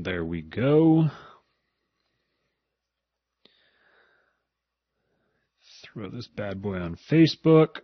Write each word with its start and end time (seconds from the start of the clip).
There 0.00 0.24
we 0.24 0.42
go. 0.42 1.10
Throw 5.82 6.08
this 6.08 6.28
bad 6.28 6.62
boy 6.62 6.76
on 6.76 6.96
Facebook. 7.10 7.78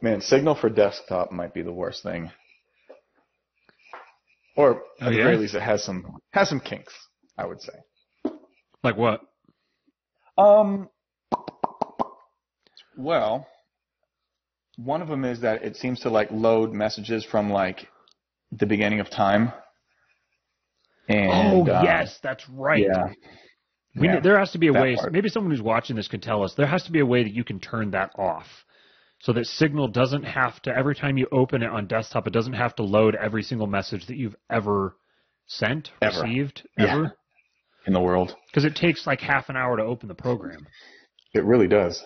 Man, 0.00 0.22
Signal 0.22 0.54
for 0.54 0.70
desktop 0.70 1.30
might 1.32 1.52
be 1.52 1.60
the 1.60 1.70
worst 1.70 2.02
thing. 2.02 2.30
Or 4.56 4.76
at 5.00 5.08
Oh, 5.08 5.10
the 5.10 5.16
yeah? 5.16 5.24
very 5.24 5.36
least, 5.36 5.54
it 5.54 5.62
has 5.62 5.82
some 5.84 6.18
has 6.32 6.48
some 6.48 6.60
kinks. 6.60 6.92
I 7.36 7.46
would 7.46 7.60
say. 7.60 7.72
Like 8.82 8.96
what? 8.96 9.20
Um. 10.38 10.88
Well, 12.96 13.46
one 14.76 15.02
of 15.02 15.08
them 15.08 15.24
is 15.24 15.40
that 15.40 15.64
it 15.64 15.76
seems 15.76 16.00
to 16.00 16.10
like 16.10 16.30
load 16.30 16.72
messages 16.72 17.24
from 17.24 17.50
like 17.50 17.88
the 18.52 18.66
beginning 18.66 19.00
of 19.00 19.10
time. 19.10 19.52
And, 21.08 21.30
oh 21.32 21.62
uh, 21.72 21.82
yes, 21.84 22.18
that's 22.22 22.48
right. 22.48 22.82
Yeah. 22.82 23.12
We, 23.96 24.08
Yeah, 24.08 24.20
there 24.20 24.38
has 24.38 24.52
to 24.52 24.58
be 24.58 24.68
a 24.68 24.72
way. 24.72 24.94
part. 24.96 25.12
Maybe 25.12 25.28
someone 25.28 25.50
who's 25.50 25.60
watching 25.62 25.96
this 25.96 26.08
can 26.08 26.20
tell 26.20 26.42
us. 26.42 26.54
There 26.54 26.66
has 26.66 26.84
to 26.84 26.92
be 26.92 27.00
a 27.00 27.06
way 27.06 27.22
that 27.24 27.32
you 27.32 27.44
can 27.44 27.60
turn 27.60 27.90
that 27.90 28.10
off, 28.16 28.46
so 29.24 29.32
that 29.32 29.46
Signal 29.46 29.88
doesn't 29.88 30.24
have 30.24 30.60
to 30.62 30.70
every 30.76 30.94
time 30.94 31.16
you 31.16 31.26
open 31.32 31.62
it 31.62 31.70
on 31.70 31.86
desktop, 31.86 32.26
it 32.26 32.32
doesn't 32.34 32.52
have 32.52 32.74
to 32.76 32.82
load 32.82 33.14
every 33.14 33.42
single 33.42 33.66
message 33.66 34.06
that 34.08 34.18
you've 34.18 34.36
ever 34.50 34.96
sent, 35.46 35.90
Ever. 36.02 36.20
received, 36.24 36.68
Yeah. 36.76 36.92
ever. 36.92 37.16
in 37.86 37.94
the 37.94 38.00
world. 38.00 38.36
Because 38.48 38.66
it 38.66 38.76
takes 38.76 39.06
like 39.06 39.20
half 39.22 39.48
an 39.48 39.56
hour 39.56 39.78
to 39.78 39.82
open 39.82 40.08
the 40.08 40.14
program. 40.14 40.66
It 41.32 41.42
really 41.44 41.68
does. 41.68 42.04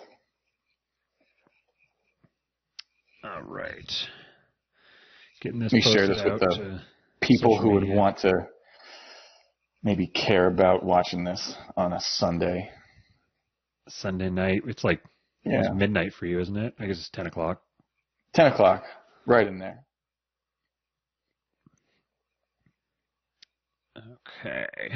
All 3.24 3.42
right. 3.42 3.92
Getting 5.40 5.58
this 5.58 5.72
Let 5.72 5.84
me 5.84 5.92
share 5.92 6.06
this 6.06 6.22
with 6.24 6.38
the 6.40 6.80
People 7.20 7.58
who 7.58 7.70
would 7.70 7.82
media. 7.82 7.96
want 7.96 8.18
to 8.18 8.46
maybe 9.82 10.06
care 10.06 10.46
about 10.46 10.84
watching 10.84 11.24
this 11.24 11.56
on 11.76 11.92
a 11.92 12.00
Sunday. 12.00 12.70
Sunday 13.88 14.30
night. 14.30 14.62
It's 14.68 14.84
like 14.84 15.02
Yeah. 15.50 15.60
it's 15.60 15.74
midnight 15.74 16.12
for 16.14 16.26
you, 16.26 16.40
isn't 16.40 16.56
it? 16.56 16.74
I 16.78 16.86
guess 16.86 16.98
it's 16.98 17.10
ten 17.10 17.26
o'clock. 17.26 17.62
10 18.34 18.52
o'clock, 18.52 18.84
right 19.26 19.46
in 19.46 19.58
there. 19.58 19.82
Okay. 23.96 24.90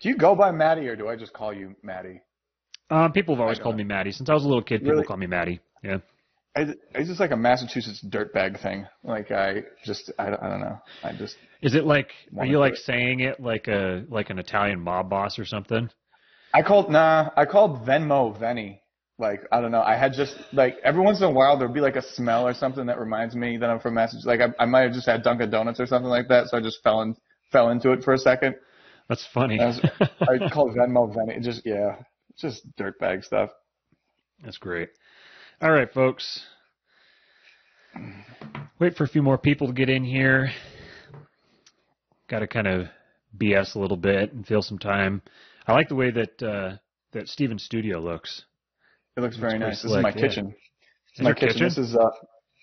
Do 0.00 0.08
you 0.08 0.16
go 0.16 0.34
by 0.34 0.50
Maddie 0.50 0.86
or 0.88 0.96
do 0.96 1.08
I 1.08 1.16
just 1.16 1.32
call 1.32 1.52
you 1.52 1.74
Maddie? 1.82 2.20
Um, 2.90 3.12
people 3.12 3.34
have 3.34 3.40
always 3.40 3.58
called 3.58 3.76
me 3.76 3.84
Maddie 3.84 4.12
since 4.12 4.28
I 4.28 4.34
was 4.34 4.44
a 4.44 4.46
little 4.48 4.62
kid. 4.62 4.80
People 4.80 4.92
Really? 4.96 5.06
call 5.06 5.16
me 5.16 5.26
Maddie. 5.26 5.60
Yeah. 5.82 5.98
I, 6.56 6.60
it's 6.94 7.08
just 7.08 7.20
like 7.20 7.32
a 7.32 7.36
Massachusetts 7.36 8.04
dirtbag 8.08 8.60
thing. 8.62 8.86
Like 9.02 9.30
I 9.32 9.62
just, 9.84 10.12
I, 10.18 10.30
don't- 10.30 10.42
I 10.42 10.48
don't 10.48 10.60
know. 10.60 10.78
I 11.02 11.12
just, 11.12 11.36
Is 11.62 11.74
it 11.74 11.84
like 11.84 12.10
are 12.38 12.46
you 12.46 12.58
like 12.58 12.74
it. 12.74 12.78
saying 12.78 13.20
it 13.20 13.40
like 13.40 13.66
a 13.68 14.04
like 14.08 14.30
an 14.30 14.38
Italian 14.38 14.80
mob 14.80 15.10
boss 15.10 15.38
or 15.38 15.44
something? 15.44 15.90
I 16.52 16.62
called, 16.62 16.90
nah, 16.90 17.30
I 17.36 17.44
called 17.46 17.84
Venmo 17.84 18.38
Venny. 18.38 18.78
Like, 19.18 19.42
I 19.52 19.60
don't 19.60 19.70
know. 19.70 19.80
I 19.82 19.96
had 19.96 20.12
just, 20.12 20.36
like, 20.52 20.76
every 20.84 21.00
once 21.00 21.18
in 21.18 21.24
a 21.24 21.30
while 21.30 21.56
there'd 21.56 21.72
be 21.74 21.80
like 21.80 21.94
a 21.96 22.02
smell 22.02 22.46
or 22.46 22.54
something 22.54 22.86
that 22.86 22.98
reminds 22.98 23.34
me 23.36 23.56
that 23.58 23.70
I'm 23.70 23.78
from 23.78 23.94
Massachusetts. 23.94 24.26
Like, 24.26 24.40
I, 24.40 24.62
I 24.62 24.66
might 24.66 24.80
have 24.82 24.92
just 24.92 25.06
had 25.06 25.22
Dunkin' 25.22 25.50
Donuts 25.50 25.78
or 25.78 25.86
something 25.86 26.08
like 26.10 26.26
that. 26.28 26.48
So 26.48 26.56
I 26.56 26.60
just 26.60 26.82
fell 26.82 27.00
in, 27.02 27.16
fell 27.52 27.70
into 27.70 27.92
it 27.92 28.02
for 28.02 28.12
a 28.12 28.18
second. 28.18 28.56
That's 29.08 29.24
funny. 29.32 29.60
I, 29.60 29.66
was, 29.66 29.80
I 30.00 30.48
called 30.50 30.76
Venmo 30.76 31.14
Venny. 31.14 31.40
Just, 31.42 31.62
yeah, 31.64 31.96
just 32.38 32.62
dirtbag 32.76 33.24
stuff. 33.24 33.50
That's 34.42 34.58
great. 34.58 34.88
All 35.62 35.70
right, 35.70 35.92
folks. 35.92 36.44
Wait 38.80 38.96
for 38.96 39.04
a 39.04 39.08
few 39.08 39.22
more 39.22 39.38
people 39.38 39.68
to 39.68 39.72
get 39.72 39.88
in 39.88 40.04
here. 40.04 40.50
Got 42.28 42.40
to 42.40 42.48
kind 42.48 42.66
of 42.66 42.88
BS 43.38 43.76
a 43.76 43.78
little 43.78 43.96
bit 43.96 44.32
and 44.32 44.44
fill 44.46 44.62
some 44.62 44.78
time. 44.78 45.22
I 45.66 45.72
like 45.72 45.88
the 45.88 45.94
way 45.94 46.10
that 46.10 46.42
uh, 46.42 46.76
that 47.12 47.28
Steven's 47.28 47.62
studio 47.62 48.00
looks. 48.00 48.44
It 49.16 49.20
looks 49.20 49.36
very 49.36 49.58
nice. 49.58 49.82
This 49.82 49.92
is 49.92 50.02
my 50.02 50.08
yeah. 50.08 50.14
kitchen. 50.14 50.46
This 50.46 51.14
Is 51.14 51.20
is 51.20 51.22
my 51.22 51.32
kitchen. 51.32 51.48
kitchen? 51.48 51.64
This 51.66 51.78
is 51.78 51.96
uh 51.96 52.10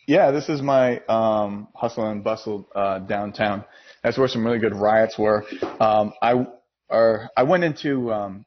yeah, 0.08 0.32
this 0.32 0.50
is 0.50 0.62
my 0.62 1.00
um 1.06 1.70
hustle 1.74 2.06
and 2.08 2.24
bustle 2.24 2.68
uh 2.76 3.00
downtown. 3.00 3.64
That's 4.04 4.18
where 4.18 4.28
some 4.28 4.46
really 4.46 4.60
good 4.60 4.76
riots 4.76 5.18
were. 5.18 5.46
Um 5.80 6.12
I 6.22 6.46
or 6.90 7.30
I 7.38 7.44
went 7.44 7.64
into 7.64 8.12
um 8.12 8.46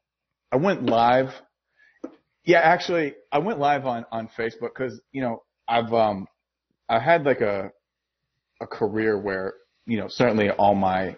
I 0.53 0.57
went 0.57 0.85
live. 0.85 1.31
Yeah, 2.45 2.61
actually 2.61 3.15
I 3.33 3.39
went 3.39 3.59
live 3.59 3.87
on 3.87 4.07
on 4.13 4.29
Facebook 4.39 4.75
cuz 4.75 5.01
you 5.13 5.23
know, 5.23 5.43
I've 5.69 5.93
um 5.93 6.27
I 6.89 6.99
had 6.99 7.25
like 7.25 7.41
a 7.41 7.71
a 8.61 8.67
career 8.67 9.19
where, 9.19 9.55
you 9.87 9.99
know, 9.99 10.09
certainly 10.09 10.51
all 10.51 10.75
my 10.75 11.17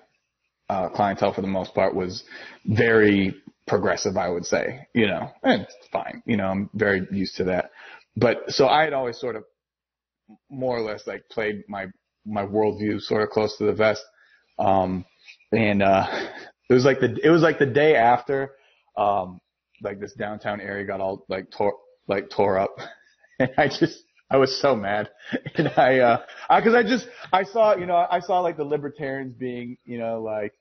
uh 0.68 0.88
clientele 0.90 1.32
for 1.32 1.42
the 1.42 1.48
most 1.48 1.74
part 1.74 1.94
was 1.94 2.24
very 2.66 3.34
progressive, 3.66 4.16
I 4.16 4.28
would 4.28 4.46
say, 4.46 4.86
you 4.94 5.06
know, 5.06 5.30
and 5.42 5.62
it's 5.62 5.76
fine. 5.92 6.22
You 6.26 6.36
know, 6.36 6.46
I'm 6.46 6.70
very 6.74 7.06
used 7.10 7.36
to 7.36 7.44
that. 7.44 7.70
But 8.16 8.50
so 8.50 8.66
I 8.68 8.84
had 8.84 8.92
always 8.92 9.18
sort 9.18 9.36
of 9.36 9.44
more 10.50 10.76
or 10.76 10.80
less 10.80 11.06
like 11.06 11.28
played 11.30 11.64
my, 11.68 11.86
my 12.24 12.44
worldview 12.44 13.00
sort 13.00 13.22
of 13.22 13.30
close 13.30 13.56
to 13.58 13.64
the 13.64 13.72
vest. 13.72 14.02
Um, 14.58 15.04
and, 15.52 15.82
uh, 15.82 16.06
it 16.70 16.74
was 16.74 16.84
like 16.84 17.00
the, 17.00 17.16
it 17.22 17.30
was 17.30 17.42
like 17.42 17.58
the 17.58 17.66
day 17.66 17.94
after, 17.96 18.52
um, 18.96 19.40
like 19.82 20.00
this 20.00 20.12
downtown 20.14 20.60
area 20.60 20.84
got 20.86 21.00
all 21.00 21.24
like 21.28 21.50
tore, 21.50 21.74
like 22.08 22.30
tore 22.30 22.58
up. 22.58 22.76
And 23.38 23.50
I 23.58 23.68
just, 23.68 24.02
I 24.30 24.38
was 24.38 24.58
so 24.62 24.74
mad. 24.74 25.10
And 25.56 25.68
I, 25.76 25.98
uh, 25.98 26.22
I, 26.48 26.62
cause 26.62 26.74
I 26.74 26.82
just, 26.82 27.06
I 27.30 27.42
saw, 27.44 27.76
you 27.76 27.84
know, 27.84 28.06
I 28.10 28.20
saw 28.20 28.40
like 28.40 28.56
the 28.56 28.64
libertarians 28.64 29.34
being, 29.34 29.76
you 29.84 29.98
know, 29.98 30.22
like, 30.22 30.54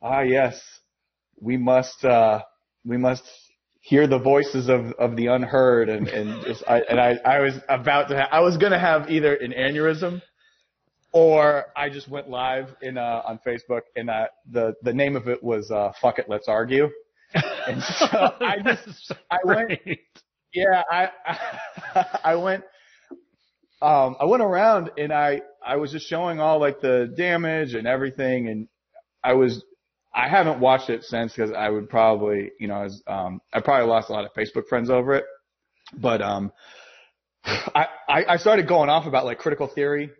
ah, 0.00 0.20
yes, 0.20 0.58
we 1.40 1.56
must 1.56 2.04
uh 2.04 2.40
we 2.84 2.96
must 2.96 3.22
hear 3.80 4.06
the 4.06 4.18
voices 4.18 4.68
of 4.68 4.92
of 4.92 5.16
the 5.16 5.26
unheard 5.26 5.88
and 5.88 6.08
and 6.08 6.44
just 6.44 6.62
I 6.66 6.80
and 6.88 7.00
I 7.00 7.16
I 7.24 7.40
was 7.40 7.54
about 7.68 8.08
to 8.08 8.16
ha- 8.16 8.28
I 8.30 8.40
was 8.40 8.56
gonna 8.56 8.78
have 8.78 9.10
either 9.10 9.34
an 9.34 9.52
aneurysm 9.52 10.22
or 11.12 11.66
I 11.76 11.90
just 11.90 12.08
went 12.08 12.28
live 12.28 12.74
in 12.80 12.98
uh 12.98 13.22
on 13.24 13.40
Facebook 13.46 13.82
and 13.96 14.10
uh 14.10 14.26
the 14.50 14.74
the 14.82 14.92
name 14.92 15.16
of 15.16 15.28
it 15.28 15.42
was 15.42 15.70
uh 15.70 15.92
fuck 16.00 16.18
it 16.18 16.26
let's 16.28 16.48
argue 16.48 16.88
and 17.34 17.82
so 17.82 18.06
I 18.40 18.58
just 18.64 19.12
I 19.30 19.38
went 19.44 19.72
yeah, 20.54 20.82
I, 20.90 21.08
I 22.24 22.34
went 22.36 22.64
um 23.82 24.16
I 24.20 24.24
went 24.24 24.42
around 24.42 24.92
and 24.96 25.12
I 25.12 25.42
I 25.64 25.76
was 25.76 25.90
just 25.92 26.08
showing 26.08 26.40
all 26.40 26.60
like 26.60 26.80
the 26.80 27.12
damage 27.16 27.74
and 27.74 27.86
everything. 27.86 28.48
And 28.48 28.68
I 29.22 29.34
was 29.34 29.64
I 30.14 30.28
haven't 30.28 30.60
watched 30.60 30.90
it 30.90 31.02
since 31.04 31.32
because 31.34 31.50
I 31.52 31.68
would 31.68 31.88
probably 31.88 32.52
you 32.60 32.68
know 32.68 32.82
as 32.84 33.02
um 33.06 33.40
I 33.52 33.60
probably 33.60 33.88
lost 33.88 34.10
a 34.10 34.12
lot 34.12 34.24
of 34.24 34.32
Facebook 34.34 34.68
friends 34.68 34.90
over 34.90 35.14
it. 35.14 35.24
But 35.96 36.22
um 36.22 36.52
I 37.44 37.86
I, 38.08 38.24
I 38.30 38.36
started 38.36 38.68
going 38.68 38.90
off 38.90 39.06
about 39.06 39.24
like 39.24 39.38
critical 39.38 39.66
theory 39.66 40.10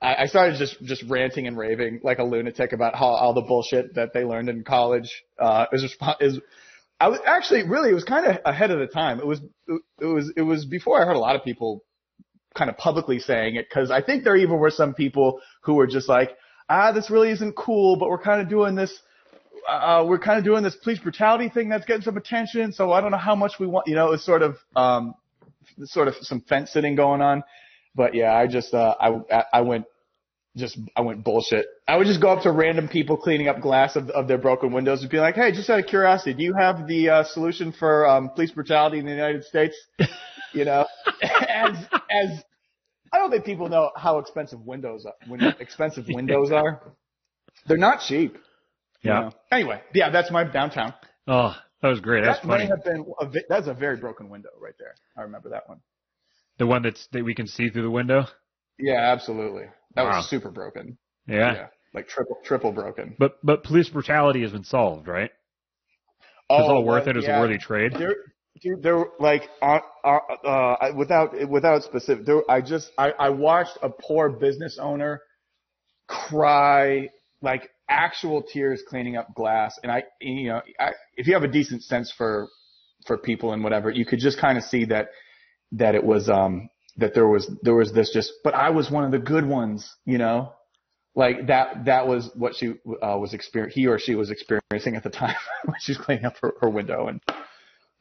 I, 0.00 0.22
I 0.22 0.26
started 0.26 0.56
just 0.58 0.82
just 0.82 1.02
ranting 1.04 1.46
and 1.46 1.56
raving 1.56 2.00
like 2.02 2.18
a 2.18 2.24
lunatic 2.24 2.72
about 2.72 2.94
how 2.94 3.06
all 3.06 3.32
the 3.34 3.42
bullshit 3.42 3.94
that 3.94 4.12
they 4.12 4.24
learned 4.24 4.48
in 4.48 4.64
college 4.64 5.24
uh 5.38 5.66
is 5.72 5.96
is 6.20 6.40
I 6.98 7.08
was 7.08 7.20
actually 7.26 7.68
really 7.68 7.90
it 7.90 7.94
was 7.94 8.04
kind 8.04 8.26
of 8.26 8.38
ahead 8.44 8.70
of 8.70 8.78
the 8.78 8.86
time. 8.86 9.20
It 9.20 9.26
was 9.26 9.40
it 9.68 10.04
was 10.04 10.32
it 10.36 10.42
was 10.42 10.64
before 10.64 11.00
I 11.00 11.06
heard 11.06 11.16
a 11.16 11.20
lot 11.20 11.36
of 11.36 11.44
people 11.44 11.84
kind 12.56 12.70
of 12.70 12.76
publicly 12.78 13.18
saying 13.18 13.56
it 13.56 13.66
because 13.68 13.90
I 13.90 14.02
think 14.02 14.24
there 14.24 14.36
even 14.36 14.58
were 14.58 14.70
some 14.70 14.94
people 14.94 15.40
who 15.60 15.74
were 15.74 15.86
just 15.86 16.08
like, 16.08 16.30
ah, 16.68 16.92
this 16.92 17.10
really 17.10 17.30
isn't 17.30 17.54
cool, 17.54 17.96
but 17.96 18.08
we're 18.08 18.22
kind 18.22 18.40
of 18.40 18.48
doing 18.48 18.74
this. 18.74 18.98
Uh, 19.68 20.04
we're 20.06 20.18
kind 20.18 20.38
of 20.38 20.44
doing 20.44 20.62
this 20.62 20.76
police 20.76 20.98
brutality 20.98 21.48
thing 21.48 21.68
that's 21.68 21.84
getting 21.84 22.02
some 22.02 22.16
attention. 22.16 22.72
So 22.72 22.92
I 22.92 23.00
don't 23.00 23.10
know 23.10 23.16
how 23.18 23.34
much 23.34 23.54
we 23.58 23.66
want. 23.66 23.88
You 23.88 23.94
know, 23.94 24.12
it's 24.12 24.24
sort 24.24 24.42
of 24.42 24.56
um, 24.74 25.14
sort 25.84 26.08
of 26.08 26.14
some 26.20 26.40
fence 26.40 26.72
sitting 26.72 26.94
going 26.94 27.20
on. 27.20 27.42
But 27.96 28.14
yeah, 28.14 28.32
I 28.34 28.46
just 28.46 28.74
uh, 28.74 28.94
I 29.00 29.42
I 29.52 29.60
went 29.62 29.86
just 30.56 30.78
I 30.96 31.00
went 31.00 31.24
bullshit. 31.24 31.66
I 31.88 31.96
would 31.96 32.06
just 32.06 32.20
go 32.20 32.28
up 32.28 32.42
to 32.42 32.52
random 32.52 32.88
people 32.88 33.16
cleaning 33.16 33.48
up 33.48 33.60
glass 33.60 33.96
of, 33.96 34.10
of 34.10 34.28
their 34.28 34.38
broken 34.38 34.72
windows 34.72 35.00
and 35.02 35.10
be 35.10 35.18
like, 35.18 35.34
"Hey, 35.34 35.50
just 35.52 35.68
out 35.70 35.78
of 35.80 35.86
curiosity, 35.86 36.34
do 36.34 36.42
you 36.42 36.54
have 36.54 36.86
the 36.86 37.08
uh, 37.08 37.24
solution 37.24 37.72
for 37.72 38.06
um, 38.06 38.30
police 38.30 38.52
brutality 38.52 38.98
in 38.98 39.06
the 39.06 39.12
United 39.12 39.44
States?" 39.44 39.76
You 40.54 40.64
know, 40.64 40.86
as 41.22 41.76
as 42.10 42.42
I 43.12 43.18
don't 43.18 43.30
think 43.30 43.44
people 43.44 43.68
know 43.68 43.90
how 43.94 44.18
expensive 44.20 44.60
windows 44.64 45.04
are. 45.04 45.12
When 45.28 45.42
expensive 45.60 46.06
windows 46.08 46.50
are, 46.50 46.80
they're 47.66 47.76
not 47.76 48.00
cheap. 48.00 48.34
you 49.02 49.10
Yeah. 49.10 49.20
know. 49.20 49.30
Anyway, 49.52 49.82
yeah, 49.92 50.08
that's 50.08 50.30
my 50.30 50.44
downtown. 50.44 50.94
Oh, 51.26 51.54
that 51.82 51.88
was 51.88 52.00
great. 52.00 52.24
That's 52.24 52.40
that 52.40 52.46
funny. 52.46 52.64
may 52.64 52.70
have 52.70 52.84
been 52.84 53.04
a, 53.20 53.26
that's 53.50 53.66
a 53.66 53.74
very 53.74 53.98
broken 53.98 54.30
window 54.30 54.48
right 54.58 54.72
there. 54.78 54.94
I 55.14 55.22
remember 55.22 55.50
that 55.50 55.68
one. 55.68 55.80
The 56.58 56.66
one 56.66 56.82
that's 56.82 57.06
that 57.12 57.24
we 57.24 57.34
can 57.34 57.46
see 57.46 57.68
through 57.68 57.82
the 57.82 57.90
window. 57.90 58.24
Yeah, 58.78 59.12
absolutely. 59.12 59.64
That 59.94 60.04
Wow. 60.04 60.16
was 60.18 60.28
super 60.28 60.50
broken. 60.50 60.98
Yeah. 61.26 61.68
like 61.94 62.08
triple 62.08 62.36
triple 62.44 62.72
broken. 62.72 63.16
But 63.18 63.38
but 63.42 63.64
police 63.64 63.88
brutality 63.88 64.42
has 64.42 64.52
been 64.52 64.64
solved, 64.64 65.08
right? 65.08 65.30
It's 66.48 66.68
all 66.68 66.84
worth 66.84 67.08
it 67.08 67.16
Oh, 67.16 67.20
yeah, 67.20 67.38
a 67.38 67.40
worthy 67.40 67.58
trade. 67.58 67.92
There, 67.92 68.14
dude, 68.62 68.82
there 68.82 69.06
like 69.18 69.48
uh, 69.60 69.80
uh, 70.04 70.18
uh, 70.44 70.92
without 70.94 71.48
without 71.48 71.82
specific. 71.82 72.24
There, 72.26 72.42
I 72.48 72.60
just 72.60 72.92
I, 72.96 73.10
I 73.18 73.30
watched 73.30 73.78
a 73.82 73.88
poor 73.88 74.30
business 74.30 74.78
owner 74.80 75.22
cry 76.06 77.08
like 77.42 77.70
actual 77.88 78.42
tears 78.42 78.82
cleaning 78.86 79.16
up 79.16 79.34
glass, 79.34 79.78
and 79.82 79.90
I 79.90 80.04
you 80.20 80.48
know 80.48 80.60
I, 80.78 80.92
if 81.16 81.26
you 81.26 81.34
have 81.34 81.42
a 81.42 81.48
decent 81.48 81.82
sense 81.82 82.12
for 82.16 82.48
for 83.06 83.18
people 83.18 83.52
and 83.52 83.64
whatever, 83.64 83.90
you 83.90 84.04
could 84.06 84.20
just 84.20 84.38
kind 84.38 84.56
of 84.56 84.64
see 84.64 84.84
that 84.86 85.08
that 85.72 85.94
it 85.94 86.04
was 86.04 86.28
um 86.28 86.68
that 86.96 87.14
there 87.14 87.26
was 87.26 87.50
there 87.62 87.74
was 87.74 87.92
this 87.92 88.10
just 88.12 88.32
but 88.44 88.54
I 88.54 88.70
was 88.70 88.90
one 88.90 89.04
of 89.04 89.10
the 89.10 89.18
good 89.18 89.46
ones, 89.46 89.94
you 90.04 90.18
know. 90.18 90.52
Like 91.18 91.46
that, 91.46 91.86
that 91.86 92.06
was 92.06 92.28
what 92.34 92.54
she 92.56 92.74
uh, 93.02 93.16
was 93.18 93.32
exper- 93.32 93.70
he 93.70 93.86
or 93.86 93.98
she 93.98 94.14
was 94.14 94.30
experiencing 94.30 94.96
at 94.96 95.02
the 95.02 95.08
time 95.08 95.34
when 95.64 95.76
she 95.80 95.92
was 95.92 95.96
cleaning 95.98 96.26
up 96.26 96.34
her, 96.42 96.52
her 96.60 96.68
window, 96.68 97.06
and 97.08 97.22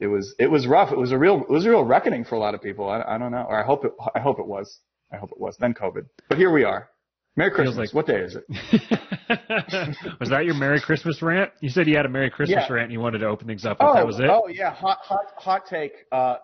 it 0.01 0.07
was 0.07 0.35
it 0.37 0.47
was 0.51 0.67
rough. 0.67 0.91
It 0.91 0.97
was 0.97 1.13
a 1.13 1.17
real 1.17 1.39
it 1.39 1.49
was 1.49 1.65
a 1.65 1.69
real 1.69 1.85
reckoning 1.85 2.25
for 2.25 2.35
a 2.35 2.39
lot 2.39 2.55
of 2.55 2.61
people. 2.61 2.89
I, 2.89 3.01
I 3.07 3.17
don't 3.17 3.31
know, 3.31 3.45
or 3.47 3.57
I 3.57 3.65
hope 3.65 3.85
it 3.85 3.93
I 4.13 4.19
hope 4.19 4.39
it 4.39 4.45
was. 4.45 4.79
I 5.13 5.15
hope 5.15 5.31
it 5.31 5.39
was. 5.39 5.55
Then 5.57 5.73
COVID, 5.73 6.07
but 6.27 6.37
here 6.37 6.51
we 6.51 6.65
are. 6.65 6.89
Merry 7.37 7.51
Christmas. 7.51 7.77
like- 7.77 7.93
what 7.93 8.05
day 8.05 8.19
is 8.19 8.35
it? 8.35 8.43
was 10.19 10.29
that 10.29 10.43
your 10.45 10.55
Merry 10.55 10.81
Christmas 10.81 11.21
rant? 11.21 11.51
You 11.61 11.69
said 11.69 11.87
you 11.87 11.95
had 11.95 12.05
a 12.05 12.09
Merry 12.09 12.29
Christmas 12.29 12.65
Yeah. 12.67 12.73
rant 12.73 12.85
and 12.85 12.93
you 12.93 12.99
wanted 12.99 13.19
to 13.19 13.27
open 13.27 13.47
things 13.47 13.65
up, 13.65 13.77
Oh, 13.79 13.93
that 13.93 14.05
was 14.05 14.19
it. 14.19 14.25
oh 14.29 14.47
yeah, 14.49 14.73
hot 14.73 14.97
hot 15.01 15.25
hot 15.37 15.63
take. 15.69 15.93
Uh, 16.11 16.35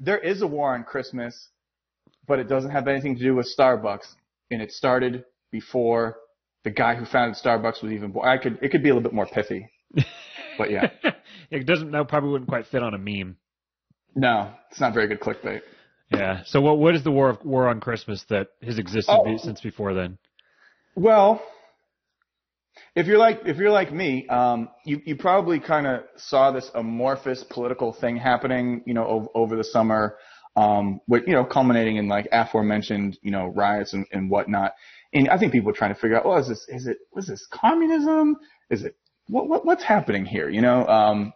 there 0.00 0.18
is 0.18 0.42
a 0.42 0.46
war 0.46 0.74
on 0.74 0.84
Christmas, 0.84 1.48
but 2.26 2.38
it 2.38 2.48
doesn't 2.48 2.70
have 2.70 2.88
anything 2.88 3.16
to 3.16 3.22
do 3.22 3.34
with 3.34 3.48
Starbucks, 3.58 4.06
and 4.50 4.60
it 4.62 4.72
started 4.72 5.24
before 5.50 6.16
the 6.64 6.70
guy 6.70 6.94
who 6.94 7.04
founded 7.04 7.36
Starbucks 7.42 7.82
was 7.82 7.92
even 7.92 8.10
born. 8.12 8.28
I 8.28 8.38
could 8.38 8.58
it 8.62 8.70
could 8.70 8.82
be 8.82 8.88
a 8.90 8.94
little 8.94 9.08
bit 9.08 9.14
more 9.14 9.26
pithy, 9.26 9.68
but 10.58 10.70
yeah, 10.70 10.88
it 11.50 11.66
doesn't. 11.66 11.90
That 11.92 12.08
probably 12.08 12.30
wouldn't 12.30 12.48
quite 12.48 12.66
fit 12.66 12.82
on 12.82 12.94
a 12.94 12.98
meme. 12.98 13.36
no, 14.14 14.50
it's 14.70 14.80
not 14.80 14.94
very 14.94 15.06
good 15.08 15.20
clickbait. 15.20 15.60
Yeah. 16.10 16.42
So 16.46 16.60
what 16.60 16.78
what 16.78 16.94
is 16.94 17.02
the 17.04 17.10
war 17.10 17.30
of 17.30 17.44
war 17.44 17.68
on 17.68 17.80
Christmas 17.80 18.24
that 18.28 18.48
has 18.62 18.78
existed 18.78 19.12
Oh. 19.12 19.36
since 19.38 19.60
before 19.60 19.94
then? 19.94 20.18
Well, 20.94 21.42
if 22.94 23.06
you're 23.06 23.18
like 23.18 23.40
if 23.46 23.56
you're 23.56 23.70
like 23.70 23.92
me, 23.92 24.26
um, 24.28 24.68
you 24.84 25.00
you 25.04 25.16
probably 25.16 25.60
kind 25.60 25.86
of 25.86 26.02
saw 26.16 26.50
this 26.50 26.70
amorphous 26.74 27.44
political 27.44 27.92
thing 27.92 28.16
happening, 28.16 28.82
you 28.86 28.94
know, 28.94 29.06
over, 29.06 29.26
over 29.34 29.56
the 29.56 29.64
summer, 29.64 30.16
um, 30.56 31.00
with 31.08 31.24
you 31.26 31.34
know 31.34 31.44
culminating 31.44 31.96
in 31.96 32.08
like 32.08 32.28
aforementioned, 32.32 33.18
you 33.22 33.30
know, 33.30 33.46
riots 33.46 33.92
and, 33.92 34.06
and 34.12 34.30
whatnot. 34.30 34.72
And 35.12 35.28
I 35.28 35.38
think 35.38 35.52
people 35.52 35.70
are 35.70 35.74
trying 35.74 35.94
to 35.94 36.00
figure 36.00 36.16
out, 36.16 36.26
well, 36.26 36.38
is 36.38 36.48
this 36.48 36.66
is 36.68 36.86
it 36.86 36.98
was 37.12 37.26
this 37.26 37.46
communism? 37.50 38.36
Is 38.70 38.84
it 38.84 38.96
what, 39.28 39.48
what 39.48 39.64
what's 39.64 39.84
happening 39.84 40.24
here? 40.24 40.48
You 40.48 40.62
know, 40.62 40.86
um, 40.86 41.32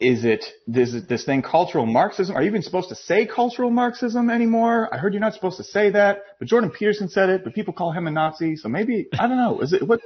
is 0.00 0.24
it 0.24 0.44
this 0.66 0.94
this 1.08 1.24
thing 1.24 1.42
cultural 1.42 1.84
Marxism? 1.84 2.34
Are 2.34 2.42
you 2.42 2.48
even 2.48 2.62
supposed 2.62 2.88
to 2.88 2.94
say 2.94 3.26
cultural 3.26 3.70
Marxism 3.70 4.30
anymore? 4.30 4.88
I 4.92 4.96
heard 4.96 5.12
you're 5.12 5.20
not 5.20 5.34
supposed 5.34 5.58
to 5.58 5.64
say 5.64 5.90
that, 5.90 6.22
but 6.38 6.48
Jordan 6.48 6.70
Peterson 6.70 7.08
said 7.08 7.28
it, 7.28 7.44
but 7.44 7.54
people 7.54 7.74
call 7.74 7.92
him 7.92 8.06
a 8.06 8.10
Nazi, 8.10 8.56
so 8.56 8.68
maybe 8.68 9.08
I 9.18 9.26
don't 9.28 9.36
know. 9.36 9.60
Is 9.60 9.74
it 9.74 9.86
what 9.86 10.00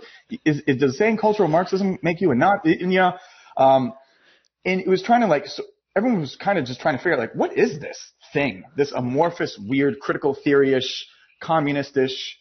is, 0.44 0.62
is 0.66 0.78
does 0.78 0.98
saying 0.98 1.18
cultural 1.18 1.48
Marxism 1.48 1.98
make 2.02 2.20
you 2.20 2.32
a 2.32 2.34
Nazi? 2.34 2.72
And, 2.80 2.92
you 2.92 2.98
know, 2.98 3.12
um, 3.56 3.92
and 4.64 4.80
it 4.80 4.88
was 4.88 5.02
trying 5.02 5.20
to 5.20 5.28
like 5.28 5.46
so 5.46 5.62
everyone 5.96 6.20
was 6.20 6.34
kind 6.36 6.58
of 6.58 6.64
just 6.64 6.80
trying 6.80 6.96
to 6.96 6.98
figure 6.98 7.14
out 7.14 7.20
like 7.20 7.34
what 7.34 7.56
is 7.56 7.78
this 7.78 7.98
thing, 8.32 8.64
this 8.76 8.90
amorphous, 8.90 9.56
weird, 9.64 10.00
critical 10.00 10.34
theory-ish, 10.34 11.06
communist-ish, 11.40 12.36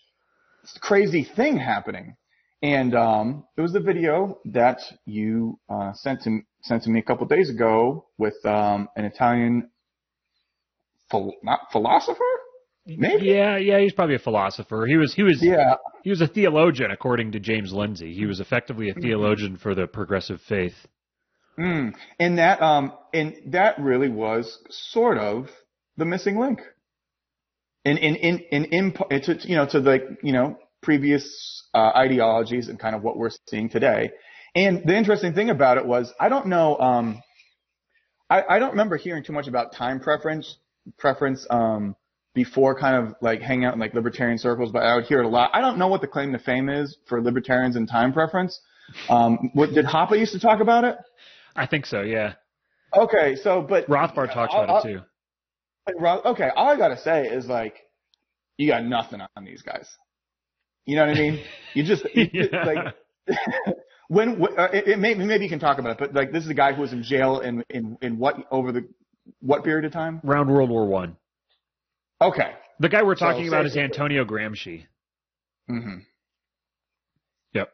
crazy 0.81 1.23
thing 1.23 1.57
happening. 1.57 2.15
And 2.63 2.95
um, 2.95 3.45
it 3.57 3.61
was 3.61 3.73
the 3.73 3.81
video 3.81 4.39
that 4.45 4.79
you 5.05 5.59
uh, 5.69 5.91
sent 5.93 6.23
to 6.23 6.39
sent 6.61 6.83
to 6.83 6.89
me 6.89 6.99
a 6.99 7.03
couple 7.03 7.27
days 7.27 7.49
ago 7.49 8.05
with 8.17 8.35
um, 8.45 8.87
an 8.95 9.03
Italian 9.03 9.69
phil- 11.11 11.33
not 11.43 11.59
philosopher, 11.73 12.23
maybe. 12.87 13.25
Yeah, 13.25 13.57
yeah. 13.57 13.79
He's 13.81 13.91
probably 13.91 14.15
a 14.15 14.19
philosopher. 14.19 14.85
He 14.87 14.95
was 14.95 15.13
he 15.13 15.23
was 15.23 15.43
Yeah, 15.43 15.75
he 16.05 16.09
was 16.09 16.21
a 16.21 16.27
theologian 16.27 16.89
according 16.89 17.33
to 17.33 17.39
James 17.41 17.73
Lindsay. 17.73 18.13
He 18.13 18.25
was 18.25 18.39
effectively 18.39 18.87
Mm-hmm. 18.87 18.99
a 18.99 19.01
theologian 19.01 19.57
for 19.57 19.75
the 19.75 19.85
progressive 19.85 20.39
faith. 20.47 20.75
Mm. 21.59 21.93
And 22.17 22.37
that 22.37 22.61
um 22.61 22.93
and 23.13 23.35
that 23.47 23.77
really 23.77 24.09
was 24.09 24.57
sort 24.69 25.17
of 25.17 25.49
the 25.97 26.05
missing 26.05 26.39
link. 26.39 26.61
In 27.83 27.97
in 27.97 28.15
in 28.15 28.39
in, 28.51 28.65
in 28.65 29.21
to, 29.21 29.37
you 29.43 29.57
know 29.57 29.67
to 29.67 29.81
the 29.81 30.17
you 30.23 30.31
know 30.31 30.57
previous 30.83 31.63
uh, 31.73 31.91
ideologies 31.95 32.67
and 32.69 32.79
kind 32.79 32.95
of 32.95 33.01
what 33.03 33.17
we're 33.17 33.31
seeing 33.47 33.69
today. 33.69 34.11
And 34.55 34.83
the 34.85 34.95
interesting 34.95 35.33
thing 35.33 35.49
about 35.49 35.77
it 35.77 35.85
was 35.85 36.13
I 36.19 36.29
don't 36.29 36.47
know 36.47 36.77
um 36.77 37.23
I, 38.29 38.43
I 38.49 38.59
don't 38.59 38.71
remember 38.71 38.97
hearing 38.97 39.23
too 39.23 39.33
much 39.33 39.47
about 39.47 39.73
time 39.73 39.99
preference 39.99 40.57
preference 40.97 41.47
um 41.49 41.95
before 42.35 42.77
kind 42.79 42.95
of 43.07 43.15
like 43.21 43.41
hanging 43.41 43.65
out 43.65 43.73
in 43.75 43.79
like 43.79 43.93
libertarian 43.93 44.37
circles, 44.39 44.71
but 44.71 44.83
I 44.83 44.95
would 44.95 45.05
hear 45.05 45.19
it 45.21 45.25
a 45.25 45.29
lot. 45.29 45.51
I 45.53 45.61
don't 45.61 45.77
know 45.77 45.87
what 45.87 46.01
the 46.01 46.07
claim 46.07 46.31
to 46.33 46.39
fame 46.39 46.67
is 46.67 46.97
for 47.07 47.21
libertarians 47.21 47.75
and 47.75 47.87
time 47.87 48.11
preference. 48.11 48.59
Um, 49.07 49.51
what, 49.53 49.69
did 49.73 49.85
Hoppe 49.85 50.17
used 50.17 50.33
to 50.33 50.39
talk 50.39 50.59
about 50.59 50.83
it? 50.83 50.95
I 51.55 51.67
think 51.67 51.85
so. 51.85 52.01
Yeah. 52.01 52.33
Okay, 52.95 53.35
so 53.35 53.61
but 53.61 53.87
Rothbard 53.87 54.33
talks 54.33 54.53
I'll- 54.55 54.63
about 54.63 54.85
it 54.85 54.93
too. 54.93 55.01
Like, 56.01 56.25
Okay, 56.25 56.49
all 56.55 56.69
I 56.69 56.77
gotta 56.77 56.97
say 56.97 57.27
is 57.27 57.45
like, 57.45 57.75
you 58.57 58.67
got 58.67 58.83
nothing 58.83 59.19
on 59.35 59.43
these 59.45 59.61
guys. 59.61 59.87
You 60.85 60.95
know 60.97 61.05
what 61.07 61.15
I 61.17 61.19
mean? 61.19 61.43
You 61.73 61.83
just 61.83 62.05
you- 62.13 62.29
Yeah. 62.33 62.65
like 62.65 62.95
when 64.07 64.39
wh- 64.41 64.57
uh, 64.57 64.69
it, 64.73 64.87
it 64.87 64.99
may, 64.99 65.13
maybe 65.13 65.43
you 65.45 65.49
can 65.49 65.59
talk 65.59 65.77
about 65.79 65.91
it, 65.93 65.97
but 65.99 66.13
like 66.13 66.31
this 66.31 66.43
is 66.43 66.49
a 66.49 66.53
guy 66.53 66.73
who 66.73 66.81
was 66.81 66.93
in 66.93 67.03
jail 67.03 67.39
in 67.39 67.63
in 67.69 67.97
in 68.01 68.17
what 68.17 68.35
over 68.51 68.71
the 68.71 68.87
what 69.39 69.63
period 69.63 69.85
of 69.85 69.91
time? 69.93 70.19
Around 70.25 70.49
World 70.49 70.69
War 70.69 70.85
One. 70.85 71.15
Okay. 72.21 72.51
The 72.79 72.89
guy 72.89 73.03
we're 73.03 73.15
So, 73.15 73.25
talking 73.25 73.47
about 73.47 73.65
is 73.65 73.77
Antonio 73.77 74.25
Gramsci. 74.25 74.85
Mm-hmm. 75.69 75.99
Yep. 77.53 77.69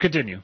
Continue. 0.00 0.42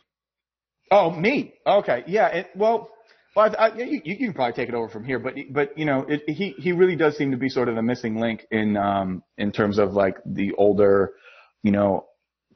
Oh, 0.91 1.11
me. 1.11 1.55
Okay. 1.67 2.05
Yeah. 2.07 2.29
It, 2.29 2.51
well, 2.55 2.91
well, 3.35 3.55
I, 3.59 3.69
I, 3.69 3.75
you, 3.77 4.03
you 4.05 4.17
can 4.19 4.35
probably 4.35 4.53
take 4.53 4.69
it 4.69 4.75
over 4.75 4.89
from 4.89 5.05
here, 5.05 5.19
but 5.19 5.35
but 5.51 5.79
you 5.79 5.87
know, 5.87 6.05
it, 6.07 6.29
he 6.29 6.51
he 6.59 6.73
really 6.73 6.97
does 6.97 7.17
seem 7.17 7.31
to 7.31 7.39
be 7.39 7.49
sort 7.49 7.69
of 7.69 7.77
the 7.77 7.83
missing 7.83 8.21
link 8.21 8.47
in 8.51 8.77
um 8.77 9.23
in 9.39 9.53
terms 9.53 9.79
of 9.79 9.93
like 9.95 10.17
the 10.27 10.53
older, 10.59 11.13
you 11.63 11.73
know, 11.73 12.07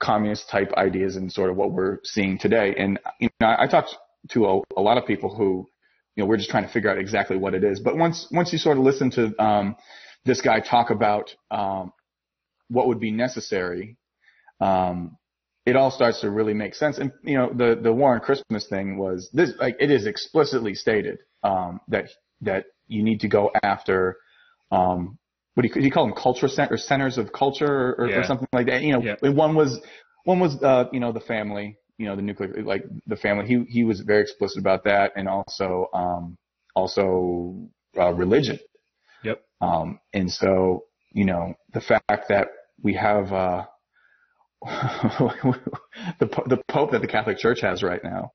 communist 0.00 0.48
type 0.50 0.72
ideas 0.76 1.16
and 1.16 1.32
sort 1.32 1.50
of 1.50 1.56
what 1.56 1.72
we're 1.72 1.98
seeing 2.04 2.38
today. 2.38 2.74
And 2.76 2.98
you 3.20 3.28
know, 3.40 3.46
I, 3.46 3.64
I 3.64 3.66
talked 3.66 3.96
to 4.30 4.46
a, 4.46 4.60
a 4.76 4.82
lot 4.82 4.98
of 4.98 5.06
people 5.06 5.34
who, 5.34 5.68
you 6.14 6.22
know, 6.22 6.26
we're 6.26 6.36
just 6.36 6.50
trying 6.50 6.66
to 6.66 6.72
figure 6.72 6.90
out 6.90 6.98
exactly 6.98 7.36
what 7.36 7.54
it 7.54 7.64
is. 7.64 7.80
But 7.80 7.96
once 7.96 8.26
once 8.30 8.52
you 8.52 8.58
sort 8.58 8.78
of 8.78 8.84
listen 8.84 9.10
to 9.12 9.42
um 9.42 9.76
this 10.24 10.40
guy 10.40 10.60
talk 10.60 10.90
about 10.90 11.34
um 11.50 11.92
what 12.68 12.88
would 12.88 13.00
be 13.00 13.10
necessary, 13.10 13.96
um 14.60 15.16
it 15.66 15.74
all 15.74 15.90
starts 15.90 16.20
to 16.20 16.30
really 16.30 16.54
make 16.54 16.74
sense. 16.74 16.98
And 16.98 17.12
you 17.24 17.36
know, 17.36 17.52
the 17.52 17.78
the 17.80 17.92
war 17.92 18.14
on 18.14 18.20
Christmas 18.20 18.68
thing 18.68 18.98
was 18.98 19.28
this 19.32 19.52
like 19.58 19.76
it 19.80 19.90
is 19.90 20.06
explicitly 20.06 20.74
stated 20.74 21.18
um, 21.42 21.80
that 21.88 22.08
that 22.42 22.66
you 22.86 23.02
need 23.02 23.20
to 23.20 23.28
go 23.28 23.50
after 23.62 24.16
um, 24.70 25.18
what 25.56 25.62
do 25.62 25.70
you, 25.74 25.86
you 25.86 25.90
call 25.90 26.06
them 26.06 26.14
culture 26.14 26.48
cent- 26.48 26.70
or 26.70 26.76
centers 26.76 27.16
of 27.18 27.32
culture 27.32 27.66
or, 27.66 27.94
or, 27.98 28.08
Yeah. 28.10 28.16
or 28.18 28.24
something 28.24 28.46
like 28.52 28.66
that. 28.66 28.82
You 28.82 28.92
know, 28.92 29.02
Yeah. 29.02 29.30
one 29.30 29.54
was 29.54 29.80
one 30.24 30.38
was 30.38 30.62
uh, 30.62 30.84
you 30.92 31.00
know 31.00 31.12
the 31.12 31.20
family, 31.20 31.78
you 31.98 32.06
know 32.06 32.14
the 32.14 32.22
nuclear 32.22 32.62
like 32.62 32.84
the 33.06 33.16
family. 33.16 33.46
He 33.46 33.64
he 33.68 33.84
was 33.84 34.00
very 34.00 34.20
explicit 34.20 34.58
about 34.58 34.84
that, 34.84 35.12
and 35.16 35.28
also 35.28 35.88
um, 35.94 36.36
also 36.74 37.68
uh, 37.98 38.12
religion. 38.12 38.58
Yep. 39.24 39.42
Um, 39.60 39.98
and 40.12 40.30
so, 40.30 40.84
you 41.12 41.24
know, 41.24 41.54
the 41.72 41.80
fact 41.80 42.28
that 42.28 42.48
we 42.82 42.94
have, 42.94 43.32
uh, 43.32 43.64
the, 44.62 46.28
the 46.46 46.62
Pope 46.68 46.92
that 46.92 47.00
the 47.00 47.06
Catholic 47.08 47.38
Church 47.38 47.60
has 47.62 47.82
right 47.82 48.02
now. 48.04 48.32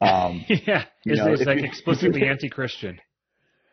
Um, 0.00 0.44
yeah. 0.48 0.84
Is, 1.04 1.18
know, 1.18 1.32
is 1.32 1.42
like 1.42 1.62
explicitly 1.62 2.24
anti-Christian. 2.28 3.00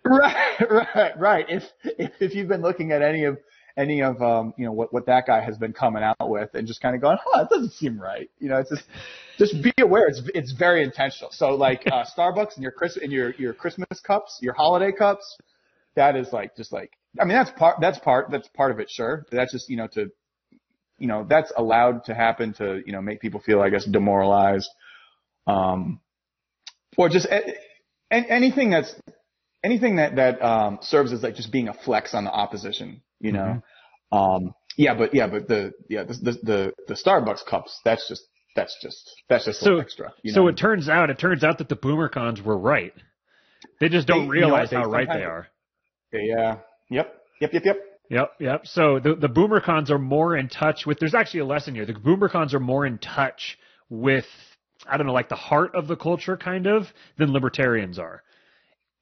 Right, 0.06 0.58
right, 0.96 1.20
right. 1.20 1.46
If, 1.50 1.64
if, 1.84 2.12
if 2.20 2.36
you've 2.36 2.48
been 2.48 2.62
looking 2.62 2.92
at 2.92 3.02
any 3.02 3.26
of, 3.26 3.38
any 3.76 4.02
of, 4.02 4.22
um, 4.22 4.54
you 4.58 4.66
know, 4.66 4.72
what, 4.72 4.94
what 4.94 5.08
that 5.08 5.26
guy 5.26 5.42
has 5.42 5.58
been 5.58 5.74
coming 5.74 6.04
out 6.04 6.30
with 6.30 6.54
and 6.54 6.68
just 6.68 6.82
kind 6.82 6.96
of 6.96 7.02
going, 7.02 7.18
huh, 7.24 7.42
it 7.42 7.50
doesn't 7.50 7.74
seem 7.74 8.00
right. 8.00 8.30
You 8.40 8.50
know, 8.50 8.58
it's 8.58 8.70
just, 8.70 8.84
just 9.38 9.64
be 9.64 9.74
aware. 9.82 10.08
It's, 10.08 10.22
it's 10.36 10.52
very 10.52 10.84
intentional. 10.84 11.32
So 11.32 11.56
like, 11.56 11.84
uh, 11.88 12.06
Starbucks 12.16 12.56
and 12.56 12.64
your 12.64 12.72
Chris, 12.72 12.98
and 12.98 13.12
your, 13.12 13.34
your 13.36 13.54
Christmas 13.54 14.00
cups, 14.06 14.38
your 14.42 14.54
holiday 14.54 14.92
cups, 14.92 15.38
that 15.96 16.16
is 16.16 16.32
like, 16.32 16.56
just 16.56 16.72
like, 16.72 16.92
I 17.20 17.26
mean, 17.26 17.36
that's 17.36 17.52
part, 17.52 17.78
that's 17.82 18.00
part, 18.00 18.30
that's 18.32 18.48
part 18.50 18.72
of 18.72 18.80
it, 18.80 18.90
sure. 18.90 19.26
That's 19.32 19.52
just, 19.52 19.70
you 19.70 19.78
know, 19.78 19.88
to, 19.94 20.12
you 21.00 21.08
know, 21.08 21.26
that's 21.28 21.52
allowed 21.58 22.06
to 22.06 22.14
happen 22.14 22.54
to, 22.54 22.82
you 22.86 22.92
know, 22.92 23.02
make 23.02 23.22
people 23.22 23.40
feel, 23.40 23.62
I 23.62 23.70
guess, 23.70 23.86
demoralized. 23.86 24.70
Um, 25.48 26.00
or 26.98 27.10
just 27.10 27.28
anything 28.12 28.70
that's, 28.70 28.96
anything 29.64 29.98
that 29.98 30.16
that 30.16 30.42
um, 30.42 30.80
serves 30.82 31.14
as 31.14 31.24
like 31.24 31.36
just 31.36 31.52
being 31.52 31.68
a 31.68 31.74
flex 31.74 32.14
on 32.14 32.26
the 32.26 32.32
opposition, 32.32 33.02
you 33.20 33.32
know. 33.32 33.62
Mm-hmm. 34.14 34.18
Um, 34.18 34.54
yeah, 34.78 34.94
but 34.94 35.14
yeah, 35.14 35.28
but 35.28 35.48
the 35.48 35.74
yeah 35.90 36.04
the, 36.04 36.14
the 36.14 36.32
the 36.44 36.74
the 36.88 36.94
Starbucks 36.94 37.46
cups 37.46 37.80
that's 37.84 38.08
just 38.08 38.24
that's 38.56 38.78
just 38.82 39.12
that's 39.30 39.46
just 39.46 39.60
so 39.60 39.78
extra. 39.78 40.14
You 40.22 40.32
know? 40.32 40.36
So 40.36 40.48
it 40.48 40.58
turns 40.58 40.90
out 40.90 41.10
it 41.10 41.20
turns 41.20 41.44
out 41.44 41.60
that 41.60 41.70
the 41.70 41.76
boomercons 41.76 42.44
were 42.44 42.58
right. 42.58 42.94
They 43.80 43.90
just 43.90 44.08
don't 44.08 44.26
they, 44.26 44.32
realize 44.32 44.72
you 44.72 44.78
know, 44.78 44.86
how 44.86 44.90
right 44.90 45.08
they 45.08 45.24
are. 45.24 45.48
Yeah. 46.12 46.58
Yep. 46.90 47.16
Yep. 47.42 47.54
Yep. 47.54 47.66
Yep. 47.66 47.78
Yep, 48.10 48.32
yep. 48.40 48.68
So 48.68 49.00
the 49.00 49.16
the 49.16 49.30
boomercons 49.30 49.90
are 49.90 49.98
more 49.98 50.36
in 50.36 50.50
touch 50.50 50.86
with. 50.86 51.00
There's 51.00 51.16
actually 51.16 51.40
a 51.42 51.46
lesson 51.46 51.74
here. 51.74 51.86
The 51.86 51.94
boomercons 51.94 52.54
are 52.54 52.60
more 52.60 52.86
in 52.86 52.98
touch 52.98 53.58
with 53.90 54.26
I 54.88 54.98
don't 54.98 55.08
know, 55.08 55.14
like 55.14 55.30
the 55.30 55.36
heart 55.36 55.76
of 55.76 55.88
the 55.88 55.96
culture, 55.96 56.38
kind 56.38 56.68
of, 56.68 56.88
than 57.18 57.32
libertarians 57.32 57.98
are. 58.00 58.22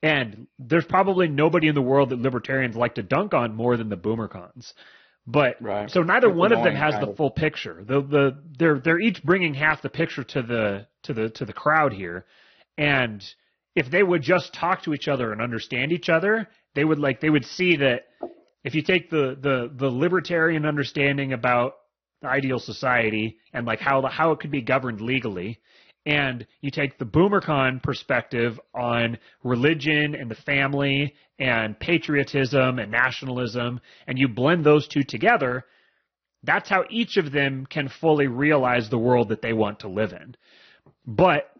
And 0.03 0.47
there's 0.57 0.85
probably 0.85 1.27
nobody 1.27 1.67
in 1.67 1.75
the 1.75 1.81
world 1.81 2.09
that 2.09 2.19
libertarians 2.19 2.75
like 2.75 2.95
to 2.95 3.03
dunk 3.03 3.33
on 3.33 3.55
more 3.55 3.77
than 3.77 3.89
the 3.89 3.97
boomercons. 3.97 4.73
But 5.27 5.61
right. 5.61 5.89
so 5.89 6.01
neither 6.01 6.29
it's 6.29 6.37
one 6.37 6.51
of 6.51 6.63
them 6.63 6.75
has 6.75 6.95
the 6.99 7.13
full 7.15 7.29
picture. 7.29 7.83
The 7.87 8.01
the 8.01 8.43
they're 8.57 8.79
they're 8.79 8.99
each 8.99 9.23
bringing 9.23 9.53
half 9.53 9.83
the 9.83 9.89
picture 9.89 10.23
to 10.23 10.41
the 10.41 10.87
to 11.03 11.13
the 11.13 11.29
to 11.29 11.45
the 11.45 11.53
crowd 11.53 11.93
here, 11.93 12.25
and 12.77 13.23
if 13.75 13.89
they 13.91 14.01
would 14.01 14.23
just 14.23 14.53
talk 14.53 14.83
to 14.83 14.93
each 14.95 15.07
other 15.07 15.31
and 15.31 15.39
understand 15.39 15.91
each 15.91 16.09
other, 16.09 16.49
they 16.73 16.83
would 16.83 16.97
like 16.97 17.21
they 17.21 17.29
would 17.29 17.45
see 17.45 17.77
that 17.77 18.07
if 18.63 18.73
you 18.73 18.81
take 18.81 19.11
the 19.11 19.37
the 19.39 19.71
the 19.73 19.89
libertarian 19.89 20.65
understanding 20.65 21.33
about 21.33 21.75
the 22.21 22.27
ideal 22.27 22.59
society 22.59 23.37
and 23.53 23.67
like 23.67 23.79
how 23.79 24.01
the, 24.01 24.07
how 24.07 24.31
it 24.31 24.39
could 24.39 24.51
be 24.51 24.61
governed 24.61 25.01
legally, 25.01 25.59
and 26.05 26.47
you 26.61 26.71
take 26.71 26.97
the 26.97 27.05
boomercon 27.05 27.81
perspective 27.81 28.59
on 28.73 29.17
religion 29.43 30.15
and 30.15 30.31
the 30.31 30.35
family 30.35 31.13
and 31.39 31.79
patriotism 31.79 32.79
and 32.79 32.91
nationalism 32.91 33.79
and 34.07 34.17
you 34.17 34.27
blend 34.27 34.63
those 34.63 34.87
two 34.87 35.03
together 35.03 35.65
that's 36.43 36.69
how 36.69 36.85
each 36.89 37.17
of 37.17 37.31
them 37.31 37.65
can 37.65 37.87
fully 37.87 38.27
realize 38.27 38.89
the 38.89 38.97
world 38.97 39.29
that 39.29 39.41
they 39.41 39.53
want 39.53 39.79
to 39.81 39.87
live 39.87 40.11
in. 40.11 40.35
But 41.05 41.51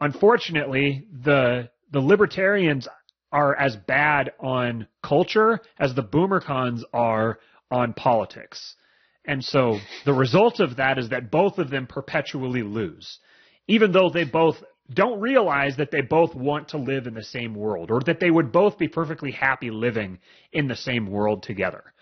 unfortunately 0.00 1.06
the 1.22 1.70
the 1.90 2.00
libertarians 2.00 2.88
are 3.32 3.54
as 3.56 3.76
bad 3.76 4.32
on 4.40 4.86
culture 5.02 5.60
as 5.78 5.94
the 5.94 6.02
boomercons 6.02 6.82
are 6.92 7.38
on 7.70 7.92
politics. 7.92 8.74
And 9.24 9.44
so 9.44 9.78
the 10.04 10.12
result 10.12 10.60
of 10.60 10.76
that 10.76 10.98
is 10.98 11.10
that 11.10 11.30
both 11.30 11.58
of 11.58 11.70
them 11.70 11.86
perpetually 11.86 12.62
lose 12.62 13.18
even 13.68 13.92
though 13.92 14.10
they 14.10 14.24
both 14.24 14.56
don't 14.92 15.20
realize 15.20 15.76
that 15.76 15.90
they 15.90 16.00
both 16.00 16.34
want 16.34 16.68
to 16.68 16.78
live 16.78 17.06
in 17.06 17.14
the 17.14 17.24
same 17.24 17.54
world 17.54 17.90
or 17.90 18.00
that 18.06 18.20
they 18.20 18.30
would 18.30 18.52
both 18.52 18.78
be 18.78 18.88
perfectly 18.88 19.32
happy 19.32 19.70
living 19.70 20.18
in 20.52 20.68
the 20.68 20.76
same 20.76 21.10
world 21.10 21.42
together. 21.42 21.92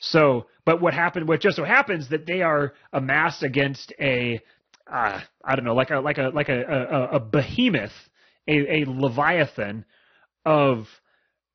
So, 0.00 0.46
but 0.64 0.80
what 0.80 0.94
happened, 0.94 1.28
what 1.28 1.40
just 1.40 1.56
so 1.56 1.64
happens 1.64 2.08
that 2.08 2.26
they 2.26 2.42
are 2.42 2.72
amassed 2.92 3.42
against 3.42 3.92
a, 4.00 4.40
uh, 4.90 5.20
I 5.44 5.54
don't 5.54 5.64
know, 5.64 5.74
like 5.74 5.90
a, 5.90 6.00
like 6.00 6.18
a, 6.18 6.30
like 6.34 6.48
a, 6.48 6.62
a, 6.62 7.16
a 7.16 7.20
behemoth, 7.20 7.92
a, 8.48 8.82
a 8.82 8.84
leviathan 8.88 9.84
of 10.44 10.86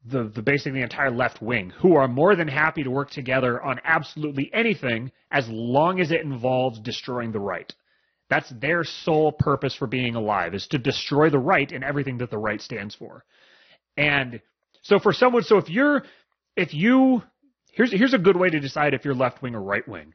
the, 0.05 0.31
the 0.35 0.41
basically 0.41 0.79
the 0.79 0.83
entire 0.83 1.11
left 1.11 1.41
wing 1.41 1.71
who 1.81 1.95
are 1.95 2.07
more 2.07 2.35
than 2.35 2.47
happy 2.47 2.83
to 2.83 2.91
work 2.91 3.09
together 3.09 3.61
on 3.61 3.79
absolutely 3.83 4.51
anything 4.53 5.11
as 5.31 5.47
long 5.49 5.99
as 5.99 6.11
it 6.11 6.21
involves 6.21 6.79
destroying 6.79 7.31
the 7.31 7.39
right. 7.39 7.73
That's 8.29 8.49
their 8.49 8.83
sole 8.83 9.31
purpose 9.31 9.75
for 9.75 9.87
being 9.87 10.15
alive 10.15 10.53
is 10.53 10.67
to 10.67 10.77
destroy 10.77 11.29
the 11.29 11.39
right 11.39 11.71
and 11.71 11.83
everything 11.83 12.17
that 12.19 12.31
the 12.31 12.37
right 12.37 12.61
stands 12.61 12.95
for. 12.95 13.23
And 13.97 14.41
so 14.81 14.99
for 14.99 15.13
someone, 15.13 15.43
so 15.43 15.57
if 15.57 15.69
you're, 15.69 16.03
if 16.55 16.73
you, 16.73 17.21
here's, 17.71 17.91
here's 17.91 18.13
a 18.13 18.19
good 18.19 18.35
way 18.35 18.49
to 18.49 18.59
decide 18.59 18.93
if 18.93 19.05
you're 19.05 19.13
left 19.13 19.41
wing 19.41 19.55
or 19.55 19.61
right 19.61 19.87
wing. 19.87 20.13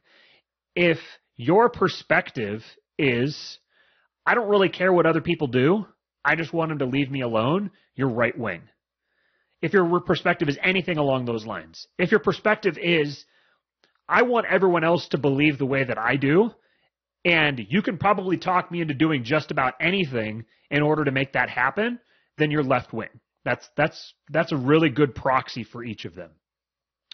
If 0.75 0.97
your 1.35 1.69
perspective 1.69 2.63
is, 2.97 3.59
I 4.25 4.35
don't 4.35 4.49
really 4.49 4.69
care 4.69 4.93
what 4.93 5.05
other 5.05 5.21
people 5.21 5.47
do. 5.47 5.85
I 6.23 6.35
just 6.35 6.53
want 6.53 6.69
them 6.69 6.79
to 6.79 6.85
leave 6.85 7.09
me 7.09 7.21
alone. 7.21 7.71
You're 7.95 8.09
right 8.09 8.37
wing. 8.37 8.61
If 9.61 9.73
your 9.73 9.99
perspective 10.01 10.49
is 10.49 10.57
anything 10.61 10.97
along 10.97 11.25
those 11.25 11.45
lines, 11.45 11.87
if 11.97 12.11
your 12.11 12.19
perspective 12.19 12.77
is, 12.81 13.25
I 14.07 14.23
want 14.23 14.47
everyone 14.49 14.83
else 14.83 15.07
to 15.09 15.17
believe 15.17 15.57
the 15.57 15.65
way 15.65 15.83
that 15.83 15.97
I 15.97 16.15
do, 16.15 16.51
and 17.23 17.65
you 17.69 17.81
can 17.81 17.97
probably 17.97 18.37
talk 18.37 18.71
me 18.71 18.81
into 18.81 18.93
doing 18.93 19.23
just 19.23 19.51
about 19.51 19.73
anything 19.79 20.45
in 20.69 20.81
order 20.81 21.03
to 21.03 21.11
make 21.11 21.33
that 21.33 21.49
happen, 21.49 21.99
then 22.37 22.51
you're 22.51 22.63
left 22.63 22.93
wing. 22.93 23.09
That's 23.43 23.67
that's 23.75 24.13
that's 24.29 24.51
a 24.51 24.57
really 24.57 24.89
good 24.89 25.15
proxy 25.15 25.63
for 25.63 25.83
each 25.83 26.05
of 26.05 26.15
them. 26.15 26.31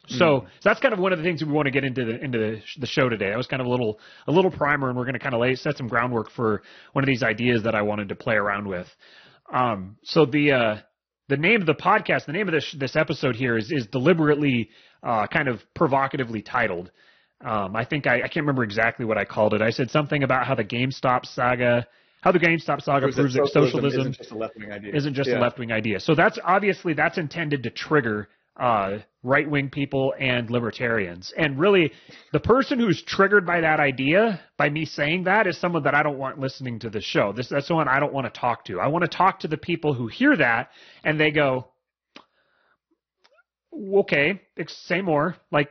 So, 0.08 0.16
mm. 0.16 0.18
so 0.44 0.48
that's 0.64 0.80
kind 0.80 0.94
of 0.94 1.00
one 1.00 1.12
of 1.12 1.20
the 1.20 1.24
things 1.24 1.44
we 1.44 1.52
want 1.52 1.66
to 1.66 1.72
get 1.72 1.84
into 1.84 2.06
the 2.06 2.24
into 2.24 2.38
the, 2.38 2.62
the 2.80 2.88
show 2.88 3.10
today. 3.10 3.30
That 3.30 3.38
was 3.38 3.48
kind 3.48 3.62
of 3.62 3.68
a 3.68 3.70
little 3.70 4.00
a 4.28 4.32
little 4.32 4.52
primer, 4.52 4.90
and 4.90 4.98
we're 4.98 5.06
going 5.06 5.14
to 5.14 5.20
kind 5.20 5.34
of 5.34 5.42
lay 5.42 5.56
set 5.56 5.78
some 5.78 5.88
groundwork 5.88 6.30
for 6.32 6.62
one 6.94 7.04
of 7.04 7.08
these 7.08 7.24
ideas 7.24 7.64
that 7.64 7.76
I 7.76 7.82
wanted 7.82 8.10
to 8.10 8.16
play 8.16 8.36
around 8.36 8.68
with. 8.68 8.88
Um, 9.54 9.98
so 10.04 10.26
the 10.26 10.52
uh, 10.52 10.78
the 11.30 11.38
name 11.38 11.62
of 11.62 11.68
the 11.68 11.76
podcast, 11.76 12.26
the 12.26 12.34
name 12.34 12.48
of 12.48 12.54
this 12.54 12.76
this 12.78 12.96
episode 12.96 13.36
here 13.36 13.58
is 13.58 13.72
is 13.72 13.88
deliberately 13.88 14.70
uh, 15.04 15.28
kind 15.28 15.48
of 15.48 15.62
provocatively 15.76 16.42
titled. 16.42 16.92
Um, 17.44 17.76
I 17.76 17.86
think 17.86 18.08
I, 18.08 18.16
I 18.16 18.28
can't 18.28 18.38
remember 18.38 18.64
exactly 18.64 19.06
what 19.06 19.18
I 19.18 19.26
called 19.26 19.54
it. 19.54 19.62
I 19.62 19.70
said 19.70 19.92
something 19.92 20.24
about 20.24 20.48
how 20.48 20.56
the 20.56 20.64
GameStop 20.64 21.26
saga, 21.26 21.86
how 22.22 22.32
the 22.32 22.40
GameStop 22.40 22.82
saga 22.82 23.12
proves 23.12 23.36
that 23.36 23.50
socialism 23.54 24.02
isn't 24.02 24.18
just 24.18 24.32
a 24.32 24.38
left 24.38 24.58
wing 24.58 24.72
idea. 24.72 24.96
Isn't 24.96 25.14
just 25.14 25.30
yeah. 25.30 25.38
a 25.38 25.42
left 25.42 25.60
wing 25.60 25.72
idea. 25.72 26.00
So 26.00 26.16
that's 26.16 26.40
obviously 26.44 26.94
that's 26.94 27.18
intended 27.18 27.64
to 27.64 27.70
trigger 27.70 28.28
uh, 28.60 28.98
right 29.22 29.50
wing 29.50 29.70
people 29.70 30.16
and 30.20 30.50
libertarians. 30.50 31.32
And 31.38 31.60
really, 31.60 31.92
the 32.34 32.40
person 32.40 32.80
who's 32.80 33.04
triggered 33.04 33.46
by 33.46 33.62
that 33.62 33.80
idea, 33.80 34.42
by 34.58 34.70
me 34.70 34.86
saying 34.86 35.26
that, 35.26 35.46
is 35.46 35.60
someone 35.60 35.84
that 35.84 35.94
I 35.94 36.02
don't 36.02 36.18
want 36.18 36.40
listening 36.40 36.80
to 36.80 36.90
the 36.90 37.02
show. 37.02 37.34
This 37.34 37.50
that's 37.50 37.68
someone 37.68 37.88
I 37.88 38.00
don't 38.00 38.14
want 38.14 38.34
to 38.34 38.40
talk 38.40 38.66
to. 38.66 38.80
I 38.80 38.88
want 38.88 39.04
to 39.04 39.16
talk 39.16 39.42
to 39.42 39.48
the 39.48 39.58
people 39.58 39.94
who 39.94 40.08
hear 40.08 40.36
that 40.38 40.70
and 41.04 41.20
they 41.20 41.30
go, 41.30 41.68
okay, 43.94 44.42
say 44.68 45.02
more. 45.02 45.36
Like 45.52 45.70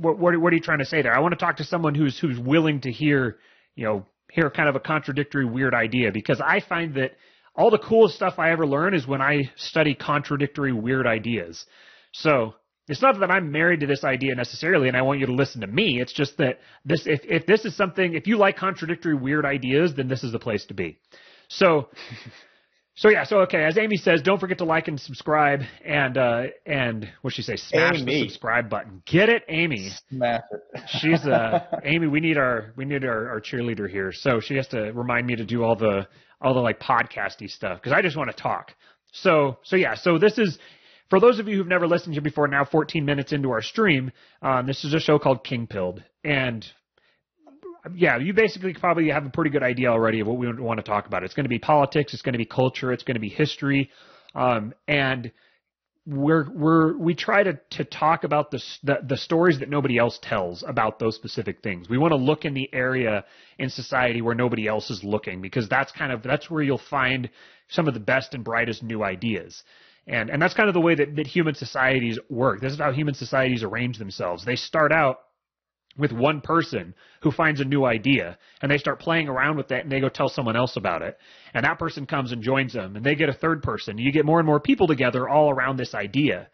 what, 0.00 0.18
what, 0.18 0.40
what 0.40 0.52
are 0.52 0.56
you 0.56 0.62
trying 0.62 0.78
to 0.78 0.84
say 0.84 1.02
there? 1.02 1.14
I 1.14 1.20
want 1.20 1.32
to 1.32 1.38
talk 1.38 1.56
to 1.58 1.64
someone 1.64 1.94
who's 1.94 2.18
who's 2.18 2.38
willing 2.38 2.80
to 2.82 2.90
hear, 2.90 3.38
you 3.76 3.84
know, 3.84 4.06
hear 4.32 4.50
kind 4.50 4.68
of 4.68 4.76
a 4.76 4.80
contradictory, 4.80 5.44
weird 5.44 5.74
idea 5.74 6.12
because 6.12 6.40
I 6.40 6.60
find 6.60 6.94
that 6.94 7.12
all 7.54 7.70
the 7.70 7.78
coolest 7.78 8.14
stuff 8.14 8.34
I 8.38 8.52
ever 8.52 8.66
learn 8.66 8.94
is 8.94 9.06
when 9.06 9.20
I 9.20 9.50
study 9.56 9.94
contradictory, 9.94 10.72
weird 10.72 11.06
ideas. 11.06 11.66
So 12.12 12.54
it's 12.88 13.02
not 13.02 13.18
that 13.20 13.30
I'm 13.30 13.52
married 13.52 13.80
to 13.80 13.86
this 13.86 14.04
idea 14.04 14.34
necessarily, 14.34 14.88
and 14.88 14.96
I 14.96 15.02
want 15.02 15.20
you 15.20 15.26
to 15.26 15.34
listen 15.34 15.60
to 15.60 15.66
me. 15.66 16.00
It's 16.00 16.12
just 16.12 16.38
that 16.38 16.60
this, 16.84 17.02
if 17.06 17.20
if 17.24 17.46
this 17.46 17.64
is 17.64 17.76
something, 17.76 18.14
if 18.14 18.26
you 18.26 18.38
like 18.38 18.56
contradictory, 18.56 19.14
weird 19.14 19.44
ideas, 19.44 19.94
then 19.94 20.08
this 20.08 20.24
is 20.24 20.32
the 20.32 20.38
place 20.38 20.64
to 20.66 20.74
be. 20.74 20.98
So. 21.48 21.88
So 22.96 23.08
yeah, 23.08 23.24
so 23.24 23.38
okay, 23.40 23.64
as 23.64 23.78
Amy 23.78 23.96
says, 23.96 24.20
don't 24.20 24.38
forget 24.38 24.58
to 24.58 24.64
like 24.64 24.88
and 24.88 25.00
subscribe, 25.00 25.60
and 25.84 26.18
uh, 26.18 26.42
and 26.66 27.08
what 27.22 27.32
she 27.32 27.42
say, 27.42 27.56
smash 27.56 27.96
Amy. 27.96 28.04
the 28.04 28.28
subscribe 28.28 28.68
button. 28.68 29.02
Get 29.06 29.28
it, 29.28 29.42
Amy? 29.48 29.90
Smash 30.10 30.42
it. 30.50 30.82
She's 31.00 31.24
uh, 31.26 31.60
Amy. 31.84 32.08
We 32.08 32.20
need 32.20 32.36
our 32.36 32.72
we 32.76 32.84
need 32.84 33.04
our, 33.04 33.30
our 33.30 33.40
cheerleader 33.40 33.88
here, 33.88 34.12
so 34.12 34.40
she 34.40 34.56
has 34.56 34.66
to 34.68 34.90
remind 34.92 35.26
me 35.26 35.36
to 35.36 35.44
do 35.44 35.64
all 35.64 35.76
the 35.76 36.08
all 36.42 36.52
the 36.52 36.60
like 36.60 36.80
podcasty 36.80 37.48
stuff 37.48 37.78
because 37.78 37.92
I 37.92 38.02
just 38.02 38.16
want 38.16 38.30
to 38.30 38.36
talk. 38.36 38.72
So 39.12 39.58
so 39.62 39.76
yeah, 39.76 39.94
so 39.94 40.18
this 40.18 40.36
is 40.36 40.58
for 41.10 41.20
those 41.20 41.38
of 41.38 41.48
you 41.48 41.56
who've 41.56 41.66
never 41.66 41.86
listened 41.86 42.14
to 42.14 42.20
before. 42.20 42.48
Now, 42.48 42.64
14 42.64 43.04
minutes 43.04 43.32
into 43.32 43.50
our 43.50 43.62
stream, 43.62 44.12
um, 44.42 44.66
this 44.66 44.84
is 44.84 44.94
a 44.94 45.00
show 45.00 45.18
called 45.18 45.44
King 45.44 45.66
Pilled, 45.66 46.02
and 46.24 46.64
yeah, 47.94 48.18
you 48.18 48.34
basically 48.34 48.74
probably 48.74 49.08
have 49.08 49.24
a 49.24 49.30
pretty 49.30 49.50
good 49.50 49.62
idea 49.62 49.88
already 49.88 50.20
of 50.20 50.26
what 50.26 50.36
we 50.38 50.52
want 50.52 50.78
to 50.78 50.82
talk 50.82 51.06
about. 51.06 51.24
It's 51.24 51.34
going 51.34 51.44
to 51.44 51.50
be 51.50 51.58
politics, 51.58 52.12
it's 52.12 52.22
going 52.22 52.34
to 52.34 52.38
be 52.38 52.46
culture, 52.46 52.92
it's 52.92 53.02
going 53.02 53.14
to 53.14 53.20
be 53.20 53.28
history, 53.28 53.90
um, 54.34 54.74
and 54.86 55.32
we're 56.06 56.50
we're 56.52 56.96
we 56.96 57.14
try 57.14 57.42
to 57.42 57.58
to 57.70 57.84
talk 57.84 58.24
about 58.24 58.50
the, 58.50 58.62
the 58.82 58.98
the 59.06 59.16
stories 59.16 59.58
that 59.60 59.68
nobody 59.68 59.98
else 59.98 60.18
tells 60.22 60.64
about 60.66 60.98
those 60.98 61.14
specific 61.14 61.62
things. 61.62 61.88
We 61.88 61.98
want 61.98 62.12
to 62.12 62.16
look 62.16 62.44
in 62.44 62.54
the 62.54 62.68
area 62.72 63.24
in 63.58 63.70
society 63.70 64.22
where 64.22 64.34
nobody 64.34 64.66
else 64.66 64.90
is 64.90 65.04
looking 65.04 65.40
because 65.40 65.68
that's 65.68 65.92
kind 65.92 66.10
of 66.12 66.22
that's 66.22 66.50
where 66.50 66.62
you'll 66.62 66.78
find 66.90 67.30
some 67.68 67.86
of 67.86 67.94
the 67.94 68.00
best 68.00 68.34
and 68.34 68.42
brightest 68.42 68.82
new 68.82 69.02
ideas. 69.02 69.62
And 70.06 70.30
and 70.30 70.40
that's 70.40 70.54
kind 70.54 70.68
of 70.68 70.74
the 70.74 70.80
way 70.80 70.94
that, 70.94 71.16
that 71.16 71.26
human 71.26 71.54
societies 71.54 72.18
work. 72.28 72.60
This 72.60 72.72
is 72.72 72.78
how 72.78 72.92
human 72.92 73.14
societies 73.14 73.62
arrange 73.62 73.98
themselves. 73.98 74.44
They 74.44 74.56
start 74.56 74.92
out 74.92 75.18
with 75.96 76.12
one 76.12 76.40
person 76.40 76.94
who 77.22 77.30
finds 77.30 77.60
a 77.60 77.64
new 77.64 77.84
idea 77.84 78.38
and 78.62 78.70
they 78.70 78.78
start 78.78 79.00
playing 79.00 79.28
around 79.28 79.56
with 79.56 79.68
that 79.68 79.82
and 79.82 79.90
they 79.90 80.00
go 80.00 80.08
tell 80.08 80.28
someone 80.28 80.56
else 80.56 80.76
about 80.76 81.02
it. 81.02 81.18
And 81.52 81.64
that 81.64 81.78
person 81.78 82.06
comes 82.06 82.32
and 82.32 82.42
joins 82.42 82.72
them 82.72 82.96
and 82.96 83.04
they 83.04 83.14
get 83.14 83.28
a 83.28 83.34
third 83.34 83.62
person. 83.62 83.98
You 83.98 84.12
get 84.12 84.24
more 84.24 84.38
and 84.38 84.46
more 84.46 84.60
people 84.60 84.86
together 84.86 85.28
all 85.28 85.50
around 85.50 85.76
this 85.76 85.94
idea. 85.94 86.48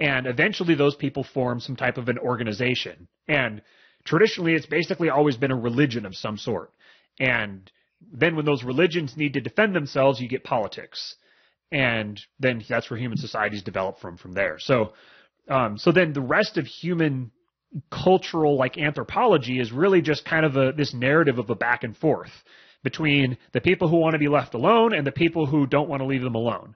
And 0.00 0.26
eventually 0.26 0.74
those 0.74 0.96
people 0.96 1.24
form 1.24 1.60
some 1.60 1.76
type 1.76 1.98
of 1.98 2.08
an 2.08 2.18
organization. 2.18 3.08
And 3.26 3.62
traditionally 4.04 4.54
it's 4.54 4.66
basically 4.66 5.10
always 5.10 5.36
been 5.36 5.50
a 5.50 5.56
religion 5.56 6.06
of 6.06 6.16
some 6.16 6.38
sort. 6.38 6.72
And 7.20 7.70
then 8.12 8.36
when 8.36 8.46
those 8.46 8.64
religions 8.64 9.16
need 9.16 9.34
to 9.34 9.40
defend 9.40 9.74
themselves 9.74 10.20
you 10.20 10.28
get 10.28 10.44
politics. 10.44 11.14
And 11.70 12.18
then 12.40 12.64
that's 12.66 12.90
where 12.90 12.98
human 12.98 13.18
societies 13.18 13.62
develop 13.62 14.00
from 14.00 14.16
from 14.16 14.32
there. 14.32 14.56
So, 14.58 14.94
um, 15.50 15.76
so 15.76 15.92
then 15.92 16.14
the 16.14 16.22
rest 16.22 16.56
of 16.56 16.66
human 16.66 17.30
cultural 17.90 18.56
like 18.56 18.78
anthropology 18.78 19.60
is 19.60 19.72
really 19.72 20.00
just 20.00 20.24
kind 20.24 20.44
of 20.44 20.56
a 20.56 20.72
this 20.72 20.94
narrative 20.94 21.38
of 21.38 21.50
a 21.50 21.54
back 21.54 21.84
and 21.84 21.96
forth 21.96 22.30
between 22.82 23.36
the 23.52 23.60
people 23.60 23.88
who 23.88 23.96
want 23.96 24.14
to 24.14 24.18
be 24.18 24.28
left 24.28 24.54
alone 24.54 24.94
and 24.94 25.06
the 25.06 25.12
people 25.12 25.46
who 25.46 25.66
don't 25.66 25.88
want 25.88 26.00
to 26.00 26.06
leave 26.06 26.22
them 26.22 26.34
alone. 26.34 26.74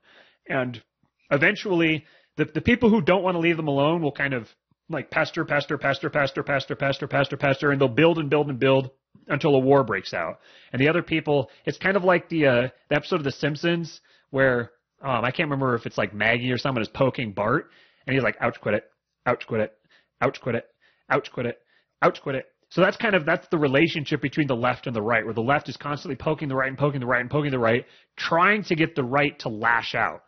And 0.48 0.82
eventually 1.30 2.04
the, 2.36 2.44
the 2.44 2.60
people 2.60 2.90
who 2.90 3.00
don't 3.00 3.22
want 3.22 3.36
to 3.36 3.40
leave 3.40 3.56
them 3.56 3.68
alone 3.68 4.02
will 4.02 4.12
kind 4.12 4.34
of 4.34 4.48
like 4.88 5.10
pester, 5.10 5.44
pester, 5.44 5.78
pester, 5.78 6.10
pester, 6.10 6.42
pester, 6.42 6.76
pester, 6.76 7.06
pester, 7.06 7.36
pester, 7.36 7.70
and 7.70 7.80
they'll 7.80 7.88
build 7.88 8.18
and 8.18 8.28
build 8.28 8.48
and 8.48 8.58
build 8.58 8.90
until 9.28 9.54
a 9.54 9.58
war 9.58 9.84
breaks 9.84 10.12
out. 10.12 10.40
And 10.72 10.80
the 10.80 10.88
other 10.88 11.02
people, 11.02 11.50
it's 11.64 11.78
kind 11.78 11.96
of 11.96 12.04
like 12.04 12.28
the 12.28 12.46
uh, 12.46 12.68
the 12.88 12.96
episode 12.96 13.16
of 13.16 13.24
The 13.24 13.32
Simpsons 13.32 14.00
where 14.30 14.72
um, 15.02 15.24
I 15.24 15.30
can't 15.30 15.48
remember 15.48 15.74
if 15.74 15.86
it's 15.86 15.98
like 15.98 16.14
Maggie 16.14 16.52
or 16.52 16.58
someone 16.58 16.82
is 16.82 16.88
poking 16.88 17.32
Bart, 17.32 17.70
and 18.06 18.14
he's 18.14 18.22
like, 18.22 18.36
"Ouch, 18.40 18.60
quit 18.60 18.74
it! 18.74 18.84
Ouch, 19.26 19.46
quit 19.46 19.60
it! 19.60 19.72
Ouch, 20.20 20.40
quit 20.40 20.56
it! 20.56 20.66
Ouch, 21.10 21.30
quit 21.32 21.46
it! 21.46 21.58
Ouch, 22.02 22.20
quit 22.22 22.36
it!" 22.36 22.46
So 22.70 22.80
that's 22.80 22.96
kind 22.96 23.14
of 23.14 23.26
that's 23.26 23.46
the 23.48 23.58
relationship 23.58 24.22
between 24.22 24.46
the 24.46 24.56
left 24.56 24.86
and 24.86 24.96
the 24.96 25.02
right, 25.02 25.24
where 25.24 25.34
the 25.34 25.42
left 25.42 25.68
is 25.68 25.76
constantly 25.76 26.16
poking 26.16 26.48
the 26.48 26.56
right 26.56 26.68
and 26.68 26.78
poking 26.78 27.00
the 27.00 27.06
right 27.06 27.20
and 27.20 27.30
poking 27.30 27.50
the 27.50 27.58
right, 27.58 27.84
trying 28.16 28.64
to 28.64 28.74
get 28.74 28.94
the 28.94 29.04
right 29.04 29.38
to 29.40 29.48
lash 29.48 29.94
out 29.94 30.22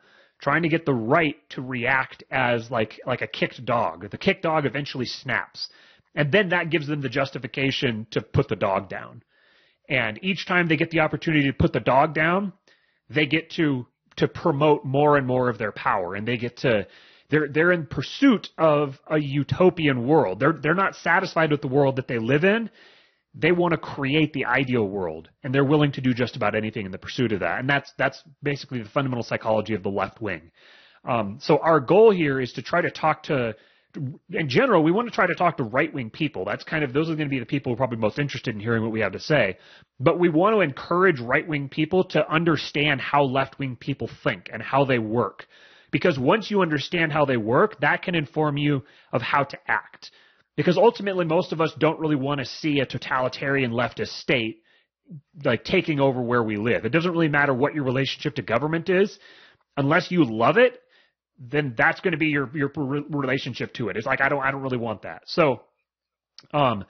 trying 0.44 0.62
to 0.62 0.68
get 0.68 0.84
the 0.84 0.94
right 0.94 1.36
to 1.48 1.62
react 1.62 2.22
as 2.30 2.70
like 2.70 3.00
like 3.06 3.22
a 3.22 3.26
kicked 3.26 3.64
dog. 3.64 4.10
The 4.10 4.18
kicked 4.18 4.42
dog 4.42 4.66
eventually 4.66 5.06
snaps. 5.06 5.70
And 6.14 6.30
then 6.30 6.50
that 6.50 6.70
gives 6.70 6.86
them 6.86 7.00
the 7.00 7.08
justification 7.08 8.06
to 8.10 8.20
put 8.20 8.48
the 8.48 8.56
dog 8.56 8.88
down. 8.88 9.22
And 9.88 10.22
each 10.22 10.46
time 10.46 10.68
they 10.68 10.76
get 10.76 10.90
the 10.90 11.00
opportunity 11.00 11.46
to 11.48 11.52
put 11.52 11.72
the 11.72 11.80
dog 11.80 12.14
down, 12.14 12.52
they 13.08 13.26
get 13.26 13.50
to 13.52 13.86
to 14.16 14.28
promote 14.28 14.84
more 14.84 15.16
and 15.16 15.26
more 15.26 15.48
of 15.48 15.58
their 15.58 15.72
power 15.72 16.14
and 16.14 16.28
they 16.28 16.36
get 16.36 16.58
to 16.58 16.86
they're 17.30 17.48
they're 17.48 17.72
in 17.72 17.86
pursuit 17.86 18.50
of 18.58 18.98
a 19.08 19.18
utopian 19.18 20.06
world. 20.06 20.40
They're 20.40 20.52
they're 20.52 20.74
not 20.74 20.94
satisfied 20.96 21.50
with 21.50 21.62
the 21.62 21.68
world 21.68 21.96
that 21.96 22.08
they 22.08 22.18
live 22.18 22.44
in 22.44 22.70
they 23.34 23.52
want 23.52 23.72
to 23.72 23.78
create 23.78 24.32
the 24.32 24.44
ideal 24.44 24.84
world 24.84 25.28
and 25.42 25.54
they're 25.54 25.64
willing 25.64 25.92
to 25.92 26.00
do 26.00 26.14
just 26.14 26.36
about 26.36 26.54
anything 26.54 26.86
in 26.86 26.92
the 26.92 26.98
pursuit 26.98 27.32
of 27.32 27.40
that. 27.40 27.58
And 27.58 27.68
that's, 27.68 27.92
that's 27.98 28.22
basically 28.42 28.82
the 28.82 28.88
fundamental 28.88 29.24
psychology 29.24 29.74
of 29.74 29.82
the 29.82 29.88
left 29.88 30.20
wing. 30.20 30.52
Um, 31.04 31.38
so 31.40 31.58
our 31.58 31.80
goal 31.80 32.12
here 32.12 32.40
is 32.40 32.52
to 32.52 32.62
try 32.62 32.80
to 32.80 32.90
talk 32.90 33.24
to, 33.24 33.56
in 34.30 34.48
general, 34.48 34.82
we 34.84 34.92
want 34.92 35.08
to 35.08 35.14
try 35.14 35.26
to 35.26 35.34
talk 35.34 35.56
to 35.56 35.64
right 35.64 35.92
wing 35.92 36.10
people. 36.10 36.44
That's 36.44 36.62
kind 36.62 36.84
of, 36.84 36.92
those 36.92 37.10
are 37.10 37.16
going 37.16 37.28
to 37.28 37.34
be 37.34 37.40
the 37.40 37.46
people 37.46 37.70
who 37.70 37.74
are 37.74 37.76
probably 37.76 37.98
most 37.98 38.20
interested 38.20 38.54
in 38.54 38.60
hearing 38.60 38.82
what 38.82 38.92
we 38.92 39.00
have 39.00 39.12
to 39.12 39.20
say. 39.20 39.58
But 39.98 40.20
we 40.20 40.28
want 40.28 40.54
to 40.54 40.60
encourage 40.60 41.18
right 41.18 41.46
wing 41.46 41.68
people 41.68 42.04
to 42.04 42.28
understand 42.30 43.00
how 43.00 43.24
left 43.24 43.58
wing 43.58 43.76
people 43.76 44.08
think 44.22 44.48
and 44.52 44.62
how 44.62 44.84
they 44.84 45.00
work. 45.00 45.46
Because 45.94 46.18
once 46.18 46.50
you 46.50 46.60
understand 46.60 47.12
how 47.12 47.24
they 47.24 47.36
work, 47.36 47.78
that 47.78 48.02
can 48.02 48.16
inform 48.16 48.56
you 48.56 48.82
of 49.12 49.22
how 49.22 49.44
to 49.44 49.56
act. 49.68 50.10
Because 50.56 50.76
ultimately, 50.76 51.24
most 51.24 51.52
of 51.52 51.60
us 51.60 51.72
don't 51.78 52.00
really 52.00 52.16
want 52.16 52.40
to 52.40 52.44
see 52.44 52.80
a 52.80 52.84
totalitarian 52.84 53.70
leftist 53.70 54.08
state 54.20 54.62
like 55.44 55.62
taking 55.62 56.00
over 56.00 56.20
where 56.20 56.42
we 56.42 56.56
live. 56.56 56.84
It 56.84 56.88
doesn't 56.88 57.12
really 57.12 57.28
matter 57.28 57.54
what 57.54 57.76
your 57.76 57.84
relationship 57.84 58.34
to 58.34 58.42
government 58.42 58.88
is, 58.88 59.16
unless 59.76 60.10
you 60.10 60.24
love 60.24 60.56
it. 60.56 60.80
Then 61.38 61.74
that's 61.78 62.00
going 62.00 62.10
to 62.10 62.18
be 62.18 62.26
your 62.26 62.50
your 62.56 62.72
relationship 62.74 63.72
to 63.74 63.88
it. 63.88 63.96
It's 63.96 64.04
like 64.06 64.20
I 64.20 64.28
don't 64.28 64.42
I 64.42 64.50
don't 64.50 64.62
really 64.62 64.78
want 64.78 65.02
that. 65.02 65.22
So, 65.26 65.60
um, 66.52 66.86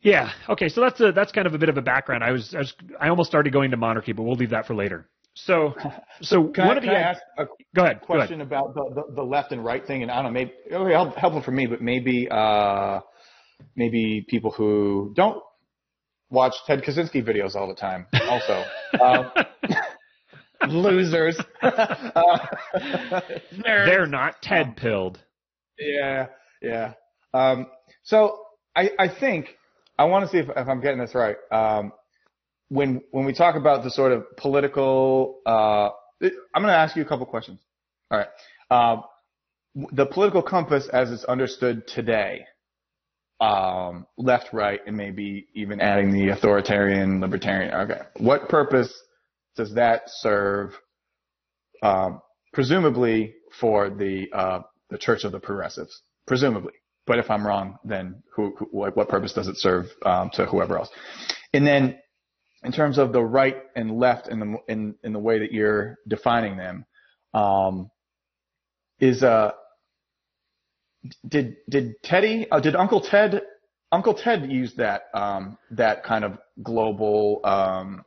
yeah, 0.00 0.30
okay. 0.48 0.68
So 0.68 0.80
that's 0.80 1.00
a 1.00 1.10
that's 1.10 1.32
kind 1.32 1.48
of 1.48 1.54
a 1.54 1.58
bit 1.58 1.70
of 1.70 1.76
a 1.76 1.82
background. 1.82 2.22
I 2.22 2.30
was 2.30 2.54
I, 2.54 2.58
was, 2.58 2.74
I 3.00 3.08
almost 3.08 3.30
started 3.30 3.52
going 3.52 3.72
to 3.72 3.76
monarchy, 3.76 4.12
but 4.12 4.22
we'll 4.22 4.36
leave 4.36 4.50
that 4.50 4.68
for 4.68 4.76
later. 4.76 5.08
So, 5.38 5.74
so 6.22 6.48
can 6.48 6.66
one 6.66 6.76
I, 6.76 6.78
of 6.78 6.82
the 6.82 6.90
I 6.90 6.94
ask 6.94 7.20
a 7.36 7.44
go 7.74 7.84
ahead 7.84 8.00
question 8.00 8.38
go 8.38 8.44
ahead. 8.44 8.46
about 8.46 8.74
the, 8.74 8.90
the, 8.94 9.14
the 9.16 9.22
left 9.22 9.52
and 9.52 9.62
right 9.62 9.86
thing, 9.86 10.02
and 10.02 10.10
I 10.10 10.16
don't 10.16 10.24
know, 10.24 10.30
maybe 10.30 10.52
it'll 10.70 10.86
be 10.86 10.92
helpful 10.92 11.42
for 11.42 11.50
me, 11.50 11.66
but 11.66 11.82
maybe 11.82 12.26
uh, 12.30 13.00
maybe 13.76 14.24
people 14.26 14.50
who 14.50 15.12
don't 15.14 15.42
watch 16.30 16.54
Ted 16.66 16.82
Kaczynski 16.82 17.22
videos 17.22 17.54
all 17.54 17.68
the 17.68 17.74
time, 17.74 18.06
also. 18.28 18.64
um, 19.04 19.30
losers. 20.68 21.38
uh, 21.62 22.38
They're 23.62 24.06
not 24.06 24.40
Ted 24.42 24.74
pilled. 24.76 25.18
Yeah, 25.78 26.28
yeah. 26.62 26.94
Um, 27.34 27.66
so 28.04 28.40
I, 28.74 28.90
I 28.98 29.08
think 29.08 29.48
I 29.98 30.04
want 30.04 30.24
to 30.24 30.30
see 30.30 30.38
if, 30.38 30.48
if 30.48 30.68
I'm 30.68 30.80
getting 30.80 30.98
this 30.98 31.14
right. 31.14 31.36
Um, 31.52 31.92
when 32.68 33.02
when 33.10 33.24
we 33.24 33.32
talk 33.32 33.56
about 33.56 33.84
the 33.84 33.90
sort 33.90 34.12
of 34.12 34.24
political, 34.36 35.40
uh, 35.46 35.90
I'm 36.20 36.62
going 36.62 36.66
to 36.66 36.72
ask 36.72 36.96
you 36.96 37.02
a 37.02 37.06
couple 37.06 37.26
questions. 37.26 37.60
All 38.10 38.18
right. 38.18 38.28
Uh, 38.70 39.02
the 39.92 40.06
political 40.06 40.42
compass 40.42 40.88
as 40.88 41.10
it's 41.10 41.24
understood 41.24 41.86
today, 41.86 42.46
um, 43.40 44.06
left, 44.16 44.52
right, 44.52 44.80
and 44.86 44.96
maybe 44.96 45.48
even 45.54 45.80
adding 45.80 46.12
the 46.12 46.30
authoritarian, 46.30 47.20
libertarian. 47.20 47.74
Okay. 47.74 48.00
What 48.16 48.48
purpose 48.48 48.92
does 49.56 49.74
that 49.74 50.04
serve? 50.06 50.72
Um, 51.82 52.22
presumably 52.52 53.34
for 53.60 53.90
the 53.90 54.26
uh, 54.32 54.60
the 54.90 54.98
Church 54.98 55.24
of 55.24 55.32
the 55.32 55.40
Progressives, 55.40 56.00
presumably. 56.26 56.72
But 57.06 57.18
if 57.18 57.30
I'm 57.30 57.46
wrong, 57.46 57.78
then 57.84 58.22
who, 58.34 58.56
who 58.56 58.66
what 58.72 59.08
purpose 59.08 59.32
does 59.32 59.46
it 59.46 59.56
serve 59.58 59.86
um, 60.04 60.30
to 60.34 60.46
whoever 60.46 60.78
else? 60.78 60.88
And 61.52 61.66
then 61.66 61.98
in 62.66 62.72
terms 62.72 62.98
of 62.98 63.12
the 63.12 63.22
right 63.22 63.56
and 63.76 63.96
left 63.96 64.28
in 64.28 64.40
the 64.40 64.56
in 64.66 64.96
in 65.04 65.12
the 65.12 65.20
way 65.20 65.38
that 65.38 65.52
you're 65.52 65.98
defining 66.08 66.56
them, 66.56 66.84
um, 67.32 67.90
is 68.98 69.22
uh 69.22 69.52
did 71.26 71.56
did 71.70 72.02
Teddy 72.02 72.48
uh, 72.50 72.58
did 72.58 72.74
Uncle 72.74 73.00
Ted 73.00 73.42
Uncle 73.92 74.14
Ted 74.14 74.50
use 74.50 74.74
that 74.74 75.04
um, 75.14 75.56
that 75.70 76.02
kind 76.02 76.24
of 76.24 76.38
global 76.60 77.40
um, 77.44 78.04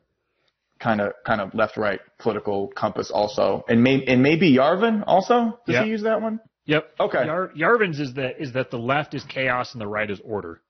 kind 0.77 0.99
of 0.99 1.13
kind 1.25 1.39
of 1.39 1.53
left 1.55 1.77
right 1.77 2.01
political 2.19 2.67
compass 2.67 3.11
also, 3.11 3.63
and 3.69 3.81
may, 3.81 4.03
and 4.05 4.21
maybe 4.21 4.53
Yarvin 4.53 5.05
also 5.07 5.57
does 5.65 5.75
yep. 5.75 5.85
he 5.85 5.91
use 5.91 6.03
that 6.03 6.21
one? 6.21 6.41
Yep. 6.65 6.95
Okay. 6.99 7.25
Yar- 7.25 7.51
Yarvin's 7.57 7.99
is 8.01 8.13
that 8.15 8.41
is 8.41 8.53
that 8.53 8.71
the 8.71 8.77
left 8.77 9.13
is 9.13 9.23
chaos 9.23 9.71
and 9.71 9.79
the 9.79 9.87
right 9.87 10.11
is 10.11 10.19
order. 10.23 10.61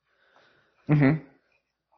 Mm-hmm. 0.87 1.23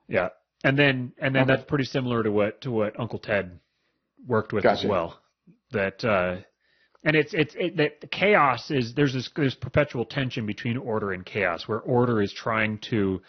Yeah. 0.08 0.30
And 0.64 0.78
then 0.78 1.14
and 1.20 1.34
then 1.36 1.44
Okay. 1.44 1.54
that's 1.54 1.68
pretty 1.68 1.86
similar 1.86 2.24
to 2.24 2.32
what 2.32 2.62
to 2.62 2.72
what 2.72 3.00
Uncle 3.00 3.20
Ted 3.20 3.60
worked 4.28 4.54
with 4.54 4.64
Gotcha. 4.64 4.84
as 4.84 4.90
well. 4.90 5.20
That 5.72 6.04
uh, 6.06 6.38
and 7.04 7.16
it's 7.16 7.34
it's 7.34 7.56
it, 7.58 7.78
that 7.78 8.02
the 8.02 8.08
chaos 8.08 8.70
is 8.70 8.94
there's 8.94 9.14
this 9.14 9.30
there's 9.36 9.56
perpetual 9.56 10.06
tension 10.06 10.46
between 10.46 10.78
order 10.78 11.14
and 11.14 11.26
chaos 11.26 11.68
where 11.68 11.80
order 11.80 12.22
is 12.22 12.32
trying 12.34 12.78
to 12.90 13.22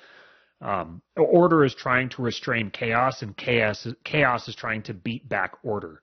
um, 0.60 1.02
order 1.16 1.64
is 1.64 1.74
trying 1.74 2.08
to 2.10 2.22
restrain 2.22 2.70
chaos 2.70 3.22
and 3.22 3.36
chaos 3.36 3.86
chaos 4.04 4.46
is 4.48 4.54
trying 4.54 4.82
to 4.82 4.94
beat 4.94 5.28
back 5.28 5.52
order 5.62 6.02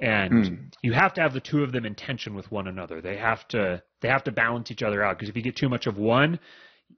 and 0.00 0.44
Hmm. 0.48 0.54
you 0.82 0.92
have 0.92 1.14
to 1.14 1.20
have 1.22 1.32
the 1.32 1.40
two 1.40 1.62
of 1.62 1.72
them 1.72 1.86
in 1.86 1.94
tension 1.94 2.34
with 2.34 2.50
one 2.52 2.68
another 2.68 3.00
they 3.00 3.16
have 3.16 3.48
to 3.48 3.82
they 4.02 4.08
have 4.08 4.22
to 4.24 4.30
balance 4.32 4.70
each 4.70 4.82
other 4.82 5.02
out 5.02 5.16
because 5.18 5.28
if 5.30 5.36
you 5.36 5.42
get 5.42 5.56
too 5.56 5.68
much 5.68 5.86
of 5.86 5.96
one 5.96 6.38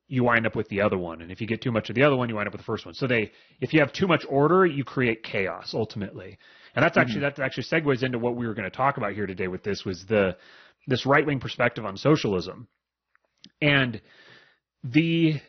you 0.06 0.24
wind 0.24 0.46
up 0.46 0.56
with 0.56 0.68
the 0.68 0.80
other 0.80 0.98
one. 0.98 1.20
And 1.20 1.30
if 1.30 1.40
you 1.40 1.46
get 1.46 1.60
too 1.60 1.70
much 1.70 1.90
of 1.90 1.94
the 1.94 2.02
other 2.02 2.16
one 2.16 2.28
you 2.28 2.34
wind 2.34 2.48
up 2.48 2.52
with 2.54 2.60
the 2.60 2.66
first 2.66 2.86
one. 2.86 2.94
So 2.94 3.06
they 3.06 3.30
if 3.60 3.72
you 3.72 3.80
have 3.80 3.92
too 3.92 4.06
much 4.06 4.24
order 4.28 4.64
you 4.64 4.84
create 4.84 5.22
chaos 5.22 5.72
ultimately. 5.74 6.38
And 6.74 6.84
that's 6.84 6.96
actually 6.96 7.22
mm-hmm. 7.22 7.40
that 7.40 7.44
actually 7.44 7.64
segues 7.64 8.02
into 8.02 8.18
what 8.18 8.36
we 8.36 8.46
were 8.46 8.54
going 8.54 8.70
to 8.70 8.76
talk 8.76 8.96
about 8.96 9.12
here 9.12 9.26
today 9.26 9.48
with 9.48 9.62
this 9.62 9.84
was 9.84 10.04
the 10.08 10.36
this 10.86 11.04
right 11.04 11.26
wing 11.26 11.40
perspective 11.40 11.84
on 11.84 11.96
socialism. 11.96 12.68
And 13.60 14.00
the 14.82 15.40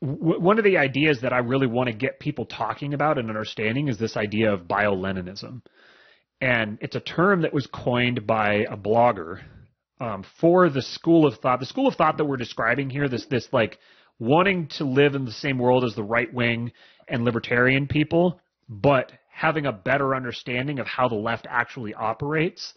w- 0.00 0.40
one 0.40 0.58
of 0.58 0.64
the 0.64 0.78
ideas 0.78 1.20
that 1.22 1.32
I 1.32 1.38
really 1.38 1.66
want 1.66 1.88
to 1.88 1.94
get 1.94 2.20
people 2.20 2.46
talking 2.46 2.94
about 2.94 3.18
and 3.18 3.28
understanding 3.28 3.88
is 3.88 3.98
this 3.98 4.16
idea 4.16 4.52
of 4.52 4.68
bio-Leninism. 4.68 5.62
And 6.40 6.78
it's 6.80 6.94
a 6.94 7.00
term 7.00 7.42
that 7.42 7.52
was 7.52 7.66
coined 7.66 8.26
by 8.26 8.66
a 8.70 8.76
blogger 8.76 9.40
um, 10.00 10.24
for 10.40 10.68
the 10.68 10.82
school 10.82 11.26
of 11.26 11.38
thought. 11.38 11.60
The 11.60 11.66
school 11.66 11.88
of 11.88 11.94
thought 11.94 12.16
that 12.18 12.24
we're 12.24 12.36
describing 12.36 12.90
here, 12.90 13.08
this 13.08 13.26
this 13.26 13.48
like 13.52 13.78
wanting 14.18 14.68
to 14.78 14.84
live 14.84 15.14
in 15.14 15.24
the 15.24 15.32
same 15.32 15.58
world 15.58 15.84
as 15.84 15.94
the 15.94 16.02
right 16.02 16.32
wing 16.32 16.72
and 17.06 17.24
libertarian 17.24 17.86
people, 17.86 18.40
but 18.68 19.12
having 19.30 19.66
a 19.66 19.72
better 19.72 20.14
understanding 20.14 20.78
of 20.78 20.86
how 20.86 21.08
the 21.08 21.14
left 21.14 21.46
actually 21.48 21.94
operates. 21.94 22.74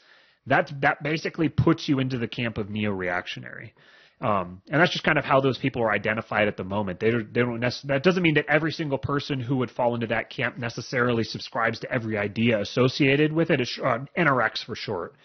That 0.47 0.71
that 0.81 1.03
basically 1.03 1.49
puts 1.49 1.87
you 1.87 1.99
into 1.99 2.17
the 2.17 2.27
camp 2.27 2.57
of 2.57 2.69
neo-reactionary. 2.69 3.73
Um, 4.21 4.61
and 4.69 4.79
that's 4.79 4.91
just 4.91 5.03
kind 5.03 5.17
of 5.17 5.25
how 5.25 5.41
those 5.41 5.57
people 5.57 5.81
are 5.81 5.91
identified 5.91 6.47
at 6.47 6.55
the 6.55 6.63
moment. 6.63 6.99
They 6.99 7.09
don't, 7.09 7.33
they 7.33 7.41
don't 7.41 7.59
nec- 7.59 7.81
that 7.85 8.03
doesn't 8.03 8.21
mean 8.21 8.35
that 8.35 8.45
every 8.47 8.71
single 8.71 8.99
person 8.99 9.39
who 9.39 9.57
would 9.57 9.71
fall 9.71 9.95
into 9.95 10.05
that 10.07 10.29
camp 10.29 10.59
necessarily 10.59 11.23
subscribes 11.23 11.79
to 11.79 11.91
every 11.91 12.17
idea 12.17 12.61
associated 12.61 13.33
with 13.33 13.49
it. 13.49 13.61
It's, 13.61 13.79
uh, 13.83 14.05
NRX 14.15 14.63
for 14.63 14.75
short. 14.75 15.15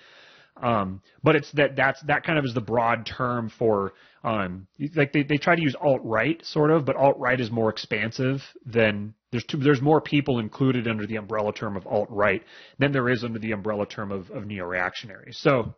Um, 0.63 1.03
but 1.23 1.37
it's 1.37 1.53
that 1.53 1.77
that's 1.77 2.01
that 2.03 2.25
kind 2.25 2.39
of 2.39 2.45
is 2.45 2.55
the 2.55 2.61
broad 2.63 3.05
term 3.05 3.51
for 3.59 3.93
um, 4.25 4.67
like 4.95 5.13
they, 5.13 5.23
they 5.23 5.37
try 5.37 5.55
to 5.55 5.63
use 5.63 5.77
alt 5.81 6.01
right 6.03 6.45
sort 6.45 6.71
of, 6.71 6.85
but 6.85 6.97
alt 6.97 7.19
right 7.19 7.39
is 7.39 7.51
more 7.51 7.69
expansive 7.71 8.43
than 8.65 9.15
There's 9.31 9.45
two, 9.45 9.59
there's 9.59 9.83
more 9.83 10.01
people 10.01 10.39
included 10.39 10.89
under 10.89 11.07
the 11.07 11.17
umbrella 11.17 11.53
term 11.53 11.77
of 11.77 11.87
alt 11.87 12.09
right 12.11 12.43
than 12.79 12.93
there 12.93 13.09
is 13.09 13.23
under 13.23 13.39
the 13.39 13.53
umbrella 13.53 13.87
term 13.87 14.11
of, 14.11 14.31
of 14.31 14.47
neo 14.47 14.65
reactionary. 14.65 15.33
So 15.33 15.75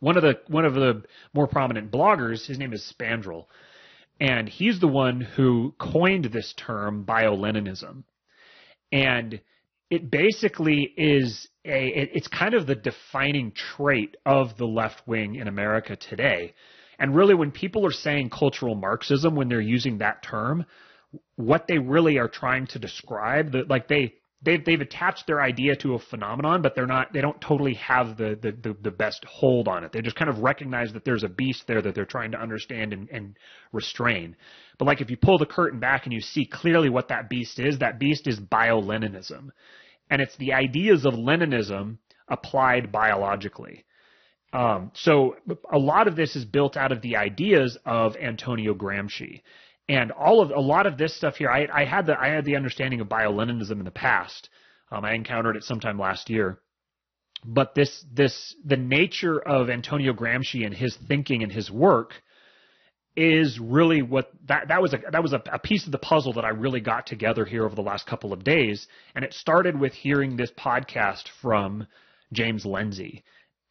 one 0.00 0.16
of 0.16 0.22
the 0.22 0.34
one 0.46 0.64
of 0.64 0.74
the 0.74 1.02
more 1.34 1.46
prominent 1.48 1.90
bloggers, 1.90 2.46
his 2.46 2.58
name 2.58 2.72
is 2.72 2.92
Spandrell, 2.92 3.46
and 4.20 4.48
he's 4.48 4.78
the 4.80 4.88
one 4.88 5.20
who 5.20 5.74
coined 5.78 6.26
this 6.26 6.54
term 6.56 7.02
bio-Leninism, 7.02 8.04
and 8.92 9.40
it 9.90 10.10
basically 10.10 10.92
is 10.96 11.48
a 11.64 11.88
it, 11.88 12.10
it's 12.14 12.28
kind 12.28 12.54
of 12.54 12.66
the 12.66 12.74
defining 12.74 13.52
trait 13.52 14.16
of 14.26 14.56
the 14.56 14.66
left 14.66 15.06
wing 15.06 15.36
in 15.36 15.48
America 15.48 15.96
today. 15.96 16.54
And 16.98 17.14
really, 17.14 17.34
when 17.34 17.52
people 17.52 17.86
are 17.86 17.92
saying 17.92 18.30
cultural 18.30 18.74
Marxism, 18.74 19.36
when 19.36 19.48
they're 19.48 19.60
using 19.60 19.98
that 19.98 20.22
term, 20.22 20.66
what 21.36 21.66
they 21.68 21.78
really 21.78 22.18
are 22.18 22.28
trying 22.28 22.66
to 22.68 22.78
describe, 22.78 23.52
that 23.52 23.68
like 23.68 23.88
they 23.88 24.14
they've 24.42 24.64
they've 24.64 24.80
attached 24.80 25.26
their 25.26 25.40
idea 25.40 25.74
to 25.76 25.94
a 25.94 25.98
phenomenon, 25.98 26.62
but 26.62 26.74
they're 26.74 26.86
not 26.86 27.12
they 27.12 27.20
don't 27.20 27.40
totally 27.40 27.74
have 27.74 28.16
the, 28.16 28.38
the 28.40 28.52
the, 28.52 28.76
the 28.82 28.90
best 28.90 29.24
hold 29.24 29.68
on 29.68 29.84
it. 29.84 29.92
They 29.92 30.00
just 30.00 30.16
kind 30.16 30.30
of 30.30 30.38
recognize 30.40 30.92
that 30.92 31.04
there's 31.04 31.24
a 31.24 31.28
beast 31.28 31.64
there 31.66 31.82
that 31.82 31.94
they're 31.94 32.04
trying 32.04 32.32
to 32.32 32.40
understand 32.40 32.92
and, 32.92 33.08
and 33.10 33.36
restrain. 33.72 34.36
But 34.78 34.86
like 34.86 35.00
if 35.00 35.10
you 35.10 35.16
pull 35.16 35.38
the 35.38 35.46
curtain 35.46 35.80
back 35.80 36.04
and 36.04 36.12
you 36.12 36.20
see 36.20 36.46
clearly 36.46 36.88
what 36.88 37.08
that 37.08 37.28
beast 37.28 37.58
is, 37.58 37.78
that 37.78 37.98
beast 37.98 38.26
is 38.28 38.38
bio-Leninism. 38.38 39.50
And 40.10 40.22
it's 40.22 40.36
the 40.36 40.52
ideas 40.52 41.04
of 41.04 41.14
Leninism 41.14 41.98
applied 42.28 42.92
biologically. 42.92 43.84
Um, 44.52 44.92
so 44.94 45.36
a 45.70 45.78
lot 45.78 46.08
of 46.08 46.16
this 46.16 46.34
is 46.34 46.44
built 46.44 46.76
out 46.76 46.92
of 46.92 47.02
the 47.02 47.16
ideas 47.16 47.76
of 47.84 48.16
Antonio 48.16 48.72
Gramsci 48.72 49.42
and 49.88 50.12
all 50.12 50.40
of 50.40 50.50
a 50.50 50.60
lot 50.60 50.86
of 50.86 50.98
this 50.98 51.16
stuff 51.16 51.36
here, 51.36 51.50
I, 51.50 51.66
I 51.72 51.84
had 51.84 52.06
the 52.06 52.18
I 52.18 52.28
had 52.28 52.44
the 52.44 52.56
understanding 52.56 53.00
of 53.00 53.08
bio-Leninism 53.08 53.78
in 53.78 53.84
the 53.84 53.90
past. 53.90 54.50
Um, 54.90 55.04
I 55.04 55.14
encountered 55.14 55.56
it 55.56 55.64
sometime 55.64 55.98
last 55.98 56.30
year, 56.30 56.58
but 57.44 57.74
this 57.74 58.04
this 58.12 58.54
the 58.64 58.76
nature 58.76 59.40
of 59.40 59.70
Antonio 59.70 60.12
Gramsci 60.12 60.64
and 60.64 60.74
his 60.74 60.96
thinking 61.08 61.42
and 61.42 61.52
his 61.52 61.70
work 61.70 62.12
is 63.16 63.58
really 63.58 64.02
what 64.02 64.30
that 64.46 64.68
that 64.68 64.80
was 64.80 64.92
a 64.94 64.98
that 65.10 65.22
was 65.22 65.32
a, 65.32 65.42
a 65.52 65.58
piece 65.58 65.86
of 65.86 65.92
the 65.92 65.98
puzzle 65.98 66.34
that 66.34 66.44
I 66.44 66.50
really 66.50 66.80
got 66.80 67.06
together 67.06 67.44
here 67.44 67.64
over 67.64 67.74
the 67.74 67.82
last 67.82 68.06
couple 68.06 68.32
of 68.32 68.44
days, 68.44 68.86
and 69.14 69.24
it 69.24 69.32
started 69.32 69.78
with 69.78 69.92
hearing 69.92 70.36
this 70.36 70.52
podcast 70.52 71.24
from 71.40 71.86
James 72.32 72.64
Lindsay, 72.64 73.24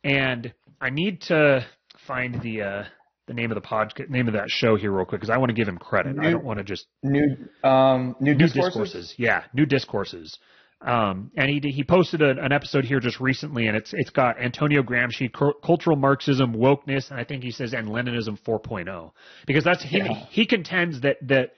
and 0.03 0.53
I 0.81 0.89
need 0.89 1.21
to 1.23 1.65
find 2.05 2.41
the 2.41 2.61
uh, 2.61 2.83
the 3.27 3.33
name 3.33 3.51
of 3.51 3.55
the 3.55 3.67
podcast, 3.67 4.09
name 4.09 4.27
of 4.27 4.33
that 4.33 4.49
show 4.49 4.75
here 4.75 4.91
real 4.91 5.05
quick 5.05 5.21
because 5.21 5.29
I 5.29 5.37
want 5.37 5.49
to 5.49 5.53
give 5.53 5.67
him 5.67 5.77
credit. 5.77 6.15
New, 6.15 6.27
I 6.27 6.31
don't 6.31 6.43
want 6.43 6.59
to 6.59 6.63
just 6.63 6.87
new 7.03 7.37
um, 7.63 8.15
new, 8.19 8.33
new 8.33 8.47
discourses? 8.47 8.73
discourses. 8.73 9.15
Yeah, 9.17 9.43
new 9.53 9.65
discourses. 9.65 10.39
Um, 10.79 11.31
and 11.35 11.49
he 11.49 11.71
he 11.71 11.83
posted 11.83 12.21
a, 12.21 12.29
an 12.29 12.51
episode 12.51 12.85
here 12.85 12.99
just 12.99 13.19
recently, 13.19 13.67
and 13.67 13.75
it's 13.75 13.93
it's 13.93 14.11
got 14.11 14.39
Antonio 14.39 14.83
Gramsci, 14.83 15.31
cultural 15.63 15.97
Marxism, 15.97 16.53
wokeness, 16.53 17.09
and 17.09 17.19
I 17.19 17.23
think 17.23 17.43
he 17.43 17.51
says 17.51 17.73
and 17.73 17.87
Leninism 17.87 18.39
4.0 18.43 19.11
because 19.45 19.63
that's 19.63 19.83
he 19.83 19.97
yeah. 19.97 20.25
he 20.29 20.45
contends 20.45 21.01
that 21.01 21.17
that 21.27 21.53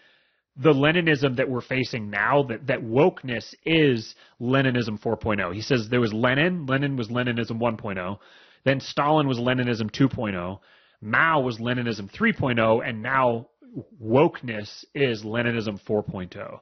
the 0.55 0.71
Leninism 0.71 1.37
that 1.37 1.49
we're 1.49 1.61
facing 1.61 2.09
now, 2.09 2.43
that, 2.43 2.67
that 2.67 2.81
wokeness 2.81 3.53
is 3.65 4.13
Leninism 4.41 5.01
4.0. 5.01 5.53
He 5.53 5.61
says 5.61 5.87
there 5.89 6.01
was 6.01 6.13
Lenin, 6.13 6.65
Lenin 6.65 6.97
was 6.97 7.07
Leninism 7.07 7.61
1.0, 7.61 8.19
then 8.65 8.81
Stalin 8.81 9.27
was 9.27 9.37
Leninism 9.37 9.89
2.0, 9.89 10.59
Mao 11.01 11.41
was 11.41 11.59
Leninism 11.59 12.11
3.0, 12.11 12.87
and 12.87 13.01
now 13.01 13.47
wokeness 14.01 14.83
is 14.93 15.23
Leninism 15.23 15.79
4.0. 15.87 16.59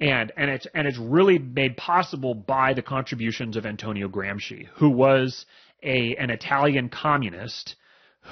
And, 0.00 0.32
and 0.36 0.50
it's, 0.50 0.66
and 0.74 0.86
it's 0.86 0.98
really 0.98 1.38
made 1.38 1.76
possible 1.76 2.34
by 2.34 2.74
the 2.74 2.82
contributions 2.82 3.56
of 3.56 3.64
Antonio 3.64 4.08
Gramsci, 4.08 4.66
who 4.74 4.90
was 4.90 5.46
a, 5.82 6.14
an 6.16 6.30
Italian 6.30 6.88
communist 6.88 7.76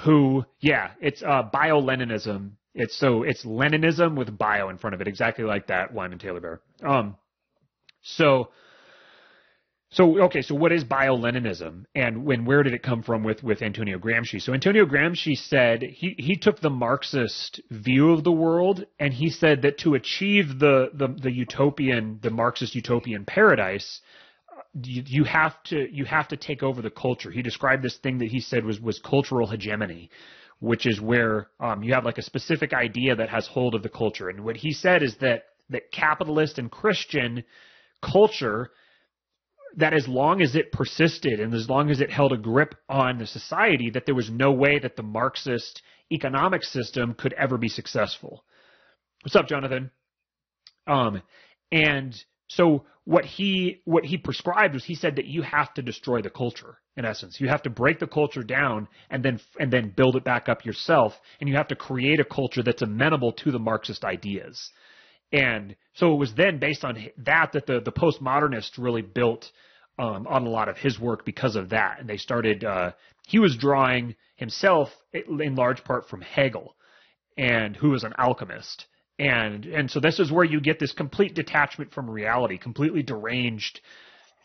who, 0.03 0.45
yeah, 0.59 0.91
it's, 1.01 1.23
uh, 1.23 1.43
bio-Leninism. 1.51 2.51
It's 2.73 2.97
so, 2.97 3.23
it's 3.23 3.45
Leninism 3.45 4.15
with 4.15 4.37
bio 4.37 4.69
in 4.69 4.77
front 4.77 4.93
of 4.93 5.01
it, 5.01 5.07
exactly 5.07 5.45
like 5.45 5.67
that, 5.67 5.93
Wyman 5.93 6.19
Taylor 6.19 6.41
Bear. 6.41 6.61
Um, 6.83 7.15
so, 8.01 8.49
so 9.91 10.23
okay, 10.23 10.41
so 10.41 10.55
what 10.55 10.71
is 10.71 10.83
bio-Leninism, 10.83 11.85
and 11.93 12.25
when 12.25 12.43
where 12.43 12.63
did 12.63 12.73
it 12.73 12.83
come 12.83 13.03
from 13.03 13.23
with 13.23 13.43
with 13.43 13.61
Antonio 13.61 13.97
Gramsci? 13.97 14.41
So 14.41 14.53
Antonio 14.53 14.85
Gramsci 14.85 15.37
said 15.37 15.83
he 15.83 16.15
he 16.17 16.35
took 16.35 16.59
the 16.59 16.69
Marxist 16.69 17.61
view 17.69 18.11
of 18.11 18.23
the 18.23 18.31
world, 18.31 18.85
and 18.99 19.13
he 19.13 19.29
said 19.29 19.61
that 19.61 19.77
to 19.79 19.93
achieve 19.93 20.59
the 20.59 20.89
the, 20.93 21.07
the 21.07 21.31
utopian, 21.31 22.19
the 22.21 22.31
Marxist 22.31 22.75
utopian 22.75 23.25
paradise, 23.25 24.01
you, 24.83 25.03
you 25.05 25.23
have 25.23 25.61
to 25.65 25.87
you 25.91 26.03
have 26.05 26.27
to 26.29 26.37
take 26.37 26.63
over 26.63 26.81
the 26.81 26.89
culture. 26.89 27.31
He 27.31 27.41
described 27.41 27.83
this 27.83 27.97
thing 27.97 28.17
that 28.17 28.29
he 28.29 28.41
said 28.41 28.65
was 28.65 28.81
was 28.81 28.99
cultural 28.99 29.47
hegemony, 29.47 30.09
which 30.59 30.85
is 30.85 30.99
where 30.99 31.47
um, 31.59 31.83
you 31.83 31.93
have 31.93 32.05
like 32.05 32.17
a 32.17 32.23
specific 32.23 32.73
idea 32.73 33.15
that 33.15 33.29
has 33.29 33.47
hold 33.47 33.75
of 33.75 33.83
the 33.83 33.89
culture. 33.89 34.29
And 34.29 34.43
what 34.43 34.57
he 34.57 34.73
said 34.73 35.03
is 35.03 35.15
that 35.21 35.45
that 35.69 35.91
capitalist 35.91 36.57
and 36.57 36.69
Christian 36.69 37.43
culture 38.01 38.71
that 39.77 39.93
as 39.93 40.07
long 40.07 40.41
as 40.41 40.55
it 40.55 40.71
persisted 40.71 41.39
and 41.39 41.53
as 41.53 41.69
long 41.69 41.89
as 41.89 41.99
it 41.99 42.11
held 42.11 42.31
a 42.31 42.37
grip 42.37 42.75
on 42.87 43.17
the 43.17 43.27
society, 43.27 43.89
that 43.91 44.05
there 44.05 44.15
was 44.15 44.29
no 44.29 44.51
way 44.51 44.79
that 44.79 44.95
the 44.95 45.03
Marxist 45.03 45.81
economic 46.11 46.63
system 46.63 47.13
could 47.13 47.33
ever 47.33 47.57
be 47.57 47.67
successful. 47.67 48.45
What's 49.23 49.35
up, 49.35 49.47
Jonathan? 49.47 49.91
Um, 50.87 51.21
and 51.71 52.15
so 52.47 52.85
what 53.05 53.25
he 53.25 53.81
what 53.85 54.05
he 54.05 54.17
prescribed 54.17 54.73
was 54.73 54.83
he 54.83 54.95
said 54.95 55.15
that 55.15 55.25
you 55.25 55.41
have 55.41 55.73
to 55.75 55.81
destroy 55.81 56.21
the 56.21 56.29
culture 56.29 56.77
in 56.97 57.05
essence. 57.05 57.39
You 57.39 57.47
have 57.49 57.63
to 57.63 57.69
break 57.69 57.99
the 57.99 58.07
culture 58.07 58.43
down 58.43 58.87
and 59.09 59.23
then 59.23 59.39
and 59.59 59.71
then 59.71 59.93
build 59.95 60.15
it 60.15 60.23
back 60.23 60.47
up 60.47 60.65
yourself, 60.65 61.13
and 61.39 61.49
you 61.49 61.55
have 61.55 61.67
to 61.69 61.75
create 61.75 62.19
a 62.19 62.25
culture 62.25 62.63
that's 62.63 62.81
amenable 62.81 63.33
to 63.33 63.51
the 63.51 63.59
Marxist 63.59 64.03
ideas. 64.03 64.71
And 65.31 65.75
so 65.93 66.13
it 66.13 66.17
was 66.17 66.33
then 66.35 66.59
based 66.59 66.83
on 66.83 66.97
that 67.17 67.51
that 67.53 67.65
the, 67.65 67.79
the 67.79 67.91
postmodernists 67.91 68.77
really 68.77 69.01
built 69.01 69.51
um, 69.97 70.27
on 70.27 70.45
a 70.45 70.49
lot 70.49 70.69
of 70.69 70.77
his 70.77 70.99
work 70.99 71.25
because 71.25 71.55
of 71.55 71.69
that. 71.69 71.99
And 71.99 72.09
they 72.09 72.17
started, 72.17 72.63
uh, 72.63 72.91
he 73.27 73.39
was 73.39 73.55
drawing 73.57 74.15
himself 74.35 74.89
in 75.13 75.55
large 75.55 75.83
part 75.83 76.09
from 76.09 76.21
Hegel, 76.21 76.75
and 77.37 77.75
who 77.75 77.91
was 77.91 78.03
an 78.03 78.13
alchemist. 78.17 78.85
And, 79.17 79.65
and 79.65 79.89
so 79.89 79.99
this 79.99 80.19
is 80.19 80.31
where 80.31 80.43
you 80.43 80.59
get 80.59 80.79
this 80.79 80.91
complete 80.91 81.33
detachment 81.33 81.93
from 81.93 82.09
reality, 82.09 82.57
completely 82.57 83.01
deranged, 83.01 83.79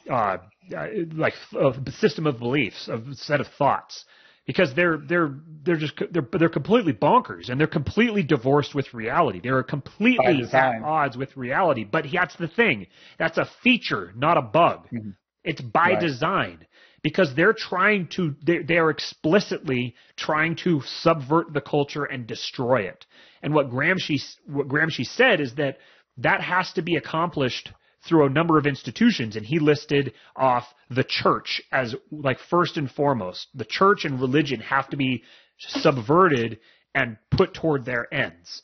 uh, 0.09 0.39
uh 0.77 0.87
like 1.13 1.35
a 1.59 1.93
system 1.93 2.27
of 2.27 2.39
beliefs, 2.39 2.89
a 2.89 3.03
set 3.15 3.41
of 3.41 3.49
thoughts 3.59 4.05
because 4.47 4.75
they're 4.75 4.99
they're 4.99 5.35
they're 5.63 5.77
just 5.77 5.95
they're 6.11 6.27
they're 6.33 6.49
completely 6.49 6.93
bonkers 6.93 7.49
and 7.49 7.61
they're 7.61 7.67
completely 7.67 8.23
divorced 8.23 8.75
with 8.75 8.93
reality. 8.95 9.41
They're 9.43 9.63
completely 9.63 10.45
at 10.53 10.83
odds 10.83 11.17
with 11.17 11.37
reality. 11.37 11.85
But 11.85 12.07
that's 12.13 12.37
the 12.37 12.49
thing. 12.49 12.87
That's 13.19 13.39
a 13.39 13.49
feature, 13.63 14.13
not 14.17 14.39
a 14.39 14.43
bug. 14.43 14.87
Mm-hmm. 14.93 15.11
It's 15.45 15.61
by 15.61 15.91
right. 15.91 16.01
design 16.01 16.67
because 17.03 17.35
they're 17.35 17.55
trying 17.55 18.09
to 18.09 18.35
they, 18.45 18.59
they 18.59 18.79
are 18.79 18.91
explicitly 18.91 19.95
trying 20.17 20.57
to 20.57 20.83
subvert 20.85 21.53
the 21.53 21.61
culture 21.61 22.05
and 22.05 22.27
destroy 22.27 22.83
it. 22.83 23.07
And 23.43 23.55
what 23.55 23.71
Gramsci 23.71 24.21
what 24.47 24.69
Gramsci 24.69 25.07
said 25.07 25.41
is 25.41 25.55
that 25.57 25.79
that 26.19 26.41
has 26.41 26.73
to 26.73 26.83
be 26.83 26.97
accomplished 26.97 27.73
through 28.07 28.27
a 28.27 28.31
number 28.31 28.59
of 28.59 28.67
institutions 28.67 29.37
and 29.37 29.45
he 29.45 29.59
listed 29.59 30.13
off 30.35 30.65
the 30.89 31.05
church 31.05 31.61
as 31.71 31.95
like 32.11 32.39
first 32.39 32.77
and 32.77 32.91
foremost. 32.91 33.49
The 33.55 33.65
church 33.65 34.05
and 34.05 34.21
religion 34.21 34.61
have 34.61 34.89
to 34.91 34.97
be 34.97 35.23
subverted 35.59 36.59
and 36.95 37.19
put 37.31 37.55
toward 37.55 37.85
their 37.85 38.13
ends. 38.13 38.63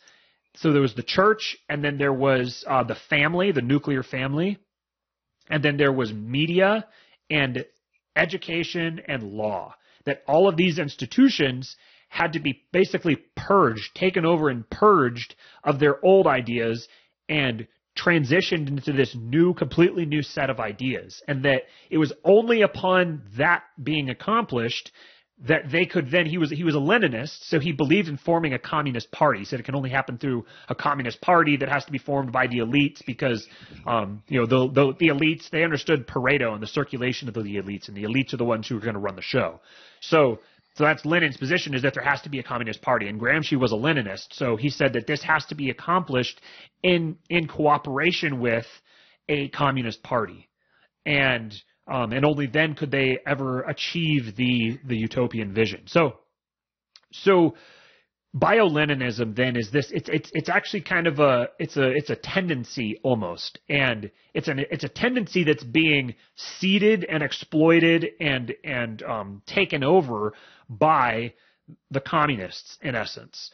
So 0.57 0.73
there 0.73 0.83
was 0.83 0.95
the 0.95 1.03
church 1.03 1.57
and 1.69 1.85
then 1.85 1.99
there 1.99 2.13
was 2.13 2.65
uh, 2.67 2.85
the 2.85 2.97
family, 3.11 3.53
the 3.53 3.63
nuclear 3.63 4.03
family, 4.03 4.59
and 5.51 5.63
then 5.63 5.77
there 5.77 5.93
was 5.93 6.13
media 6.13 6.87
and 7.31 7.65
education 8.17 9.01
and 9.07 9.23
law. 9.23 9.75
That 10.07 10.23
all 10.27 10.49
of 10.49 10.57
these 10.57 10.79
institutions 10.79 11.77
had 12.09 12.33
to 12.33 12.41
be 12.41 12.63
basically 12.73 13.17
purged, 13.35 13.95
taken 13.95 14.25
over 14.25 14.49
and 14.49 14.69
purged 14.71 15.35
of 15.63 15.79
their 15.79 16.05
old 16.05 16.27
ideas 16.27 16.89
and 17.29 17.67
transitioned 17.97 18.69
into 18.69 18.93
this 18.93 19.15
new, 19.19 19.55
completely 19.55 20.07
new 20.07 20.23
set 20.23 20.51
of 20.51 20.61
ideas. 20.61 21.23
And 21.27 21.45
that 21.45 21.63
it 21.91 21.99
was 21.99 22.13
only 22.25 22.63
upon 22.63 23.23
that 23.37 23.65
being 23.83 24.11
accomplished 24.11 24.93
that 25.45 25.71
they 25.71 25.85
could 25.85 26.11
then 26.11 26.25
he 26.25 26.39
was 26.39 26.51
he 26.51 26.65
was 26.65 26.75
a 26.75 26.79
Leninist, 26.79 27.45
so 27.45 27.61
he 27.61 27.71
believed 27.73 28.09
in 28.09 28.17
forming 28.17 28.55
a 28.55 28.59
communist 28.59 29.11
party. 29.13 29.41
He 29.41 29.45
said 29.45 29.61
it 29.61 29.65
can 29.65 29.75
only 29.75 29.91
happen 29.91 30.17
through 30.17 30.47
a 30.69 30.75
communist 30.75 31.21
party 31.21 31.59
that 31.59 31.69
has 31.69 31.85
to 31.85 31.93
be 31.93 31.99
formed 31.99 32.33
by 32.33 32.47
the 32.47 32.59
elites 32.59 33.05
because 33.07 33.47
um, 33.87 34.23
you 34.29 34.41
know 34.41 34.47
the, 34.47 34.73
the 34.73 34.95
the 34.99 35.09
elites 35.09 35.51
they 35.51 35.63
understood 35.63 36.07
Pareto 36.07 36.55
and 36.55 36.63
the 36.63 36.67
circulation 36.67 37.29
of 37.29 37.35
the 37.35 37.41
elites, 37.43 37.89
and 37.89 37.97
the 37.97 38.05
elites 38.05 38.33
are 38.33 38.39
the 38.39 38.47
ones 38.47 38.67
who 38.67 38.79
are 38.79 38.81
going 38.81 38.95
to 38.95 39.01
run 39.01 39.17
the 39.17 39.23
show. 39.23 39.61
So 40.01 40.39
So 40.77 40.85
that's 40.85 41.07
Lenin's 41.07 41.39
position 41.39 41.75
is 41.75 41.83
that 41.83 41.95
there 41.95 42.05
has 42.05 42.21
to 42.23 42.29
be 42.29 42.39
a 42.39 42.43
communist 42.43 42.83
party. 42.83 43.09
And 43.09 43.19
Gramsci 43.19 43.59
was 43.59 43.73
a 43.73 43.77
Leninist. 43.77 44.27
So 44.33 44.57
he 44.57 44.69
said 44.69 44.93
that 44.93 45.07
this 45.07 45.23
has 45.23 45.45
to 45.47 45.55
be 45.55 45.71
accomplished 45.71 46.39
in, 46.83 47.17
in 47.31 47.49
cooperation 47.49 48.41
with 48.41 48.67
a 49.27 49.49
communist 49.49 50.03
party. 50.03 50.49
And, 51.07 51.55
um, 51.89 52.13
and 52.13 52.27
only 52.27 52.47
then 52.47 52.75
could 52.75 52.91
they 52.91 53.19
ever 53.27 53.63
achieve 53.63 54.37
the, 54.37 54.79
the 54.85 54.97
utopian 54.97 55.55
vision. 55.55 55.85
So, 55.87 56.19
so, 57.11 57.55
bio-Leninism 58.39 59.35
then 59.35 59.57
is 59.57 59.71
this 59.71 59.91
it's 59.91 60.11
it's 60.11 60.31
it's 60.35 60.49
actually 60.51 60.83
kind 60.83 61.07
of 61.07 61.19
a 61.19 61.49
it's 61.59 61.77
a 61.79 61.91
it's 61.91 62.11
a 62.11 62.17
tendency 62.17 63.01
almost. 63.03 63.59
And 63.69 64.11
it's 64.35 64.49
an 64.49 64.61
it's 64.71 64.85
a 64.85 64.89
tendency 64.89 65.43
that's 65.45 65.65
being 65.65 66.15
seeded 66.35 67.05
and 67.05 67.23
exploited 67.23 68.07
and 68.21 68.55
and 68.63 69.03
um, 69.03 69.43
taken 69.47 69.83
over 69.83 70.35
by 70.69 71.33
the 71.91 72.01
communists 72.01 72.79
in 72.83 72.95
essence. 72.95 73.51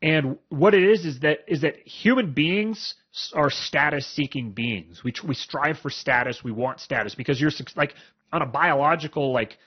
And 0.00 0.38
what 0.48 0.74
it 0.74 0.82
is 0.82 1.04
is 1.04 1.20
that 1.20 1.40
is 1.46 1.60
that 1.60 1.76
human 1.86 2.32
beings 2.32 2.94
are 3.34 3.50
status 3.50 4.06
seeking 4.06 4.52
beings. 4.52 5.04
We 5.04 5.12
we 5.26 5.34
strive 5.34 5.78
for 5.78 5.90
status. 5.90 6.42
We 6.42 6.52
want 6.52 6.80
status 6.80 7.14
because 7.14 7.38
you're 7.38 7.52
like 7.76 7.94
on 8.32 8.40
a 8.40 8.46
biological 8.46 9.30
like 9.30 9.58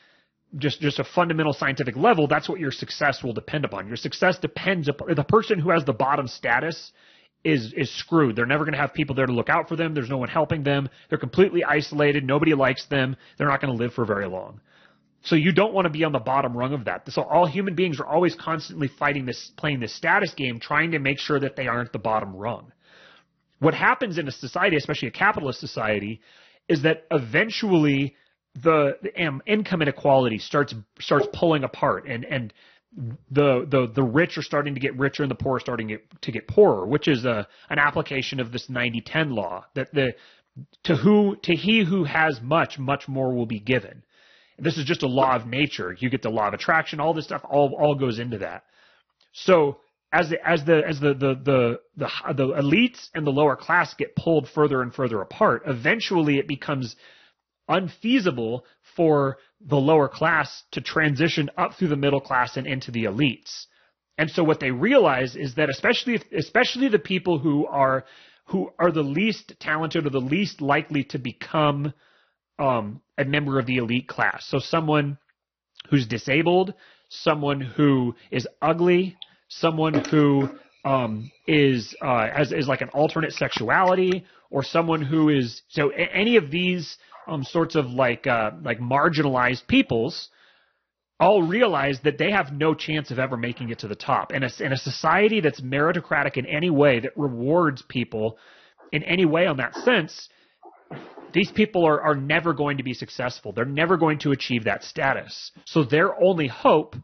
just 0.58 0.80
just 0.82 1.00
a 1.00 1.04
fundamental 1.04 1.54
scientific 1.54 1.96
level, 1.96 2.28
that's 2.28 2.48
what 2.48 2.60
your 2.60 2.72
success 2.72 3.24
will 3.24 3.34
depend 3.34 3.66
upon. 3.66 3.88
Your 3.88 3.98
success 3.98 4.38
depends 4.40 4.88
upon 4.88 5.14
the 5.14 5.24
person 5.24 5.60
who 5.60 5.72
has 5.72 5.84
the 5.86 5.94
bottom 5.94 6.28
status 6.28 6.92
is 7.44 7.74
is 7.74 7.90
screwed. 7.92 8.36
They're 8.36 8.46
never 8.46 8.64
going 8.64 8.74
to 8.74 8.80
have 8.80 8.94
people 8.94 9.16
there 9.16 9.26
to 9.26 9.34
look 9.34 9.50
out 9.50 9.68
for 9.68 9.76
them. 9.76 9.94
There's 9.94 10.10
no 10.10 10.18
one 10.18 10.30
helping 10.30 10.64
them. 10.64 10.90
They're 11.10 11.18
completely 11.18 11.64
isolated. 11.64 12.26
Nobody 12.26 12.54
likes 12.54 12.86
them. 12.88 13.16
They're 13.38 13.48
not 13.48 13.62
going 13.62 13.76
to 13.76 13.84
live 13.84 13.94
for 13.94 14.06
very 14.06 14.28
long. 14.28 14.62
So 15.26 15.36
you 15.36 15.52
don't 15.52 15.74
want 15.74 15.86
to 15.86 15.90
be 15.90 16.04
on 16.04 16.12
the 16.12 16.20
bottom 16.20 16.56
rung 16.56 16.74
of 16.74 16.86
that. 16.86 17.12
So 17.12 17.24
all 17.24 17.48
human 17.48 17.74
beings 17.74 18.00
are 18.00 18.06
always 18.06 18.36
constantly 18.36 18.88
fighting 18.88 19.26
this, 19.26 19.52
playing 19.58 19.80
this 19.80 19.94
status 19.96 20.34
game, 20.36 20.60
trying 20.60 20.92
to 20.92 21.00
make 21.00 21.18
sure 21.20 21.40
that 21.40 21.56
they 21.56 21.68
aren't 21.68 21.92
the 21.92 22.00
bottom 22.00 22.36
rung. 22.36 22.72
What 23.60 23.74
happens 23.74 24.20
in 24.20 24.28
a 24.28 24.32
society, 24.32 24.78
especially 24.78 25.08
a 25.08 25.12
capitalist 25.12 25.60
society, 25.60 26.22
is 26.70 26.84
that 26.84 27.06
eventually 27.10 28.16
the, 28.62 28.98
the 29.02 29.42
income 29.46 29.82
inequality 29.82 30.40
starts 30.40 30.74
starts 31.00 31.28
pulling 31.34 31.64
apart, 31.64 32.08
and 32.08 32.26
and 32.26 32.54
the 33.30 33.66
the 33.70 33.92
the 33.94 34.04
rich 34.04 34.38
are 34.38 34.42
starting 34.42 34.74
to 34.74 34.80
get 34.80 34.98
richer 34.98 35.24
and 35.24 35.30
the 35.30 35.36
poor 35.36 35.58
are 35.58 35.60
starting 35.60 35.90
to 35.90 35.94
get, 35.96 36.22
to 36.22 36.32
get 36.32 36.48
poorer, 36.48 36.86
which 36.86 37.08
is 37.08 37.26
a 37.26 37.48
an 37.70 37.80
application 37.80 38.40
of 38.40 38.52
this 38.52 38.68
90-10 38.68 39.34
law 39.36 39.66
that 39.74 39.94
the 39.94 40.16
to 40.84 40.96
who 40.96 41.36
to 41.44 41.54
he 41.54 41.84
who 41.84 42.06
has 42.06 42.40
much, 42.42 42.80
much 42.80 43.08
more 43.08 43.34
will 43.34 43.46
be 43.46 43.60
given. 43.60 44.04
This 44.58 44.78
is 44.78 44.86
just 44.86 45.04
a 45.04 45.08
law 45.08 45.36
of 45.36 45.46
nature. 45.46 45.96
You 46.00 46.10
get 46.10 46.22
the 46.22 46.30
law 46.30 46.48
of 46.48 46.54
attraction, 46.54 47.02
all 47.02 47.14
this 47.14 47.26
stuff 47.26 47.42
all 47.44 47.76
all 47.78 47.96
goes 47.96 48.20
into 48.20 48.38
that. 48.38 48.64
So 49.34 49.80
as 50.14 50.30
the 50.30 50.48
as 50.48 50.64
the 50.64 50.88
as 50.88 51.00
the 51.02 51.14
the 51.14 51.36
the 51.36 51.80
the, 51.98 52.34
the 52.34 52.48
elites 52.54 53.10
and 53.14 53.28
the 53.28 53.32
lower 53.32 53.58
class 53.58 53.94
get 53.96 54.16
pulled 54.16 54.48
further 54.48 54.82
and 54.82 54.94
further 54.94 55.20
apart, 55.20 55.64
eventually 55.66 56.38
it 56.38 56.48
becomes 56.48 56.96
unfeasible 57.68 58.66
for 58.96 59.38
the 59.62 59.76
lower 59.76 60.08
class 60.08 60.64
to 60.72 60.82
transition 60.82 61.50
up 61.58 61.74
through 61.74 61.88
the 61.88 61.96
middle 61.96 62.22
class 62.22 62.58
and 62.58 62.68
into 62.68 62.92
the 62.92 63.06
elites. 63.06 63.66
And 64.18 64.30
so 64.30 64.44
what 64.44 64.60
they 64.60 64.72
realize 64.72 65.36
is 65.36 65.56
that 65.56 65.70
especially 65.70 66.22
especially 66.36 66.88
the 66.88 67.00
people 67.00 67.40
who 67.40 67.66
are 67.68 68.06
who 68.46 68.72
are 68.80 68.92
the 68.92 69.04
least 69.04 69.54
talented 69.60 70.06
or 70.06 70.10
the 70.10 70.20
least 70.20 70.62
likely 70.62 71.04
to 71.04 71.18
become 71.18 71.94
um, 72.60 73.02
a 73.18 73.26
member 73.26 73.60
of 73.60 73.66
the 73.66 73.78
elite 73.78 74.08
class. 74.08 74.46
So 74.48 74.60
someone 74.60 75.18
who's 75.90 76.08
disabled, 76.08 76.74
someone 77.10 77.60
who 77.60 78.16
is 78.32 78.48
ugly, 78.62 79.18
someone 79.50 80.06
who 80.06 80.50
um, 80.86 81.32
is 81.48 81.96
uh, 82.02 82.28
as 82.34 82.52
is 82.52 82.68
like 82.68 82.82
an 82.82 82.90
alternate 82.90 83.34
sexuality, 83.34 84.26
or 84.50 84.64
someone 84.64 85.02
who 85.02 85.30
is 85.30 85.64
so 85.70 85.90
any 85.90 86.38
of 86.38 86.52
these 86.52 86.98
um, 87.28 87.44
sorts 87.44 87.76
of 87.76 87.88
like 87.88 88.28
uh, 88.28 88.52
like 88.62 88.80
marginalized 88.80 89.68
peoples 89.68 90.30
all 91.20 91.44
realize 91.44 92.00
that 92.04 92.18
they 92.18 92.32
have 92.32 92.52
no 92.52 92.74
chance 92.74 93.10
of 93.10 93.20
ever 93.20 93.38
making 93.38 93.70
it 93.70 93.80
to 93.80 93.88
the 93.88 93.96
top. 93.96 94.32
And 94.32 94.44
in 94.60 94.74
a 94.74 94.78
society 94.78 95.40
that's 95.40 95.62
meritocratic 95.62 96.36
in 96.36 96.46
any 96.46 96.70
way, 96.70 97.00
that 97.00 97.12
rewards 97.16 97.82
people 97.88 98.38
in 98.92 99.04
any 99.04 99.26
way 99.26 99.46
on 99.46 99.58
that 99.58 99.76
sense, 99.76 100.28
these 101.34 101.52
people 101.52 101.86
are, 101.86 102.02
are 102.02 102.16
never 102.16 102.54
going 102.54 102.78
to 102.78 102.84
be 102.84 102.94
successful. 102.94 103.54
They're 103.54 103.66
never 103.66 103.98
going 103.98 104.20
to 104.20 104.32
achieve 104.32 104.66
that 104.66 104.84
status. 104.84 105.52
So 105.66 105.84
their 105.84 106.22
only 106.22 106.48
hope 106.48 106.96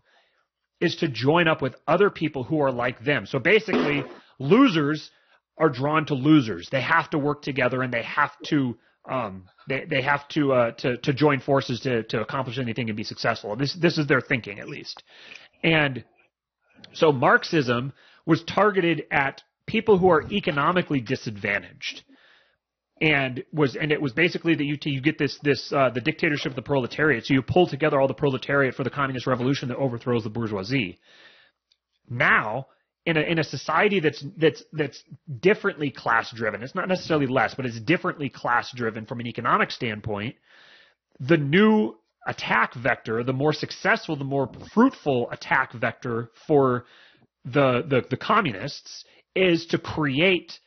is 0.80 0.98
to 0.98 1.08
join 1.08 1.48
up 1.48 1.62
with 1.62 1.76
other 1.88 2.10
people 2.10 2.44
who 2.44 2.60
are 2.62 2.72
like 2.72 3.04
them. 3.04 3.26
So 3.26 3.40
basically, 3.40 4.04
losers 4.40 5.12
are 5.58 5.70
drawn 5.70 6.06
to 6.08 6.16
losers. 6.16 6.70
They 6.72 6.82
have 6.82 7.10
to 7.12 7.20
work 7.20 7.44
together 7.44 7.82
and 7.82 7.94
they 7.94 8.04
have 8.04 8.32
to 8.48 8.78
um, 9.10 9.46
they 9.68 9.86
they 9.86 10.02
have 10.02 10.28
to 10.30 10.54
uh, 10.54 10.72
to 10.72 10.98
to 10.98 11.14
join 11.14 11.40
forces 11.40 11.80
to 11.82 12.04
to 12.04 12.22
accomplish 12.22 12.58
anything 12.60 12.90
and 12.90 12.98
be 12.98 13.04
successful. 13.04 13.56
This 13.56 13.74
this 13.74 13.98
is 13.98 14.08
their 14.08 14.22
thinking 14.22 14.60
at 14.60 14.70
least, 14.70 15.04
and 15.64 16.04
so 16.94 17.12
Marxism 17.12 17.94
was 18.26 18.44
targeted 18.44 19.04
at 19.12 19.42
people 19.66 19.98
who 19.98 20.10
are 20.10 20.24
economically 20.32 21.02
disadvantaged, 21.02 22.04
and 23.02 23.44
was 23.52 23.76
and 23.76 23.92
it 23.92 24.02
was 24.02 24.14
basically 24.14 24.56
that 24.56 24.66
you 24.66 24.78
you 24.84 25.02
get 25.02 25.18
this 25.18 25.38
this 25.42 25.72
uh, 25.74 25.90
the 25.90 26.02
dictatorship 26.02 26.52
of 26.52 26.56
the 26.56 26.62
proletariat. 26.62 27.26
So 27.26 27.34
you 27.34 27.42
pull 27.42 27.68
together 27.68 28.00
all 28.00 28.08
the 28.08 28.14
proletariat 28.14 28.76
for 28.76 28.84
the 28.84 28.90
communist 28.90 29.26
revolution 29.26 29.70
that 29.70 29.78
overthrows 29.78 30.24
the 30.24 30.30
bourgeoisie. 30.30 31.00
Now 32.10 32.68
in 33.06 33.18
a 33.18 33.22
in 33.22 33.40
a 33.40 33.44
society 33.44 34.00
that's 34.00 34.24
that's 34.38 34.64
that's 34.74 35.04
differently 35.40 35.90
class 35.90 36.32
driven. 36.32 36.62
It's 36.62 36.76
not 36.76 36.88
necessarily 36.88 37.28
less, 37.28 37.56
but 37.56 37.66
it's 37.66 37.80
differently 37.80 38.30
class 38.30 38.72
driven 38.76 39.06
from 39.06 39.20
an 39.20 39.28
economic 39.28 39.72
standpoint. 39.72 40.36
The 41.20 41.38
new 41.38 41.96
attack 42.28 42.76
vector, 42.76 43.24
the 43.24 43.34
more 43.34 43.54
successful, 43.54 44.16
the 44.16 44.24
more 44.24 44.50
fruitful 44.74 45.30
attack 45.32 45.74
vector 45.74 46.30
for 46.48 46.86
the 47.46 47.84
the, 47.88 48.04
the 48.10 48.18
communists 48.18 49.06
is 49.36 49.66
to 49.68 49.78
create 49.78 50.60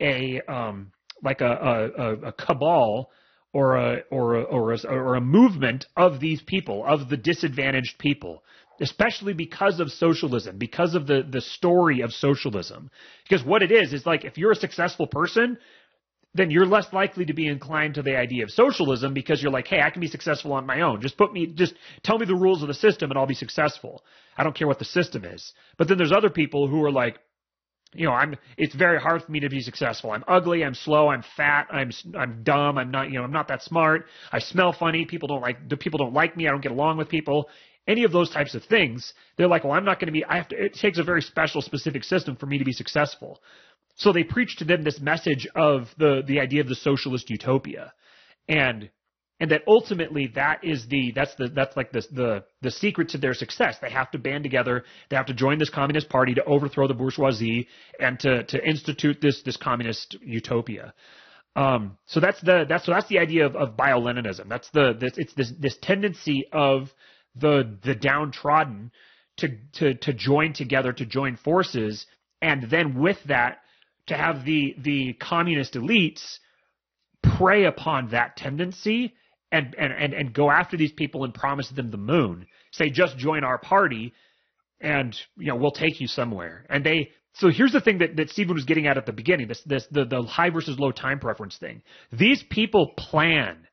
a 0.00 0.40
um, 0.48 0.92
like 1.22 1.40
a, 1.40 1.90
a, 1.98 2.28
a 2.28 2.32
cabal 2.32 3.10
or 3.52 3.76
a 3.76 4.02
or 4.10 4.36
a, 4.36 4.42
or 4.42 4.72
a, 4.72 4.82
or 4.86 5.14
a 5.16 5.20
movement 5.20 5.86
of 5.96 6.20
these 6.20 6.40
people 6.42 6.84
of 6.86 7.08
the 7.10 7.16
disadvantaged 7.16 7.98
people 7.98 8.42
especially 8.82 9.32
because 9.32 9.78
of 9.78 9.90
socialism, 9.90 10.58
because 10.58 10.94
of 10.94 11.06
the, 11.06 11.22
the 11.30 11.40
story 11.40 12.00
of 12.00 12.12
socialism. 12.12 12.90
Because 13.22 13.46
what 13.46 13.62
it 13.62 13.70
is, 13.70 13.92
is 13.92 14.04
like 14.04 14.24
if 14.24 14.36
you're 14.36 14.50
a 14.50 14.56
successful 14.56 15.06
person, 15.06 15.56
then 16.34 16.50
you're 16.50 16.66
less 16.66 16.92
likely 16.92 17.24
to 17.26 17.32
be 17.32 17.46
inclined 17.46 17.94
to 17.94 18.02
the 18.02 18.16
idea 18.16 18.42
of 18.42 18.50
socialism 18.50 19.14
because 19.14 19.40
you're 19.40 19.52
like, 19.52 19.68
hey, 19.68 19.80
I 19.80 19.90
can 19.90 20.00
be 20.00 20.08
successful 20.08 20.52
on 20.54 20.66
my 20.66 20.80
own. 20.80 21.00
Just 21.00 21.16
put 21.16 21.32
me, 21.32 21.46
just 21.46 21.74
tell 22.02 22.18
me 22.18 22.26
the 22.26 22.34
rules 22.34 22.62
of 22.62 22.68
the 22.68 22.74
system 22.74 23.10
and 23.10 23.18
I'll 23.18 23.26
be 23.26 23.34
successful. 23.34 24.02
I 24.36 24.42
don't 24.42 24.56
care 24.56 24.66
what 24.66 24.80
the 24.80 24.84
system 24.84 25.24
is. 25.24 25.52
But 25.78 25.88
then 25.88 25.96
there's 25.96 26.12
other 26.12 26.30
people 26.30 26.66
who 26.66 26.82
are 26.84 26.90
like, 26.90 27.18
you 27.94 28.06
know, 28.06 28.12
I'm, 28.12 28.34
it's 28.56 28.74
very 28.74 28.98
hard 28.98 29.22
for 29.22 29.30
me 29.30 29.40
to 29.40 29.50
be 29.50 29.60
successful. 29.60 30.10
I'm 30.10 30.24
ugly, 30.26 30.64
I'm 30.64 30.74
slow, 30.74 31.08
I'm 31.08 31.22
fat, 31.36 31.66
I'm, 31.70 31.90
I'm 32.18 32.42
dumb, 32.42 32.78
I'm 32.78 32.90
not, 32.90 33.10
you 33.10 33.18
know, 33.18 33.24
I'm 33.24 33.32
not 33.32 33.48
that 33.48 33.62
smart. 33.62 34.06
I 34.32 34.38
smell 34.38 34.72
funny. 34.72 35.04
People 35.04 35.28
don't 35.28 35.42
like, 35.42 35.68
people 35.78 35.98
don't 35.98 36.14
like 36.14 36.34
me. 36.34 36.48
I 36.48 36.50
don't 36.50 36.62
get 36.62 36.72
along 36.72 36.96
with 36.96 37.10
people 37.10 37.50
any 37.86 38.04
of 38.04 38.12
those 38.12 38.30
types 38.30 38.54
of 38.54 38.64
things, 38.64 39.12
they're 39.36 39.48
like, 39.48 39.64
well, 39.64 39.72
I'm 39.72 39.84
not 39.84 39.98
going 39.98 40.06
to 40.06 40.12
be, 40.12 40.24
I 40.24 40.36
have 40.36 40.48
to, 40.48 40.56
it 40.56 40.74
takes 40.74 40.98
a 40.98 41.02
very 41.02 41.22
special, 41.22 41.62
specific 41.62 42.04
system 42.04 42.36
for 42.36 42.46
me 42.46 42.58
to 42.58 42.64
be 42.64 42.72
successful. 42.72 43.40
So 43.96 44.12
they 44.12 44.24
preach 44.24 44.56
to 44.58 44.64
them 44.64 44.82
this 44.82 45.00
message 45.00 45.46
of 45.54 45.88
the, 45.98 46.22
the 46.26 46.40
idea 46.40 46.60
of 46.60 46.68
the 46.68 46.74
socialist 46.74 47.28
utopia. 47.28 47.92
And, 48.48 48.90
and 49.40 49.50
that 49.50 49.62
ultimately 49.66 50.30
that 50.36 50.62
is 50.62 50.86
the, 50.88 51.12
that's 51.14 51.34
the, 51.34 51.48
that's 51.48 51.76
like 51.76 51.90
the, 51.90 52.02
the, 52.12 52.44
the 52.62 52.70
secret 52.70 53.08
to 53.10 53.18
their 53.18 53.34
success. 53.34 53.76
They 53.82 53.90
have 53.90 54.10
to 54.12 54.18
band 54.18 54.44
together. 54.44 54.84
They 55.10 55.16
have 55.16 55.26
to 55.26 55.34
join 55.34 55.58
this 55.58 55.70
communist 55.70 56.08
party 56.08 56.34
to 56.34 56.44
overthrow 56.44 56.86
the 56.86 56.94
bourgeoisie 56.94 57.66
and 57.98 58.18
to, 58.20 58.44
to 58.44 58.64
institute 58.64 59.18
this, 59.20 59.42
this 59.42 59.56
communist 59.56 60.16
utopia. 60.22 60.94
Um, 61.54 61.98
so 62.06 62.20
that's 62.20 62.40
the 62.40 62.64
that's 62.66 62.86
so 62.86 62.92
that's 62.92 63.08
the 63.08 63.18
idea 63.18 63.44
of, 63.44 63.56
of 63.56 63.76
bio-Leninism. 63.76 64.48
That's 64.48 64.70
the 64.70 64.94
this, 64.98 65.12
it's 65.16 65.34
this 65.34 65.52
this 65.60 65.76
tendency 65.82 66.46
of 66.50 66.88
the 67.34 67.78
the 67.82 67.94
downtrodden 67.94 68.90
to 69.38 69.48
to 69.72 69.94
to 69.94 70.12
join 70.12 70.52
together 70.52 70.92
to 70.92 71.06
join 71.06 71.36
forces 71.36 72.06
and 72.40 72.64
then 72.70 72.98
with 73.00 73.18
that 73.24 73.58
to 74.06 74.16
have 74.16 74.44
the 74.44 74.74
the 74.78 75.14
communist 75.14 75.74
elites 75.74 76.38
prey 77.22 77.64
upon 77.64 78.10
that 78.10 78.36
tendency 78.36 79.14
and 79.50 79.74
and 79.78 79.92
and, 79.92 80.12
and 80.14 80.34
go 80.34 80.50
after 80.50 80.76
these 80.76 80.92
people 80.92 81.24
and 81.24 81.34
promise 81.34 81.68
them 81.70 81.90
the 81.90 81.96
moon. 81.96 82.46
Say 82.72 82.90
just 82.90 83.16
join 83.16 83.44
our 83.44 83.58
party 83.58 84.12
and 84.80 85.16
you 85.36 85.46
know 85.46 85.56
we'll 85.56 85.70
take 85.70 86.00
you 86.00 86.08
somewhere. 86.08 86.66
And 86.68 86.84
they 86.84 87.10
so 87.34 87.48
here's 87.48 87.72
the 87.72 87.80
thing 87.80 87.98
that, 87.98 88.16
that 88.16 88.28
Stephen 88.28 88.54
was 88.54 88.64
getting 88.64 88.86
at 88.86 88.98
at 88.98 89.06
the 89.06 89.12
beginning 89.12 89.48
this 89.48 89.62
this 89.64 89.86
the, 89.90 90.04
the 90.04 90.22
high 90.22 90.50
versus 90.50 90.78
low 90.78 90.90
time 90.90 91.20
preference 91.20 91.56
thing. 91.56 91.82
These 92.12 92.42
people 92.50 92.92
plan. 92.96 93.68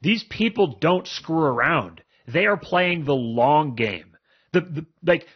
These 0.00 0.24
people 0.24 0.78
don't 0.80 1.06
screw 1.06 1.42
around 1.42 2.02
they 2.32 2.46
are 2.46 2.56
playing 2.56 3.04
the 3.04 3.14
long 3.14 3.74
game. 3.74 4.16
the, 4.52 4.60
the 4.60 4.86
like 5.04 5.26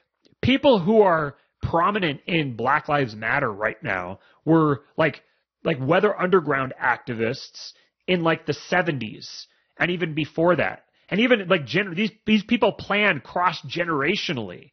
people 0.42 0.78
who 0.78 1.02
are 1.02 1.37
prominent 1.62 2.20
in 2.26 2.57
Black 2.57 2.88
Lives 2.88 3.14
Matter 3.14 3.50
right 3.50 3.83
now 3.83 4.18
were 4.44 4.85
like 4.96 5.22
like 5.64 5.78
Weather 5.80 6.18
Underground 6.18 6.74
activists 6.83 7.72
in 8.07 8.22
like 8.22 8.44
the 8.46 8.54
70s 8.70 9.46
and 9.78 9.90
even 9.90 10.14
before 10.14 10.57
that. 10.57 10.85
And 11.09 11.20
even 11.20 11.48
like 11.48 11.64
gen- 11.66 11.94
these 11.94 12.11
these 12.26 12.44
people 12.44 12.72
plan 12.72 13.20
cross 13.20 13.61
generationally 13.62 14.70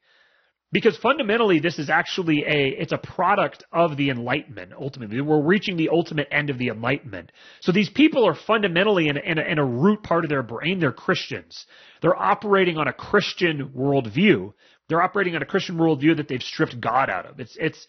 because 0.71 0.97
fundamentally 0.97 1.59
this 1.59 1.79
is 1.79 1.89
actually 1.89 2.43
a 2.47 2.69
it's 2.69 2.91
a 2.91 2.97
product 2.97 3.63
of 3.71 3.97
the 3.97 4.09
enlightenment 4.09 4.73
ultimately. 4.79 5.19
We're 5.21 5.43
reaching 5.43 5.77
the 5.77 5.89
ultimate 5.89 6.27
end 6.31 6.49
of 6.49 6.57
the 6.57 6.69
enlightenment. 6.69 7.31
So 7.59 7.71
these 7.71 7.89
people 7.89 8.25
are 8.25 8.35
fundamentally 8.35 9.07
in 9.07 9.17
a, 9.17 9.19
in 9.19 9.37
a, 9.37 9.41
in 9.41 9.59
a 9.59 9.65
root 9.65 10.03
part 10.03 10.23
of 10.23 10.29
their 10.29 10.43
brain. 10.43 10.79
They're 10.79 10.91
christians. 10.91 11.65
They're 12.01 12.19
operating 12.19 12.77
on 12.77 12.87
a 12.87 12.93
christian 12.93 13.69
worldview. 13.75 14.53
They're 14.87 15.01
operating 15.01 15.35
on 15.35 15.41
a 15.41 15.45
christian 15.45 15.77
worldview 15.77 16.17
that 16.17 16.27
they've 16.27 16.41
stripped 16.41 16.79
god 16.79 17.09
out 17.09 17.25
of. 17.25 17.39
It's 17.39 17.57
it's 17.59 17.87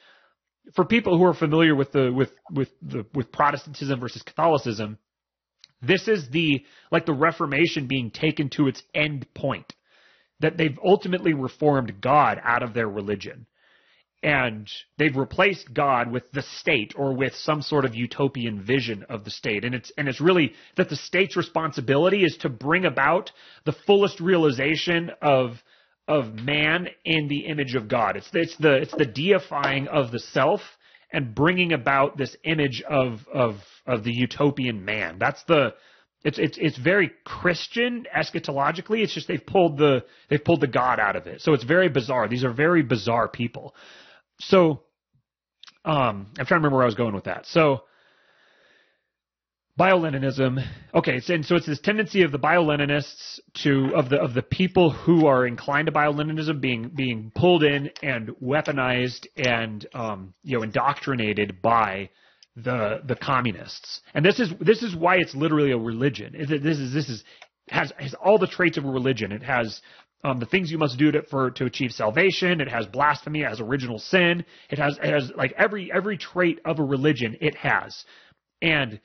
for 0.74 0.84
people 0.84 1.18
who 1.18 1.24
are 1.24 1.34
familiar 1.34 1.74
with 1.74 1.92
the 1.92 2.12
with 2.12 2.30
with 2.50 2.68
the 2.82 3.06
with 3.14 3.32
protestantism 3.32 4.00
versus 4.00 4.22
catholicism 4.22 4.98
this 5.80 6.06
is 6.06 6.28
the 6.30 6.64
like 6.90 7.06
the 7.06 7.12
reformation 7.12 7.88
being 7.88 8.10
taken 8.10 8.48
to 8.50 8.68
its 8.68 8.82
end 8.94 9.26
point 9.34 9.72
that 10.42 10.56
they've 10.58 10.78
ultimately 10.84 11.32
reformed 11.32 12.00
God 12.00 12.40
out 12.44 12.62
of 12.62 12.74
their 12.74 12.88
religion. 12.88 13.46
And 14.22 14.70
they've 14.98 15.16
replaced 15.16 15.74
God 15.74 16.12
with 16.12 16.30
the 16.30 16.42
state 16.42 16.92
or 16.96 17.16
with 17.16 17.34
some 17.34 17.60
sort 17.60 17.84
of 17.84 17.96
utopian 17.96 18.62
vision 18.62 19.04
of 19.08 19.24
the 19.24 19.32
state. 19.32 19.64
And 19.64 19.74
it's, 19.74 19.90
and 19.96 20.08
it's 20.08 20.20
really 20.20 20.52
that 20.76 20.88
the 20.88 20.96
state's 20.96 21.36
responsibility 21.36 22.24
is 22.24 22.36
to 22.38 22.48
bring 22.48 22.84
about 22.84 23.32
the 23.64 23.74
fullest 23.84 24.20
realization 24.20 25.10
of, 25.20 25.54
of 26.06 26.34
man 26.34 26.88
in 27.04 27.26
the 27.26 27.46
image 27.46 27.74
of 27.74 27.88
God. 27.88 28.16
It's, 28.16 28.30
it's 28.32 28.56
the, 28.58 28.74
it's 28.74 28.94
the 28.96 29.06
deifying 29.06 29.88
of 29.88 30.12
the 30.12 30.20
self 30.20 30.60
and 31.12 31.34
bringing 31.34 31.72
about 31.72 32.16
this 32.16 32.36
image 32.44 32.82
of, 32.88 33.26
of, 33.32 33.56
of 33.86 34.04
the 34.04 34.12
utopian 34.12 34.84
man. 34.84 35.18
That's 35.18 35.42
the, 35.44 35.74
it's 36.24 36.38
it's 36.38 36.58
it's 36.60 36.78
very 36.78 37.10
Christian 37.24 38.06
eschatologically. 38.14 39.02
It's 39.02 39.12
just 39.12 39.28
they've 39.28 39.44
pulled 39.44 39.78
the 39.78 40.04
they've 40.28 40.42
pulled 40.42 40.60
the 40.60 40.68
God 40.68 41.00
out 41.00 41.16
of 41.16 41.26
it. 41.26 41.40
So 41.40 41.52
it's 41.52 41.64
very 41.64 41.88
bizarre. 41.88 42.28
These 42.28 42.44
are 42.44 42.52
very 42.52 42.82
bizarre 42.82 43.28
people. 43.28 43.74
So 44.38 44.82
um, 45.84 46.28
I'm 46.38 46.46
trying 46.46 46.46
to 46.46 46.54
remember 46.54 46.76
where 46.76 46.84
I 46.84 46.86
was 46.86 46.94
going 46.94 47.14
with 47.14 47.24
that. 47.24 47.46
So 47.46 47.82
bio-Leninism. 49.76 50.64
Okay, 50.94 51.20
so, 51.20 51.34
and 51.34 51.44
so 51.44 51.56
it's 51.56 51.66
this 51.66 51.80
tendency 51.80 52.22
of 52.22 52.30
the 52.30 52.38
bio-Leninists 52.38 53.40
to 53.62 53.92
of 53.96 54.08
the 54.08 54.20
of 54.20 54.34
the 54.34 54.42
people 54.42 54.90
who 54.90 55.26
are 55.26 55.46
inclined 55.46 55.86
to 55.86 55.92
bio-Leninism 55.92 56.60
being 56.60 56.88
being 56.88 57.32
pulled 57.34 57.64
in 57.64 57.90
and 58.02 58.28
weaponized 58.42 59.26
and 59.36 59.86
um, 59.94 60.34
you 60.44 60.56
know 60.56 60.62
indoctrinated 60.62 61.60
by 61.62 62.10
the 62.56 63.00
the 63.06 63.16
communists. 63.16 64.00
And 64.14 64.24
this 64.24 64.38
is 64.38 64.52
this 64.60 64.82
is 64.82 64.94
why 64.94 65.16
it's 65.16 65.34
literally 65.34 65.72
a 65.72 65.78
religion. 65.78 66.34
This 66.38 66.78
is 66.78 66.92
this 66.92 67.08
is 67.08 67.24
has 67.68 67.92
has 67.98 68.14
all 68.14 68.38
the 68.38 68.46
traits 68.46 68.76
of 68.76 68.84
a 68.84 68.90
religion. 68.90 69.32
It 69.32 69.42
has 69.42 69.80
um, 70.24 70.38
the 70.38 70.46
things 70.46 70.70
you 70.70 70.78
must 70.78 70.98
do 70.98 71.10
to 71.12 71.22
for 71.22 71.50
to 71.52 71.64
achieve 71.64 71.92
salvation. 71.92 72.60
It 72.60 72.68
has 72.68 72.86
blasphemy. 72.86 73.40
It 73.40 73.48
has 73.48 73.60
original 73.60 73.98
sin. 73.98 74.44
It 74.70 74.78
has 74.78 74.98
it 75.02 75.10
has 75.10 75.32
like 75.36 75.52
every 75.56 75.90
every 75.92 76.18
trait 76.18 76.60
of 76.64 76.78
a 76.78 76.84
religion. 76.84 77.36
It 77.40 77.54
has, 77.56 78.04
and 78.60 79.00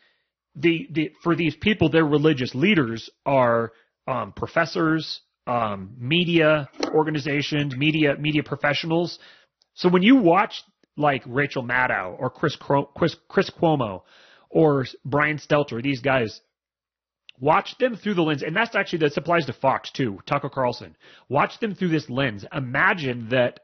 the 0.55 0.87
the 0.91 1.11
for 1.23 1.35
these 1.35 1.55
people, 1.55 1.89
their 1.89 2.05
religious 2.05 2.53
leaders 2.53 3.09
are 3.25 3.71
um, 4.07 4.33
professors, 4.33 5.21
um, 5.47 5.95
media 5.97 6.69
organizations, 6.93 7.75
media 7.75 8.15
media 8.19 8.43
professionals. 8.43 9.19
So 9.73 9.89
when 9.89 10.03
you 10.03 10.17
watch 10.17 10.63
like 10.97 11.23
Rachel 11.25 11.63
Maddow 11.63 12.15
or 12.19 12.29
Chris, 12.29 12.57
Chris, 12.57 13.15
Chris 13.29 13.49
Cuomo 13.49 14.01
or 14.49 14.85
Brian 15.05 15.37
Stelter, 15.37 15.81
these 15.81 16.01
guys, 16.01 16.41
watch 17.39 17.77
them 17.79 17.95
through 17.95 18.15
the 18.15 18.21
lens, 18.21 18.43
and 18.43 18.55
that's 18.55 18.75
actually 18.75 18.99
that 18.99 19.15
applies 19.17 19.45
to 19.45 19.53
Fox 19.53 19.91
too, 19.91 20.19
Tucker 20.25 20.49
Carlson. 20.49 20.95
Watch 21.29 21.59
them 21.59 21.75
through 21.75 21.89
this 21.89 22.09
lens. 22.09 22.45
Imagine 22.53 23.29
that 23.29 23.61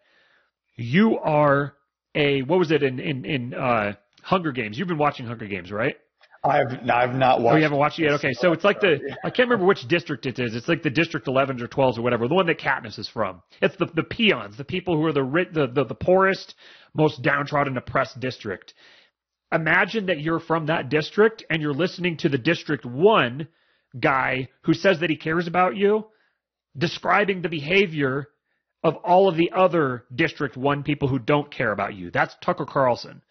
you 0.76 1.18
are 1.20 1.74
a 2.16 2.42
what 2.44 2.60
was 2.60 2.72
it 2.72 2.84
in 2.84 3.00
in 3.00 3.26
in 3.26 3.54
uh, 3.54 3.94
Hunger 4.22 4.52
Games? 4.52 4.78
You've 4.78 4.88
been 4.88 4.98
watching 4.98 5.26
Hunger 5.26 5.48
Games, 5.48 5.72
right? 5.72 5.98
I've 6.44 6.90
I've 6.90 7.16
not 7.16 7.42
watched. 7.42 7.54
Oh, 7.54 7.58
you 7.58 7.64
haven't 7.64 7.78
watched 7.78 8.00
it 8.00 8.04
yet? 8.04 8.14
Okay, 8.14 8.34
so 8.34 8.52
it's 8.52 8.66
like 8.66 8.82
the 8.82 9.00
I 9.24 9.30
can't 9.30 9.50
remember 9.50 9.66
which 9.66 9.88
district 9.88 10.26
it 10.26 10.40
is. 10.40 10.56
It's 10.56 10.68
like 10.68 10.84
the 10.84 10.90
District 10.90 11.26
11s 11.26 11.62
or 11.62 11.68
12s 11.68 11.98
or 11.98 12.02
whatever, 12.02 12.28
the 12.28 12.36
one 12.36 12.48
that 12.48 12.60
Katniss 12.60 13.00
is 13.00 13.08
from. 13.08 13.42
It's 13.62 13.78
the 13.78 13.86
the 13.86 14.04
peons, 14.04 14.58
the 14.58 14.66
people 14.66 14.98
who 14.98 15.06
are 15.06 15.14
the 15.14 15.24
the 15.54 15.68
the, 15.68 15.86
the 15.86 15.96
poorest, 15.96 16.56
most 16.94 17.22
downtrodden, 17.22 17.78
oppressed 17.78 18.20
district. 18.20 18.74
Imagine 19.54 20.08
that 20.08 20.20
you're 20.20 20.40
from 20.40 20.66
that 20.66 20.90
district 20.90 21.46
and 21.50 21.62
you're 21.62 21.74
listening 21.74 22.18
to 22.18 22.30
the 22.30 22.40
District 22.40 22.86
One 22.86 23.48
guy 23.98 24.50
who 24.64 24.74
says 24.74 25.00
that 25.00 25.12
he 25.12 25.16
cares 25.16 25.48
about 25.48 25.78
you, 25.78 26.08
describing 26.78 27.42
the 27.42 27.50
behavior 27.50 28.28
of 28.84 28.96
all 28.98 29.30
of 29.30 29.38
the 29.38 29.52
other 29.56 30.04
District 30.14 30.58
One 30.58 30.84
people 30.84 31.08
who 31.08 31.20
don't 31.20 31.52
care 31.52 31.72
about 31.72 31.94
you. 31.94 32.12
That's 32.12 32.36
Tucker 32.44 32.66
Carlson. 32.66 33.22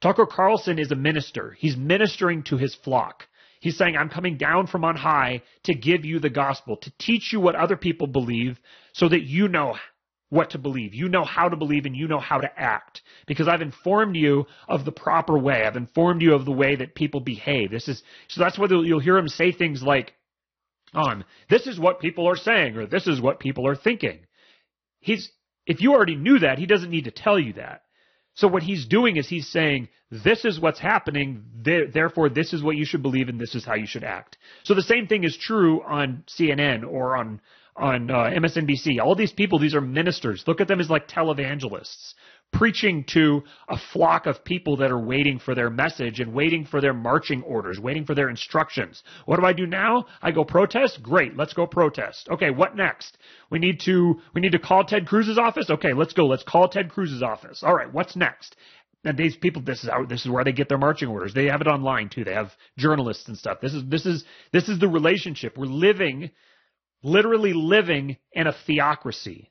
Tucker 0.00 0.26
Carlson 0.26 0.78
is 0.78 0.90
a 0.92 0.96
minister. 0.96 1.56
He's 1.58 1.76
ministering 1.76 2.44
to 2.44 2.56
his 2.56 2.74
flock. 2.74 3.26
He's 3.60 3.76
saying, 3.76 3.96
I'm 3.96 4.08
coming 4.08 4.36
down 4.36 4.68
from 4.68 4.84
on 4.84 4.96
high 4.96 5.42
to 5.64 5.74
give 5.74 6.04
you 6.04 6.20
the 6.20 6.30
gospel, 6.30 6.76
to 6.76 6.92
teach 6.98 7.32
you 7.32 7.40
what 7.40 7.56
other 7.56 7.76
people 7.76 8.06
believe 8.06 8.60
so 8.92 9.08
that 9.08 9.22
you 9.22 9.48
know 9.48 9.76
what 10.30 10.50
to 10.50 10.58
believe. 10.58 10.94
You 10.94 11.08
know 11.08 11.24
how 11.24 11.48
to 11.48 11.56
believe 11.56 11.86
and 11.86 11.96
you 11.96 12.06
know 12.06 12.20
how 12.20 12.38
to 12.38 12.50
act 12.56 13.02
because 13.26 13.48
I've 13.48 13.62
informed 13.62 14.14
you 14.14 14.46
of 14.68 14.84
the 14.84 14.92
proper 14.92 15.36
way. 15.36 15.64
I've 15.64 15.76
informed 15.76 16.22
you 16.22 16.34
of 16.34 16.44
the 16.44 16.52
way 16.52 16.76
that 16.76 16.94
people 16.94 17.20
behave. 17.20 17.70
This 17.70 17.88
is, 17.88 18.02
so 18.28 18.40
that's 18.40 18.58
why 18.58 18.66
you'll 18.70 19.00
hear 19.00 19.16
him 19.16 19.28
say 19.28 19.50
things 19.50 19.82
like, 19.82 20.14
um, 20.94 21.24
this 21.50 21.66
is 21.66 21.80
what 21.80 22.00
people 22.00 22.28
are 22.28 22.36
saying 22.36 22.76
or 22.76 22.86
this 22.86 23.06
is 23.06 23.20
what 23.20 23.40
people 23.40 23.66
are 23.66 23.76
thinking. 23.76 24.20
He's, 25.00 25.30
if 25.66 25.80
you 25.80 25.92
already 25.94 26.16
knew 26.16 26.38
that, 26.38 26.58
he 26.58 26.66
doesn't 26.66 26.90
need 26.90 27.04
to 27.04 27.10
tell 27.10 27.38
you 27.38 27.54
that. 27.54 27.82
So 28.38 28.46
what 28.46 28.62
he's 28.62 28.86
doing 28.86 29.16
is 29.16 29.28
he's 29.28 29.48
saying, 29.48 29.88
this 30.12 30.44
is 30.44 30.60
what's 30.60 30.78
happening, 30.78 31.42
therefore 31.92 32.28
this 32.28 32.52
is 32.52 32.62
what 32.62 32.76
you 32.76 32.84
should 32.84 33.02
believe 33.02 33.28
and 33.28 33.40
this 33.40 33.56
is 33.56 33.64
how 33.64 33.74
you 33.74 33.86
should 33.86 34.04
act. 34.04 34.38
So 34.62 34.74
the 34.74 34.82
same 34.82 35.08
thing 35.08 35.24
is 35.24 35.36
true 35.36 35.82
on 35.82 36.22
CNN 36.28 36.88
or 36.88 37.16
on 37.16 37.40
on 37.74 38.10
uh, 38.10 38.30
MSNBC. 38.30 39.00
All 39.00 39.16
these 39.16 39.32
people, 39.32 39.58
these 39.58 39.74
are 39.74 39.80
ministers. 39.80 40.44
Look 40.46 40.60
at 40.60 40.68
them 40.68 40.80
as 40.80 40.88
like 40.88 41.08
televangelists 41.08 42.14
preaching 42.52 43.04
to 43.04 43.42
a 43.68 43.76
flock 43.92 44.26
of 44.26 44.44
people 44.44 44.78
that 44.78 44.90
are 44.90 44.98
waiting 44.98 45.38
for 45.38 45.54
their 45.54 45.70
message 45.70 46.18
and 46.20 46.32
waiting 46.32 46.64
for 46.64 46.80
their 46.80 46.94
marching 46.94 47.42
orders, 47.42 47.78
waiting 47.78 48.04
for 48.04 48.14
their 48.14 48.28
instructions. 48.28 49.02
What 49.26 49.38
do 49.38 49.46
I 49.46 49.52
do 49.52 49.66
now? 49.66 50.06
I 50.22 50.32
go 50.32 50.44
protest? 50.44 51.02
Great, 51.02 51.36
let's 51.36 51.52
go 51.52 51.66
protest. 51.66 52.28
Okay, 52.30 52.50
what 52.50 52.76
next? 52.76 53.18
We 53.50 53.58
need 53.58 53.80
to 53.84 54.20
we 54.34 54.40
need 54.40 54.52
to 54.52 54.58
call 54.58 54.84
Ted 54.84 55.06
Cruz's 55.06 55.38
office? 55.38 55.70
Okay, 55.70 55.92
let's 55.92 56.14
go. 56.14 56.26
Let's 56.26 56.42
call 56.42 56.68
Ted 56.68 56.90
Cruz's 56.90 57.22
office. 57.22 57.62
All 57.62 57.74
right, 57.74 57.92
what's 57.92 58.16
next? 58.16 58.56
And 59.04 59.16
these 59.16 59.36
people, 59.36 59.62
this 59.62 59.84
is 59.84 59.90
how, 59.90 60.04
this 60.04 60.24
is 60.24 60.30
where 60.30 60.42
they 60.42 60.52
get 60.52 60.68
their 60.68 60.78
marching 60.78 61.08
orders. 61.08 61.32
They 61.32 61.46
have 61.46 61.60
it 61.60 61.68
online 61.68 62.08
too. 62.08 62.24
They 62.24 62.34
have 62.34 62.50
journalists 62.76 63.28
and 63.28 63.38
stuff. 63.38 63.58
This 63.60 63.72
is 63.72 63.84
this 63.86 64.06
is 64.06 64.24
this 64.52 64.68
is 64.68 64.80
the 64.80 64.88
relationship. 64.88 65.56
We're 65.56 65.66
living, 65.66 66.30
literally 67.02 67.52
living 67.52 68.16
in 68.32 68.46
a 68.46 68.54
theocracy. 68.66 69.50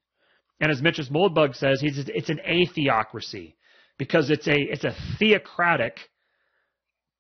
And 0.60 0.72
as 0.72 0.82
Mencius 0.82 1.10
Moldbug 1.12 1.56
says, 1.56 1.82
it's 1.84 2.30
an 2.30 2.40
atheocracy 2.48 3.54
because 3.98 4.30
it's 4.30 4.48
a 4.48 4.56
it's 4.56 4.84
a 4.84 4.96
theocratic 5.20 6.00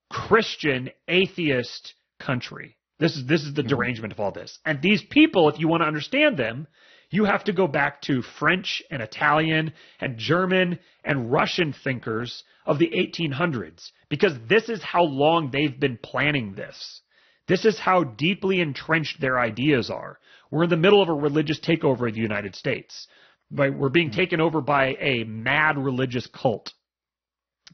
Christian 0.10 0.89
atheist 1.08 1.93
country. 2.19 2.78
This 3.00 3.15
is 3.15 3.26
this 3.28 3.43
is 3.43 3.54
the 3.54 3.62
mm-hmm. 3.62 3.69
derangement 3.69 4.13
of 4.13 4.19
all 4.19 4.32
this. 4.32 4.58
And 4.65 4.82
these 4.82 5.04
people, 5.04 5.50
if 5.50 5.60
you 5.60 5.67
want 5.67 5.82
to 5.82 5.88
understand 5.88 6.38
them, 6.38 6.67
you 7.10 7.26
have 7.26 7.43
to 7.45 7.54
go 7.54 7.67
back 7.67 8.02
to 8.04 8.21
French 8.39 8.82
and 8.91 9.02
Italian 9.02 9.73
and 10.00 10.17
German 10.17 10.80
and 11.04 11.32
Russian 11.32 11.74
thinkers 11.74 12.43
of 12.66 12.80
the 12.80 12.89
1800s 12.89 13.91
because 14.09 14.34
this 14.49 14.68
is 14.68 14.84
how 14.84 15.03
long 15.03 15.51
they've 15.51 15.80
been 15.80 15.97
planning 16.01 16.53
this. 16.53 17.01
This 17.47 17.64
is 17.64 17.80
how 17.80 18.03
deeply 18.03 18.59
entrenched 18.59 19.22
their 19.22 19.39
ideas 19.39 19.89
are. 19.89 20.20
We're 20.51 20.66
in 20.66 20.70
the 20.70 20.76
middle 20.76 21.01
of 21.01 21.07
a 21.07 21.14
religious 21.14 21.59
takeover 21.59 22.09
of 22.09 22.16
the 22.16 22.22
United 22.22 22.55
States. 22.55 23.07
We're 23.52 23.89
being 23.89 24.12
taken 24.12 24.41
over 24.41 24.62
by 24.62 24.95
a 25.00 25.24
mad 25.24 25.78
religious 25.78 26.28
cult. 26.28 26.74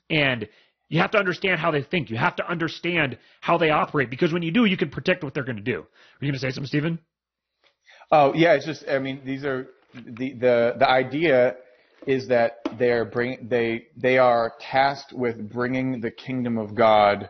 And 0.10 0.48
you 0.90 1.00
have 1.00 1.12
to 1.12 1.18
understand 1.18 1.60
how 1.60 1.72
they 1.72 1.82
think. 1.82 2.10
You 2.10 2.18
have 2.18 2.36
to 2.36 2.48
understand 2.50 3.18
how 3.42 3.58
they 3.58 3.72
operate 3.72 4.10
because 4.10 4.32
when 4.32 4.44
you 4.44 4.52
do, 4.52 4.66
you 4.66 4.78
can 4.78 4.90
predict 4.90 5.24
what 5.24 5.34
they're 5.34 5.44
going 5.44 5.58
to 5.58 5.64
do. 5.64 5.80
Are 5.80 6.26
you 6.26 6.28
going 6.28 6.34
to 6.34 6.40
say 6.40 6.52
something, 6.52 6.68
Stephen? 6.68 7.00
Oh 8.12 8.34
yeah, 8.36 8.54
it's 8.54 8.66
just 8.66 8.88
I 8.88 9.00
mean 9.00 9.22
these 9.26 9.44
are 9.44 9.70
the 9.96 10.34
the 10.34 10.76
the 10.78 10.88
idea 10.88 11.56
is 12.06 12.28
that 12.28 12.58
they're 12.78 13.06
bring 13.06 13.48
they 13.50 13.88
they 13.98 14.18
are 14.18 14.54
tasked 14.60 15.14
with 15.14 15.50
bringing 15.52 16.00
the 16.02 16.12
kingdom 16.12 16.58
of 16.58 16.76
God 16.76 17.30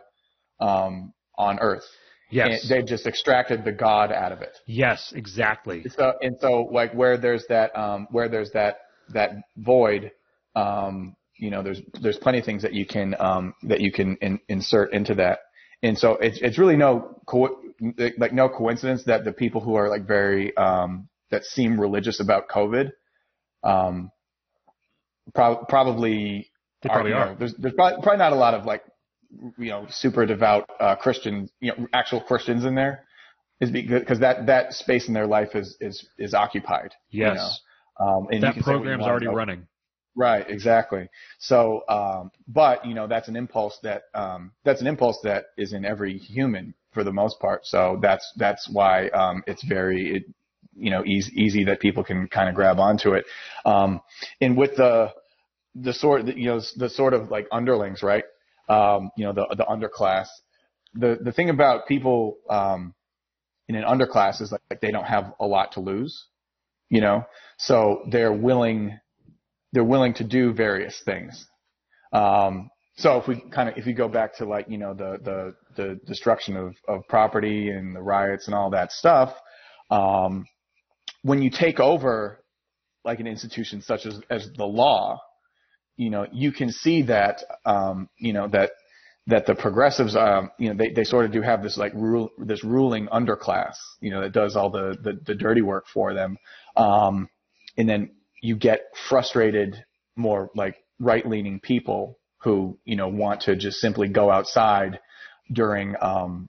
um, 0.60 1.14
on 1.36 1.58
earth. 1.60 1.84
Yes. 2.30 2.66
They've 2.68 2.86
just 2.86 3.06
extracted 3.06 3.64
the 3.64 3.72
God 3.72 4.10
out 4.10 4.32
of 4.32 4.42
it. 4.42 4.56
Yes, 4.66 5.12
exactly. 5.14 5.84
So 5.96 6.14
and 6.20 6.36
so 6.40 6.68
like 6.72 6.92
where 6.92 7.16
there's 7.16 7.46
that 7.48 7.76
um, 7.78 8.08
where 8.10 8.28
there's 8.28 8.50
that 8.52 8.78
that 9.12 9.30
void, 9.56 10.10
um, 10.56 11.16
you 11.38 11.50
know, 11.50 11.62
there's 11.62 11.80
there's 12.00 12.16
plenty 12.16 12.38
of 12.38 12.44
things 12.44 12.62
that 12.62 12.72
you 12.72 12.86
can 12.86 13.14
um, 13.18 13.54
that 13.64 13.80
you 13.80 13.92
can 13.92 14.16
in, 14.16 14.40
insert 14.48 14.92
into 14.92 15.14
that. 15.16 15.40
And 15.82 15.98
so 15.98 16.12
it's 16.12 16.38
it's 16.40 16.58
really 16.58 16.76
no 16.76 17.20
co- 17.26 17.60
like 18.18 18.32
no 18.32 18.48
coincidence 18.48 19.04
that 19.04 19.24
the 19.24 19.32
people 19.32 19.60
who 19.60 19.74
are 19.74 19.88
like 19.88 20.06
very 20.06 20.56
um, 20.56 21.08
that 21.30 21.44
seem 21.44 21.78
religious 21.78 22.20
about 22.20 22.48
COVID, 22.48 22.90
um, 23.62 24.10
pro- 25.34 25.64
probably 25.66 26.50
They 26.82 26.88
probably 26.88 27.10
you 27.10 27.16
are. 27.16 27.36
there's 27.38 27.54
there's 27.58 27.74
probably, 27.74 28.02
probably 28.02 28.18
not 28.18 28.32
a 28.32 28.36
lot 28.36 28.54
of 28.54 28.64
like 28.64 28.82
you 29.58 29.70
know 29.70 29.86
super 29.90 30.26
devout 30.26 30.68
uh, 30.80 30.96
Christian 30.96 31.48
you 31.60 31.72
know 31.76 31.86
actual 31.92 32.20
Christians 32.20 32.64
in 32.64 32.74
there 32.74 33.04
is 33.60 33.70
because 33.70 34.20
that 34.20 34.46
that 34.46 34.72
space 34.72 35.08
in 35.08 35.14
their 35.14 35.26
life 35.26 35.54
is 35.54 35.76
is 35.80 36.06
is 36.18 36.34
occupied. 36.34 36.92
you 37.10 37.24
Yes. 37.24 37.36
know. 37.38 38.06
Um, 38.06 38.26
and 38.26 38.34
you 38.34 38.40
that 38.40 38.54
can 38.54 38.62
say 38.64 38.70
what 38.72 38.78
you 38.78 38.82
program's 38.84 39.04
already 39.04 39.26
about- 39.26 39.36
running. 39.36 39.66
Right, 40.16 40.48
exactly. 40.48 41.08
So, 41.40 41.82
um, 41.88 42.30
but 42.46 42.86
you 42.86 42.94
know, 42.94 43.08
that's 43.08 43.26
an 43.26 43.34
impulse 43.34 43.78
that 43.82 44.02
um, 44.14 44.52
that's 44.64 44.80
an 44.80 44.86
impulse 44.86 45.18
that 45.24 45.46
is 45.58 45.72
in 45.72 45.84
every 45.84 46.18
human 46.18 46.74
for 46.92 47.02
the 47.02 47.12
most 47.12 47.40
part. 47.40 47.66
So 47.66 47.98
that's 48.00 48.32
that's 48.36 48.68
why 48.70 49.08
um, 49.08 49.42
it's 49.48 49.64
very 49.64 50.16
it, 50.16 50.22
you 50.76 50.90
know 50.90 51.04
easy, 51.04 51.32
easy 51.34 51.64
that 51.64 51.80
people 51.80 52.04
can 52.04 52.28
kind 52.28 52.48
of 52.48 52.54
grab 52.54 52.78
onto 52.78 53.14
it. 53.14 53.24
Um, 53.64 54.00
and 54.40 54.56
with 54.56 54.76
the 54.76 55.12
the 55.74 55.92
sort 55.92 56.26
you 56.36 56.46
know 56.46 56.60
the 56.76 56.88
sort 56.88 57.12
of 57.12 57.30
like 57.32 57.48
underlings, 57.50 58.00
right? 58.04 58.22
Um, 58.68 59.10
you 59.16 59.24
know, 59.24 59.32
the 59.32 59.46
the 59.56 59.64
underclass. 59.64 60.26
The 60.94 61.18
the 61.20 61.32
thing 61.32 61.50
about 61.50 61.86
people 61.86 62.38
um, 62.48 62.94
in 63.68 63.74
an 63.74 63.84
underclass 63.84 64.40
is 64.40 64.52
like, 64.52 64.60
like 64.70 64.80
they 64.80 64.90
don't 64.90 65.04
have 65.04 65.32
a 65.40 65.46
lot 65.46 65.72
to 65.72 65.80
lose, 65.80 66.26
you 66.88 67.00
know, 67.00 67.24
so 67.58 68.04
they're 68.10 68.32
willing 68.32 68.98
they're 69.72 69.84
willing 69.84 70.14
to 70.14 70.24
do 70.24 70.52
various 70.52 71.00
things. 71.04 71.46
Um, 72.12 72.70
so 72.96 73.18
if 73.18 73.26
we 73.26 73.42
kind 73.50 73.68
of 73.68 73.76
if 73.76 73.86
you 73.86 73.94
go 73.94 74.08
back 74.08 74.36
to 74.36 74.44
like 74.44 74.66
you 74.68 74.78
know 74.78 74.94
the 74.94 75.18
the 75.22 75.54
the 75.76 76.00
destruction 76.06 76.56
of 76.56 76.76
of 76.86 77.02
property 77.08 77.70
and 77.70 77.94
the 77.94 78.00
riots 78.00 78.46
and 78.46 78.54
all 78.54 78.70
that 78.70 78.92
stuff, 78.92 79.34
um, 79.90 80.46
when 81.22 81.42
you 81.42 81.50
take 81.50 81.80
over 81.80 82.44
like 83.04 83.18
an 83.18 83.26
institution 83.26 83.82
such 83.82 84.06
as 84.06 84.20
as 84.30 84.48
the 84.56 84.64
law, 84.64 85.20
you 85.96 86.10
know 86.10 86.26
you 86.32 86.52
can 86.52 86.70
see 86.70 87.02
that 87.02 87.42
um, 87.64 88.08
you 88.18 88.32
know 88.32 88.48
that 88.48 88.72
that 89.26 89.46
the 89.46 89.54
progressives 89.54 90.16
um, 90.16 90.50
you 90.58 90.68
know 90.68 90.74
they 90.76 90.90
they 90.90 91.04
sort 91.04 91.24
of 91.24 91.32
do 91.32 91.42
have 91.42 91.62
this 91.62 91.76
like 91.76 91.92
rule 91.94 92.30
this 92.38 92.64
ruling 92.64 93.06
underclass 93.08 93.74
you 94.00 94.10
know 94.10 94.20
that 94.20 94.32
does 94.32 94.56
all 94.56 94.70
the 94.70 94.96
the, 95.02 95.18
the 95.26 95.34
dirty 95.34 95.62
work 95.62 95.86
for 95.92 96.14
them, 96.14 96.36
um, 96.76 97.28
and 97.76 97.88
then 97.88 98.10
you 98.44 98.56
get 98.56 98.82
frustrated, 99.08 99.84
more 100.16 100.50
like 100.54 100.76
right 101.00 101.26
leaning 101.26 101.60
people 101.60 102.18
who, 102.42 102.78
you 102.84 102.94
know, 102.94 103.08
want 103.08 103.40
to 103.40 103.56
just 103.56 103.80
simply 103.80 104.06
go 104.06 104.30
outside 104.30 105.00
during, 105.50 105.94
um, 106.02 106.48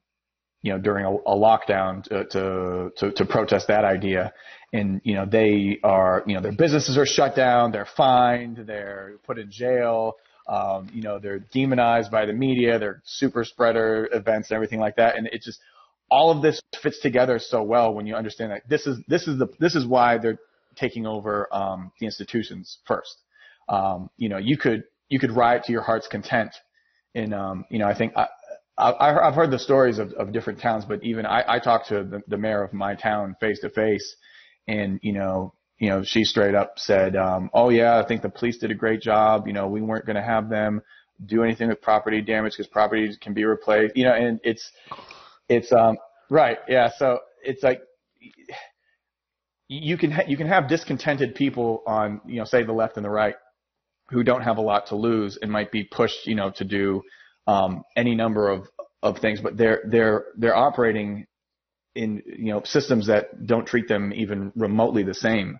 you 0.66 0.72
know, 0.72 0.80
during 0.80 1.05
a, 1.05 1.11
a 1.11 1.36
lockdown 1.36 2.03
to, 2.03 2.26
to, 2.26 2.91
to, 2.97 3.11
to 3.11 3.26
protest 3.26 3.68
that 3.68 3.86
idea. 3.86 4.34
And, 4.74 4.99
you 5.03 5.16
know, 5.16 5.26
they 5.26 5.80
are, 5.84 6.24
you 6.26 6.34
know, 6.36 6.41
their 6.41 6.57
businesses 6.66 6.97
are 6.97 7.05
shut 7.05 7.36
down, 7.36 7.72
they're 7.72 7.88
fined, 7.95 8.57
they're 8.66 9.13
put 9.28 9.38
in 9.38 9.51
jail, 9.51 10.16
um, 10.47 10.89
you 10.91 11.03
know, 11.03 11.20
they're 11.20 11.39
demonized 11.39 12.09
by 12.11 12.26
the 12.26 12.34
media, 12.34 12.80
they're 12.80 13.01
super 13.05 13.43
spreader 13.45 14.09
events 14.11 14.49
and 14.49 14.55
everything 14.55 14.80
like 14.80 14.95
that. 14.95 15.18
And 15.18 15.28
it 15.28 15.41
just, 15.41 15.59
all 16.09 16.32
of 16.32 16.41
this 16.41 16.59
fits 16.82 16.99
together 16.99 17.38
so 17.39 17.63
well 17.63 17.93
when 17.93 18.05
you 18.07 18.16
understand 18.16 18.51
that 18.51 18.68
this 18.68 18.88
is, 18.88 18.97
this 19.07 19.28
is 19.28 19.38
the, 19.38 19.47
this 19.59 19.76
is 19.76 19.86
why 19.86 20.18
they're, 20.18 20.39
taking 20.76 21.05
over 21.07 21.47
um, 21.53 21.91
the 21.99 22.05
institutions 22.05 22.80
first. 22.86 23.16
Um, 23.70 24.09
you 24.18 24.30
know, 24.30 24.38
you 24.38 24.57
could 24.57 24.84
you 25.09 25.20
could 25.20 25.32
riot 25.32 25.63
to 25.66 25.72
your 25.72 25.82
heart's 25.82 26.07
content. 26.07 26.51
And 27.13 27.34
um, 27.34 27.66
you 27.70 27.80
know, 27.80 27.88
I 27.88 27.97
think 27.97 28.11
I, 28.18 28.28
I, 28.78 29.28
I've 29.28 29.36
heard 29.36 29.51
the 29.51 29.59
stories 29.59 29.99
of, 29.99 30.11
of 30.13 30.34
different 30.34 30.59
towns, 30.59 30.86
but 30.86 31.03
even 31.03 31.26
I, 31.26 31.43
I 31.47 31.59
talked 31.59 31.89
to 31.89 32.03
the, 32.03 32.21
the 32.28 32.38
mayor 32.38 32.63
of 32.63 32.73
my 32.73 32.95
town 32.95 33.36
face 33.39 33.59
to 33.61 33.69
face, 33.69 34.15
and 34.67 34.99
you 35.01 35.13
know, 35.13 35.53
you 35.80 35.89
know, 35.89 36.03
she 36.03 36.23
straight 36.23 36.55
up 36.55 36.73
said, 36.78 37.15
um, 37.15 37.49
"Oh 37.53 37.69
yeah, 37.69 37.99
I 37.99 38.05
think 38.05 38.21
the 38.21 38.30
police 38.30 38.57
did 38.57 38.71
a 38.71 38.76
great 38.76 39.01
job. 39.01 39.47
You 39.47 39.53
know, 39.53 39.67
we 39.67 39.82
weren't 39.82 40.05
going 40.05 40.17
to 40.17 40.21
have 40.21 40.49
them 40.49 40.82
do 41.26 41.43
anything 41.43 41.69
with 41.69 41.82
property 41.82 42.21
damage 42.21 42.53
because 42.53 42.67
property 42.67 43.15
can 43.21 43.34
be 43.34 43.45
replaced. 43.45 43.95
You 43.95 44.05
know, 44.05 44.13
and 44.13 44.39
it's 44.43 44.69
it's 45.47 45.71
um 45.71 45.97
right, 46.30 46.57
yeah. 46.67 46.89
So 46.97 47.19
it's 47.43 47.63
like 47.63 47.82
you 49.67 49.97
can 49.97 50.11
ha- 50.11 50.23
you 50.28 50.38
can 50.38 50.47
have 50.47 50.67
discontented 50.67 51.36
people 51.36 51.84
on 51.88 52.21
you 52.26 52.39
know 52.39 52.45
say 52.45 52.63
the 52.63 52.73
left 52.73 52.97
and 52.97 53.05
the 53.05 53.09
right 53.09 53.36
who 54.09 54.23
don't 54.23 54.41
have 54.41 54.57
a 54.57 54.61
lot 54.61 54.88
to 54.88 54.95
lose 54.95 55.38
and 55.41 55.51
might 55.51 55.71
be 55.71 55.84
pushed 55.84 56.28
you 56.28 56.36
know 56.36 56.51
to 56.51 56.63
do 56.63 57.01
um, 57.48 57.84
any 57.96 58.16
number 58.16 58.50
of 58.50 58.68
of 59.02 59.20
things, 59.20 59.41
but 59.41 59.58
they're 59.58 59.84
they're 59.88 60.26
they're 60.38 60.56
operating 60.56 61.28
in 61.96 62.22
you 62.26 62.54
know 62.54 62.62
systems 62.64 63.08
that 63.08 63.46
don't 63.46 63.66
treat 63.66 63.88
them 63.88 64.12
even 64.14 64.52
remotely 64.56 65.04
the 65.04 65.14
same, 65.14 65.60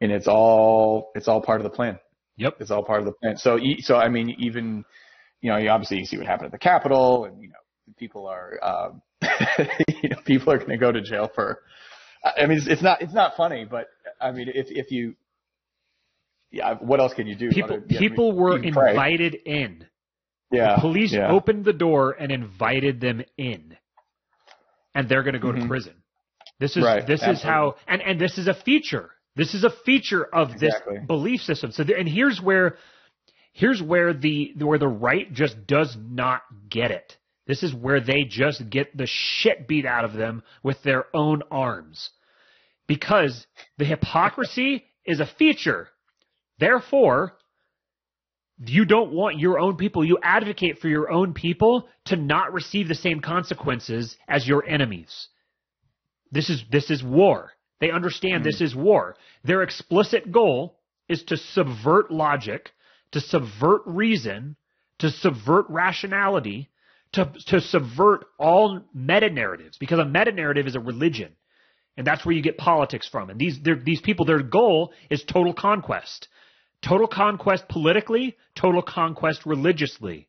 and 0.00 0.12
it's 0.12 0.28
all 0.28 1.10
it's 1.14 1.28
all 1.28 1.40
part 1.40 1.60
of 1.60 1.64
the 1.64 1.70
plan. 1.70 1.98
Yep. 2.36 2.56
It's 2.60 2.70
all 2.70 2.84
part 2.84 3.00
of 3.00 3.06
the 3.06 3.12
plan. 3.12 3.36
So 3.36 3.58
so 3.80 3.96
I 3.96 4.08
mean 4.08 4.36
even 4.38 4.84
you 5.40 5.50
know 5.50 5.58
you 5.58 5.68
obviously 5.68 6.04
see 6.04 6.18
what 6.18 6.26
happened 6.26 6.46
at 6.46 6.52
the 6.52 6.58
Capitol, 6.58 7.24
and 7.24 7.40
you 7.42 7.48
know 7.48 7.54
people 7.98 8.26
are 8.26 8.58
um, 8.62 9.02
you 10.02 10.08
know 10.08 10.18
people 10.24 10.52
are 10.52 10.58
going 10.58 10.70
to 10.70 10.76
go 10.76 10.92
to 10.92 11.00
jail 11.00 11.30
for 11.34 11.60
I 12.24 12.46
mean, 12.46 12.58
it's, 12.58 12.66
it's 12.66 12.82
not 12.82 13.02
it's 13.02 13.12
not 13.12 13.36
funny, 13.36 13.64
but 13.68 13.88
I 14.20 14.30
mean, 14.32 14.48
if 14.48 14.66
if 14.70 14.90
you, 14.90 15.14
yeah, 16.50 16.74
what 16.74 17.00
else 17.00 17.14
can 17.14 17.26
you 17.26 17.34
do? 17.34 17.50
People 17.50 17.76
Other- 17.76 17.84
yeah, 17.88 17.98
I 17.98 18.00
mean, 18.00 18.10
people 18.10 18.32
were 18.32 18.58
invited 18.58 19.34
in. 19.34 19.86
Yeah, 20.52 20.78
Police 20.80 21.12
yeah. 21.12 21.30
opened 21.32 21.64
the 21.64 21.72
door 21.72 22.12
and 22.18 22.30
invited 22.30 23.00
them 23.00 23.22
in, 23.38 23.76
and 24.94 25.08
they're 25.08 25.22
going 25.22 25.34
to 25.34 25.40
go 25.40 25.50
to 25.52 25.58
Mhm. 25.58 25.68
prison. 25.68 25.94
This 26.60 26.76
is 26.76 26.84
Right, 26.84 27.06
this 27.06 27.22
is 27.22 27.42
how, 27.42 27.76
and 27.88 28.02
and 28.02 28.20
this 28.20 28.38
is 28.38 28.46
a 28.46 28.54
feature. 28.54 29.10
This 29.34 29.54
is 29.54 29.64
a 29.64 29.70
feature 29.70 30.24
of 30.24 30.52
Exactly. 30.52 30.98
this 30.98 31.06
belief 31.06 31.40
system. 31.40 31.72
So, 31.72 31.84
the, 31.84 31.98
and 31.98 32.08
here's 32.08 32.40
where 32.40 32.76
here's 33.52 33.82
where 33.82 34.12
the 34.12 34.52
where 34.58 34.78
the 34.78 34.88
right 34.88 35.32
just 35.32 35.66
does 35.66 35.96
not 35.96 36.42
get 36.68 36.90
it. 36.90 37.16
This 37.46 37.62
is 37.62 37.74
where 37.74 38.00
they 38.00 38.24
just 38.24 38.68
get 38.70 38.96
the 38.96 39.06
shit 39.06 39.66
beat 39.66 39.86
out 39.86 40.04
of 40.04 40.12
them 40.12 40.42
with 40.62 40.80
their 40.82 41.06
own 41.16 41.42
arms, 41.50 42.10
because 42.86 43.46
the 43.78 43.84
hypocrisy 43.84 44.84
is 45.04 45.18
a 45.18 45.26
feature. 45.26 45.88
Therefore, 46.58 47.36
you 48.66 48.84
don't 48.84 49.12
want 49.12 49.38
your 49.38 49.58
own 49.58 49.76
people, 49.76 50.04
you 50.04 50.18
advocate 50.22 50.78
for 50.78 50.88
your 50.88 51.10
own 51.10 51.34
people 51.34 51.88
to 52.06 52.16
not 52.16 52.52
receive 52.52 52.88
the 52.88 52.94
same 52.94 53.20
consequences 53.20 54.16
as 54.28 54.46
your 54.46 54.64
enemies. 54.66 55.28
This 56.30 56.48
is 56.48 56.64
this 56.70 56.90
is 56.90 57.02
war. 57.02 57.52
They 57.80 57.90
understand 57.90 58.44
this 58.44 58.58
hmm. 58.58 58.64
is 58.64 58.76
war. 58.76 59.16
Their 59.44 59.62
explicit 59.62 60.30
goal 60.30 60.78
is 61.08 61.22
to 61.24 61.36
subvert 61.36 62.10
logic, 62.10 62.70
to 63.12 63.20
subvert 63.20 63.82
reason, 63.86 64.56
to 64.98 65.10
subvert 65.10 65.66
rationality, 65.68 66.70
to 67.12 67.32
to 67.46 67.60
subvert 67.60 68.24
all 68.38 68.82
meta 68.94 69.28
narratives 69.30 69.76
because 69.78 69.98
a 69.98 70.04
meta 70.04 70.32
narrative 70.32 70.66
is 70.66 70.76
a 70.76 70.80
religion. 70.80 71.32
And 71.96 72.06
that's 72.06 72.24
where 72.24 72.34
you 72.34 72.42
get 72.42 72.56
politics 72.56 73.06
from. 73.06 73.28
And 73.28 73.38
these 73.38 73.58
these 73.84 74.00
people 74.00 74.24
their 74.24 74.42
goal 74.42 74.92
is 75.10 75.24
total 75.24 75.52
conquest. 75.52 76.28
Total 76.82 77.06
conquest 77.06 77.68
politically, 77.68 78.36
total 78.54 78.82
conquest 78.82 79.46
religiously. 79.46 80.28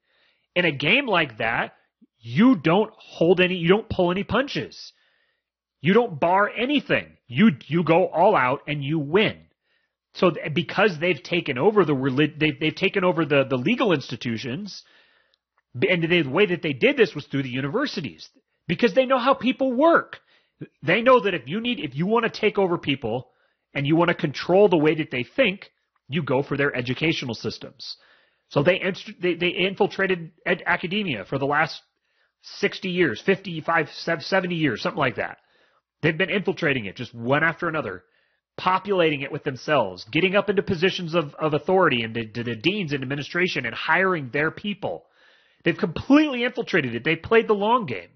In 0.56 0.66
a 0.66 0.72
game 0.72 1.08
like 1.08 1.38
that, 1.40 1.74
you 2.20 2.56
don't 2.56 2.94
hold 2.96 3.42
any, 3.42 3.56
you 3.56 3.68
don't 3.68 3.90
pull 3.90 4.12
any 4.12 4.24
punches. 4.24 4.94
You 5.82 5.94
don't 5.94 6.20
bar 6.20 6.50
anything. 6.50 7.18
You 7.28 7.52
you 7.68 7.84
go 7.84 8.08
all 8.08 8.36
out 8.36 8.62
and 8.68 8.84
you 8.84 9.00
win. 9.00 9.38
So 10.14 10.32
because 10.54 10.98
they've 11.00 11.22
taken 11.22 11.58
over 11.58 11.84
the 11.84 12.34
they've, 12.38 12.58
they've 12.58 12.76
taken 12.76 13.04
over 13.04 13.26
the 13.26 13.44
the 13.44 13.58
legal 13.58 13.92
institutions, 13.92 14.84
and 15.76 16.04
the 16.04 16.24
way 16.24 16.46
that 16.46 16.62
they 16.62 16.74
did 16.74 16.96
this 16.96 17.14
was 17.14 17.26
through 17.26 17.44
the 17.44 17.50
universities 17.50 18.30
because 18.68 18.94
they 18.94 19.06
know 19.06 19.18
how 19.18 19.34
people 19.34 19.74
work. 19.74 20.20
They 20.82 21.02
know 21.02 21.20
that 21.20 21.34
if 21.34 21.48
you 21.48 21.60
need 21.60 21.80
if 21.80 21.96
you 21.96 22.06
want 22.06 22.32
to 22.32 22.40
take 22.40 22.58
over 22.58 22.78
people 22.78 23.30
and 23.74 23.86
you 23.86 23.98
want 23.98 24.10
to 24.10 24.16
control 24.16 24.70
the 24.70 24.78
way 24.78 24.96
that 24.96 25.12
they 25.12 25.24
think, 25.24 25.70
you 26.08 26.24
go 26.24 26.44
for 26.44 26.58
their 26.58 26.76
educational 26.76 27.34
systems. 27.36 27.98
So 28.50 28.64
they 28.64 28.82
they, 29.20 29.36
they 29.36 29.50
infiltrated 29.50 30.32
ed- 30.46 30.64
academia 30.66 31.26
for 31.26 31.40
the 31.40 31.46
last 31.46 31.82
60 32.44 32.90
years, 32.90 33.22
55, 33.22 33.90
70 33.92 34.56
years, 34.56 34.82
something 34.82 35.00
like 35.00 35.16
that. 35.16 35.38
They've 36.02 36.18
been 36.18 36.30
infiltrating 36.30 36.86
it 36.86 36.98
just 36.98 37.16
one 37.16 37.44
after 37.44 37.70
another, 37.70 38.04
populating 38.58 39.22
it 39.22 39.32
with 39.32 39.44
themselves, 39.44 40.06
getting 40.12 40.36
up 40.36 40.50
into 40.50 40.62
positions 40.62 41.16
of, 41.16 41.34
of 41.36 41.54
authority 41.54 42.04
and 42.04 42.14
to 42.14 42.44
the 42.44 42.56
deans 42.56 42.92
and 42.92 43.02
administration 43.02 43.66
and 43.66 43.74
hiring 43.74 44.30
their 44.30 44.52
people. 44.52 45.06
They've 45.64 45.78
completely 45.78 46.44
infiltrated 46.44 46.94
it. 46.94 47.06
They 47.06 47.16
played 47.16 47.48
the 47.48 47.54
long 47.54 47.86
game. 47.86 48.10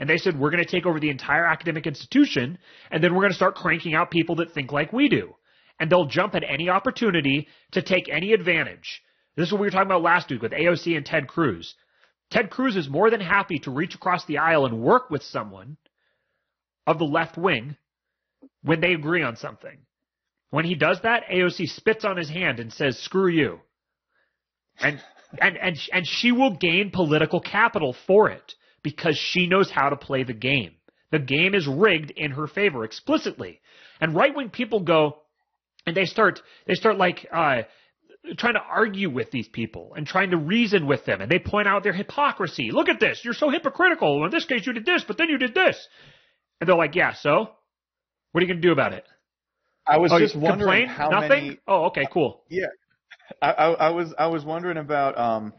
And 0.00 0.08
they 0.10 0.16
said, 0.16 0.38
we're 0.38 0.50
going 0.50 0.64
to 0.64 0.68
take 0.68 0.86
over 0.86 0.98
the 0.98 1.10
entire 1.10 1.46
academic 1.46 1.86
institution, 1.86 2.58
and 2.90 3.04
then 3.04 3.14
we're 3.14 3.20
going 3.20 3.30
to 3.30 3.36
start 3.36 3.54
cranking 3.54 3.94
out 3.94 4.10
people 4.10 4.36
that 4.36 4.52
think 4.52 4.72
like 4.72 4.92
we 4.92 5.08
do. 5.08 5.34
And 5.80 5.90
they'll 5.90 6.06
jump 6.06 6.34
at 6.34 6.44
any 6.48 6.68
opportunity 6.68 7.48
to 7.72 7.82
take 7.82 8.08
any 8.08 8.32
advantage. 8.32 9.02
This 9.36 9.48
is 9.48 9.52
what 9.52 9.60
we 9.60 9.66
were 9.66 9.72
talking 9.72 9.86
about 9.88 10.02
last 10.02 10.30
week 10.30 10.42
with 10.42 10.52
AOC 10.52 10.96
and 10.96 11.04
Ted 11.04 11.26
Cruz. 11.26 11.74
Ted 12.30 12.50
Cruz 12.50 12.76
is 12.76 12.88
more 12.88 13.10
than 13.10 13.20
happy 13.20 13.58
to 13.60 13.70
reach 13.70 13.94
across 13.94 14.24
the 14.24 14.38
aisle 14.38 14.66
and 14.66 14.80
work 14.80 15.10
with 15.10 15.22
someone 15.22 15.76
of 16.86 16.98
the 16.98 17.04
left 17.04 17.36
wing 17.36 17.76
when 18.62 18.80
they 18.80 18.92
agree 18.92 19.22
on 19.22 19.36
something. 19.36 19.78
When 20.50 20.64
he 20.64 20.74
does 20.76 21.00
that, 21.02 21.24
AOC 21.26 21.68
spits 21.68 22.04
on 22.04 22.16
his 22.16 22.28
hand 22.28 22.60
and 22.60 22.72
says, 22.72 22.98
screw 22.98 23.28
you. 23.28 23.60
And, 24.78 25.02
and, 25.40 25.56
and, 25.56 25.76
and 25.92 26.06
she 26.06 26.30
will 26.32 26.56
gain 26.56 26.90
political 26.92 27.40
capital 27.40 27.96
for 28.06 28.30
it 28.30 28.54
because 28.82 29.16
she 29.16 29.48
knows 29.48 29.70
how 29.70 29.88
to 29.88 29.96
play 29.96 30.22
the 30.22 30.32
game. 30.32 30.72
The 31.10 31.18
game 31.18 31.54
is 31.54 31.66
rigged 31.66 32.10
in 32.12 32.32
her 32.32 32.46
favor 32.46 32.84
explicitly. 32.84 33.60
And 34.00 34.14
right 34.14 34.34
wing 34.34 34.50
people 34.50 34.80
go 34.80 35.18
and 35.86 35.96
they 35.96 36.04
start, 36.04 36.40
they 36.66 36.74
start 36.74 36.96
like, 36.96 37.26
uh, 37.32 37.62
trying 38.38 38.54
to 38.54 38.60
argue 38.60 39.10
with 39.10 39.30
these 39.30 39.48
people 39.48 39.92
and 39.96 40.06
trying 40.06 40.30
to 40.30 40.36
reason 40.36 40.86
with 40.86 41.04
them 41.04 41.20
and 41.20 41.30
they 41.30 41.38
point 41.38 41.68
out 41.68 41.82
their 41.82 41.92
hypocrisy. 41.92 42.70
Look 42.70 42.88
at 42.88 42.98
this. 42.98 43.20
You're 43.22 43.34
so 43.34 43.50
hypocritical. 43.50 44.24
In 44.24 44.30
this 44.30 44.46
case, 44.46 44.66
you 44.66 44.72
did 44.72 44.86
this, 44.86 45.04
but 45.06 45.18
then 45.18 45.28
you 45.28 45.38
did 45.38 45.54
this. 45.54 45.86
And 46.60 46.68
they're 46.68 46.76
like, 46.76 46.94
yeah, 46.94 47.12
so 47.12 47.50
what 48.32 48.42
are 48.42 48.46
you 48.46 48.52
going 48.52 48.62
to 48.62 48.66
do 48.66 48.72
about 48.72 48.92
it? 48.92 49.04
I 49.86 49.98
was 49.98 50.12
oh, 50.12 50.18
just 50.18 50.34
wondering 50.34 50.58
complain? 50.58 50.88
how 50.88 51.10
Nothing? 51.10 51.28
many. 51.28 51.58
Oh, 51.68 51.84
okay, 51.86 52.06
cool. 52.10 52.42
Yeah, 52.48 52.66
I, 53.40 53.52
I, 53.52 53.70
I 53.72 53.90
was 53.90 54.14
I 54.18 54.26
was 54.28 54.44
wondering 54.44 54.78
about 54.78 55.18
um, 55.18 55.52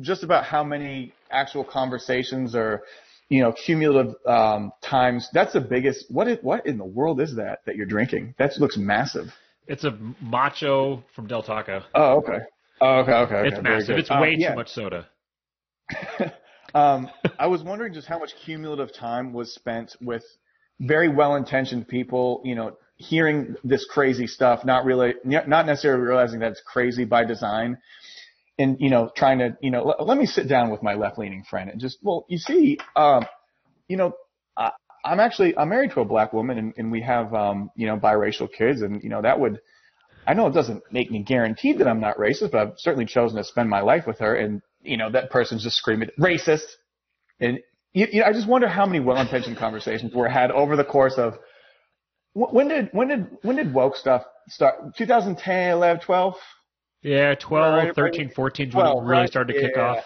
just 0.00 0.22
about 0.22 0.44
how 0.44 0.64
many 0.64 1.12
actual 1.30 1.64
conversations 1.64 2.54
or 2.54 2.82
you 3.28 3.40
know 3.40 3.52
cumulative 3.52 4.14
um, 4.26 4.72
times. 4.82 5.28
That's 5.32 5.52
the 5.52 5.60
biggest. 5.60 6.06
What 6.10 6.28
is, 6.28 6.38
what 6.42 6.66
in 6.66 6.76
the 6.76 6.84
world 6.84 7.20
is 7.20 7.36
that 7.36 7.60
that 7.66 7.76
you're 7.76 7.86
drinking? 7.86 8.34
That 8.38 8.52
looks 8.58 8.76
massive. 8.76 9.32
It's 9.66 9.84
a 9.84 9.96
macho 10.20 11.04
from 11.14 11.26
Del 11.26 11.42
Taco. 11.42 11.82
Oh, 11.94 12.18
okay. 12.18 12.38
Oh, 12.80 13.00
okay, 13.00 13.12
okay, 13.12 13.34
okay. 13.34 13.48
It's 13.48 13.58
Very 13.60 13.62
massive. 13.62 13.88
good. 13.88 13.98
It's 14.00 14.10
Um, 14.10 14.20
way 14.20 14.34
yeah. 14.36 14.50
too 14.50 14.56
much 14.56 14.68
soda. 14.70 15.08
um, 16.74 17.10
I 17.38 17.46
was 17.46 17.62
wondering 17.62 17.92
just 17.94 18.08
how 18.08 18.18
much 18.18 18.32
cumulative 18.44 18.92
time 18.92 19.32
was 19.32 19.54
spent 19.54 19.94
with 20.00 20.24
very 20.80 21.08
well-intentioned 21.08 21.86
people, 21.86 22.42
you 22.44 22.54
know, 22.54 22.76
hearing 22.96 23.54
this 23.62 23.84
crazy 23.84 24.26
stuff, 24.26 24.64
not 24.64 24.84
really, 24.84 25.14
not 25.24 25.66
necessarily 25.66 26.02
realizing 26.02 26.40
that 26.40 26.52
it's 26.52 26.62
crazy 26.66 27.04
by 27.04 27.24
design, 27.24 27.78
and 28.58 28.76
you 28.80 28.90
know, 28.90 29.10
trying 29.16 29.38
to, 29.38 29.56
you 29.60 29.70
know, 29.70 29.84
let, 29.84 30.06
let 30.06 30.18
me 30.18 30.26
sit 30.26 30.48
down 30.48 30.70
with 30.70 30.82
my 30.82 30.94
left-leaning 30.94 31.44
friend 31.48 31.70
and 31.70 31.80
just, 31.80 31.98
well, 32.02 32.26
you 32.28 32.38
see, 32.38 32.78
um, 32.96 33.24
you 33.88 33.96
know, 33.96 34.12
I, 34.56 34.70
I'm 35.04 35.20
actually 35.20 35.56
I'm 35.56 35.68
married 35.68 35.92
to 35.92 36.00
a 36.00 36.04
black 36.04 36.32
woman, 36.32 36.58
and, 36.58 36.74
and 36.76 36.92
we 36.92 37.02
have, 37.02 37.34
um, 37.34 37.70
you 37.76 37.86
know, 37.86 37.96
biracial 37.96 38.48
kids, 38.50 38.82
and 38.82 39.02
you 39.02 39.08
know, 39.08 39.22
that 39.22 39.38
would. 39.38 39.60
I 40.24 40.34
know 40.34 40.46
it 40.46 40.54
doesn't 40.54 40.84
make 40.92 41.10
me 41.10 41.24
guaranteed 41.24 41.78
that 41.78 41.88
I'm 41.88 42.00
not 42.00 42.16
racist, 42.16 42.52
but 42.52 42.60
I've 42.60 42.72
certainly 42.76 43.06
chosen 43.06 43.38
to 43.38 43.44
spend 43.44 43.68
my 43.68 43.80
life 43.80 44.06
with 44.06 44.20
her, 44.20 44.36
and 44.36 44.62
you 44.82 44.96
know 44.96 45.10
that 45.10 45.30
person's 45.30 45.64
just 45.64 45.76
screaming 45.76 46.10
racist, 46.18 46.66
and 47.40 47.58
you, 47.92 48.06
you 48.12 48.20
know, 48.20 48.26
I 48.26 48.32
just 48.32 48.48
wonder 48.48 48.68
how 48.68 48.86
many 48.86 49.00
well-intentioned 49.00 49.56
conversations 49.56 50.14
were 50.14 50.28
had 50.28 50.50
over 50.50 50.76
the 50.76 50.84
course 50.84 51.14
of 51.16 51.34
when 52.34 52.68
did 52.68 52.88
when 52.92 53.08
did 53.08 53.26
when 53.42 53.56
did 53.56 53.74
woke 53.74 53.96
stuff 53.96 54.22
start? 54.48 54.96
2010, 54.96 55.70
11, 55.70 56.02
12. 56.02 56.34
Yeah, 57.02 57.34
12, 57.34 57.74
Right, 57.74 57.84
right. 57.86 57.94
13, 57.96 58.30
14 58.30 58.68
is 58.68 58.74
when 58.74 58.86
it 58.86 59.00
really 59.02 59.26
started 59.26 59.54
to 59.54 59.60
kick 59.60 59.76
off. 59.76 60.04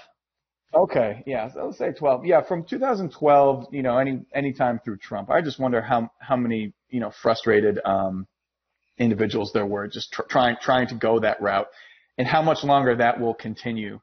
Okay, 0.74 1.22
yeah, 1.26 1.52
so 1.52 1.66
let's 1.66 1.78
say 1.78 1.92
12. 1.92 2.26
Yeah, 2.26 2.42
from 2.42 2.64
2012, 2.64 3.68
you 3.72 3.82
know, 3.82 3.98
any 3.98 4.20
any 4.34 4.52
time 4.52 4.80
through 4.84 4.98
Trump. 4.98 5.30
I 5.30 5.40
just 5.40 5.58
wonder 5.58 5.80
how 5.80 6.10
how 6.18 6.36
many 6.36 6.72
you 6.90 7.00
know 7.00 7.10
frustrated 7.22 7.78
um, 7.84 8.26
individuals 8.98 9.52
there 9.52 9.66
were 9.66 9.88
just 9.88 10.12
tr- 10.12 10.22
trying 10.28 10.56
trying 10.60 10.88
to 10.88 10.94
go 10.94 11.20
that 11.20 11.40
route, 11.40 11.68
and 12.18 12.26
how 12.26 12.42
much 12.42 12.64
longer 12.64 12.96
that 12.96 13.20
will 13.20 13.34
continue. 13.34 14.00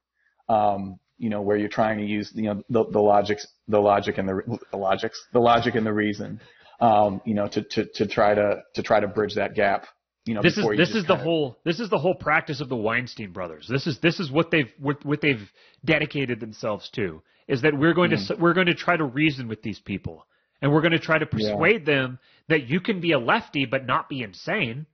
Um, 0.49 0.99
you 1.17 1.29
know, 1.29 1.41
where 1.41 1.57
you're 1.57 1.69
trying 1.69 1.99
to 1.99 2.05
use 2.05 2.31
you 2.33 2.43
know 2.43 2.63
the 2.69 2.85
the 2.85 2.99
logics, 2.99 3.47
the 3.67 3.79
logic 3.79 4.17
and 4.17 4.27
the 4.27 4.59
the 4.71 4.77
logics, 4.77 5.23
the 5.31 5.39
logic 5.39 5.75
and 5.75 5.85
the 5.85 5.93
reason. 5.93 6.39
Um, 6.79 7.21
you 7.23 7.33
know, 7.33 7.47
to 7.49 7.61
to 7.61 7.85
to 7.95 8.07
try 8.07 8.33
to 8.33 8.63
to 8.73 8.83
try 8.83 8.99
to 8.99 9.07
bridge 9.07 9.35
that 9.35 9.53
gap. 9.53 9.85
You 10.25 10.35
know, 10.35 10.41
This 10.41 10.57
is 10.57 10.65
this 10.77 10.95
is 10.95 11.05
the 11.05 11.17
whole 11.17 11.57
this 11.65 11.79
is 11.81 11.89
the 11.89 11.97
whole 11.97 12.15
practice 12.15 12.61
of 12.61 12.69
the 12.69 12.77
Weinstein 12.77 13.31
brothers. 13.33 13.67
This 13.67 13.87
is 13.87 13.99
this 13.99 14.19
is 14.21 14.31
what 14.31 14.51
they've 14.51 14.71
what, 14.79 15.03
what 15.05 15.19
they've 15.21 15.51
dedicated 15.83 16.39
themselves 16.39 16.89
to 16.91 17.21
is 17.47 17.61
that 17.63 17.77
we're 17.77 17.93
going 17.93 18.11
Mm. 18.11 18.27
to 18.27 18.35
we're 18.35 18.53
going 18.53 18.67
to 18.67 18.73
try 18.73 18.95
to 18.95 19.03
reason 19.03 19.49
with 19.49 19.61
these 19.61 19.79
people 19.79 20.25
and 20.61 20.71
we're 20.71 20.79
going 20.81 20.93
to 20.93 20.99
try 20.99 21.17
to 21.17 21.25
persuade 21.25 21.85
them 21.85 22.19
that 22.47 22.69
you 22.69 22.79
can 22.79 23.01
be 23.01 23.11
a 23.11 23.19
lefty 23.19 23.65
but 23.65 23.85
not 23.85 24.07
be 24.07 24.21
insane. 24.21 24.85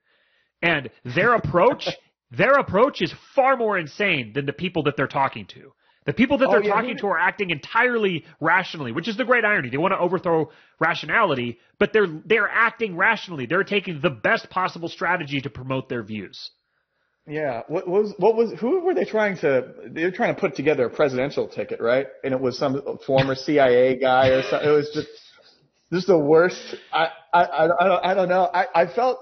And 0.64 0.90
their 1.06 1.36
approach 1.36 1.88
their 2.32 2.54
approach 2.54 3.02
is 3.02 3.14
far 3.36 3.56
more 3.56 3.78
insane 3.78 4.34
than 4.34 4.48
the 4.48 4.54
people 4.54 4.84
that 4.84 4.98
they're 4.98 5.08
talking 5.08 5.46
to. 5.54 5.74
The 6.10 6.14
people 6.16 6.40
that 6.40 6.48
Oh, 6.48 6.54
they're 6.54 6.64
yeah, 6.64 6.74
talking 6.74 6.98
to 6.98 7.08
are 7.10 7.20
acting 7.20 7.52
entirely 7.52 8.26
rationally, 8.40 8.92
which 8.92 9.08
is 9.08 9.16
the 9.16 9.26
great 9.26 9.46
irony. 9.46 9.70
They 9.70 9.78
want 9.78 9.92
to 9.92 10.00
overthrow 10.00 10.50
rationality, 10.80 11.60
but 11.78 11.94
they're 11.94 12.08
they're 12.26 12.50
acting 12.50 12.98
rationally. 12.98 13.46
They're 13.46 13.64
taking 13.64 14.02
the 14.02 14.10
best 14.10 14.50
possible 14.50 14.90
strategy 14.90 15.40
to 15.42 15.52
promote 15.52 15.88
their 15.88 16.02
views. 16.02 16.50
Yeah. 17.28 17.62
What 17.68 17.88
was 17.88 18.16
what 18.18 18.36
was 18.36 18.54
who 18.60 18.80
were 18.82 18.96
they 18.96 19.06
trying 19.06 19.38
to? 19.38 19.72
They 19.86 20.04
were 20.04 20.12
trying 20.12 20.34
to 20.34 20.42
put 20.42 20.56
together 20.56 20.88
a 20.88 20.90
presidential 20.90 21.48
ticket, 21.48 21.80
right? 21.80 22.08
And 22.24 22.34
it 22.34 22.42
was 22.42 22.58
some 22.58 22.82
former 23.06 23.36
CIA 23.36 24.00
guy 24.00 24.30
or 24.30 24.42
something. 24.42 24.68
It 24.68 24.74
was 24.74 24.90
just 24.92 25.10
just 25.94 26.08
the 26.08 26.18
worst. 26.18 26.76
I 26.92 27.10
I 27.32 27.44
I, 27.44 28.12
I 28.12 28.14
don't 28.16 28.30
know. 28.30 28.50
I 28.52 28.66
I 28.74 28.88
felt. 28.88 29.20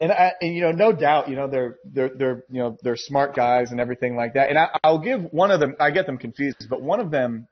And, 0.00 0.10
I, 0.10 0.32
and 0.40 0.54
you 0.54 0.62
know, 0.62 0.72
no 0.72 0.92
doubt, 0.92 1.28
you 1.28 1.36
know, 1.36 1.48
they're 1.48 1.76
they're 1.84 2.10
they're 2.14 2.44
you 2.50 2.60
know 2.60 2.76
they're 2.82 2.96
smart 2.96 3.34
guys 3.34 3.70
and 3.70 3.80
everything 3.80 4.16
like 4.16 4.34
that. 4.34 4.50
And 4.50 4.58
I, 4.58 4.68
I'll 4.82 4.98
give 4.98 5.22
one 5.32 5.50
of 5.50 5.60
them. 5.60 5.76
I 5.78 5.90
get 5.92 6.06
them 6.06 6.18
confused, 6.18 6.66
but 6.68 6.82
one 6.82 7.00
of 7.00 7.10
them, 7.10 7.46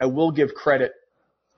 I 0.00 0.06
will 0.06 0.30
give 0.30 0.54
credit 0.54 0.92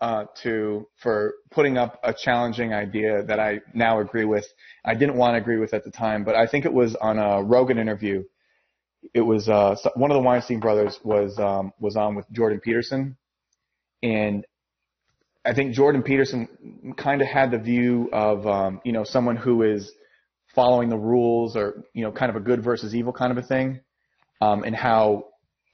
uh, 0.00 0.24
to 0.42 0.88
for 1.02 1.34
putting 1.50 1.78
up 1.78 2.00
a 2.02 2.12
challenging 2.12 2.72
idea 2.72 3.22
that 3.24 3.40
I 3.40 3.60
now 3.74 4.00
agree 4.00 4.24
with. 4.24 4.46
I 4.84 4.94
didn't 4.94 5.16
want 5.16 5.34
to 5.34 5.38
agree 5.38 5.58
with 5.58 5.74
at 5.74 5.84
the 5.84 5.90
time, 5.90 6.24
but 6.24 6.34
I 6.34 6.46
think 6.46 6.64
it 6.64 6.72
was 6.72 6.94
on 6.96 7.18
a 7.18 7.42
Rogan 7.42 7.78
interview. 7.78 8.24
It 9.14 9.20
was 9.20 9.48
uh, 9.48 9.76
one 9.94 10.10
of 10.10 10.16
the 10.16 10.22
Weinstein 10.22 10.60
brothers 10.60 10.98
was 11.04 11.38
um, 11.38 11.72
was 11.78 11.96
on 11.96 12.14
with 12.14 12.30
Jordan 12.32 12.60
Peterson, 12.60 13.16
and 14.02 14.44
I 15.44 15.54
think 15.54 15.74
Jordan 15.74 16.02
Peterson 16.02 16.94
kind 16.96 17.22
of 17.22 17.28
had 17.28 17.50
the 17.50 17.58
view 17.58 18.10
of 18.12 18.46
um, 18.46 18.80
you 18.84 18.92
know 18.92 19.04
someone 19.04 19.36
who 19.36 19.62
is 19.62 19.92
following 20.56 20.88
the 20.88 20.98
rules 20.98 21.54
or 21.54 21.84
you 21.94 22.02
know 22.02 22.10
kind 22.10 22.30
of 22.30 22.36
a 22.36 22.40
good 22.40 22.64
versus 22.64 22.96
evil 22.96 23.12
kind 23.12 23.30
of 23.30 23.38
a 23.38 23.46
thing, 23.46 23.80
um, 24.40 24.64
and 24.64 24.74
how 24.74 25.26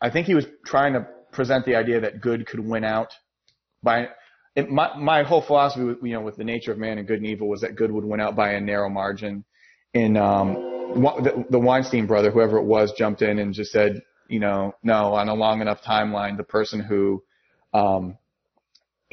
I 0.02 0.10
think 0.10 0.26
he 0.26 0.34
was 0.34 0.44
trying 0.66 0.92
to 0.92 1.06
present 1.30 1.64
the 1.64 1.76
idea 1.76 2.00
that 2.00 2.20
good 2.20 2.46
could 2.46 2.60
win 2.60 2.84
out 2.84 3.14
by 3.82 4.08
it, 4.54 4.70
my 4.70 4.94
my 4.98 5.22
whole 5.22 5.40
philosophy, 5.40 5.84
with, 5.84 5.98
you 6.02 6.12
know, 6.12 6.20
with 6.20 6.36
the 6.36 6.44
nature 6.44 6.72
of 6.72 6.78
man 6.78 6.98
and 6.98 7.06
good 7.06 7.18
and 7.18 7.26
evil, 7.26 7.48
was 7.48 7.62
that 7.62 7.76
good 7.76 7.90
would 7.90 8.04
win 8.04 8.20
out 8.20 8.36
by 8.36 8.52
a 8.52 8.60
narrow 8.60 8.90
margin. 8.90 9.44
And 9.94 10.18
um, 10.18 10.54
the, 10.94 11.46
the 11.50 11.58
Weinstein 11.58 12.06
brother, 12.06 12.30
whoever 12.30 12.58
it 12.58 12.64
was, 12.64 12.92
jumped 12.92 13.22
in 13.22 13.38
and 13.38 13.54
just 13.54 13.72
said, 13.72 14.02
you 14.28 14.40
know, 14.40 14.74
no, 14.82 15.14
on 15.14 15.28
a 15.28 15.34
long 15.34 15.60
enough 15.60 15.82
timeline, 15.82 16.36
the 16.36 16.44
person 16.44 16.80
who 16.80 17.22
um, 17.72 18.18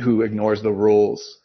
who 0.01 0.21
ignores 0.21 0.61
the 0.61 0.71
rules 0.71 1.38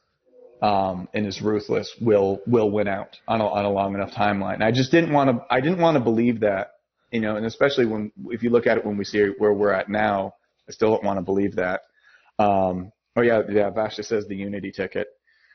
um, 0.65 1.09
and 1.15 1.27
is 1.27 1.43
ruthless 1.43 1.95
will 2.01 2.41
will 2.47 2.71
win 2.71 2.89
out 2.89 3.19
on 3.29 3.41
a, 3.41 3.47
on 3.47 3.65
a 3.65 3.71
long 3.71 3.95
enough 3.95 4.13
timeline. 4.13 4.63
I 4.63 4.71
just 4.73 4.91
didn't 4.91 5.13
want 5.13 5.29
to. 5.31 5.45
I 5.51 5.61
didn't 5.61 5.79
want 5.79 5.97
to 5.97 6.01
believe 6.11 6.41
that, 6.41 6.73
you 7.11 7.21
know, 7.21 7.37
and 7.37 7.45
especially 7.47 7.87
when 7.87 8.13
if 8.31 8.43
you 8.43 8.51
look 8.51 8.67
at 8.67 8.79
it 8.79 8.85
when 8.87 8.97
we 8.97 9.05
see 9.05 9.27
where 9.39 9.53
we're 9.53 9.73
at 9.73 9.89
now, 9.89 10.35
I 10.69 10.73
still 10.73 10.91
don't 10.91 11.05
want 11.05 11.19
to 11.19 11.23
believe 11.23 11.57
that. 11.57 11.83
Um, 12.39 12.93
oh 13.17 13.23
yeah, 13.23 13.43
yeah. 13.51 13.71
Vasha 13.71 14.05
says 14.05 14.27
the 14.27 14.37
unity 14.37 14.71
ticket. 14.73 15.09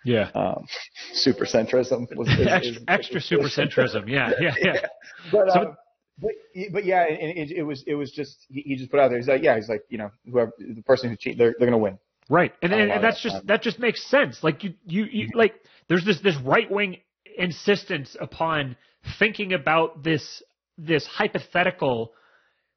Yeah. 0.06 0.30
Um, 0.36 0.66
super 1.14 1.46
centrism 1.46 2.06
was 2.16 2.28
is, 2.40 2.48
extra, 2.48 2.72
is- 2.76 2.80
extra 2.88 3.18
is- 3.18 3.30
supercentrism. 3.30 4.08
Yeah, 4.08 4.32
yeah, 4.40 4.54
yeah. 4.62 4.86
but, 5.32 5.52
So- 5.52 5.60
um, 5.62 5.78
but 6.22 6.32
but 6.74 6.86
yeah, 6.86 7.04
and 7.06 7.38
it, 7.38 7.52
it 7.52 7.64
was 7.64 7.84
it 7.88 7.96
was 7.96 8.12
just 8.12 8.46
he, 8.50 8.62
he 8.62 8.76
just 8.76 8.92
put 8.92 9.00
out 9.00 9.08
there. 9.10 9.18
He's 9.18 9.28
like, 9.28 9.42
yeah, 9.42 9.56
he's 9.56 9.70
like, 9.70 9.84
you 9.90 9.98
know, 9.98 10.12
whoever 10.30 10.52
the 10.60 10.84
person 10.84 11.10
who 11.10 11.16
cheat, 11.16 11.38
they're 11.38 11.56
they're 11.58 11.68
gonna 11.68 11.78
win. 11.78 11.98
Right, 12.30 12.54
and, 12.62 12.72
and, 12.72 12.92
and 12.92 13.04
that's 13.04 13.24
that. 13.24 13.30
just 13.30 13.48
that 13.48 13.62
just 13.64 13.80
makes 13.80 14.06
sense. 14.08 14.44
Like 14.44 14.64
you, 14.64 14.76
you, 14.86 15.06
you 15.06 15.28
like 15.34 15.56
there's 15.88 16.06
this 16.06 16.20
this 16.22 16.36
right 16.46 16.70
wing 16.70 16.98
insistence 17.38 18.16
upon 18.20 18.78
thinking 19.18 19.54
about 19.54 20.04
this 20.04 20.44
this 20.78 21.08
hypothetical 21.08 22.14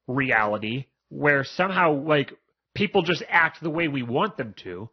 reality 0.07 0.85
where 1.09 1.43
somehow 1.43 1.93
like 1.93 2.33
people 2.73 3.03
just 3.03 3.23
act 3.29 3.61
the 3.61 3.69
way 3.69 3.87
we 3.87 4.01
want 4.01 4.37
them 4.37 4.55
to, 4.63 4.89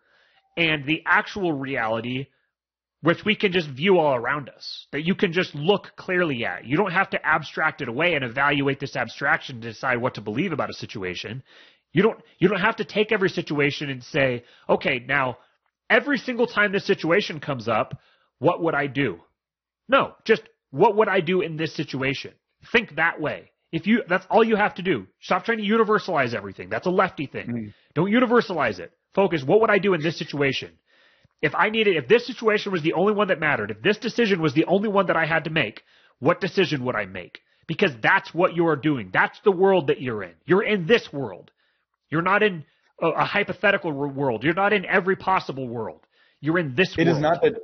and 0.59 0.85
the 0.85 1.03
actual 1.07 1.55
reality 1.55 2.27
which 3.03 3.25
we 3.25 3.35
can 3.35 3.53
just 3.53 3.69
view 3.71 3.99
all 3.99 4.15
around 4.15 4.51
us, 4.51 4.87
that 4.93 5.07
you 5.07 5.15
can 5.15 5.33
just 5.33 5.55
look 5.55 5.93
clearly 5.97 6.45
at. 6.45 6.67
You 6.67 6.77
don't 6.77 6.93
have 6.93 7.09
to 7.11 7.27
abstract 7.27 7.81
it 7.81 7.89
away 7.89 8.15
and 8.15 8.25
evaluate 8.25 8.79
this 8.79 8.95
abstraction 8.95 9.61
to 9.61 9.69
decide 9.69 9.97
what 10.03 10.15
to 10.15 10.21
believe 10.21 10.53
about 10.53 10.69
a 10.69 10.75
situation. 10.75 11.43
You 11.93 12.03
don't 12.03 12.21
you 12.39 12.49
don't 12.49 12.61
have 12.61 12.77
to 12.77 12.85
take 12.85 13.13
every 13.13 13.29
situation 13.29 13.91
and 13.91 14.03
say, 14.03 14.45
okay, 14.69 15.01
now 15.07 15.39
every 15.89 16.19
single 16.19 16.47
time 16.47 16.73
this 16.73 16.87
situation 16.87 17.41
comes 17.41 17.69
up, 17.69 17.99
what 18.39 18.63
would 18.63 18.75
I 18.75 18.87
do? 18.87 19.21
No, 19.89 20.15
just 20.25 20.43
what 20.71 20.97
would 20.97 21.09
I 21.09 21.21
do 21.21 21.41
in 21.41 21.57
this 21.57 21.75
situation? 21.75 22.33
Think 22.73 22.97
that 22.97 23.21
way. 23.21 23.51
If 23.73 23.87
you 23.87 24.03
that's 24.09 24.27
all 24.31 24.45
you 24.45 24.57
have 24.57 24.75
to 24.77 24.83
do. 24.83 25.07
Stop 25.21 25.45
trying 25.45 25.59
to 25.59 25.65
universalize 25.65 26.35
everything. 26.35 26.69
That's 26.69 26.87
a 26.87 26.91
lefty 26.91 27.27
thing. 27.27 27.47
Mm. 27.49 27.75
Don't 27.95 28.11
universalize 28.11 28.79
it. 28.79 28.93
Focus, 29.15 29.43
what 29.43 29.61
would 29.61 29.71
I 29.71 29.79
do 29.79 29.95
in 29.95 30.03
this 30.03 30.19
situation? 30.19 30.71
If 31.43 31.55
I 31.55 31.71
needed 31.71 31.97
if 31.97 32.07
this 32.07 32.27
situation 32.27 32.71
was 32.71 32.83
the 32.83 32.93
only 32.93 33.15
one 33.15 33.29
that 33.29 33.41
mattered, 33.41 33.71
if 33.71 33.83
this 33.83 33.99
decision 33.99 34.41
was 34.41 34.55
the 34.55 34.67
only 34.67 34.89
one 34.89 35.07
that 35.07 35.17
I 35.17 35.27
had 35.27 35.45
to 35.45 35.51
make, 35.51 35.83
what 36.21 36.41
decision 36.41 36.85
would 36.85 36.95
I 36.95 37.07
make? 37.07 37.41
Because 37.67 37.93
that's 38.03 38.35
what 38.35 38.55
you 38.55 38.67
are 38.67 38.77
doing. 38.77 39.11
That's 39.13 39.41
the 39.45 39.53
world 39.53 39.89
that 39.89 40.01
you're 40.01 40.23
in. 40.23 40.35
You're 40.45 40.65
in 40.65 40.87
this 40.87 41.13
world. 41.13 41.51
You're 42.11 42.23
not 42.23 42.43
in 42.43 42.65
a, 43.01 43.09
a 43.09 43.25
hypothetical 43.25 43.93
world. 43.93 44.45
You're 44.45 44.55
not 44.55 44.73
in 44.73 44.85
every 44.85 45.17
possible 45.17 45.69
world. 45.69 46.01
You're 46.41 46.59
in 46.59 46.75
this 46.75 46.95
It 46.97 47.07
world. 47.07 47.17
is 47.17 47.23
not 47.23 47.43
that 47.43 47.55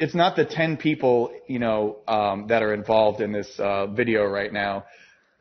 it's 0.00 0.14
not 0.14 0.34
the 0.36 0.44
10 0.44 0.76
people, 0.76 1.32
you 1.48 1.58
know, 1.58 1.98
um, 2.08 2.48
that 2.48 2.62
are 2.62 2.74
involved 2.74 3.20
in 3.20 3.32
this 3.32 3.48
uh, 3.58 3.86
video 3.86 4.24
right 4.24 4.52
now 4.52 4.84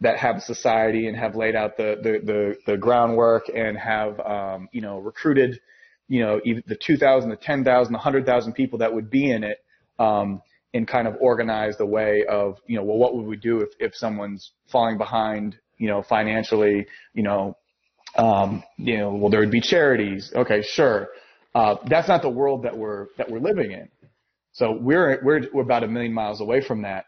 that 0.01 0.17
have 0.19 0.41
society 0.41 1.07
and 1.07 1.17
have 1.17 1.35
laid 1.35 1.55
out 1.55 1.77
the, 1.77 1.97
the, 2.03 2.19
the, 2.23 2.73
the 2.73 2.77
groundwork 2.77 3.43
and 3.53 3.77
have, 3.77 4.19
um, 4.19 4.67
you 4.71 4.81
know, 4.81 4.99
recruited, 4.99 5.59
you 6.07 6.19
know, 6.21 6.39
the 6.67 6.75
2,000, 6.75 7.29
the 7.29 7.35
10,000, 7.35 7.91
the 7.93 7.97
100,000 7.97 8.53
people 8.53 8.79
that 8.79 8.93
would 8.93 9.09
be 9.09 9.31
in 9.31 9.43
it, 9.43 9.63
um, 9.99 10.41
and 10.73 10.87
kind 10.87 11.07
of 11.07 11.15
organized 11.21 11.79
a 11.79 11.85
way 11.85 12.25
of, 12.29 12.57
you 12.67 12.75
know, 12.75 12.83
well, 12.83 12.97
what 12.97 13.15
would 13.15 13.25
we 13.25 13.37
do 13.37 13.61
if, 13.61 13.69
if 13.79 13.95
someone's 13.95 14.51
falling 14.71 14.97
behind, 14.97 15.55
you 15.77 15.87
know, 15.87 16.03
financially, 16.03 16.85
you 17.13 17.23
know, 17.23 17.55
um, 18.15 18.63
you 18.77 18.97
know, 18.97 19.13
well, 19.13 19.29
there 19.29 19.39
would 19.39 19.51
be 19.51 19.61
charities. 19.61 20.31
Okay, 20.35 20.61
sure. 20.61 21.09
Uh, 21.55 21.75
that's 21.87 22.07
not 22.07 22.21
the 22.21 22.29
world 22.29 22.63
that 22.63 22.77
we're, 22.77 23.07
that 23.17 23.29
we're 23.29 23.39
living 23.39 23.71
in. 23.71 23.89
So 24.53 24.71
we're, 24.71 25.19
we're, 25.23 25.41
we're 25.53 25.63
about 25.63 25.83
a 25.83 25.87
million 25.87 26.13
miles 26.13 26.41
away 26.41 26.61
from 26.63 26.83
that. 26.83 27.05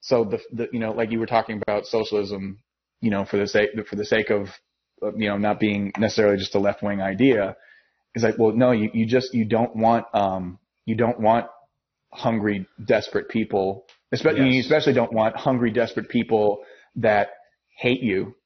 So 0.00 0.24
the, 0.24 0.40
the, 0.52 0.68
you 0.72 0.78
know, 0.78 0.92
like 0.92 1.10
you 1.10 1.18
were 1.18 1.26
talking 1.26 1.60
about 1.66 1.86
socialism, 1.86 2.58
you 3.00 3.10
know, 3.10 3.24
for 3.24 3.36
the 3.36 3.46
sake, 3.46 3.70
for 3.88 3.96
the 3.96 4.04
sake 4.04 4.30
of, 4.30 4.48
you 5.16 5.28
know, 5.28 5.36
not 5.36 5.58
being 5.58 5.92
necessarily 5.98 6.36
just 6.36 6.54
a 6.54 6.58
left 6.58 6.82
wing 6.82 7.00
idea 7.00 7.56
is 8.14 8.22
like, 8.22 8.38
well, 8.38 8.52
no, 8.52 8.70
you, 8.70 8.90
you 8.94 9.06
just, 9.06 9.34
you 9.34 9.44
don't 9.44 9.74
want, 9.74 10.06
um, 10.14 10.58
you 10.86 10.94
don't 10.94 11.18
want 11.18 11.46
hungry, 12.12 12.66
desperate 12.84 13.28
people, 13.28 13.86
especially, 14.12 14.40
you 14.46 14.52
Yes. 14.52 14.66
especially 14.66 14.92
don't 14.92 15.12
want 15.12 15.36
hungry, 15.36 15.70
desperate 15.72 16.08
people 16.08 16.62
that 16.96 17.30
hate 17.76 18.00
you 18.02 18.36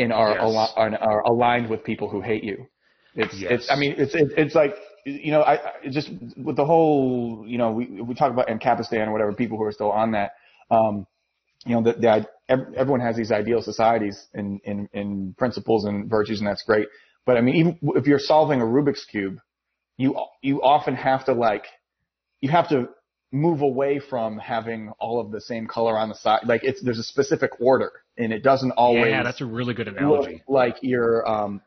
and 0.00 0.12
are, 0.12 0.30
Yes. 0.32 0.40
al- 0.42 0.72
are, 0.76 0.94
are 0.96 1.20
aligned 1.22 1.68
with 1.68 1.84
people 1.84 2.08
who 2.08 2.20
hate 2.20 2.44
you. 2.44 2.66
It's, 3.14 3.34
Yes. 3.34 3.50
it's, 3.52 3.70
I 3.70 3.76
mean, 3.76 3.94
it's, 3.98 4.14
it's, 4.14 4.32
it's 4.36 4.54
like, 4.54 4.74
you 5.04 5.32
know, 5.32 5.42
I, 5.42 5.54
I 5.54 5.88
just 5.90 6.10
with 6.36 6.56
the 6.56 6.64
whole, 6.64 7.44
you 7.46 7.58
know, 7.58 7.72
we, 7.72 7.86
we 8.02 8.14
talk 8.14 8.30
about 8.32 8.48
in 8.48 8.58
Ancapistan 8.58 9.06
or 9.08 9.12
whatever, 9.12 9.32
people 9.32 9.56
who 9.58 9.64
are 9.64 9.72
still 9.72 9.90
on 9.90 10.12
that, 10.12 10.32
um, 10.70 11.06
you 11.66 11.74
know, 11.74 11.82
the, 11.82 11.92
the, 11.94 12.26
everyone 12.76 13.00
has 13.00 13.16
these 13.16 13.32
ideal 13.32 13.62
societies 13.62 14.28
and, 14.34 14.60
and, 14.64 14.88
and 14.92 15.36
principles 15.36 15.84
and 15.84 16.08
virtues 16.08 16.40
and 16.40 16.48
that's 16.48 16.62
great. 16.62 16.88
But 17.26 17.36
I 17.36 17.40
mean, 17.40 17.56
even 17.56 17.78
if 17.96 18.06
you're 18.06 18.18
solving 18.18 18.60
a 18.60 18.64
Rubik's 18.64 19.04
cube, 19.04 19.38
you, 19.96 20.16
you 20.42 20.62
often 20.62 20.94
have 20.94 21.24
to 21.26 21.32
like, 21.32 21.66
you 22.40 22.50
have 22.50 22.68
to 22.70 22.88
move 23.32 23.62
away 23.62 23.98
from 24.00 24.38
having 24.38 24.90
all 24.98 25.20
of 25.20 25.30
the 25.30 25.40
same 25.40 25.66
color 25.66 25.96
on 25.96 26.08
the 26.08 26.14
side. 26.14 26.40
Like 26.46 26.64
it's, 26.64 26.82
there's 26.82 26.98
a 26.98 27.04
specific 27.04 27.50
order 27.60 27.92
and 28.18 28.32
it 28.32 28.42
doesn't 28.42 28.72
always 28.72 29.06
yeah, 29.10 29.22
that's 29.22 29.40
a 29.40 29.46
really 29.46 29.74
good 29.74 29.88
analogy. 29.88 30.42
like 30.48 30.76
you're, 30.82 31.28
um, 31.28 31.60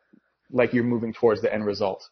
like 0.52 0.74
you're 0.74 0.84
moving 0.84 1.14
towards 1.14 1.42
the 1.42 1.54
end 1.54 1.66
result. 1.66 2.08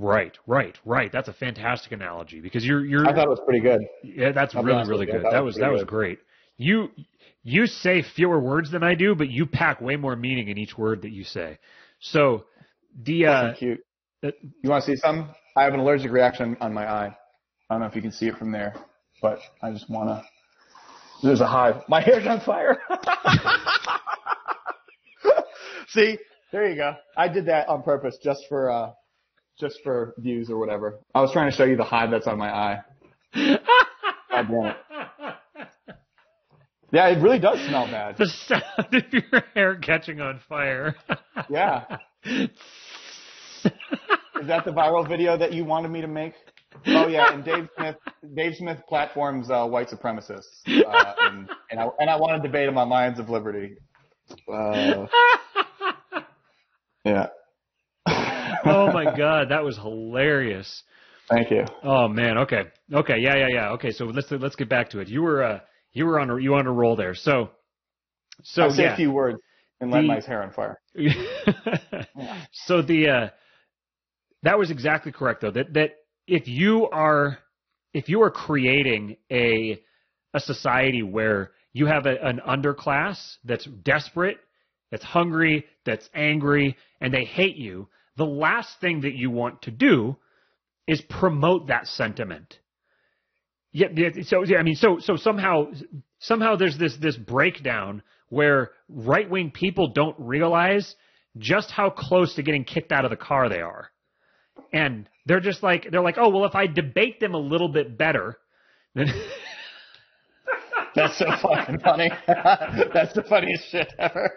Right, 0.00 0.36
right, 0.46 0.78
right. 0.84 1.10
That's 1.10 1.28
a 1.28 1.32
fantastic 1.32 1.92
analogy 1.92 2.40
because 2.40 2.64
you're 2.64 2.84
you're 2.84 3.04
I 3.06 3.12
thought 3.12 3.24
it 3.26 3.30
was 3.30 3.40
pretty 3.44 3.60
good. 3.60 3.80
yeah, 4.04 4.30
that's 4.30 4.54
I'll 4.54 4.62
really 4.62 4.88
really 4.88 5.06
good. 5.06 5.24
That 5.24 5.34
it 5.34 5.42
was 5.42 5.54
was 5.54 5.56
that 5.56 5.72
was 5.72 5.80
good. 5.82 5.88
great. 5.88 6.18
You 6.56 6.88
you 7.42 7.66
say 7.66 8.02
fewer 8.14 8.38
words 8.38 8.70
than 8.70 8.84
I 8.84 8.94
do, 8.94 9.16
but 9.16 9.28
you 9.28 9.44
pack 9.44 9.80
way 9.80 9.96
more 9.96 10.14
meaning 10.14 10.48
in 10.48 10.58
each 10.58 10.78
word 10.78 11.02
that 11.02 11.10
you 11.10 11.24
say. 11.24 11.58
So 11.98 12.44
the 13.02 13.26
uh, 13.26 13.54
cute. 13.54 13.80
uh, 14.24 14.30
You 14.62 14.70
want 14.70 14.84
to 14.84 14.90
see 14.92 14.96
some? 14.96 15.30
I 15.56 15.64
have 15.64 15.74
an 15.74 15.80
allergic 15.80 16.12
reaction 16.12 16.56
on 16.60 16.72
my 16.72 16.88
eye. 16.88 17.16
I 17.68 17.74
don't 17.74 17.80
know 17.80 17.86
if 17.86 17.96
you 17.96 18.02
can 18.02 18.12
see 18.12 18.26
it 18.26 18.36
from 18.36 18.50
there, 18.50 18.74
but 19.20 19.38
I 19.62 19.70
just 19.72 19.90
want 19.90 20.08
to. 20.08 20.22
There's 21.22 21.40
a 21.40 21.46
hive. 21.46 21.82
My 21.88 22.00
hair's 22.00 22.26
on 22.26 22.40
fire. 22.40 22.78
see, 25.88 26.16
there 26.52 26.68
you 26.68 26.76
go. 26.76 26.94
I 27.16 27.28
did 27.28 27.46
that 27.46 27.68
on 27.68 27.82
purpose, 27.82 28.16
just 28.22 28.44
for 28.48 28.70
uh, 28.70 28.92
just 29.60 29.80
for 29.84 30.14
views 30.18 30.48
or 30.48 30.58
whatever. 30.58 31.00
I 31.14 31.20
was 31.20 31.32
trying 31.32 31.50
to 31.50 31.56
show 31.56 31.64
you 31.64 31.76
the 31.76 31.84
hive 31.84 32.10
that's 32.10 32.26
on 32.26 32.38
my 32.38 32.50
eye. 32.50 32.80
Damn 33.34 34.54
it. 34.54 34.76
Yeah, 36.90 37.08
it 37.08 37.22
really 37.22 37.38
does 37.38 37.58
smell 37.66 37.86
bad. 37.86 38.16
the 38.16 38.26
sound 38.26 38.94
of 38.94 39.02
your 39.12 39.42
hair 39.54 39.76
catching 39.76 40.22
on 40.22 40.40
fire. 40.48 40.94
Yeah. 41.50 41.84
Is 42.24 42.48
that 44.46 44.64
the 44.64 44.70
viral 44.70 45.06
video 45.06 45.36
that 45.36 45.52
you 45.52 45.64
wanted 45.64 45.90
me 45.90 46.00
to 46.00 46.06
make? 46.06 46.32
Oh 46.86 47.06
yeah, 47.08 47.32
and 47.32 47.44
Dave 47.44 47.68
Smith, 47.76 47.96
Dave 48.34 48.54
Smith 48.56 48.78
platforms 48.88 49.50
uh, 49.50 49.66
white 49.66 49.88
supremacists, 49.88 50.62
uh, 50.66 51.14
and, 51.20 51.48
and 51.70 51.80
I 51.80 51.88
and 51.98 52.10
I 52.10 52.16
want 52.16 52.42
to 52.42 52.48
debate 52.48 52.68
him 52.68 52.78
on 52.78 52.88
Lions 52.88 53.18
of 53.18 53.28
Liberty. 53.28 53.76
Uh, 54.52 55.06
yeah. 57.04 57.26
oh 58.64 58.92
my 58.92 59.16
god, 59.16 59.50
that 59.50 59.64
was 59.64 59.76
hilarious. 59.76 60.82
Thank 61.30 61.50
you. 61.50 61.64
Oh 61.82 62.08
man, 62.08 62.38
okay, 62.38 62.64
okay, 62.92 63.18
yeah, 63.18 63.36
yeah, 63.36 63.48
yeah. 63.50 63.70
Okay, 63.72 63.90
so 63.90 64.04
let's 64.04 64.30
let's 64.30 64.56
get 64.56 64.68
back 64.68 64.90
to 64.90 65.00
it. 65.00 65.08
You 65.08 65.22
were 65.22 65.42
uh, 65.42 65.60
you 65.92 66.06
were 66.06 66.20
on 66.20 66.30
a 66.30 66.38
you 66.38 66.50
were 66.50 66.58
on 66.58 66.66
a 66.66 66.72
roll 66.72 66.96
there. 66.96 67.14
So, 67.14 67.50
so 68.42 68.62
I'll 68.62 68.70
say 68.70 68.84
yeah. 68.84 68.94
a 68.94 68.96
few 68.96 69.10
words 69.10 69.38
and 69.80 69.90
light 69.90 70.02
The- 70.02 70.08
my 70.08 70.20
hair 70.20 70.42
on 70.42 70.52
fire. 70.52 70.80
yeah. 70.94 72.04
so 72.52 72.82
the 72.82 73.08
uh, 73.08 73.28
that 74.42 74.58
was 74.58 74.70
exactly 74.70 75.12
correct 75.12 75.40
though. 75.40 75.50
That 75.50 75.74
that 75.74 75.90
if 76.28 76.46
you 76.46 76.88
are 76.88 77.38
if 77.94 78.08
you 78.08 78.22
are 78.22 78.30
creating 78.30 79.16
a 79.32 79.80
a 80.34 80.40
society 80.40 81.02
where 81.02 81.52
you 81.72 81.86
have 81.86 82.06
a, 82.06 82.22
an 82.22 82.40
underclass 82.46 83.18
that's 83.44 83.64
desperate, 83.64 84.38
that's 84.90 85.04
hungry, 85.04 85.64
that's 85.84 86.08
angry, 86.14 86.76
and 87.00 87.12
they 87.12 87.24
hate 87.24 87.56
you, 87.56 87.88
the 88.16 88.26
last 88.26 88.68
thing 88.80 89.00
that 89.02 89.14
you 89.14 89.30
want 89.30 89.62
to 89.62 89.70
do 89.70 90.16
is 90.86 91.00
promote 91.02 91.68
that 91.68 91.86
sentiment. 91.86 92.58
Yeah, 93.72 93.88
yeah, 93.94 94.08
so 94.24 94.44
yeah, 94.44 94.58
I 94.58 94.62
mean, 94.62 94.76
so 94.76 94.98
so 95.00 95.16
somehow 95.16 95.70
somehow 96.20 96.56
there's 96.56 96.78
this 96.78 96.96
this 97.00 97.16
breakdown 97.16 98.02
where 98.28 98.70
right 98.88 99.28
wing 99.28 99.50
people 99.50 99.92
don't 99.94 100.16
realize 100.18 100.94
just 101.38 101.70
how 101.70 101.90
close 101.90 102.34
to 102.34 102.42
getting 102.42 102.64
kicked 102.64 102.92
out 102.92 103.04
of 103.04 103.10
the 103.10 103.16
car 103.16 103.48
they 103.48 103.60
are, 103.60 103.90
and 104.72 105.08
they're 105.26 105.40
just 105.40 105.62
like 105.62 105.88
they're 105.90 106.02
like, 106.02 106.18
oh 106.18 106.28
well, 106.28 106.44
if 106.44 106.54
I 106.54 106.66
debate 106.66 107.20
them 107.20 107.34
a 107.34 107.38
little 107.38 107.68
bit 107.68 107.98
better, 107.98 108.38
then 108.94 109.08
That's 110.94 111.18
so 111.18 111.26
fucking 111.42 111.78
funny. 111.80 112.10
That's 112.26 113.12
the 113.14 113.22
funniest 113.28 113.70
shit 113.70 113.92
ever. 113.98 114.32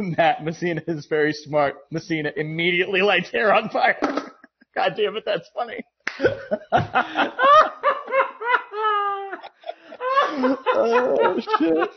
Matt 0.16 0.44
Messina 0.44 0.82
is 0.88 1.06
very 1.06 1.32
smart. 1.32 1.76
Messina 1.90 2.32
immediately 2.36 3.02
lights 3.02 3.30
hair 3.30 3.54
on 3.54 3.68
fire. 3.68 3.98
God 4.74 4.94
damn 4.96 5.16
it, 5.16 5.24
that's 5.24 5.48
funny. 5.54 5.84
oh 10.74 11.40
shit. 11.58 11.90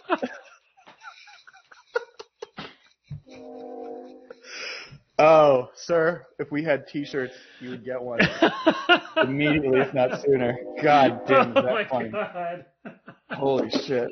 Oh, 5.25 5.69
sir, 5.75 6.25
if 6.37 6.51
we 6.51 6.65
had 6.65 6.85
t-shirts, 6.85 7.33
you 7.61 7.69
would 7.69 7.85
get 7.85 8.01
one 8.01 8.19
immediately, 9.23 9.79
if 9.79 9.93
not 9.93 10.21
sooner. 10.21 10.57
God 10.83 11.21
damn, 11.25 11.51
is 11.51 11.53
oh 11.55 11.61
that 11.61 11.71
my 11.71 11.87
funny. 11.87 12.09
god. 12.09 12.65
Holy 13.31 13.69
shit. 13.69 14.09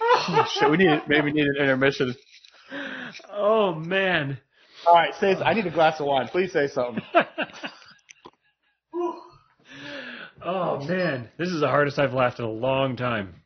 Oh 0.00 0.46
shit, 0.54 0.70
we 0.70 0.78
need 0.78 1.02
maybe 1.08 1.30
need 1.30 1.44
an 1.44 1.56
intermission. 1.60 2.14
Oh 3.30 3.74
man. 3.74 4.38
All 4.86 4.94
right, 4.94 5.14
say 5.16 5.34
I 5.34 5.52
need 5.52 5.66
a 5.66 5.70
glass 5.70 6.00
of 6.00 6.06
wine. 6.06 6.28
Please 6.28 6.50
say 6.50 6.66
something. 6.66 7.04
oh 10.42 10.82
man, 10.86 11.28
this 11.36 11.50
is 11.50 11.60
the 11.60 11.68
hardest 11.68 11.98
I've 11.98 12.14
laughed 12.14 12.38
in 12.38 12.46
a 12.46 12.50
long 12.50 12.96
time. 12.96 13.42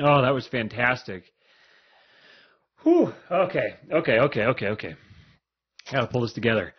Oh, 0.00 0.22
that 0.22 0.34
was 0.34 0.48
fantastic. 0.48 1.22
Whew. 2.82 3.12
Okay. 3.30 3.76
Okay. 3.92 4.18
Okay. 4.18 4.44
Okay. 4.44 4.66
Okay. 4.68 4.94
Gotta 5.90 6.06
pull 6.06 6.22
this 6.22 6.32
together. 6.32 6.74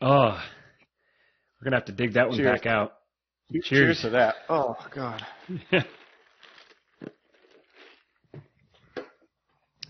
Oh, 0.00 0.38
we're 1.60 1.64
gonna 1.64 1.76
have 1.76 1.86
to 1.86 1.92
dig 1.92 2.14
that 2.14 2.28
one 2.28 2.36
Cheers. 2.36 2.58
back 2.58 2.66
out. 2.66 2.94
Cheers. 3.50 3.66
Cheers 3.66 4.00
to 4.02 4.10
that. 4.10 4.34
Oh 4.48 4.76
God. 4.94 5.24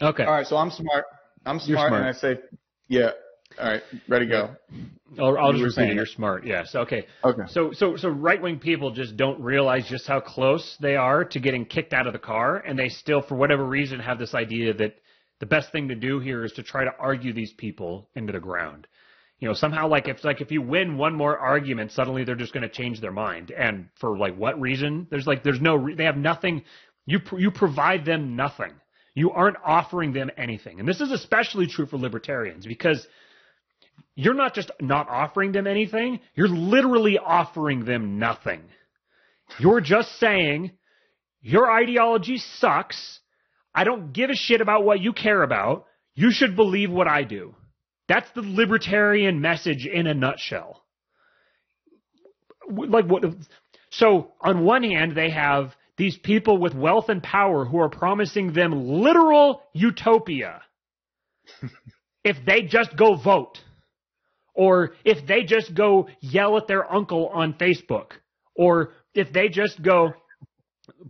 okay. 0.03 0.25
All 0.25 0.33
right. 0.33 0.47
So 0.47 0.57
I'm 0.57 0.71
smart. 0.71 1.05
I'm 1.47 1.59
smart, 1.59 1.89
smart, 1.89 1.93
and 1.93 2.05
I 2.05 2.13
say, 2.13 2.39
yeah. 2.89 3.11
All 3.59 3.70
right, 3.70 3.82
ready 4.09 4.26
to 4.26 4.30
go. 4.30 4.57
I'll, 5.18 5.38
I'll 5.38 5.53
just 5.53 5.76
repeat 5.76 5.92
it. 5.92 5.95
You're 5.95 6.07
smart. 6.07 6.45
Yes. 6.45 6.74
Okay. 6.74 7.07
Okay. 7.22 7.42
So 7.49 7.72
so 7.72 7.97
so 7.97 8.09
right 8.09 8.40
wing 8.42 8.59
people 8.59 8.90
just 8.90 9.16
don't 9.16 9.40
realize 9.40 9.86
just 9.88 10.07
how 10.07 10.20
close 10.20 10.76
they 10.80 10.97
are 10.97 11.24
to 11.24 11.40
getting 11.40 11.64
kicked 11.64 11.92
out 11.92 12.07
of 12.07 12.12
the 12.12 12.18
car, 12.18 12.57
and 12.57 12.78
they 12.78 12.88
still, 12.88 13.22
for 13.22 13.36
whatever 13.36 13.64
reason, 13.64 14.01
have 14.01 14.18
this 14.18 14.34
idea 14.34 14.74
that 14.74 14.97
the 15.40 15.47
best 15.47 15.70
thing 15.72 15.88
to 15.88 15.95
do 15.95 16.18
here 16.18 16.45
is 16.45 16.53
to 16.53 16.62
try 16.62 16.84
to 16.84 16.90
argue 16.99 17.32
these 17.32 17.53
people 17.53 18.09
into 18.14 18.32
the 18.32 18.40
ground. 18.40 18.86
You 19.38 19.49
know, 19.49 19.55
somehow 19.55 19.88
like 19.88 20.09
if 20.09 20.24
like 20.24 20.40
if 20.40 20.51
you 20.51 20.62
win 20.62 20.97
one 20.97 21.14
more 21.14 21.38
argument, 21.38 21.92
suddenly 21.92 22.24
they're 22.24 22.34
just 22.34 22.53
going 22.53 22.62
to 22.62 22.68
change 22.68 23.01
their 23.01 23.12
mind, 23.12 23.51
and 23.51 23.88
for 24.01 24.16
like 24.16 24.36
what 24.36 24.61
reason? 24.61 25.07
There's 25.11 25.26
like 25.26 25.42
there's 25.45 25.61
no 25.61 25.76
re- 25.76 25.95
they 25.95 26.05
have 26.05 26.16
nothing. 26.16 26.64
You 27.07 27.20
pr- 27.20 27.38
you 27.38 27.51
provide 27.51 28.05
them 28.05 28.36
nothing. 28.36 28.72
You 29.14 29.30
aren't 29.30 29.59
offering 29.64 30.12
them 30.12 30.30
anything, 30.36 30.80
and 30.80 30.88
this 30.88 31.01
is 31.01 31.12
especially 31.12 31.66
true 31.66 31.86
for 31.86 31.99
libertarians 31.99 32.66
because 32.66 33.07
you're 34.17 34.35
not 34.35 34.55
just 34.55 34.71
not 34.81 35.09
offering 35.09 35.53
them 35.53 35.67
anything, 35.67 36.21
you're 36.35 36.49
literally 36.49 37.19
offering 37.19 37.85
them 37.85 38.19
nothing. 38.19 38.62
You're 39.59 39.81
just 39.81 40.19
saying, 40.19 40.73
your 41.43 41.71
ideology 41.71 42.39
sucks. 42.39 43.21
I 43.75 43.85
don't 43.85 44.12
give 44.12 44.31
a 44.31 44.35
shit 44.35 44.61
about 44.61 44.85
what 44.85 45.01
you 45.01 45.12
care 45.12 45.43
about. 45.43 45.87
You 46.15 46.31
should 46.31 46.55
believe 46.55 46.91
what 46.91 47.09
I 47.09 47.25
do. 47.25 47.55
That's 48.09 48.31
the 48.35 48.43
libertarian 48.43 49.41
message 49.41 49.87
in 49.87 50.07
a 50.07 50.15
nutshell. 50.15 50.85
Like 52.71 53.07
what? 53.07 53.25
So 53.91 54.33
on 54.41 54.65
one 54.65 54.85
hand, 54.85 55.17
they 55.17 55.31
have 55.31 55.75
these 55.97 56.17
people 56.17 56.59
with 56.59 56.75
wealth 56.75 57.09
and 57.09 57.23
power 57.23 57.65
who 57.65 57.79
are 57.79 57.89
promising 57.89 58.53
them 58.53 59.03
literal 59.03 59.62
utopia 59.73 60.62
if 62.25 62.37
they 62.47 62.62
just 62.62 62.97
go 62.97 63.17
vote 63.17 63.59
or 64.55 64.95
if 65.05 65.27
they 65.27 65.43
just 65.43 65.75
go 65.75 66.09
yell 66.21 66.57
at 66.57 66.67
their 66.69 66.91
uncle 66.91 67.29
on 67.29 67.55
Facebook, 67.55 68.13
or 68.55 68.93
if 69.15 69.33
they 69.33 69.49
just 69.49 69.83
go 69.83 70.15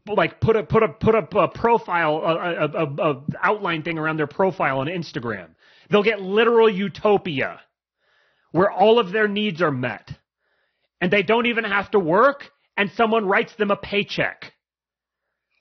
like 0.06 0.40
put 0.40 0.56
a 0.56 0.62
put 0.62 0.82
a 0.82 0.88
put 0.88 1.14
up 1.14 1.34
a 1.34 1.48
profile 1.48 2.16
a, 2.16 2.66
a, 2.66 3.10
a, 3.10 3.24
outline 3.42 3.82
thing 3.82 3.98
around 3.98 4.16
their 4.16 4.26
profile 4.26 4.78
on 4.78 4.86
Instagram, 4.86 5.48
they'll 5.90 6.02
get 6.02 6.20
literal 6.20 6.70
utopia 6.70 7.60
where 8.52 8.70
all 8.70 8.98
of 8.98 9.12
their 9.12 9.26
needs 9.26 9.60
are 9.60 9.72
met, 9.72 10.08
and 11.00 11.12
they 11.12 11.22
don't 11.22 11.46
even 11.46 11.64
have 11.64 11.90
to 11.90 11.98
work, 11.98 12.44
and 12.76 12.90
someone 12.92 13.26
writes 13.26 13.52
them 13.56 13.72
a 13.72 13.76
paycheck, 13.76 14.52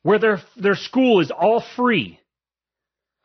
where 0.04 0.20
their 0.20 0.42
their 0.56 0.76
school 0.76 1.20
is 1.20 1.32
all 1.32 1.64
free. 1.76 2.20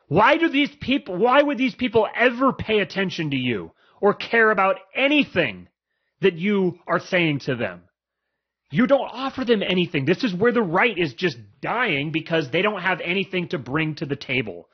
Why 0.08 0.38
do 0.38 0.48
these 0.48 0.70
people? 0.80 1.16
Why 1.16 1.42
would 1.42 1.58
these 1.58 1.74
people 1.74 2.08
ever 2.16 2.52
pay 2.52 2.80
attention 2.80 3.30
to 3.30 3.36
you? 3.36 3.72
Or 4.00 4.14
care 4.14 4.50
about 4.50 4.76
anything 4.94 5.68
that 6.20 6.34
you 6.34 6.78
are 6.86 7.00
saying 7.00 7.40
to 7.40 7.54
them. 7.54 7.82
You 8.70 8.86
don't 8.86 9.00
offer 9.10 9.44
them 9.44 9.62
anything. 9.62 10.04
This 10.04 10.24
is 10.24 10.34
where 10.34 10.52
the 10.52 10.62
right 10.62 10.96
is 10.96 11.14
just 11.14 11.38
dying 11.62 12.12
because 12.12 12.50
they 12.50 12.60
don't 12.60 12.82
have 12.82 13.00
anything 13.00 13.48
to 13.48 13.58
bring 13.58 13.94
to 13.96 14.06
the 14.06 14.16
table. 14.16 14.68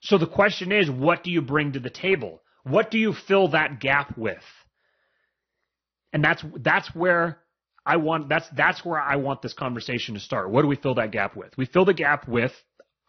So 0.00 0.16
the 0.16 0.26
question 0.26 0.70
is, 0.70 0.90
what 0.90 1.24
do 1.24 1.30
you 1.30 1.42
bring 1.42 1.72
to 1.72 1.80
the 1.80 1.90
table? 1.90 2.40
What 2.62 2.90
do 2.90 2.98
you 2.98 3.12
fill 3.12 3.48
that 3.48 3.80
gap 3.80 4.16
with? 4.16 4.42
And 6.12 6.22
that's 6.22 6.44
that's 6.56 6.94
where 6.94 7.38
I 7.84 7.96
want 7.96 8.28
that's 8.28 8.48
that's 8.56 8.84
where 8.84 9.00
I 9.00 9.16
want 9.16 9.42
this 9.42 9.54
conversation 9.54 10.14
to 10.14 10.20
start. 10.20 10.50
What 10.50 10.62
do 10.62 10.68
we 10.68 10.76
fill 10.76 10.94
that 10.94 11.12
gap 11.12 11.36
with? 11.36 11.56
We 11.56 11.66
fill 11.66 11.84
the 11.84 11.94
gap 11.94 12.28
with 12.28 12.52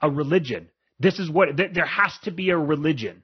a 0.01 0.09
religion. 0.09 0.69
This 0.99 1.19
is 1.19 1.29
what 1.29 1.57
th- 1.57 1.73
there 1.73 1.85
has 1.85 2.13
to 2.23 2.31
be 2.31 2.49
a 2.49 2.57
religion. 2.57 3.23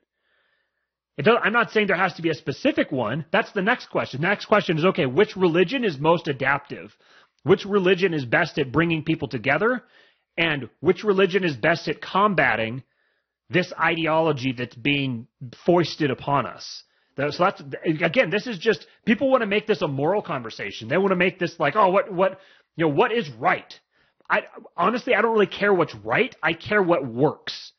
I'm 1.26 1.54
not 1.54 1.72
saying 1.72 1.88
there 1.88 1.96
has 1.96 2.14
to 2.16 2.22
be 2.22 2.30
a 2.30 2.36
specific 2.36 2.92
one. 2.92 3.26
That's 3.32 3.52
the 3.52 3.62
next 3.62 3.90
question. 3.90 4.22
The 4.22 4.28
next 4.28 4.46
question 4.46 4.78
is 4.78 4.86
okay, 4.86 5.08
which 5.08 5.36
religion 5.36 5.84
is 5.84 5.98
most 5.98 6.28
adaptive? 6.28 6.96
Which 7.44 7.66
religion 7.66 8.14
is 8.14 8.26
best 8.26 8.60
at 8.60 8.72
bringing 8.72 9.04
people 9.04 9.28
together? 9.28 9.84
And 10.38 10.70
which 10.80 11.04
religion 11.04 11.44
is 11.44 11.56
best 11.56 11.88
at 11.88 12.02
combating 12.02 12.84
this 13.50 13.74
ideology 13.82 14.54
that's 14.56 14.76
being 14.76 15.28
foisted 15.66 16.12
upon 16.12 16.46
us? 16.46 16.84
So 17.18 17.32
that's 17.40 17.64
again, 17.84 18.30
this 18.30 18.46
is 18.46 18.60
just 18.60 18.86
people 19.06 19.32
want 19.32 19.42
to 19.42 19.48
make 19.48 19.66
this 19.66 19.82
a 19.82 19.88
moral 19.88 20.22
conversation. 20.22 20.88
They 20.88 20.98
want 20.98 21.10
to 21.10 21.16
make 21.16 21.40
this 21.40 21.60
like, 21.60 21.76
oh, 21.76 21.90
what 21.90 22.14
what 22.14 22.40
you 22.76 22.86
know, 22.86 22.94
what 22.94 23.12
is 23.12 23.28
right? 23.40 23.74
I 24.30 24.42
honestly, 24.76 25.16
I 25.16 25.22
don't 25.24 25.34
really 25.34 25.48
care 25.48 25.74
what's 25.74 25.96
right. 25.96 26.36
I 26.44 26.54
care 26.54 26.84
what 26.84 27.08
works 27.08 27.72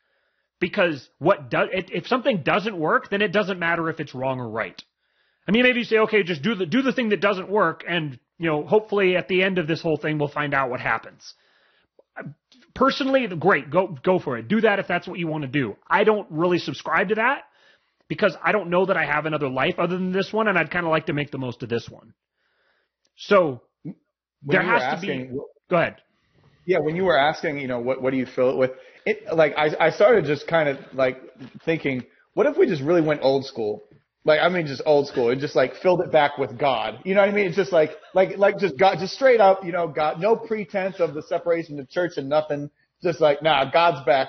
because 0.61 1.09
what 1.19 1.51
does 1.51 1.69
if 1.73 2.07
something 2.07 2.43
doesn't 2.43 2.77
work, 2.77 3.11
then 3.11 3.23
it 3.23 3.33
doesn't 3.33 3.59
matter 3.59 3.89
if 3.89 4.01
it's 4.01 4.15
wrong 4.15 4.41
or 4.41 4.49
right. 4.49 4.81
I 5.47 5.51
mean, 5.51 5.63
maybe 5.63 5.79
you 5.79 5.85
say, 5.85 5.99
okay, 5.99 6.23
just 6.23 6.43
do 6.43 6.55
the 6.55 6.67
do 6.67 6.83
the 6.83 6.93
thing 6.93 7.11
that 7.11 7.21
doesn't 7.21 7.49
work, 7.49 7.85
and 7.89 8.19
you 8.39 8.47
know, 8.47 8.67
hopefully 8.67 9.17
at 9.17 9.29
the 9.29 9.43
end 9.43 9.59
of 9.59 9.67
this 9.67 9.81
whole 9.81 9.97
thing, 9.97 10.19
we'll 10.19 10.29
find 10.29 10.55
out 10.55 10.71
what 10.71 10.81
happens. 10.81 11.35
Personally, 12.75 13.27
great, 13.29 13.71
go 13.71 13.97
go 14.03 14.19
for 14.19 14.37
it. 14.39 14.49
Do 14.49 14.61
that 14.61 14.79
if 14.79 14.87
that's 14.87 15.07
what 15.07 15.19
you 15.19 15.27
want 15.27 15.43
to 15.43 15.49
do. 15.49 15.77
I 15.89 16.05
don't 16.05 16.27
really 16.31 16.59
subscribe 16.59 17.09
to 17.09 17.17
that 17.17 17.45
because 18.09 18.37
I 18.43 18.53
don't 18.53 18.71
know 18.71 18.87
that 18.87 18.97
I 18.97 19.05
have 19.05 19.27
another 19.27 19.49
life 19.49 19.75
other 19.79 19.97
than 19.97 20.13
this 20.13 20.33
one, 20.33 20.49
and 20.49 20.59
I'd 20.59 20.71
kind 20.71 20.87
of 20.87 20.91
like 20.91 21.07
to 21.07 21.13
make 21.13 21.31
the 21.31 21.39
most 21.39 21.63
of 21.63 21.69
this 21.69 21.89
one. 21.89 22.15
So 23.17 23.63
When 23.83 23.95
there 24.43 24.63
has 24.63 25.01
to 25.01 25.07
be. 25.07 25.31
Go 25.71 25.77
ahead. 25.77 25.97
Yeah, 26.69 26.81
when 26.81 26.97
you 26.97 27.05
were 27.05 27.17
asking, 27.19 27.59
you 27.61 27.67
know, 27.67 27.81
what 27.81 28.03
what 28.03 28.11
do 28.11 28.19
you 28.19 28.27
fill 28.27 28.51
it 28.51 28.57
with? 28.59 28.73
It 29.07 29.35
like 29.35 29.55
I 29.57 29.71
I 29.87 29.91
started 29.91 30.27
just 30.27 30.47
kind 30.47 30.69
of 30.69 30.77
like 30.93 31.17
thinking, 31.65 32.05
what 32.35 32.47
if 32.47 32.59
we 32.59 32.67
just 32.67 32.83
really 32.83 33.01
went 33.01 33.23
old 33.23 33.47
school? 33.47 33.85
Like 34.27 34.41
I 34.43 34.51
mean, 34.51 34.67
just 34.67 34.83
old 34.85 35.09
school, 35.09 35.31
and 35.31 35.41
just 35.41 35.57
like 35.57 35.77
filled 35.77 36.03
it 36.03 36.13
back 36.13 36.37
with 36.37 36.59
God. 36.59 36.99
You 37.07 37.15
know 37.15 37.23
what 37.23 37.31
I 37.31 37.33
mean? 37.33 37.47
It's 37.47 37.57
just 37.57 37.73
like 37.73 37.93
like 38.13 38.37
like 38.37 38.59
just 38.59 38.79
God, 38.79 38.99
just 38.99 39.15
straight 39.15 39.41
up, 39.41 39.65
you 39.65 39.73
know, 39.73 39.89
God, 39.89 40.21
no 40.21 40.37
pretense 40.37 41.01
of 41.01 41.15
the 41.15 41.23
separation 41.23 41.81
of 41.81 41.89
church 41.89 42.19
and 42.19 42.29
nothing. 42.29 42.69
Just 43.03 43.19
like, 43.19 43.43
nah, 43.43 43.71
God's 43.71 44.05
back. 44.05 44.29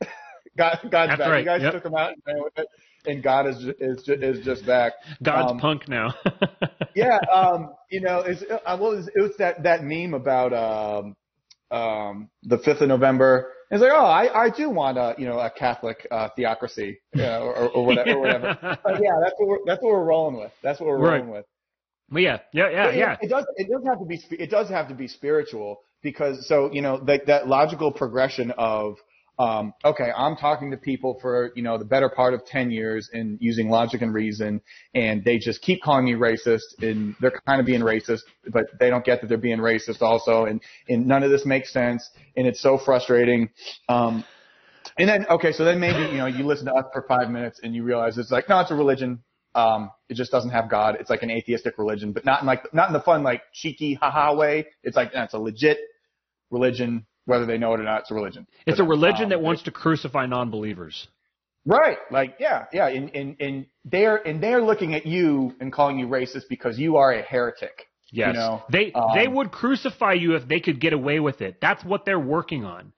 God, 0.56 0.78
God's 0.90 0.92
That's 0.92 1.18
back. 1.18 1.28
right, 1.28 1.40
You 1.40 1.44
guys 1.44 1.60
yep. 1.60 1.74
took 1.74 1.84
him 1.84 1.94
out, 1.94 2.12
and, 2.12 2.22
ran 2.26 2.42
with 2.42 2.54
it, 2.56 2.68
and 3.04 3.22
God 3.22 3.46
is 3.46 3.62
is 3.78 4.08
is 4.08 4.42
just 4.42 4.64
back. 4.64 4.94
God's 5.22 5.52
Um, 5.52 5.58
punk 5.58 5.86
now. 5.86 6.14
yeah, 6.94 7.18
um, 7.30 7.74
you 7.90 8.00
know, 8.00 8.20
it's, 8.20 8.42
uh, 8.42 8.78
was 8.80 9.06
it 9.14 9.20
was 9.20 9.36
that 9.36 9.64
that 9.64 9.84
meme 9.84 10.14
about 10.14 10.54
um, 10.54 11.14
um, 11.70 12.28
the 12.42 12.58
fifth 12.58 12.80
of 12.80 12.88
November. 12.88 13.52
It's 13.70 13.82
like, 13.82 13.92
oh, 13.92 14.06
I, 14.06 14.44
I 14.46 14.50
do 14.50 14.70
want 14.70 14.96
a 14.96 15.14
you 15.18 15.26
know 15.26 15.38
a 15.38 15.50
Catholic 15.50 16.06
uh, 16.10 16.28
theocracy, 16.36 17.00
know, 17.14 17.42
or, 17.42 17.68
or 17.68 17.84
whatever. 17.86 18.10
Or 18.12 18.20
whatever. 18.20 18.58
But 18.82 19.02
yeah, 19.02 19.12
that's 19.22 19.34
what 19.38 19.48
we're 19.48 19.58
that's 19.66 19.82
what 19.82 19.92
we're 19.92 20.04
rolling 20.04 20.36
with. 20.38 20.52
That's 20.62 20.80
what 20.80 20.88
we're 20.88 20.98
Right. 20.98 21.18
rolling 21.18 21.30
with. 21.30 21.44
But 22.10 22.22
yeah, 22.22 22.38
yeah, 22.54 22.70
yeah, 22.70 22.84
But 22.86 22.94
it- 22.94 22.98
yeah. 22.98 23.16
It, 23.20 23.28
does 23.28 23.44
it 23.56 23.68
does 23.70 23.82
have 23.86 23.98
to 23.98 24.06
be 24.06 24.16
sp- 24.16 24.40
it 24.40 24.50
does 24.50 24.68
have 24.70 24.88
to 24.88 24.94
be 24.94 25.08
spiritual 25.08 25.80
because 26.02 26.46
so 26.48 26.72
you 26.72 26.80
know 26.80 26.98
that 27.04 27.26
that 27.26 27.48
logical 27.48 27.92
progression 27.92 28.52
of 28.56 28.96
um, 29.38 29.72
okay, 29.84 30.10
I'm 30.16 30.36
talking 30.36 30.72
to 30.72 30.76
people 30.76 31.18
for 31.20 31.52
you 31.54 31.62
know 31.62 31.78
the 31.78 31.84
better 31.84 32.08
part 32.08 32.34
of 32.34 32.44
ten 32.44 32.70
years 32.70 33.08
and 33.12 33.38
using 33.40 33.68
logic 33.70 34.02
and 34.02 34.12
reason, 34.12 34.60
and 34.94 35.24
they 35.24 35.38
just 35.38 35.62
keep 35.62 35.82
calling 35.82 36.04
me 36.04 36.14
racist, 36.14 36.82
and 36.82 37.14
they're 37.20 37.40
kind 37.46 37.60
of 37.60 37.66
being 37.66 37.82
racist, 37.82 38.22
but 38.48 38.66
they 38.80 38.90
don't 38.90 39.04
get 39.04 39.20
that 39.20 39.28
they're 39.28 39.38
being 39.38 39.58
racist 39.58 40.02
also, 40.02 40.46
and 40.46 40.60
and 40.88 41.06
none 41.06 41.22
of 41.22 41.30
this 41.30 41.46
makes 41.46 41.72
sense, 41.72 42.10
and 42.36 42.46
it's 42.46 42.60
so 42.60 42.78
frustrating. 42.78 43.50
Um, 43.88 44.24
and 44.98 45.08
then 45.08 45.26
okay, 45.30 45.52
so 45.52 45.64
then 45.64 45.78
maybe 45.78 46.00
you 46.10 46.18
know 46.18 46.26
you 46.26 46.44
listen 46.44 46.66
to 46.66 46.74
us 46.74 46.86
for 46.92 47.02
five 47.02 47.30
minutes 47.30 47.60
and 47.62 47.74
you 47.74 47.84
realize 47.84 48.18
it's 48.18 48.32
like 48.32 48.48
no, 48.48 48.60
it's 48.60 48.70
a 48.70 48.74
religion. 48.74 49.22
Um, 49.54 49.90
it 50.08 50.14
just 50.14 50.30
doesn't 50.30 50.50
have 50.50 50.68
God. 50.68 50.96
It's 51.00 51.10
like 51.10 51.22
an 51.22 51.30
atheistic 51.30 51.78
religion, 51.78 52.12
but 52.12 52.24
not 52.24 52.40
in 52.40 52.46
like 52.46 52.72
not 52.74 52.88
in 52.88 52.92
the 52.92 53.00
fun 53.00 53.22
like 53.22 53.42
cheeky 53.52 53.94
haha 53.94 54.34
way. 54.34 54.66
It's 54.82 54.96
like 54.96 55.10
it's 55.14 55.34
a 55.34 55.38
legit 55.38 55.78
religion, 56.50 57.06
whether 57.28 57.46
they 57.46 57.58
know 57.58 57.74
it 57.74 57.80
or 57.80 57.84
not. 57.84 58.00
It's 58.00 58.10
a 58.10 58.14
religion. 58.14 58.46
It's 58.66 58.80
a 58.80 58.84
religion 58.84 59.24
um, 59.24 59.28
that 59.30 59.42
wants 59.42 59.62
to 59.64 59.70
crucify 59.70 60.26
non-believers. 60.26 61.06
Right. 61.66 61.98
Like, 62.10 62.36
yeah, 62.40 62.64
yeah. 62.72 62.88
And, 62.88 63.14
and, 63.14 63.36
and 63.38 63.66
they're, 63.84 64.16
and 64.16 64.42
they're 64.42 64.62
looking 64.62 64.94
at 64.94 65.04
you 65.04 65.54
and 65.60 65.70
calling 65.70 65.98
you 65.98 66.06
racist 66.06 66.48
because 66.48 66.78
you 66.78 66.96
are 66.96 67.12
a 67.12 67.22
heretic. 67.22 67.86
Yes. 68.10 68.28
You 68.28 68.32
know, 68.40 68.62
they 68.72 68.90
um, 68.92 69.10
they 69.14 69.28
would 69.28 69.52
crucify 69.52 70.14
you 70.14 70.34
if 70.34 70.48
they 70.48 70.60
could 70.60 70.80
get 70.80 70.94
away 70.94 71.20
with 71.20 71.42
it. 71.42 71.58
That's 71.60 71.84
what 71.84 72.06
they're 72.06 72.18
working 72.18 72.64
on. 72.64 72.94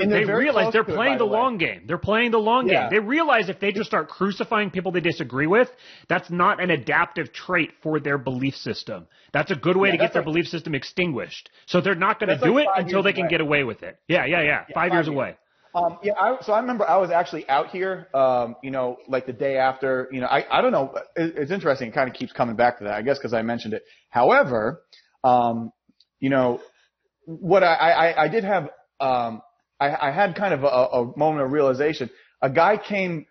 They're, 0.00 0.08
they're 0.08 0.26
they 0.26 0.32
realize 0.32 0.72
they're 0.72 0.84
to 0.84 0.92
it, 0.92 0.96
playing 0.96 1.18
the 1.18 1.26
the 1.26 1.30
long 1.32 1.58
game. 1.58 1.82
They're 1.86 1.98
playing 1.98 2.30
the 2.30 2.38
long 2.38 2.68
Yeah. 2.68 2.88
game. 2.88 2.90
They 2.90 2.98
realize 2.98 3.48
if 3.48 3.60
they 3.60 3.72
just 3.72 3.88
start 3.88 4.08
crucifying 4.08 4.70
people 4.70 4.92
they 4.92 5.00
disagree 5.00 5.46
with, 5.46 5.68
that's 6.08 6.30
not 6.30 6.62
an 6.62 6.70
adaptive 6.70 7.32
trait 7.32 7.70
for 7.82 8.00
their 8.00 8.18
belief 8.18 8.56
system. 8.56 9.06
That's 9.32 9.50
a 9.50 9.56
good 9.56 9.76
way 9.76 9.88
Yeah, 9.88 9.92
to 9.92 9.98
get 9.98 10.12
their 10.12 10.22
like- 10.22 10.26
belief 10.32 10.46
system 10.48 10.74
extinguished. 10.74 11.50
So 11.66 11.80
they're 11.80 11.94
not 11.94 12.18
going 12.20 12.30
to 12.36 12.44
do 12.44 12.54
like 12.54 12.64
it 12.66 12.70
until 12.76 13.02
they 13.02 13.12
can 13.12 13.22
away. 13.22 13.30
get 13.30 13.40
away 13.40 13.64
with 13.64 13.82
it. 13.82 13.98
Yeah, 14.08 14.24
yeah, 14.26 14.42
yeah. 14.42 14.60
five, 14.64 14.74
five 14.74 14.92
years 14.92 15.06
years. 15.06 15.14
away. 15.14 15.36
Um, 15.74 15.98
yeah, 16.02 16.12
I, 16.20 16.36
so 16.42 16.52
I 16.52 16.60
remember 16.60 16.86
I 16.86 16.98
was 16.98 17.10
actually 17.10 17.48
out 17.48 17.68
here, 17.70 18.08
um, 18.12 18.56
you 18.62 18.70
know, 18.70 18.98
like 19.08 19.24
the 19.26 19.32
day 19.32 19.56
after, 19.56 20.06
you 20.12 20.20
know, 20.20 20.26
I, 20.26 20.44
I 20.50 20.60
don't 20.60 20.72
know. 20.72 20.94
It, 21.16 21.34
it's 21.36 21.50
interesting. 21.50 21.88
It 21.88 21.94
kind 21.94 22.10
of 22.10 22.14
keeps 22.14 22.30
coming 22.32 22.56
back 22.56 22.78
to 22.78 22.84
that, 22.84 22.92
I 22.94 23.00
guess, 23.02 23.16
because 23.18 23.32
I 23.32 23.40
mentioned 23.40 23.72
it. 23.72 23.82
However, 24.10 24.82
um, 25.24 25.72
you 26.20 26.28
know, 26.28 26.60
what 27.24 27.62
I, 27.62 27.74
I, 27.74 28.24
I 28.24 28.28
did 28.28 28.44
have, 28.44 28.68
um, 29.00 29.40
I, 29.82 30.08
I 30.08 30.10
had 30.10 30.36
kind 30.36 30.54
of 30.54 30.62
a, 30.64 30.66
a 30.66 31.18
moment 31.18 31.44
of 31.44 31.52
realization. 31.52 32.10
A 32.40 32.50
guy 32.50 32.76
came, 32.76 33.26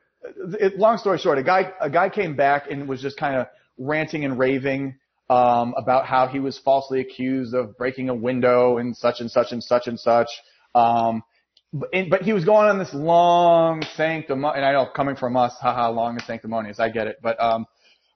it, 0.60 0.78
long 0.78 0.98
story 0.98 1.18
short, 1.18 1.38
a 1.38 1.44
guy, 1.44 1.72
a 1.80 1.90
guy 1.90 2.10
came 2.10 2.36
back 2.36 2.70
and 2.70 2.88
was 2.88 3.02
just 3.02 3.18
kind 3.18 3.36
of 3.36 3.48
ranting 3.78 4.26
and 4.26 4.38
raving, 4.38 4.96
um, 5.30 5.74
about 5.78 6.06
how 6.06 6.28
he 6.28 6.40
was 6.40 6.58
falsely 6.60 7.00
accused 7.00 7.54
of 7.54 7.78
breaking 7.78 8.10
a 8.10 8.14
window 8.14 8.78
and 8.80 8.98
such 8.98 9.22
and 9.22 9.32
such 9.32 9.54
and 9.54 9.64
such 9.64 9.88
and 9.88 9.98
such. 9.98 10.28
Um, 10.76 11.24
but, 11.72 11.90
but 12.10 12.22
he 12.24 12.34
was 12.34 12.44
going 12.44 12.68
on 12.70 12.80
this 12.80 12.94
long 12.94 13.82
sanctimonious, 13.96 14.58
and 14.58 14.66
I 14.66 14.74
know 14.74 14.90
coming 14.94 15.16
from 15.16 15.38
us, 15.38 15.54
haha, 15.62 15.90
long 15.90 16.16
and 16.16 16.24
sanctimonious, 16.24 16.80
I 16.82 16.90
get 16.90 17.08
it. 17.08 17.18
But, 17.24 17.42
um, 17.42 17.66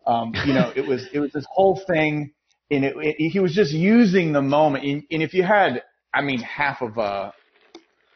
um, 0.06 0.34
you 0.46 0.54
know, 0.54 0.74
it 0.76 0.86
was, 0.86 1.08
it 1.14 1.20
was 1.20 1.32
this 1.32 1.46
whole 1.50 1.82
thing 1.88 2.34
and 2.70 2.84
it, 2.84 2.96
it, 2.98 3.32
he 3.32 3.40
was 3.40 3.54
just 3.54 3.72
using 3.72 4.34
the 4.34 4.42
moment. 4.42 4.84
And, 4.84 5.04
and 5.10 5.24
if 5.24 5.34
you 5.34 5.44
had, 5.44 5.84
I 6.14 6.22
mean, 6.22 6.40
half 6.40 6.82
of, 6.82 6.98
uh, 6.98 7.32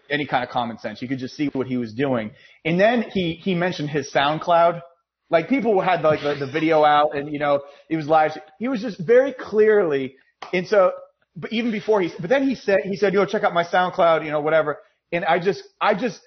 any 0.09 0.25
kind 0.25 0.43
of 0.43 0.49
common 0.49 0.77
sense, 0.79 1.01
you 1.01 1.07
could 1.07 1.19
just 1.19 1.35
see 1.35 1.47
what 1.53 1.67
he 1.67 1.77
was 1.77 1.93
doing. 1.93 2.31
And 2.65 2.79
then 2.79 3.05
he, 3.13 3.33
he 3.33 3.55
mentioned 3.55 3.89
his 3.89 4.11
SoundCloud. 4.13 4.81
Like 5.29 5.47
people 5.47 5.79
had 5.81 6.01
like 6.01 6.21
the, 6.21 6.45
the 6.45 6.51
video 6.51 6.83
out 6.83 7.15
and, 7.15 7.31
you 7.31 7.39
know, 7.39 7.61
he 7.87 7.95
was 7.95 8.07
live. 8.07 8.31
He 8.57 8.67
was 8.67 8.81
just 8.81 8.99
very 8.99 9.33
clearly, 9.33 10.15
and 10.53 10.67
so, 10.67 10.91
but 11.35 11.53
even 11.53 11.71
before 11.71 12.01
he, 12.01 12.11
but 12.19 12.29
then 12.29 12.47
he 12.47 12.55
said, 12.55 12.79
he 12.83 12.95
said, 12.95 13.13
you 13.13 13.19
know, 13.19 13.25
check 13.25 13.43
out 13.43 13.53
my 13.53 13.63
SoundCloud, 13.63 14.25
you 14.25 14.31
know, 14.31 14.41
whatever. 14.41 14.79
And 15.11 15.23
I 15.23 15.39
just, 15.39 15.63
I 15.79 15.93
just, 15.93 16.19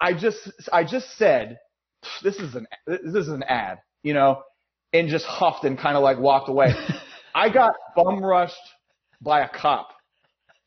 I 0.00 0.14
just, 0.14 0.38
I 0.72 0.84
just 0.84 1.16
said, 1.16 1.58
this 2.22 2.36
is 2.36 2.54
an, 2.54 2.66
this 2.86 3.26
is 3.26 3.28
an 3.28 3.42
ad, 3.42 3.78
you 4.02 4.14
know, 4.14 4.42
and 4.92 5.08
just 5.08 5.26
huffed 5.26 5.64
and 5.64 5.78
kind 5.78 5.96
of 5.96 6.02
like 6.02 6.18
walked 6.18 6.48
away. 6.48 6.72
I 7.34 7.50
got 7.50 7.74
bum 7.94 8.24
rushed 8.24 8.56
by 9.20 9.40
a 9.40 9.48
cop. 9.48 9.90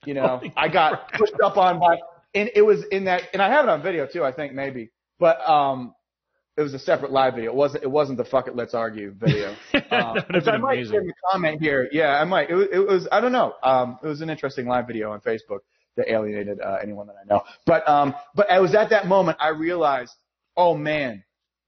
You 0.06 0.16
know, 0.16 0.24
oh 0.24 0.38
Holy 0.38 0.54
I 0.58 0.68
got 0.68 1.12
pushed 1.14 1.36
up 1.44 1.58
on 1.58 1.80
by, 1.80 1.98
and 2.34 2.50
it 2.56 2.62
was 2.62 2.84
in 2.92 3.06
that, 3.06 3.24
and 3.34 3.42
I 3.42 3.50
have 3.50 3.66
it 3.66 3.70
on 3.70 3.82
video 3.82 4.08
too, 4.08 4.24
I 4.24 4.32
think 4.32 4.54
maybe, 4.54 4.92
but, 5.20 5.48
um, 5.48 5.94
it 6.58 6.62
was 6.62 6.74
a 6.74 6.80
separate 6.80 7.12
live 7.12 7.36
video. 7.36 7.52
It 7.52 7.56
wasn't, 7.56 7.84
it 7.84 7.90
wasn't 7.90 8.18
the 8.18 8.26
fuck 8.26 8.48
it, 8.48 8.56
let's 8.56 8.74
argue 8.74 9.12
video. 9.12 9.56
Um, 9.92 10.16
which 10.34 10.48
I 10.48 10.56
might 10.56 10.82
give 10.84 11.04
a 11.04 11.32
comment 11.34 11.62
here. 11.62 11.90
Yeah, 11.92 12.18
I 12.18 12.24
might. 12.24 12.50
It 12.50 12.56
was, 12.56 12.68
it 12.72 12.80
was, 12.80 13.08
I 13.12 13.20
don't 13.20 13.34
know. 13.34 13.54
Um, 13.62 14.00
it 14.02 14.08
was 14.08 14.22
an 14.22 14.30
interesting 14.30 14.66
live 14.66 14.88
video 14.88 15.12
on 15.12 15.20
Facebook 15.20 15.60
that 15.98 16.10
alienated, 16.10 16.62
uh, 16.62 16.78
anyone 16.82 17.08
that 17.08 17.18
I 17.22 17.26
know. 17.28 17.42
But, 17.66 17.88
um, 17.90 18.16
but 18.34 18.48
it 18.50 18.62
was 18.62 18.74
at 18.74 18.92
that 18.92 19.08
moment 19.08 19.38
I 19.42 19.50
realized, 19.50 20.14
oh 20.56 20.76
man, 20.76 21.26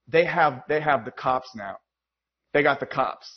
they 0.08 0.24
have, 0.24 0.62
they 0.68 0.80
have 0.80 1.04
the 1.04 1.10
cops 1.10 1.50
now. 1.54 1.76
They 2.54 2.62
got 2.62 2.80
the 2.80 2.86
cops. 2.86 3.30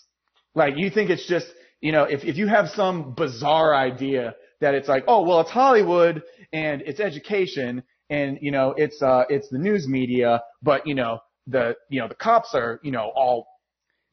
Like 0.56 0.76
you 0.78 0.90
think 0.90 1.10
it's 1.10 1.28
just, 1.28 1.48
you 1.82 1.92
know, 1.92 2.04
if, 2.04 2.24
if 2.24 2.38
you 2.38 2.48
have 2.48 2.70
some 2.70 3.14
bizarre 3.14 3.76
idea 3.76 4.36
that 4.62 4.74
it's 4.74 4.88
like, 4.88 5.04
oh, 5.08 5.24
well, 5.24 5.42
it's 5.42 5.52
Hollywood 5.52 6.24
and 6.52 6.82
it's 6.82 7.00
education 7.00 7.84
and, 8.10 8.40
you 8.42 8.52
know, 8.52 8.74
it's, 8.78 9.02
uh, 9.02 9.24
it's 9.30 9.50
the 9.50 9.58
news 9.58 9.88
media, 9.88 10.42
but, 10.62 10.88
you 10.88 10.96
know, 10.96 11.20
the, 11.48 11.76
you 11.90 12.00
know, 12.00 12.08
the 12.08 12.16
cops 12.16 12.54
are, 12.54 12.80
you 12.84 12.92
know, 12.92 13.12
all 13.16 13.48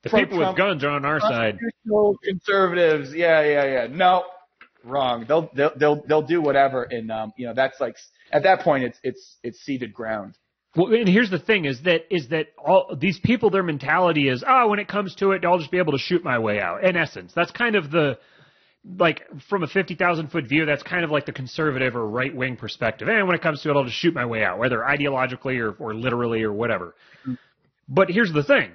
the 0.03 0.11
people 0.11 0.39
with 0.39 0.57
guns 0.57 0.85
are 0.85 0.91
on 0.91 1.05
our 1.05 1.21
side. 1.21 1.59
Conservatives. 2.25 3.15
Yeah, 3.15 3.43
yeah, 3.43 3.65
yeah. 3.65 3.87
No, 3.89 4.25
wrong. 4.85 5.25
They'll, 5.27 5.51
they'll, 5.55 5.73
they'll, 5.77 6.03
they'll 6.07 6.27
do 6.27 6.41
whatever. 6.41 6.83
And, 6.83 7.11
um, 7.11 7.33
you 7.37 7.47
know, 7.47 7.55
that's 7.55 7.81
like, 7.81 7.97
at 8.33 8.43
that 8.43 8.61
point, 8.61 8.85
it's, 8.85 8.99
it's, 9.03 9.37
it's 9.43 9.59
ceded 9.61 9.95
ground. 9.95 10.37
Well, 10.77 10.93
and 10.93 11.09
here's 11.09 11.31
the 11.31 11.39
thing: 11.39 11.67
is 11.67 11.83
that 11.83 12.13
is 12.13 12.31
that 12.31 12.49
all 12.59 12.97
these 12.99 13.21
people, 13.21 13.49
their 13.49 13.63
mentality 13.63 14.29
is, 14.29 14.43
oh, 14.45 14.67
when 14.67 14.81
it 14.81 14.89
comes 14.89 15.15
to 15.21 15.31
it, 15.31 15.45
I'll 15.45 15.59
just 15.61 15.71
be 15.71 15.79
able 15.79 15.93
to 15.93 15.99
shoot 15.99 16.25
my 16.25 16.41
way 16.41 16.59
out. 16.59 16.83
In 16.83 16.97
essence, 16.97 17.31
that's 17.33 17.53
kind 17.53 17.77
of 17.77 17.93
the 17.93 18.19
like 18.99 19.23
from 19.49 19.63
a 19.63 19.67
fifty 19.67 19.95
thousand 19.95 20.29
foot 20.29 20.47
view, 20.47 20.67
that's 20.67 20.83
kind 20.83 21.05
of 21.05 21.11
like 21.11 21.27
the 21.27 21.33
conservative 21.33 21.97
or 21.97 22.07
right 22.07 22.35
wing 22.35 22.57
perspective. 22.57 23.09
And 23.09 23.27
when 23.27 23.37
it 23.37 23.43
comes 23.43 23.63
to 23.63 23.71
it, 23.71 23.77
I'll 23.77 23.85
just 23.85 23.97
shoot 23.97 24.15
my 24.15 24.27
way 24.27 24.45
out, 24.45 24.59
whether 24.59 24.79
ideologically 24.79 25.59
or, 25.59 25.73
or 25.73 25.95
literally 25.95 26.43
or 26.43 26.53
whatever. 26.53 26.95
Mm-hmm. 27.23 27.35
But 27.89 28.11
here's 28.11 28.33
the 28.33 28.43
thing: 28.43 28.73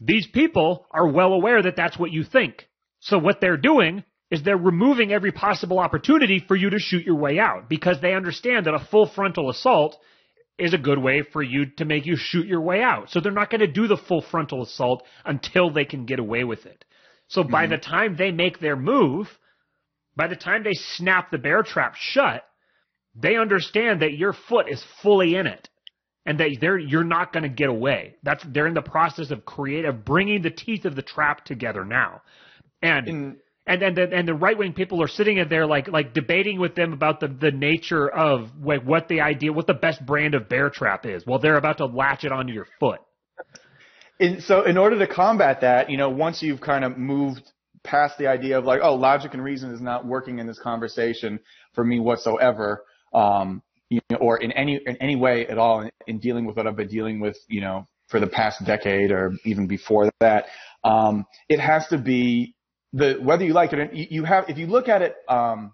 these 0.00 0.26
people 0.26 0.86
are 0.90 1.08
well 1.08 1.32
aware 1.32 1.62
that 1.62 1.76
that's 1.76 1.98
what 1.98 2.12
you 2.12 2.24
think. 2.24 2.68
So 3.00 3.18
what 3.18 3.40
they're 3.40 3.56
doing 3.56 4.04
is 4.30 4.42
they're 4.42 4.56
removing 4.56 5.12
every 5.12 5.32
possible 5.32 5.78
opportunity 5.78 6.44
for 6.46 6.54
you 6.54 6.70
to 6.70 6.78
shoot 6.78 7.04
your 7.04 7.16
way 7.16 7.38
out 7.38 7.68
because 7.68 8.00
they 8.00 8.14
understand 8.14 8.66
that 8.66 8.74
a 8.74 8.86
full 8.90 9.06
frontal 9.06 9.48
assault 9.50 9.96
is 10.58 10.74
a 10.74 10.78
good 10.78 10.98
way 10.98 11.22
for 11.22 11.42
you 11.42 11.66
to 11.76 11.84
make 11.84 12.04
you 12.04 12.16
shoot 12.16 12.46
your 12.46 12.60
way 12.60 12.82
out. 12.82 13.10
So 13.10 13.20
they're 13.20 13.32
not 13.32 13.48
going 13.48 13.60
to 13.60 13.66
do 13.66 13.86
the 13.86 13.96
full 13.96 14.20
frontal 14.20 14.62
assault 14.62 15.04
until 15.24 15.70
they 15.70 15.84
can 15.84 16.04
get 16.04 16.18
away 16.18 16.44
with 16.44 16.66
it. 16.66 16.84
So 17.28 17.44
by 17.44 17.64
mm-hmm. 17.64 17.72
the 17.72 17.78
time 17.78 18.16
they 18.16 18.32
make 18.32 18.58
their 18.58 18.76
move, 18.76 19.28
by 20.18 20.26
the 20.26 20.36
time 20.36 20.64
they 20.64 20.74
snap 20.74 21.30
the 21.30 21.38
bear 21.38 21.62
trap 21.62 21.94
shut, 21.96 22.44
they 23.14 23.36
understand 23.36 24.02
that 24.02 24.14
your 24.14 24.32
foot 24.32 24.68
is 24.68 24.84
fully 25.00 25.36
in 25.36 25.46
it 25.46 25.68
and 26.26 26.40
that 26.40 26.58
they're, 26.60 26.76
you're 26.76 27.04
not 27.04 27.32
going 27.32 27.44
to 27.44 27.48
get 27.48 27.68
away. 27.68 28.16
That's, 28.24 28.44
they're 28.48 28.66
in 28.66 28.74
the 28.74 28.82
process 28.82 29.30
of 29.30 29.44
creative, 29.44 30.04
bringing 30.04 30.42
the 30.42 30.50
teeth 30.50 30.84
of 30.86 30.96
the 30.96 31.02
trap 31.02 31.44
together 31.44 31.84
now. 31.84 32.22
And, 32.82 33.08
in, 33.08 33.36
and 33.64 33.82
and 33.82 33.96
the, 33.96 34.12
and 34.12 34.26
the 34.26 34.34
right 34.34 34.58
wing 34.58 34.72
people 34.72 35.00
are 35.02 35.08
sitting 35.08 35.36
in 35.36 35.48
there 35.48 35.66
like 35.66 35.88
like 35.88 36.14
debating 36.14 36.58
with 36.58 36.74
them 36.74 36.94
about 36.94 37.20
the 37.20 37.28
the 37.28 37.50
nature 37.50 38.08
of 38.08 38.48
like 38.62 38.82
what 38.82 39.08
the 39.08 39.20
idea 39.20 39.52
what 39.52 39.66
the 39.66 39.74
best 39.74 40.04
brand 40.06 40.34
of 40.34 40.48
bear 40.48 40.70
trap 40.70 41.04
is. 41.04 41.26
Well, 41.26 41.38
they're 41.38 41.58
about 41.58 41.78
to 41.78 41.86
latch 41.86 42.24
it 42.24 42.32
onto 42.32 42.52
your 42.52 42.66
foot. 42.80 43.00
And 44.18 44.42
so, 44.42 44.62
in 44.64 44.78
order 44.78 44.98
to 44.98 45.06
combat 45.06 45.60
that, 45.60 45.90
you 45.90 45.98
know, 45.98 46.08
once 46.08 46.42
you've 46.42 46.62
kind 46.62 46.82
of 46.82 46.96
moved 46.96 47.52
past 47.88 48.18
the 48.18 48.26
idea 48.26 48.58
of 48.58 48.64
like, 48.64 48.80
oh, 48.82 48.94
logic 48.94 49.34
and 49.34 49.42
reason 49.42 49.72
is 49.72 49.80
not 49.80 50.06
working 50.06 50.38
in 50.38 50.46
this 50.46 50.58
conversation 50.58 51.40
for 51.74 51.84
me 51.84 51.98
whatsoever, 51.98 52.84
um, 53.12 53.62
you 53.88 54.00
know, 54.10 54.18
or 54.18 54.36
in 54.36 54.52
any 54.52 54.80
in 54.86 54.96
any 54.98 55.16
way 55.16 55.46
at 55.46 55.58
all 55.58 55.80
in, 55.80 55.90
in 56.06 56.18
dealing 56.18 56.44
with 56.44 56.56
what 56.56 56.66
I've 56.66 56.76
been 56.76 56.88
dealing 56.88 57.20
with, 57.20 57.38
you 57.48 57.60
know, 57.60 57.86
for 58.08 58.20
the 58.20 58.26
past 58.26 58.64
decade 58.64 59.10
or 59.10 59.32
even 59.44 59.66
before 59.66 60.10
that, 60.20 60.46
um, 60.84 61.24
it 61.48 61.60
has 61.60 61.86
to 61.88 61.98
be 61.98 62.54
the 62.92 63.14
whether 63.20 63.44
you 63.44 63.54
like 63.54 63.72
it, 63.72 63.78
or 63.78 63.88
you 63.92 64.24
have 64.24 64.48
if 64.48 64.58
you 64.58 64.66
look 64.66 64.88
at 64.88 65.02
it, 65.02 65.16
um, 65.28 65.72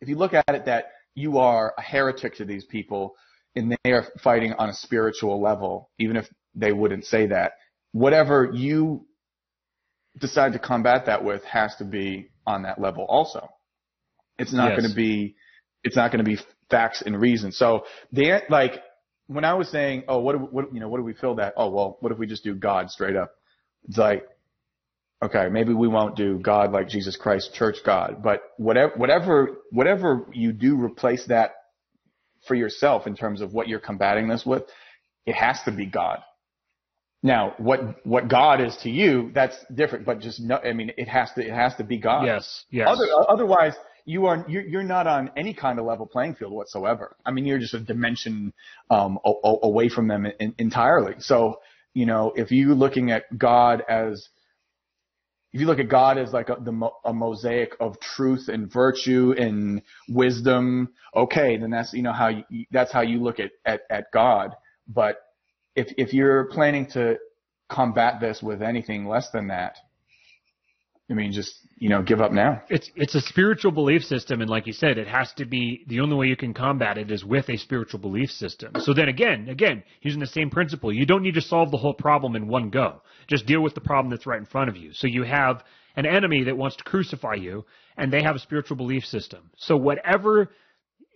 if 0.00 0.08
you 0.08 0.16
look 0.16 0.34
at 0.34 0.44
it 0.48 0.64
that 0.66 0.92
you 1.14 1.38
are 1.38 1.74
a 1.76 1.82
heretic 1.82 2.36
to 2.36 2.44
these 2.44 2.64
people 2.64 3.14
and 3.56 3.76
they 3.84 3.92
are 3.92 4.06
fighting 4.22 4.52
on 4.54 4.68
a 4.68 4.74
spiritual 4.74 5.40
level, 5.42 5.90
even 5.98 6.16
if 6.16 6.28
they 6.54 6.72
wouldn't 6.72 7.04
say 7.04 7.26
that. 7.26 7.52
Whatever 7.92 8.50
you 8.52 9.07
decide 10.18 10.52
to 10.52 10.58
combat 10.58 11.06
that 11.06 11.24
with 11.24 11.44
has 11.44 11.74
to 11.76 11.84
be 11.84 12.30
on 12.46 12.62
that 12.62 12.80
level 12.80 13.04
also. 13.04 13.48
It's 14.38 14.52
not 14.52 14.70
yes. 14.70 14.80
going 14.80 14.90
to 14.90 14.96
be, 14.96 15.36
it's 15.84 15.96
not 15.96 16.12
going 16.12 16.24
to 16.24 16.30
be 16.30 16.38
facts 16.70 17.02
and 17.04 17.20
reason. 17.20 17.52
So 17.52 17.84
the, 18.12 18.42
like, 18.48 18.80
when 19.26 19.44
I 19.44 19.54
was 19.54 19.68
saying, 19.68 20.04
oh, 20.08 20.20
what, 20.20 20.32
do, 20.32 20.38
what, 20.38 20.72
you 20.72 20.80
know, 20.80 20.88
what 20.88 20.98
do 20.98 21.04
we 21.04 21.12
feel 21.12 21.36
that? 21.36 21.54
Oh, 21.56 21.70
well, 21.70 21.96
what 22.00 22.12
if 22.12 22.18
we 22.18 22.26
just 22.26 22.44
do 22.44 22.54
God 22.54 22.90
straight 22.90 23.16
up? 23.16 23.32
It's 23.88 23.98
like, 23.98 24.26
okay, 25.22 25.48
maybe 25.50 25.74
we 25.74 25.88
won't 25.88 26.16
do 26.16 26.38
God 26.38 26.72
like 26.72 26.88
Jesus 26.88 27.16
Christ, 27.16 27.52
church 27.54 27.78
God, 27.84 28.22
but 28.22 28.42
whatever, 28.56 28.94
whatever, 28.96 29.58
whatever 29.70 30.26
you 30.32 30.52
do 30.52 30.80
replace 30.80 31.26
that 31.26 31.52
for 32.46 32.54
yourself 32.54 33.06
in 33.06 33.16
terms 33.16 33.40
of 33.40 33.52
what 33.52 33.68
you're 33.68 33.80
combating 33.80 34.28
this 34.28 34.46
with, 34.46 34.62
it 35.26 35.34
has 35.34 35.60
to 35.64 35.72
be 35.72 35.86
God. 35.86 36.20
Now, 37.22 37.54
what 37.58 38.06
what 38.06 38.28
God 38.28 38.60
is 38.60 38.76
to 38.82 38.90
you, 38.90 39.30
that's 39.34 39.56
different. 39.74 40.06
But 40.06 40.20
just 40.20 40.40
no, 40.40 40.56
I 40.56 40.72
mean, 40.72 40.92
it 40.96 41.08
has 41.08 41.32
to 41.32 41.44
it 41.44 41.52
has 41.52 41.74
to 41.76 41.84
be 41.84 41.98
God. 41.98 42.24
Yes, 42.24 42.64
yes. 42.70 42.88
Other, 42.88 43.06
otherwise, 43.28 43.74
you 44.04 44.26
are 44.26 44.44
you're, 44.48 44.62
you're 44.62 44.82
not 44.84 45.06
on 45.06 45.30
any 45.36 45.52
kind 45.52 45.78
of 45.80 45.84
level 45.84 46.06
playing 46.06 46.36
field 46.36 46.52
whatsoever. 46.52 47.16
I 47.26 47.32
mean, 47.32 47.44
you're 47.44 47.58
just 47.58 47.74
a 47.74 47.80
dimension 47.80 48.52
um, 48.88 49.18
a, 49.24 49.30
a, 49.30 49.56
away 49.64 49.88
from 49.88 50.06
them 50.06 50.26
in, 50.26 50.54
entirely. 50.58 51.14
So, 51.18 51.60
you 51.92 52.06
know, 52.06 52.32
if 52.36 52.52
you're 52.52 52.74
looking 52.74 53.10
at 53.10 53.36
God 53.36 53.82
as 53.88 54.28
if 55.52 55.60
you 55.60 55.66
look 55.66 55.78
at 55.78 55.88
God 55.88 56.18
as 56.18 56.32
like 56.32 56.50
a, 56.50 56.56
the, 56.60 56.90
a 57.04 57.12
mosaic 57.12 57.74
of 57.80 57.98
truth 57.98 58.48
and 58.48 58.70
virtue 58.72 59.34
and 59.36 59.82
wisdom, 60.08 60.90
okay, 61.16 61.56
then 61.56 61.70
that's 61.70 61.92
you 61.92 62.02
know 62.02 62.12
how 62.12 62.28
you, 62.28 62.64
that's 62.70 62.92
how 62.92 63.00
you 63.00 63.20
look 63.22 63.40
at, 63.40 63.50
at 63.64 63.80
at 63.90 64.12
God. 64.12 64.54
But 64.86 65.16
if 65.78 65.92
if 65.96 66.12
you're 66.12 66.44
planning 66.46 66.86
to 66.92 67.18
combat 67.68 68.20
this 68.20 68.42
with 68.42 68.62
anything 68.62 69.06
less 69.06 69.30
than 69.30 69.48
that, 69.48 69.76
I 71.10 71.14
mean, 71.14 71.32
just 71.32 71.54
you 71.78 71.88
know, 71.88 72.02
give 72.02 72.20
up 72.20 72.32
now. 72.32 72.62
It's 72.68 72.90
it's 72.96 73.14
a 73.14 73.20
spiritual 73.20 73.70
belief 73.70 74.02
system, 74.02 74.40
and 74.40 74.50
like 74.50 74.66
you 74.66 74.72
said, 74.72 74.98
it 74.98 75.06
has 75.06 75.32
to 75.34 75.44
be 75.44 75.84
the 75.86 76.00
only 76.00 76.16
way 76.16 76.26
you 76.26 76.36
can 76.36 76.52
combat 76.52 76.98
it 76.98 77.10
is 77.10 77.24
with 77.24 77.48
a 77.48 77.56
spiritual 77.56 78.00
belief 78.00 78.30
system. 78.30 78.72
So 78.80 78.92
then 78.92 79.08
again, 79.08 79.48
again, 79.48 79.84
using 80.02 80.20
the 80.20 80.26
same 80.26 80.50
principle, 80.50 80.92
you 80.92 81.06
don't 81.06 81.22
need 81.22 81.34
to 81.34 81.40
solve 81.40 81.70
the 81.70 81.78
whole 81.78 81.94
problem 81.94 82.34
in 82.34 82.48
one 82.48 82.70
go. 82.70 83.00
Just 83.28 83.46
deal 83.46 83.62
with 83.62 83.74
the 83.74 83.80
problem 83.80 84.10
that's 84.10 84.26
right 84.26 84.40
in 84.40 84.46
front 84.46 84.68
of 84.68 84.76
you. 84.76 84.92
So 84.92 85.06
you 85.06 85.22
have 85.22 85.62
an 85.96 86.04
enemy 86.04 86.44
that 86.44 86.56
wants 86.56 86.76
to 86.76 86.84
crucify 86.84 87.34
you, 87.34 87.64
and 87.96 88.12
they 88.12 88.22
have 88.22 88.36
a 88.36 88.40
spiritual 88.40 88.76
belief 88.76 89.04
system. 89.04 89.50
So 89.56 89.76
whatever 89.76 90.50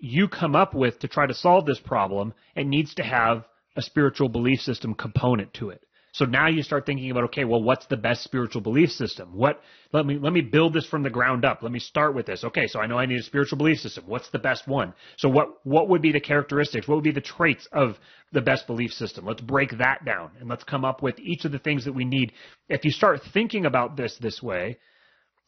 you 0.00 0.28
come 0.28 0.54
up 0.54 0.74
with 0.74 1.00
to 1.00 1.08
try 1.08 1.26
to 1.26 1.34
solve 1.34 1.66
this 1.66 1.80
problem, 1.80 2.34
it 2.54 2.66
needs 2.66 2.94
to 2.94 3.02
have 3.02 3.44
a 3.76 3.82
spiritual 3.82 4.28
belief 4.28 4.60
system 4.60 4.94
component 4.94 5.52
to 5.54 5.70
it. 5.70 5.82
So 6.14 6.26
now 6.26 6.48
you 6.48 6.62
start 6.62 6.84
thinking 6.84 7.10
about, 7.10 7.24
okay, 7.24 7.44
well, 7.44 7.62
what's 7.62 7.86
the 7.86 7.96
best 7.96 8.22
spiritual 8.22 8.60
belief 8.60 8.90
system? 8.90 9.34
What, 9.34 9.62
let 9.94 10.04
me, 10.04 10.18
let 10.18 10.34
me 10.34 10.42
build 10.42 10.74
this 10.74 10.86
from 10.86 11.02
the 11.02 11.08
ground 11.08 11.46
up. 11.46 11.62
Let 11.62 11.72
me 11.72 11.78
start 11.78 12.14
with 12.14 12.26
this. 12.26 12.44
Okay, 12.44 12.66
so 12.66 12.80
I 12.80 12.86
know 12.86 12.98
I 12.98 13.06
need 13.06 13.20
a 13.20 13.22
spiritual 13.22 13.56
belief 13.56 13.78
system. 13.78 14.04
What's 14.06 14.28
the 14.28 14.38
best 14.38 14.68
one? 14.68 14.92
So 15.16 15.30
what, 15.30 15.64
what 15.64 15.88
would 15.88 16.02
be 16.02 16.12
the 16.12 16.20
characteristics? 16.20 16.86
What 16.86 16.96
would 16.96 17.04
be 17.04 17.12
the 17.12 17.22
traits 17.22 17.66
of 17.72 17.96
the 18.30 18.42
best 18.42 18.66
belief 18.66 18.92
system? 18.92 19.24
Let's 19.24 19.40
break 19.40 19.78
that 19.78 20.04
down 20.04 20.32
and 20.38 20.50
let's 20.50 20.64
come 20.64 20.84
up 20.84 21.02
with 21.02 21.18
each 21.18 21.46
of 21.46 21.52
the 21.52 21.58
things 21.58 21.86
that 21.86 21.94
we 21.94 22.04
need. 22.04 22.32
If 22.68 22.84
you 22.84 22.90
start 22.90 23.20
thinking 23.32 23.64
about 23.64 23.96
this 23.96 24.18
this 24.20 24.42
way 24.42 24.76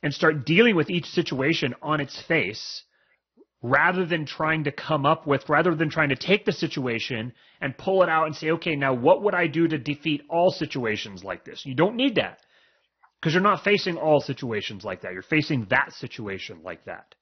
and 0.03 0.15
start 0.15 0.47
dealing 0.47 0.77
with 0.77 0.89
each 0.89 1.07
situation 1.07 1.75
on 1.83 2.01
its 2.01 2.19
face, 2.27 2.85
rather 3.65 4.05
than 4.05 4.27
trying 4.27 4.65
to 4.65 4.71
come 4.71 5.07
up 5.07 5.27
with, 5.27 5.49
rather 5.49 5.75
than 5.75 5.89
trying 5.89 6.11
to 6.11 6.17
take 6.17 6.45
the 6.45 6.53
situation 6.53 7.33
and 7.63 7.79
pull 7.79 8.03
it 8.03 8.11
out 8.11 8.27
and 8.27 8.37
say, 8.37 8.51
okay, 8.51 8.77
now 8.77 8.93
what 8.93 9.23
would 9.23 9.35
I 9.35 9.47
do 9.47 9.67
to 9.67 9.79
defeat 9.79 10.21
all 10.29 10.51
situations 10.51 11.25
like 11.25 11.47
this? 11.47 11.63
You 11.65 11.75
don't 11.75 11.97
need 11.97 12.17
that 12.17 12.41
because 13.19 13.33
you're 13.33 13.43
not 13.43 13.65
facing 13.65 13.97
all 13.97 14.21
situations 14.21 14.85
like 14.85 15.01
that. 15.01 15.15
You're 15.15 15.23
facing 15.23 15.67
that 15.71 15.95
situation 15.95 16.61
like 16.63 16.85
that. 16.85 17.15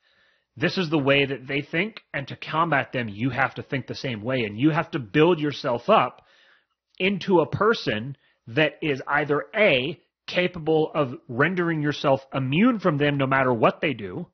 This 0.57 0.79
is 0.79 0.91
the 0.91 0.99
way 0.99 1.25
that 1.25 1.47
they 1.47 1.63
think, 1.63 2.01
and 2.13 2.27
to 2.27 2.35
combat 2.35 2.93
them, 2.93 3.09
you 3.09 3.31
have 3.31 3.55
to 3.55 3.63
think 3.63 3.87
the 3.87 3.95
same 3.95 4.21
way, 4.21 4.41
and 4.41 4.59
you 4.59 4.71
have 4.71 4.91
to 4.91 4.99
build 4.99 5.39
yourself 5.39 5.89
up 5.89 6.23
into 6.99 7.39
a 7.39 7.47
person 7.47 8.17
that 8.49 8.73
is 8.83 9.01
either 9.07 9.45
A, 9.55 10.01
capable 10.27 10.91
of 10.93 11.15
rendering 11.29 11.83
yourself 11.83 12.21
immune 12.35 12.81
from 12.81 12.99
them 12.99 13.17
no 13.17 13.29
matter 13.29 13.55
what 13.55 13.81
they 13.81 13.93
do, 13.93 14.27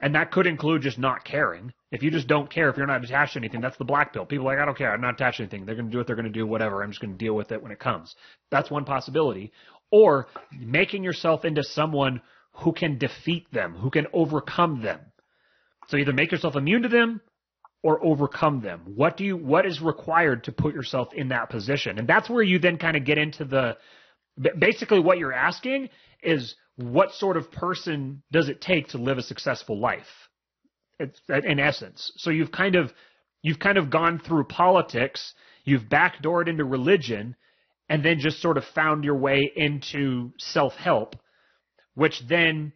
and 0.00 0.14
that 0.14 0.30
could 0.30 0.46
include 0.46 0.82
just 0.82 0.98
not 0.98 1.24
caring. 1.24 1.72
If 1.90 2.02
you 2.02 2.10
just 2.10 2.26
don't 2.26 2.50
care, 2.50 2.68
if 2.68 2.76
you're 2.76 2.86
not 2.86 3.02
attached 3.02 3.32
to 3.32 3.38
anything, 3.38 3.60
that's 3.60 3.78
the 3.78 3.84
black 3.84 4.12
pill. 4.12 4.26
People 4.26 4.46
are 4.46 4.54
like, 4.54 4.62
I 4.62 4.66
don't 4.66 4.76
care. 4.76 4.92
I'm 4.92 5.00
not 5.00 5.14
attached 5.14 5.38
to 5.38 5.44
anything. 5.44 5.64
They're 5.64 5.74
going 5.74 5.86
to 5.86 5.92
do 5.92 5.98
what 5.98 6.06
they're 6.06 6.16
going 6.16 6.26
to 6.26 6.32
do, 6.32 6.46
whatever. 6.46 6.82
I'm 6.82 6.90
just 6.90 7.00
going 7.00 7.16
to 7.16 7.24
deal 7.24 7.34
with 7.34 7.52
it 7.52 7.62
when 7.62 7.72
it 7.72 7.78
comes. 7.78 8.14
That's 8.50 8.70
one 8.70 8.84
possibility. 8.84 9.52
Or 9.90 10.26
making 10.52 11.02
yourself 11.02 11.44
into 11.44 11.62
someone 11.62 12.20
who 12.52 12.72
can 12.72 12.98
defeat 12.98 13.50
them, 13.52 13.74
who 13.74 13.90
can 13.90 14.06
overcome 14.12 14.82
them. 14.82 15.00
So 15.88 15.96
either 15.96 16.12
make 16.12 16.32
yourself 16.32 16.56
immune 16.56 16.82
to 16.82 16.88
them 16.88 17.20
or 17.82 18.04
overcome 18.04 18.60
them. 18.60 18.82
What 18.84 19.16
do 19.16 19.24
you, 19.24 19.36
what 19.36 19.64
is 19.64 19.80
required 19.80 20.44
to 20.44 20.52
put 20.52 20.74
yourself 20.74 21.14
in 21.14 21.28
that 21.28 21.48
position? 21.48 21.98
And 21.98 22.08
that's 22.08 22.28
where 22.28 22.42
you 22.42 22.58
then 22.58 22.78
kind 22.78 22.96
of 22.96 23.04
get 23.04 23.16
into 23.16 23.44
the, 23.44 23.76
basically 24.58 24.98
what 25.00 25.18
you're 25.18 25.32
asking 25.32 25.88
is 26.22 26.54
what 26.76 27.12
sort 27.12 27.36
of 27.36 27.50
person 27.50 28.22
does 28.30 28.48
it 28.48 28.60
take 28.60 28.88
to 28.88 28.98
live 28.98 29.18
a 29.18 29.22
successful 29.22 29.78
life? 29.80 30.28
In 30.98 31.60
essence. 31.60 32.12
So 32.16 32.30
you've 32.30 32.52
kind 32.52 32.74
of 32.74 32.92
you've 33.42 33.58
kind 33.58 33.78
of 33.78 33.90
gone 33.90 34.18
through 34.18 34.44
politics, 34.44 35.34
you've 35.64 35.84
backdoored 35.84 36.48
into 36.48 36.64
religion, 36.64 37.36
and 37.88 38.02
then 38.04 38.18
just 38.18 38.40
sort 38.40 38.56
of 38.56 38.64
found 38.74 39.04
your 39.04 39.16
way 39.16 39.50
into 39.54 40.32
self-help, 40.38 41.16
which 41.94 42.22
then 42.28 42.72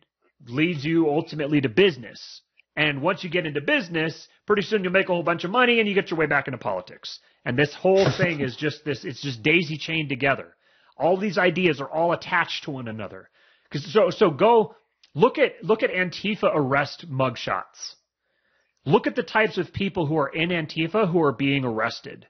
leads 0.46 0.84
you 0.84 1.08
ultimately 1.08 1.60
to 1.60 1.68
business. 1.68 2.42
And 2.76 3.02
once 3.02 3.24
you 3.24 3.30
get 3.30 3.46
into 3.46 3.60
business, 3.60 4.28
pretty 4.46 4.62
soon 4.62 4.84
you'll 4.84 4.92
make 4.92 5.08
a 5.08 5.12
whole 5.12 5.22
bunch 5.22 5.44
of 5.44 5.50
money 5.50 5.80
and 5.80 5.88
you 5.88 5.94
get 5.94 6.10
your 6.10 6.18
way 6.18 6.26
back 6.26 6.46
into 6.46 6.58
politics. 6.58 7.18
And 7.44 7.58
this 7.58 7.74
whole 7.74 8.06
thing 8.16 8.40
is 8.40 8.56
just 8.56 8.84
this, 8.84 9.04
it's 9.04 9.20
just 9.22 9.42
daisy 9.42 9.76
chained 9.76 10.08
together. 10.08 10.54
All 11.00 11.16
these 11.16 11.38
ideas 11.38 11.80
are 11.80 11.90
all 11.90 12.12
attached 12.12 12.64
to 12.64 12.70
one 12.70 12.88
another. 12.88 13.30
Cause 13.72 13.90
so, 13.92 14.10
so 14.10 14.30
go 14.30 14.74
look 15.14 15.38
at, 15.38 15.62
look 15.64 15.82
at 15.82 15.90
Antifa 15.90 16.50
arrest 16.52 17.06
mugshots. 17.10 17.94
Look 18.84 19.06
at 19.06 19.16
the 19.16 19.22
types 19.22 19.58
of 19.58 19.72
people 19.72 20.06
who 20.06 20.16
are 20.18 20.28
in 20.28 20.50
Antifa 20.50 21.10
who 21.10 21.22
are 21.22 21.32
being 21.32 21.64
arrested. 21.64 22.26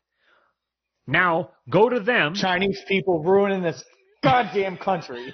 Now, 1.06 1.50
go 1.68 1.88
to 1.88 2.00
them. 2.00 2.34
Chinese 2.34 2.80
people 2.86 3.22
ruining 3.22 3.62
this 3.62 3.82
goddamn 4.22 4.76
country. 4.76 5.32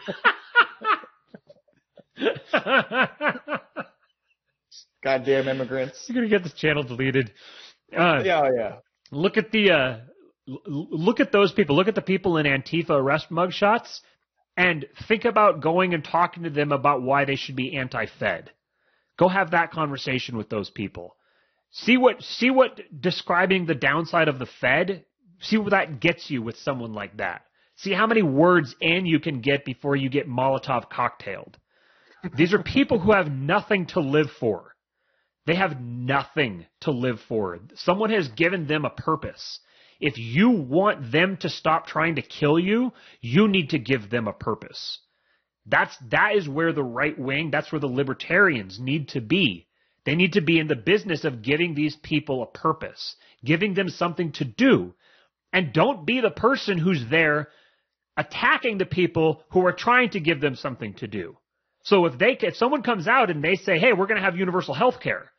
goddamn 5.03 5.49
immigrants. 5.49 6.05
You're 6.09 6.16
gonna 6.16 6.28
get 6.28 6.43
this 6.43 6.55
channel 6.55 6.82
deleted. 6.82 7.32
Uh, 7.93 8.22
yeah, 8.24 8.43
oh, 8.43 8.51
yeah. 8.57 8.76
Look 9.11 9.37
at 9.37 9.53
the 9.53 9.70
uh, 9.70 9.99
look 10.47 11.20
at 11.20 11.32
those 11.32 11.53
people. 11.53 11.76
Look 11.76 11.88
at 11.88 11.94
the 11.94 12.03
people 12.03 12.36
in 12.36 12.47
Antifa 12.47 12.90
arrest 12.90 13.30
mugshots 13.30 14.01
and 14.57 14.86
think 15.09 15.24
about 15.24 15.61
going 15.61 15.94
and 15.94 16.05
talking 16.05 16.44
to 16.44 16.51
them 16.51 16.72
about 16.72 17.03
why 17.03 17.24
they 17.24 17.36
should 17.36 17.57
be 17.57 17.76
anti-Fed. 17.76 18.51
Go 19.18 19.28
have 19.28 19.51
that 19.51 19.70
conversation 19.70 20.36
with 20.36 20.49
those 20.49 20.70
people. 20.70 21.16
See 21.70 21.97
what 21.97 22.22
see 22.22 22.51
what 22.51 22.80
describing 23.01 23.66
the 23.66 23.74
downside 23.74 24.28
of 24.28 24.38
the 24.38 24.47
Fed, 24.47 25.05
see 25.40 25.59
what 25.59 25.70
that 25.70 26.01
gets 26.01 26.30
you 26.30 26.42
with 26.42 26.57
someone 26.59 26.92
like 26.92 27.16
that. 27.16 27.42
See 27.76 27.92
how 27.92 28.07
many 28.07 28.22
words 28.22 28.74
in 28.80 29.05
you 29.05 29.20
can 29.20 29.40
get 29.40 29.64
before 29.64 29.97
you 29.97 30.09
get 30.09 30.28
Molotov 30.28 30.88
cocktailed. 30.88 31.59
These 32.36 32.55
are 32.55 32.62
people 32.62 32.99
who 32.99 33.12
have 33.12 33.30
nothing 33.30 33.86
to 33.88 34.01
live 34.01 34.30
for. 34.40 34.74
They 35.47 35.55
have 35.55 35.80
nothing 35.80 36.66
to 36.80 36.90
live 36.90 37.20
for. 37.28 37.59
Someone 37.74 38.11
has 38.11 38.28
given 38.28 38.66
them 38.66 38.84
a 38.84 38.90
purpose. 38.90 39.61
If 40.01 40.18
you 40.18 40.51
want 40.51 41.11
them 41.11 41.36
to 41.38 41.49
stop 41.49 41.86
trying 41.86 42.16
to 42.16 42.22
kill 42.22 42.59
you, 42.59 42.92
you 43.20 43.49
need 43.49 43.70
to 43.70 43.78
give 43.78 44.11
them 44.11 44.28
a 44.28 44.32
purpose. 44.32 44.99
That's, 45.66 45.97
that 46.11 46.36
is 46.36 46.49
where 46.49 46.72
the 46.72 46.84
right 46.84 47.18
wing, 47.18 47.51
that's 47.51 47.72
where 47.72 47.80
the 47.80 47.86
libertarians 47.86 48.78
need 48.78 49.09
to 49.11 49.20
be. 49.20 49.66
They 50.05 50.14
need 50.14 50.34
to 50.34 50.40
be 50.40 50.61
in 50.61 50.68
the 50.68 50.76
business 50.76 51.24
of 51.24 51.42
giving 51.42 51.74
these 51.74 51.97
people 51.97 52.42
a 52.42 52.47
purpose, 52.47 53.16
giving 53.44 53.74
them 53.74 53.88
something 53.88 54.32
to 54.32 54.44
do. 54.44 54.94
And 55.53 55.72
don't 55.72 56.07
be 56.07 56.20
the 56.20 56.30
person 56.30 56.78
who's 56.78 57.05
there 57.11 57.49
attacking 58.16 58.78
the 58.78 58.86
people 58.86 59.42
who 59.51 59.66
are 59.66 59.72
trying 59.72 60.11
to 60.11 60.20
give 60.20 60.40
them 60.40 60.55
something 60.55 60.94
to 60.94 61.09
do. 61.09 61.36
So 61.82 62.07
if 62.07 62.18
they, 62.18 62.36
if 62.40 62.57
someone 62.57 62.82
comes 62.82 63.09
out 63.09 63.30
and 63.30 63.42
they 63.42 63.57
say, 63.57 63.78
hey, 63.78 63.92
we're 63.92 64.07
going 64.07 64.20
to 64.20 64.24
have 64.24 64.36
universal 64.36 64.74
health 64.74 65.01
care, 65.01 65.30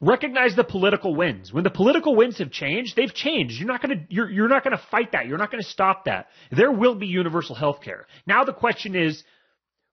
recognize 0.00 0.54
the 0.54 0.64
political 0.64 1.14
winds. 1.14 1.52
When 1.52 1.64
the 1.64 1.70
political 1.70 2.14
winds 2.14 2.38
have 2.38 2.50
changed, 2.50 2.96
they've 2.96 3.12
changed. 3.12 3.58
You're 3.58 3.68
not 3.68 3.82
going 3.82 3.98
to 3.98 4.04
you're 4.08 4.30
you're 4.30 4.48
not 4.48 4.64
going 4.64 4.76
to 4.76 4.82
fight 4.90 5.12
that. 5.12 5.26
You're 5.26 5.38
not 5.38 5.50
going 5.50 5.62
to 5.62 5.68
stop 5.68 6.04
that. 6.04 6.28
There 6.50 6.70
will 6.70 6.94
be 6.94 7.06
universal 7.06 7.54
health 7.54 7.80
care. 7.82 8.06
Now 8.26 8.44
the 8.44 8.52
question 8.52 8.94
is 8.94 9.22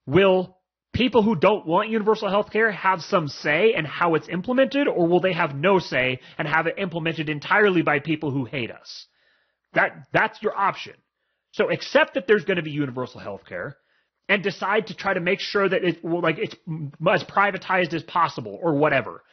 will 0.06 0.58
people 0.93 1.24
who 1.24 1.36
don't 1.36 1.66
want 1.66 1.89
universal 1.89 2.30
health 2.30 2.51
care 2.51 2.72
have 2.72 3.01
some 3.01 3.28
say 3.28 3.74
in 3.76 3.86
how 3.86 4.16
it's 4.16 4.30
implemented 4.30 4.88
or 4.88 5.08
will 5.08 5.20
they 5.20 5.34
have 5.34 5.56
no 5.56 5.80
say 5.80 6.20
and 6.38 6.47
have 6.47 6.68
it 6.68 6.76
implemented 6.78 7.30
entirely 7.30 7.82
by 7.82 7.99
people 7.99 8.32
who 8.32 8.45
hate 8.45 8.72
us? 8.72 9.08
That 9.74 10.08
that's 10.14 10.41
your 10.41 10.58
option. 10.58 10.93
So 11.51 11.72
accept 11.72 12.14
that 12.14 12.28
there's 12.28 12.45
going 12.45 12.58
to 12.58 12.64
be 12.64 12.72
universal 12.72 13.20
health 13.20 13.45
care 13.47 13.78
and 14.28 14.43
decide 14.43 14.88
to 14.88 14.95
try 14.95 15.14
to 15.14 15.20
make 15.20 15.39
sure 15.39 15.68
that 15.68 15.84
it 15.84 16.03
like 16.03 16.38
it's 16.38 16.56
as 17.10 17.24
privatized 17.24 17.93
as 17.93 18.03
possible 18.03 18.58
or 18.62 18.76
whatever 18.76 19.24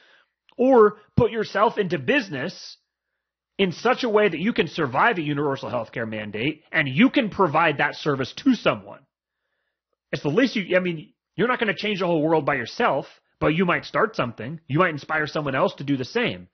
or 0.56 0.96
put 1.16 1.30
yourself 1.30 1.78
into 1.78 1.98
business 1.98 2.76
in 3.58 3.72
such 3.72 4.02
a 4.02 4.08
way 4.08 4.28
that 4.28 4.40
you 4.40 4.52
can 4.52 4.68
survive 4.68 5.18
a 5.18 5.22
universal 5.22 5.70
healthcare 5.70 6.08
mandate 6.08 6.62
and 6.72 6.88
you 6.88 7.10
can 7.10 7.30
provide 7.30 7.78
that 7.78 7.94
service 7.94 8.32
to 8.38 8.54
someone. 8.54 9.00
It's 10.10 10.22
the 10.22 10.28
least 10.28 10.56
you, 10.56 10.76
I 10.76 10.80
mean, 10.80 11.12
you're 11.36 11.48
not 11.48 11.58
going 11.58 11.74
to 11.74 11.78
change 11.78 12.00
the 12.00 12.06
whole 12.06 12.22
world 12.22 12.44
by 12.44 12.54
yourself, 12.54 13.06
but 13.40 13.54
you 13.54 13.64
might 13.64 13.84
start 13.84 14.16
something. 14.16 14.60
You 14.68 14.78
might 14.78 14.90
inspire 14.90 15.26
someone 15.26 15.54
else 15.54 15.74
to 15.74 15.84
do 15.84 15.96
the 15.96 16.04
same. 16.04 16.48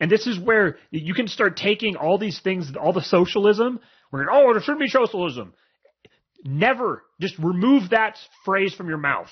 And 0.00 0.10
this 0.10 0.26
is 0.26 0.38
where 0.38 0.78
you 0.90 1.14
can 1.14 1.28
start 1.28 1.56
taking 1.56 1.96
all 1.96 2.18
these 2.18 2.40
things, 2.40 2.72
all 2.80 2.92
the 2.92 3.02
socialism, 3.02 3.80
where, 4.10 4.26
oh, 4.30 4.52
there 4.52 4.62
shouldn't 4.62 4.80
be 4.80 4.88
socialism. 4.88 5.52
Never 6.44 7.04
just 7.20 7.38
remove 7.38 7.90
that 7.90 8.16
phrase 8.44 8.74
from 8.74 8.88
your 8.88 8.98
mouth. 8.98 9.30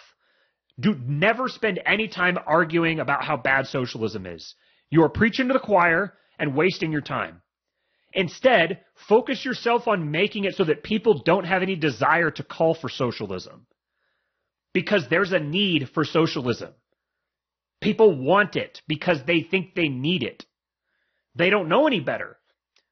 Do 0.81 0.95
never 1.07 1.49
spend 1.49 1.81
any 1.85 2.09
time 2.09 2.39
arguing 2.47 3.01
about 3.01 3.25
how 3.25 3.37
bad 3.37 3.67
socialism 3.67 4.27
is. 4.27 4.55
You 4.91 5.03
are 5.03 5.09
preaching 5.09 5.49
to 5.49 5.55
the 5.55 5.61
choir 5.61 6.15
and 6.39 6.55
wasting 6.55 6.93
your 6.93 7.01
time. 7.01 7.43
Instead, 8.13 8.81
focus 9.09 9.45
yourself 9.45 9.87
on 9.87 10.11
making 10.11 10.45
it 10.45 10.55
so 10.55 10.65
that 10.65 10.83
people 10.83 11.23
don't 11.23 11.45
have 11.45 11.63
any 11.63 11.77
desire 11.77 12.31
to 12.31 12.43
call 12.43 12.75
for 12.75 12.89
socialism. 12.89 13.67
Because 14.73 15.09
there's 15.09 15.33
a 15.33 15.41
need 15.41 15.91
for 15.93 16.05
socialism. 16.05 16.73
People 17.81 18.17
want 18.17 18.57
it 18.57 18.81
because 18.87 19.19
they 19.27 19.43
think 19.43 19.75
they 19.75 19.89
need 19.89 20.23
it. 20.23 20.47
They 21.35 21.51
don't 21.51 21.69
know 21.69 21.87
any 21.87 22.01
better. 22.01 22.39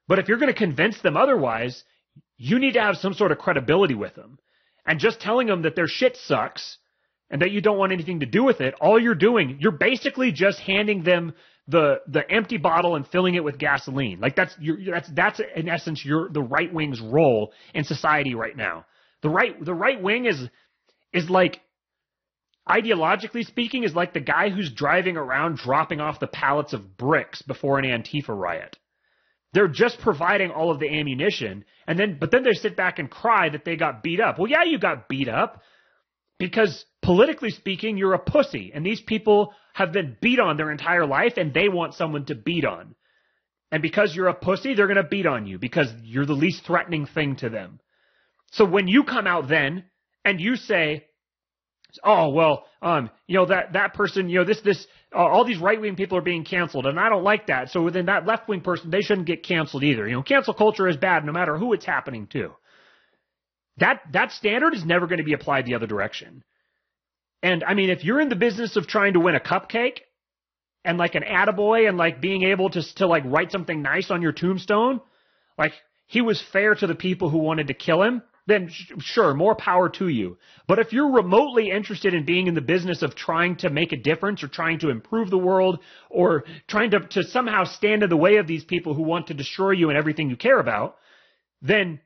But 0.07 0.19
if 0.19 0.27
you're 0.27 0.37
going 0.37 0.53
to 0.53 0.57
convince 0.57 1.01
them 1.01 1.17
otherwise, 1.17 1.83
you 2.37 2.59
need 2.59 2.73
to 2.73 2.81
have 2.81 2.97
some 2.97 3.13
sort 3.13 3.31
of 3.31 3.37
credibility 3.37 3.95
with 3.95 4.15
them. 4.15 4.39
And 4.85 4.99
just 4.99 5.19
telling 5.19 5.47
them 5.47 5.63
that 5.63 5.75
their 5.75 5.87
shit 5.87 6.15
sucks 6.15 6.77
and 7.29 7.41
that 7.41 7.51
you 7.51 7.61
don't 7.61 7.77
want 7.77 7.91
anything 7.91 8.21
to 8.21 8.25
do 8.25 8.43
with 8.43 8.61
it, 8.61 8.73
all 8.79 8.99
you're 8.99 9.15
doing, 9.15 9.57
you're 9.59 9.71
basically 9.71 10.31
just 10.31 10.59
handing 10.59 11.03
them 11.03 11.33
the 11.67 11.99
the 12.07 12.29
empty 12.31 12.57
bottle 12.57 12.95
and 12.95 13.05
filling 13.07 13.35
it 13.35 13.43
with 13.43 13.57
gasoline. 13.57 14.19
Like 14.19 14.35
that's 14.35 14.55
you're, 14.59 14.77
that's 14.91 15.09
that's 15.09 15.41
in 15.55 15.67
essence 15.67 16.03
your 16.05 16.29
the 16.29 16.41
right 16.41 16.73
wing's 16.73 17.01
role 17.01 17.51
in 17.73 17.83
society 17.83 18.35
right 18.35 18.55
now. 18.55 18.85
The 19.21 19.29
right 19.29 19.63
the 19.63 19.73
right 19.73 20.01
wing 20.01 20.25
is 20.25 20.41
is 21.11 21.29
like 21.29 21.59
ideologically 22.69 23.45
speaking 23.45 23.83
is 23.83 23.95
like 23.95 24.13
the 24.13 24.19
guy 24.19 24.49
who's 24.49 24.71
driving 24.71 25.17
around 25.17 25.57
dropping 25.57 25.99
off 25.99 26.19
the 26.19 26.27
pallets 26.27 26.73
of 26.73 26.97
bricks 26.97 27.41
before 27.41 27.79
an 27.79 27.85
Antifa 27.85 28.29
riot. 28.29 28.77
They're 29.53 29.67
just 29.67 29.99
providing 29.99 30.51
all 30.51 30.71
of 30.71 30.79
the 30.79 30.89
ammunition. 30.89 31.65
And 31.87 31.97
then, 31.97 32.17
but 32.19 32.31
then 32.31 32.43
they 32.43 32.53
sit 32.53 32.75
back 32.75 32.99
and 32.99 33.09
cry 33.09 33.49
that 33.49 33.63
they 33.63 33.77
got 33.77 34.03
beat 34.03 34.19
up. 34.19 34.37
Well, 34.37 34.49
yeah, 34.49 34.63
you 34.65 34.77
got 34.77 35.07
beat 35.07 35.29
up 35.29 35.61
because 36.39 36.85
politically 37.01 37.49
speaking, 37.49 37.97
you're 37.97 38.13
a 38.13 38.19
pussy. 38.19 38.71
And 38.73 38.85
these 38.85 39.01
people 39.01 39.53
have 39.73 39.91
been 39.91 40.17
beat 40.21 40.39
on 40.39 40.57
their 40.57 40.71
entire 40.71 41.05
life 41.05 41.33
and 41.37 41.53
they 41.53 41.69
want 41.69 41.95
someone 41.95 42.25
to 42.25 42.35
beat 42.35 42.65
on. 42.65 42.95
And 43.71 43.81
because 43.81 44.15
you're 44.15 44.27
a 44.27 44.33
pussy, 44.33 44.73
they're 44.73 44.87
going 44.87 44.97
to 44.97 45.03
beat 45.03 45.25
on 45.25 45.45
you 45.45 45.59
because 45.59 45.87
you're 46.03 46.25
the 46.25 46.33
least 46.33 46.63
threatening 46.65 47.05
thing 47.05 47.35
to 47.37 47.49
them. 47.49 47.79
So 48.51 48.65
when 48.65 48.87
you 48.87 49.03
come 49.03 49.27
out 49.27 49.49
then 49.49 49.85
and 50.23 50.39
you 50.39 50.55
say, 50.55 51.07
oh 52.03 52.29
well 52.29 52.65
um 52.81 53.09
you 53.27 53.35
know 53.37 53.45
that 53.45 53.73
that 53.73 53.93
person 53.93 54.29
you 54.29 54.39
know 54.39 54.45
this 54.45 54.61
this 54.61 54.85
uh, 55.15 55.19
all 55.19 55.45
these 55.45 55.57
right 55.59 55.79
wing 55.79 55.95
people 55.95 56.17
are 56.17 56.21
being 56.21 56.43
canceled 56.43 56.85
and 56.85 56.99
i 56.99 57.09
don't 57.09 57.23
like 57.23 57.47
that 57.47 57.69
so 57.69 57.89
then 57.89 58.05
that 58.05 58.25
left 58.25 58.47
wing 58.47 58.61
person 58.61 58.89
they 58.89 59.01
shouldn't 59.01 59.27
get 59.27 59.43
canceled 59.43 59.83
either 59.83 60.07
you 60.07 60.13
know 60.13 60.21
cancel 60.21 60.53
culture 60.53 60.87
is 60.87 60.97
bad 60.97 61.25
no 61.25 61.31
matter 61.31 61.57
who 61.57 61.73
it's 61.73 61.85
happening 61.85 62.27
to 62.27 62.51
that 63.77 64.01
that 64.11 64.31
standard 64.31 64.73
is 64.73 64.85
never 64.85 65.07
going 65.07 65.19
to 65.19 65.23
be 65.23 65.33
applied 65.33 65.65
the 65.65 65.75
other 65.75 65.87
direction 65.87 66.43
and 67.41 67.63
i 67.63 67.73
mean 67.73 67.89
if 67.89 68.03
you're 68.03 68.21
in 68.21 68.29
the 68.29 68.35
business 68.35 68.75
of 68.75 68.87
trying 68.87 69.13
to 69.13 69.19
win 69.19 69.35
a 69.35 69.39
cupcake 69.39 69.99
and 70.83 70.97
like 70.97 71.15
an 71.15 71.23
attaboy 71.23 71.87
and 71.87 71.97
like 71.97 72.21
being 72.21 72.43
able 72.43 72.69
to 72.69 72.81
to 72.95 73.07
like 73.07 73.23
write 73.25 73.51
something 73.51 73.81
nice 73.81 74.11
on 74.11 74.21
your 74.21 74.31
tombstone 74.31 75.01
like 75.57 75.73
he 76.05 76.21
was 76.21 76.41
fair 76.53 76.75
to 76.75 76.87
the 76.87 76.95
people 76.95 77.29
who 77.29 77.39
wanted 77.39 77.67
to 77.67 77.73
kill 77.73 78.01
him 78.01 78.21
then 78.47 78.69
sure, 78.99 79.33
more 79.33 79.55
power 79.55 79.89
to 79.89 80.07
you. 80.07 80.37
But 80.67 80.79
if 80.79 80.93
you're 80.93 81.11
remotely 81.11 81.69
interested 81.69 82.13
in 82.13 82.25
being 82.25 82.47
in 82.47 82.55
the 82.55 82.61
business 82.61 83.01
of 83.01 83.13
trying 83.13 83.57
to 83.57 83.69
make 83.69 83.91
a 83.91 83.97
difference 83.97 84.41
or 84.41 84.47
trying 84.47 84.79
to 84.79 84.89
improve 84.89 85.29
the 85.29 85.37
world 85.37 85.79
or 86.09 86.45
trying 86.65 86.91
to, 86.91 87.01
to 87.01 87.23
somehow 87.23 87.65
stand 87.65 88.03
in 88.03 88.09
the 88.09 88.17
way 88.17 88.37
of 88.37 88.47
these 88.47 88.63
people 88.63 88.93
who 88.93 89.03
want 89.03 89.27
to 89.27 89.33
destroy 89.33 89.71
you 89.71 89.89
and 89.89 89.97
everything 89.97 90.29
you 90.29 90.37
care 90.37 90.59
about, 90.59 90.95
then 91.61 91.99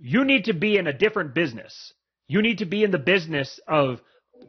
you 0.00 0.24
need 0.24 0.44
to 0.44 0.52
be 0.52 0.76
in 0.76 0.86
a 0.86 0.92
different 0.92 1.34
business. 1.34 1.92
You 2.26 2.42
need 2.42 2.58
to 2.58 2.66
be 2.66 2.84
in 2.84 2.90
the 2.90 2.98
business 2.98 3.60
of 3.68 4.00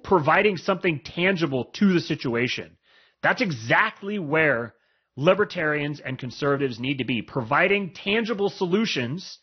providing 0.04 0.58
something 0.58 1.02
tangible 1.04 1.66
to 1.66 1.94
the 1.94 2.00
situation. 2.00 2.78
That's 3.22 3.42
exactly 3.42 4.20
where 4.20 4.76
libertarians 5.16 6.00
and 6.00 6.18
conservatives 6.18 6.80
need 6.80 6.98
to 6.98 7.06
be, 7.06 7.22
providing 7.22 7.94
tangible 7.94 8.50
solutions 8.50 9.40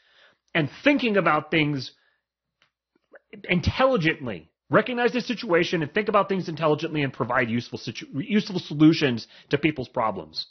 and 0.55 0.68
thinking 0.84 1.16
about 1.16 1.50
things 1.50 1.92
intelligently. 3.48 4.50
Recognize 4.70 5.12
the 5.12 5.20
situation 5.20 5.82
and 5.82 5.92
think 5.92 6.09
about 6.09 6.28
things 6.28 6.48
intelligently 6.48 7.03
and 7.03 7.12
provide 7.12 7.50
useful 7.50 7.78
situ- 7.78 8.07
useful 8.14 8.59
solutions 8.59 9.26
to 9.50 9.59
people's 9.59 9.88
problems. 9.88 10.46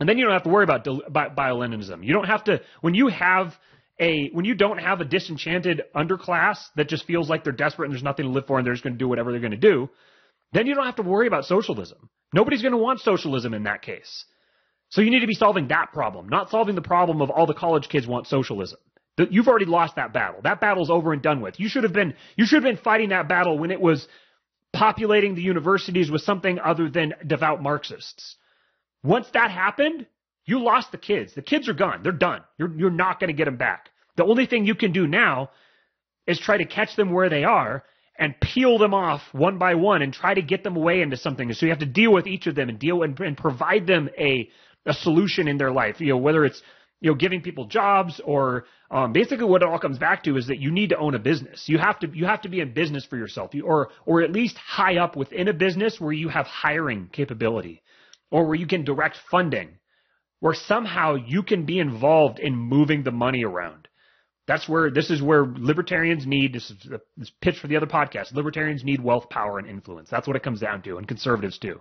And 0.00 0.08
then 0.08 0.18
you 0.18 0.24
don't 0.24 0.32
have 0.32 0.44
to 0.44 0.48
worry 0.48 0.64
about, 0.64 0.84
bio-Leninism. 1.12 2.04
You 2.04 2.14
don't 2.14 2.26
have 2.26 2.44
to 2.44 2.62
when 2.80 2.94
you 2.94 3.08
have 3.08 3.58
a 4.02 4.30
when 4.32 4.44
you 4.44 4.54
don't 4.54 4.78
have 4.78 5.00
a 5.00 5.04
disenchanted 5.04 5.82
underclass 5.94 6.58
that 6.76 6.88
just 6.88 7.06
feels 7.06 7.30
like 7.30 7.44
they're 7.44 7.52
desperate 7.52 7.86
and 7.86 7.94
there's 7.94 8.02
nothing 8.02 8.26
to 8.26 8.32
live 8.32 8.46
for 8.46 8.58
and 8.58 8.66
they're 8.66 8.74
just 8.74 8.84
going 8.84 8.94
to 8.94 8.98
do 8.98 9.08
whatever 9.08 9.30
they're 9.30 9.40
going 9.40 9.52
to 9.52 9.56
do, 9.56 9.88
then 10.52 10.66
you 10.66 10.74
don't 10.74 10.84
have 10.86 10.96
to 10.96 11.02
worry 11.02 11.26
about 11.26 11.44
socialism. 11.44 12.10
Nobody's 12.34 12.62
going 12.62 12.72
to 12.72 12.78
want 12.78 13.00
socialism 13.00 13.54
in 13.54 13.62
that 13.64 13.82
case. 13.82 14.24
So 14.90 15.00
you 15.00 15.10
need 15.10 15.20
to 15.20 15.26
be 15.26 15.34
solving 15.34 15.68
that 15.68 15.92
problem, 15.92 16.28
not 16.28 16.50
solving 16.50 16.74
the 16.74 16.82
problem 16.82 17.22
of 17.22 17.30
all 17.30 17.46
the 17.46 17.54
college 17.54 17.88
kids 17.88 18.06
want 18.06 18.26
socialism. 18.26 18.78
You've 19.30 19.48
already 19.48 19.66
lost 19.66 19.96
that 19.96 20.12
battle. 20.12 20.40
That 20.42 20.60
battle's 20.60 20.90
over 20.90 21.12
and 21.12 21.22
done 21.22 21.40
with. 21.40 21.60
You 21.60 21.68
should 21.68 21.84
have 21.84 21.92
been 21.92 22.14
you 22.36 22.46
should 22.46 22.62
have 22.62 22.74
been 22.74 22.82
fighting 22.82 23.10
that 23.10 23.28
battle 23.28 23.58
when 23.58 23.70
it 23.70 23.80
was 23.80 24.08
populating 24.72 25.34
the 25.34 25.42
universities 25.42 26.10
with 26.10 26.22
something 26.22 26.58
other 26.58 26.88
than 26.90 27.14
devout 27.26 27.62
Marxists. 27.62 28.36
Once 29.02 29.26
that 29.34 29.50
happened, 29.50 30.06
you 30.44 30.62
lost 30.62 30.92
the 30.92 30.98
kids. 30.98 31.34
The 31.34 31.42
kids 31.42 31.68
are 31.68 31.74
gone. 31.74 32.02
They're 32.02 32.12
done. 32.12 32.42
You're 32.58 32.74
you're 32.76 32.90
not 32.90 33.20
going 33.20 33.28
to 33.28 33.34
get 33.34 33.44
them 33.44 33.56
back. 33.56 33.90
The 34.16 34.24
only 34.24 34.46
thing 34.46 34.66
you 34.66 34.74
can 34.74 34.92
do 34.92 35.06
now 35.06 35.50
is 36.26 36.38
try 36.38 36.56
to 36.58 36.64
catch 36.64 36.96
them 36.96 37.12
where 37.12 37.28
they 37.28 37.44
are 37.44 37.84
and 38.18 38.38
peel 38.40 38.78
them 38.78 38.94
off 38.94 39.22
one 39.32 39.58
by 39.58 39.74
one 39.74 40.02
and 40.02 40.12
try 40.12 40.34
to 40.34 40.42
get 40.42 40.62
them 40.62 40.76
away 40.76 41.00
into 41.00 41.16
something. 41.16 41.52
So 41.52 41.66
you 41.66 41.72
have 41.72 41.80
to 41.80 41.86
deal 41.86 42.12
with 42.12 42.26
each 42.26 42.46
of 42.46 42.54
them 42.54 42.68
and 42.68 42.78
deal 42.78 43.02
and, 43.02 43.18
and 43.20 43.36
provide 43.36 43.86
them 43.86 44.08
a 44.18 44.48
a 44.84 44.92
solution 44.92 45.46
in 45.46 45.58
their 45.58 45.70
life. 45.70 46.00
You 46.00 46.08
know, 46.08 46.18
whether 46.18 46.44
it's 46.44 46.60
you 47.02 47.10
know, 47.10 47.16
giving 47.16 47.42
people 47.42 47.66
jobs 47.66 48.20
or 48.24 48.64
um, 48.90 49.12
basically 49.12 49.44
what 49.44 49.60
it 49.60 49.68
all 49.68 49.78
comes 49.78 49.98
back 49.98 50.22
to 50.22 50.36
is 50.36 50.46
that 50.46 50.60
you 50.60 50.70
need 50.70 50.90
to 50.90 50.96
own 50.96 51.16
a 51.16 51.18
business. 51.18 51.68
You 51.68 51.78
have 51.78 51.98
to 52.00 52.08
you 52.14 52.26
have 52.26 52.42
to 52.42 52.48
be 52.48 52.60
in 52.60 52.72
business 52.72 53.04
for 53.04 53.16
yourself, 53.16 53.54
you, 53.54 53.64
or 53.66 53.90
or 54.06 54.22
at 54.22 54.30
least 54.30 54.56
high 54.56 54.98
up 54.98 55.16
within 55.16 55.48
a 55.48 55.52
business 55.52 56.00
where 56.00 56.12
you 56.12 56.28
have 56.28 56.46
hiring 56.46 57.08
capability, 57.12 57.82
or 58.30 58.46
where 58.46 58.54
you 58.54 58.68
can 58.68 58.84
direct 58.84 59.18
funding, 59.30 59.78
where 60.38 60.54
somehow 60.54 61.16
you 61.16 61.42
can 61.42 61.66
be 61.66 61.80
involved 61.80 62.38
in 62.38 62.54
moving 62.54 63.02
the 63.02 63.10
money 63.10 63.44
around. 63.44 63.81
That's 64.46 64.68
where 64.68 64.90
this 64.90 65.10
is 65.10 65.22
where 65.22 65.46
libertarians 65.46 66.26
need 66.26 66.52
this 66.52 66.70
is 66.70 66.76
this 67.16 67.30
pitch 67.40 67.58
for 67.58 67.68
the 67.68 67.76
other 67.76 67.86
podcast. 67.86 68.32
Libertarians 68.32 68.82
need 68.82 69.00
wealth, 69.00 69.30
power, 69.30 69.58
and 69.58 69.68
influence. 69.68 70.10
That's 70.10 70.26
what 70.26 70.36
it 70.36 70.42
comes 70.42 70.60
down 70.60 70.82
to, 70.82 70.98
and 70.98 71.06
conservatives 71.06 71.58
too. 71.58 71.80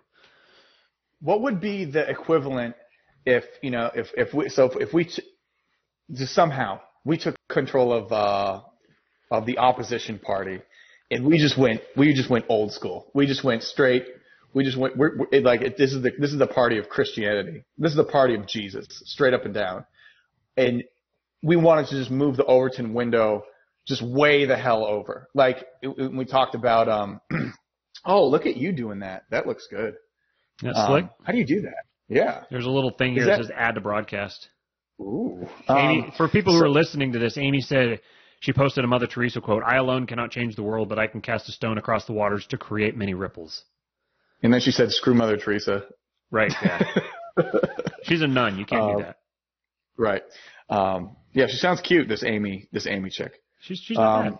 What 1.21 1.41
would 1.41 1.59
be 1.59 1.85
the 1.85 2.07
equivalent 2.07 2.75
if 3.25 3.43
you 3.61 3.71
know 3.71 3.89
if 3.93 4.07
if 4.15 4.33
we 4.33 4.49
so 4.49 4.65
if, 4.65 4.89
if 4.89 4.93
we 4.93 5.05
just 6.11 6.33
somehow 6.33 6.79
we 7.03 7.17
took 7.17 7.35
control 7.49 7.93
of 7.93 8.11
uh 8.11 8.61
of 9.31 9.45
the 9.45 9.57
opposition 9.57 10.19
party 10.19 10.61
and 11.09 11.25
we 11.25 11.37
just 11.37 11.57
went 11.57 11.81
we 11.95 12.13
just 12.13 12.29
went 12.29 12.45
old 12.49 12.71
school 12.71 13.09
we 13.13 13.25
just 13.25 13.43
went 13.43 13.63
straight 13.63 14.05
we 14.53 14.63
just 14.63 14.77
went 14.77 14.97
we're, 14.97 15.17
we're 15.17 15.41
like 15.41 15.61
it, 15.61 15.77
this 15.77 15.93
is 15.93 16.01
the 16.01 16.11
this 16.19 16.31
is 16.31 16.39
the 16.39 16.47
party 16.47 16.77
of 16.77 16.89
Christianity 16.89 17.63
this 17.77 17.91
is 17.91 17.97
the 17.97 18.03
party 18.03 18.35
of 18.35 18.47
Jesus 18.47 18.87
straight 19.05 19.33
up 19.33 19.45
and 19.45 19.53
down 19.53 19.85
and 20.57 20.83
we 21.41 21.55
wanted 21.55 21.87
to 21.87 21.95
just 21.95 22.11
move 22.11 22.37
the 22.37 22.45
Overton 22.45 22.93
window 22.93 23.43
just 23.87 24.01
way 24.01 24.45
the 24.45 24.55
hell 24.55 24.85
over 24.85 25.27
like 25.33 25.57
it, 25.81 25.89
it, 25.97 26.13
we 26.13 26.25
talked 26.25 26.55
about 26.55 26.87
um 26.87 27.19
oh 28.05 28.27
look 28.27 28.45
at 28.45 28.55
you 28.55 28.71
doing 28.71 28.99
that 28.99 29.23
that 29.31 29.47
looks 29.47 29.67
good 29.69 29.95
that's 30.61 30.77
um, 30.77 30.87
slick 30.87 31.05
how 31.23 31.31
do 31.31 31.39
you 31.39 31.45
do 31.45 31.61
that 31.61 31.85
yeah. 32.11 32.43
There's 32.51 32.65
a 32.65 32.69
little 32.69 32.91
thing 32.91 33.13
here 33.13 33.25
that, 33.25 33.37
that 33.37 33.45
says 33.45 33.51
add 33.55 33.75
to 33.75 33.81
broadcast. 33.81 34.49
Ooh. 34.99 35.47
Amy, 35.69 36.03
um, 36.03 36.13
for 36.17 36.27
people 36.27 36.51
who 36.51 36.59
so, 36.59 36.65
are 36.65 36.69
listening 36.69 37.13
to 37.13 37.19
this, 37.19 37.37
Amy 37.37 37.61
said 37.61 38.01
she 38.41 38.51
posted 38.51 38.83
a 38.83 38.87
Mother 38.87 39.07
Teresa 39.07 39.39
quote, 39.39 39.63
I 39.65 39.77
alone 39.77 40.07
cannot 40.07 40.29
change 40.29 40.57
the 40.57 40.61
world, 40.61 40.89
but 40.89 40.99
I 40.99 41.07
can 41.07 41.21
cast 41.21 41.47
a 41.47 41.53
stone 41.53 41.77
across 41.77 42.05
the 42.05 42.11
waters 42.11 42.45
to 42.47 42.57
create 42.57 42.97
many 42.97 43.13
ripples. 43.13 43.63
And 44.43 44.53
then 44.53 44.59
she 44.59 44.71
said, 44.71 44.91
screw 44.91 45.13
Mother 45.13 45.37
Teresa. 45.37 45.85
Right, 46.31 46.51
yeah. 46.61 46.83
she's 48.03 48.21
a 48.21 48.27
nun. 48.27 48.57
You 48.57 48.65
can't 48.65 48.81
do 48.81 48.95
um, 48.97 49.01
that. 49.03 49.17
Right. 49.97 50.23
Um, 50.69 51.15
yeah, 51.33 51.47
she 51.47 51.57
sounds 51.57 51.81
cute, 51.81 52.07
this 52.07 52.23
Amy, 52.23 52.67
this 52.71 52.87
Amy 52.87 53.09
chick. 53.09 53.41
She's, 53.59 53.79
she's 53.79 53.97
not 53.97 54.25
um, 54.25 54.31
bad. 54.31 54.39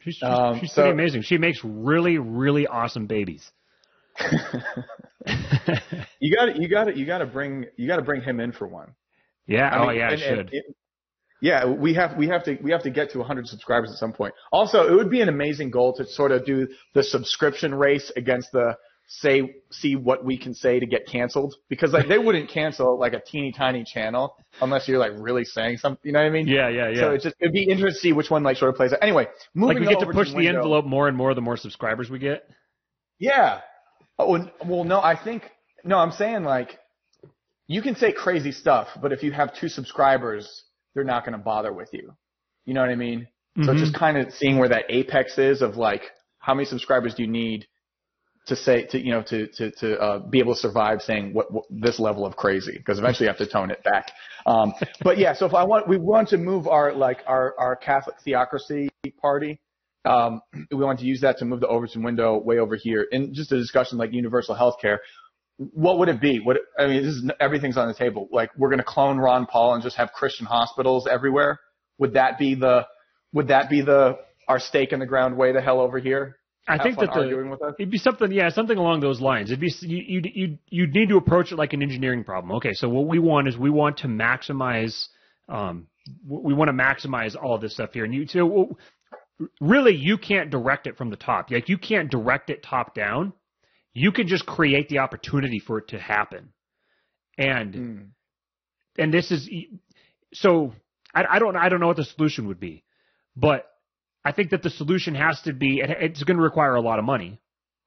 She's, 0.00 0.14
she's, 0.14 0.22
um, 0.22 0.60
she's 0.60 0.72
so, 0.72 0.82
pretty 0.82 0.92
amazing. 0.92 1.22
She 1.22 1.38
makes 1.38 1.60
really, 1.64 2.18
really 2.18 2.66
awesome 2.66 3.06
babies. 3.06 3.50
you 6.20 6.34
got 6.34 6.56
you 6.56 6.68
got 6.68 6.84
to 6.84 6.98
you 6.98 7.06
got 7.06 7.18
to 7.18 7.26
bring 7.26 7.66
you 7.76 7.86
got 7.86 7.96
to 7.96 8.02
bring 8.02 8.22
him 8.22 8.40
in 8.40 8.52
for 8.52 8.66
one. 8.66 8.94
Yeah. 9.46 9.68
I 9.68 9.78
oh 9.78 9.86
mean, 9.86 9.96
yeah, 9.96 10.10
and, 10.10 10.14
I 10.14 10.16
should. 10.16 10.52
And, 10.52 10.62
yeah, 11.40 11.66
we 11.66 11.94
have 11.94 12.16
we 12.16 12.28
have 12.28 12.44
to 12.44 12.56
we 12.62 12.70
have 12.70 12.84
to 12.84 12.90
get 12.90 13.10
to 13.10 13.18
100 13.18 13.48
subscribers 13.48 13.90
at 13.90 13.98
some 13.98 14.12
point. 14.12 14.34
Also, 14.52 14.86
it 14.86 14.94
would 14.94 15.10
be 15.10 15.20
an 15.20 15.28
amazing 15.28 15.70
goal 15.70 15.92
to 15.96 16.06
sort 16.06 16.30
of 16.30 16.46
do 16.46 16.68
the 16.94 17.02
subscription 17.02 17.74
race 17.74 18.12
against 18.16 18.52
the 18.52 18.76
say 19.06 19.56
see 19.70 19.94
what 19.94 20.24
we 20.24 20.38
can 20.38 20.54
say 20.54 20.80
to 20.80 20.86
get 20.86 21.06
canceled 21.06 21.54
because 21.68 21.92
like 21.92 22.08
they 22.08 22.18
wouldn't 22.18 22.48
cancel 22.48 22.98
like 22.98 23.12
a 23.12 23.20
teeny 23.20 23.52
tiny 23.52 23.84
channel 23.84 24.34
unless 24.60 24.88
you're 24.88 24.98
like 24.98 25.12
really 25.16 25.44
saying 25.44 25.76
something. 25.76 26.00
You 26.02 26.12
know 26.12 26.20
what 26.20 26.26
I 26.26 26.30
mean? 26.30 26.46
Yeah, 26.48 26.68
yeah, 26.68 26.88
yeah. 26.88 27.00
So 27.00 27.10
it's 27.12 27.24
just 27.24 27.36
it'd 27.40 27.52
be 27.52 27.64
interesting 27.64 27.88
to 27.88 28.00
see 28.00 28.12
which 28.12 28.30
one 28.30 28.42
like 28.42 28.56
sort 28.56 28.70
of 28.70 28.76
plays 28.76 28.92
out. 28.92 29.00
Anyway, 29.02 29.26
moving 29.54 29.76
like 29.76 29.86
we 29.86 29.94
get 29.94 30.00
to 30.00 30.12
push 30.12 30.28
to 30.28 30.32
the 30.32 30.38
window, 30.38 30.60
envelope 30.60 30.86
more 30.86 31.08
and 31.08 31.16
more 31.16 31.34
the 31.34 31.40
more 31.40 31.56
subscribers 31.56 32.08
we 32.08 32.18
get. 32.18 32.48
Yeah, 33.18 33.60
Oh, 34.18 34.48
well, 34.64 34.84
no, 34.84 35.00
I 35.00 35.16
think, 35.22 35.50
no, 35.84 35.98
I'm 35.98 36.12
saying 36.12 36.44
like, 36.44 36.78
you 37.66 37.82
can 37.82 37.96
say 37.96 38.12
crazy 38.12 38.52
stuff, 38.52 38.88
but 39.00 39.12
if 39.12 39.22
you 39.22 39.32
have 39.32 39.54
two 39.54 39.68
subscribers, 39.68 40.64
they're 40.94 41.04
not 41.04 41.24
going 41.24 41.36
to 41.36 41.42
bother 41.42 41.72
with 41.72 41.88
you. 41.92 42.12
You 42.64 42.74
know 42.74 42.80
what 42.80 42.90
I 42.90 42.96
mean? 42.96 43.28
Mm-hmm. 43.56 43.64
So 43.64 43.74
just 43.74 43.94
kind 43.94 44.18
of 44.18 44.32
seeing 44.32 44.58
where 44.58 44.68
that 44.68 44.84
apex 44.88 45.38
is 45.38 45.62
of 45.62 45.76
like, 45.76 46.02
how 46.38 46.54
many 46.54 46.66
subscribers 46.66 47.14
do 47.14 47.22
you 47.22 47.28
need 47.28 47.66
to 48.46 48.56
say, 48.56 48.84
to, 48.86 48.98
you 48.98 49.12
know, 49.12 49.22
to, 49.22 49.46
to, 49.48 49.70
to, 49.70 49.98
uh, 50.00 50.18
be 50.18 50.38
able 50.38 50.54
to 50.54 50.60
survive 50.60 51.00
saying 51.00 51.32
what, 51.32 51.52
what 51.52 51.64
this 51.70 52.00
level 52.00 52.26
of 52.26 52.36
crazy? 52.36 52.76
Because 52.76 52.98
eventually 52.98 53.26
you 53.26 53.28
have 53.28 53.38
to 53.38 53.46
tone 53.46 53.70
it 53.70 53.82
back. 53.84 54.10
Um, 54.46 54.74
but 55.02 55.18
yeah, 55.18 55.32
so 55.32 55.46
if 55.46 55.54
I 55.54 55.64
want, 55.64 55.88
we 55.88 55.98
want 55.98 56.28
to 56.30 56.38
move 56.38 56.66
our, 56.66 56.92
like, 56.92 57.20
our, 57.26 57.54
our 57.58 57.76
Catholic 57.76 58.16
theocracy 58.24 58.88
party 59.20 59.60
um, 60.04 60.42
we 60.70 60.84
want 60.84 60.98
to 61.00 61.04
use 61.04 61.20
that 61.20 61.38
to 61.38 61.44
move 61.44 61.60
the 61.60 61.68
Overton 61.68 62.02
window 62.02 62.38
way 62.38 62.58
over 62.58 62.76
here. 62.76 63.06
And 63.12 63.34
just 63.34 63.52
a 63.52 63.58
discussion 63.58 63.98
like 63.98 64.12
universal 64.12 64.54
health 64.54 64.76
care. 64.80 65.00
What 65.58 65.98
would 65.98 66.08
it 66.08 66.20
be? 66.20 66.40
What 66.40 66.58
I 66.78 66.86
mean, 66.88 67.02
this 67.04 67.14
is 67.14 67.30
everything's 67.38 67.76
on 67.76 67.86
the 67.86 67.94
table. 67.94 68.28
Like 68.32 68.50
we're 68.56 68.70
going 68.70 68.78
to 68.78 68.84
clone 68.84 69.18
Ron 69.18 69.46
Paul 69.46 69.74
and 69.74 69.82
just 69.82 69.96
have 69.96 70.12
Christian 70.12 70.46
hospitals 70.46 71.06
everywhere. 71.06 71.60
Would 71.98 72.14
that 72.14 72.38
be 72.38 72.54
the? 72.54 72.86
Would 73.32 73.48
that 73.48 73.70
be 73.70 73.80
the 73.82 74.18
our 74.48 74.58
stake 74.58 74.92
in 74.92 74.98
the 74.98 75.06
ground 75.06 75.36
way 75.36 75.52
the 75.52 75.60
hell 75.60 75.80
over 75.80 75.98
here? 75.98 76.36
I 76.68 76.78
think 76.82 76.98
that 76.98 77.12
the? 77.12 77.74
It'd 77.78 77.90
be 77.90 77.98
something, 77.98 78.30
yeah, 78.30 78.48
something 78.50 78.78
along 78.78 79.00
those 79.00 79.20
lines. 79.20 79.50
It'd 79.50 79.60
be 79.60 79.72
you 79.80 80.02
you 80.06 80.22
you 80.34 80.58
you 80.68 80.86
need 80.86 81.08
to 81.08 81.16
approach 81.16 81.50
it 81.50 81.56
like 81.56 81.72
an 81.72 81.82
engineering 81.82 82.22
problem. 82.22 82.52
Okay, 82.56 82.72
so 82.72 82.88
what 82.88 83.06
we 83.06 83.18
want 83.18 83.48
is 83.48 83.58
we 83.58 83.70
want 83.70 83.98
to 83.98 84.06
maximize, 84.06 85.08
um, 85.48 85.88
we 86.26 86.54
want 86.54 86.68
to 86.68 86.72
maximize 86.72 87.34
all 87.40 87.58
this 87.58 87.74
stuff 87.74 87.90
here, 87.92 88.04
and 88.04 88.14
you 88.14 88.26
so 88.28 88.76
really 89.60 89.96
you 89.96 90.18
can't 90.18 90.50
direct 90.50 90.86
it 90.86 90.96
from 90.96 91.10
the 91.10 91.16
top. 91.16 91.50
Like 91.50 91.68
you 91.68 91.78
can't 91.78 92.10
direct 92.10 92.48
it 92.48 92.62
top 92.62 92.94
down. 92.94 93.32
You 93.92 94.12
can 94.12 94.28
just 94.28 94.46
create 94.46 94.88
the 94.88 94.98
opportunity 94.98 95.58
for 95.58 95.78
it 95.78 95.88
to 95.88 95.98
happen, 95.98 96.52
and 97.36 97.74
Mm. 97.74 98.06
and 98.98 99.12
this 99.12 99.32
is 99.32 99.48
so 100.32 100.72
I, 101.12 101.24
I 101.28 101.38
don't 101.40 101.56
I 101.56 101.68
don't 101.68 101.80
know 101.80 101.88
what 101.88 101.96
the 101.96 102.04
solution 102.04 102.46
would 102.46 102.60
be, 102.60 102.84
but 103.34 103.66
I 104.24 104.32
think 104.32 104.50
that 104.50 104.62
the 104.62 104.70
solution 104.70 105.14
has 105.14 105.40
to 105.42 105.52
be 105.52 105.82
it's 105.84 106.22
going 106.22 106.36
to 106.36 106.42
require 106.42 106.74
a 106.74 106.80
lot 106.80 106.98
of 106.98 107.04
money 107.04 107.40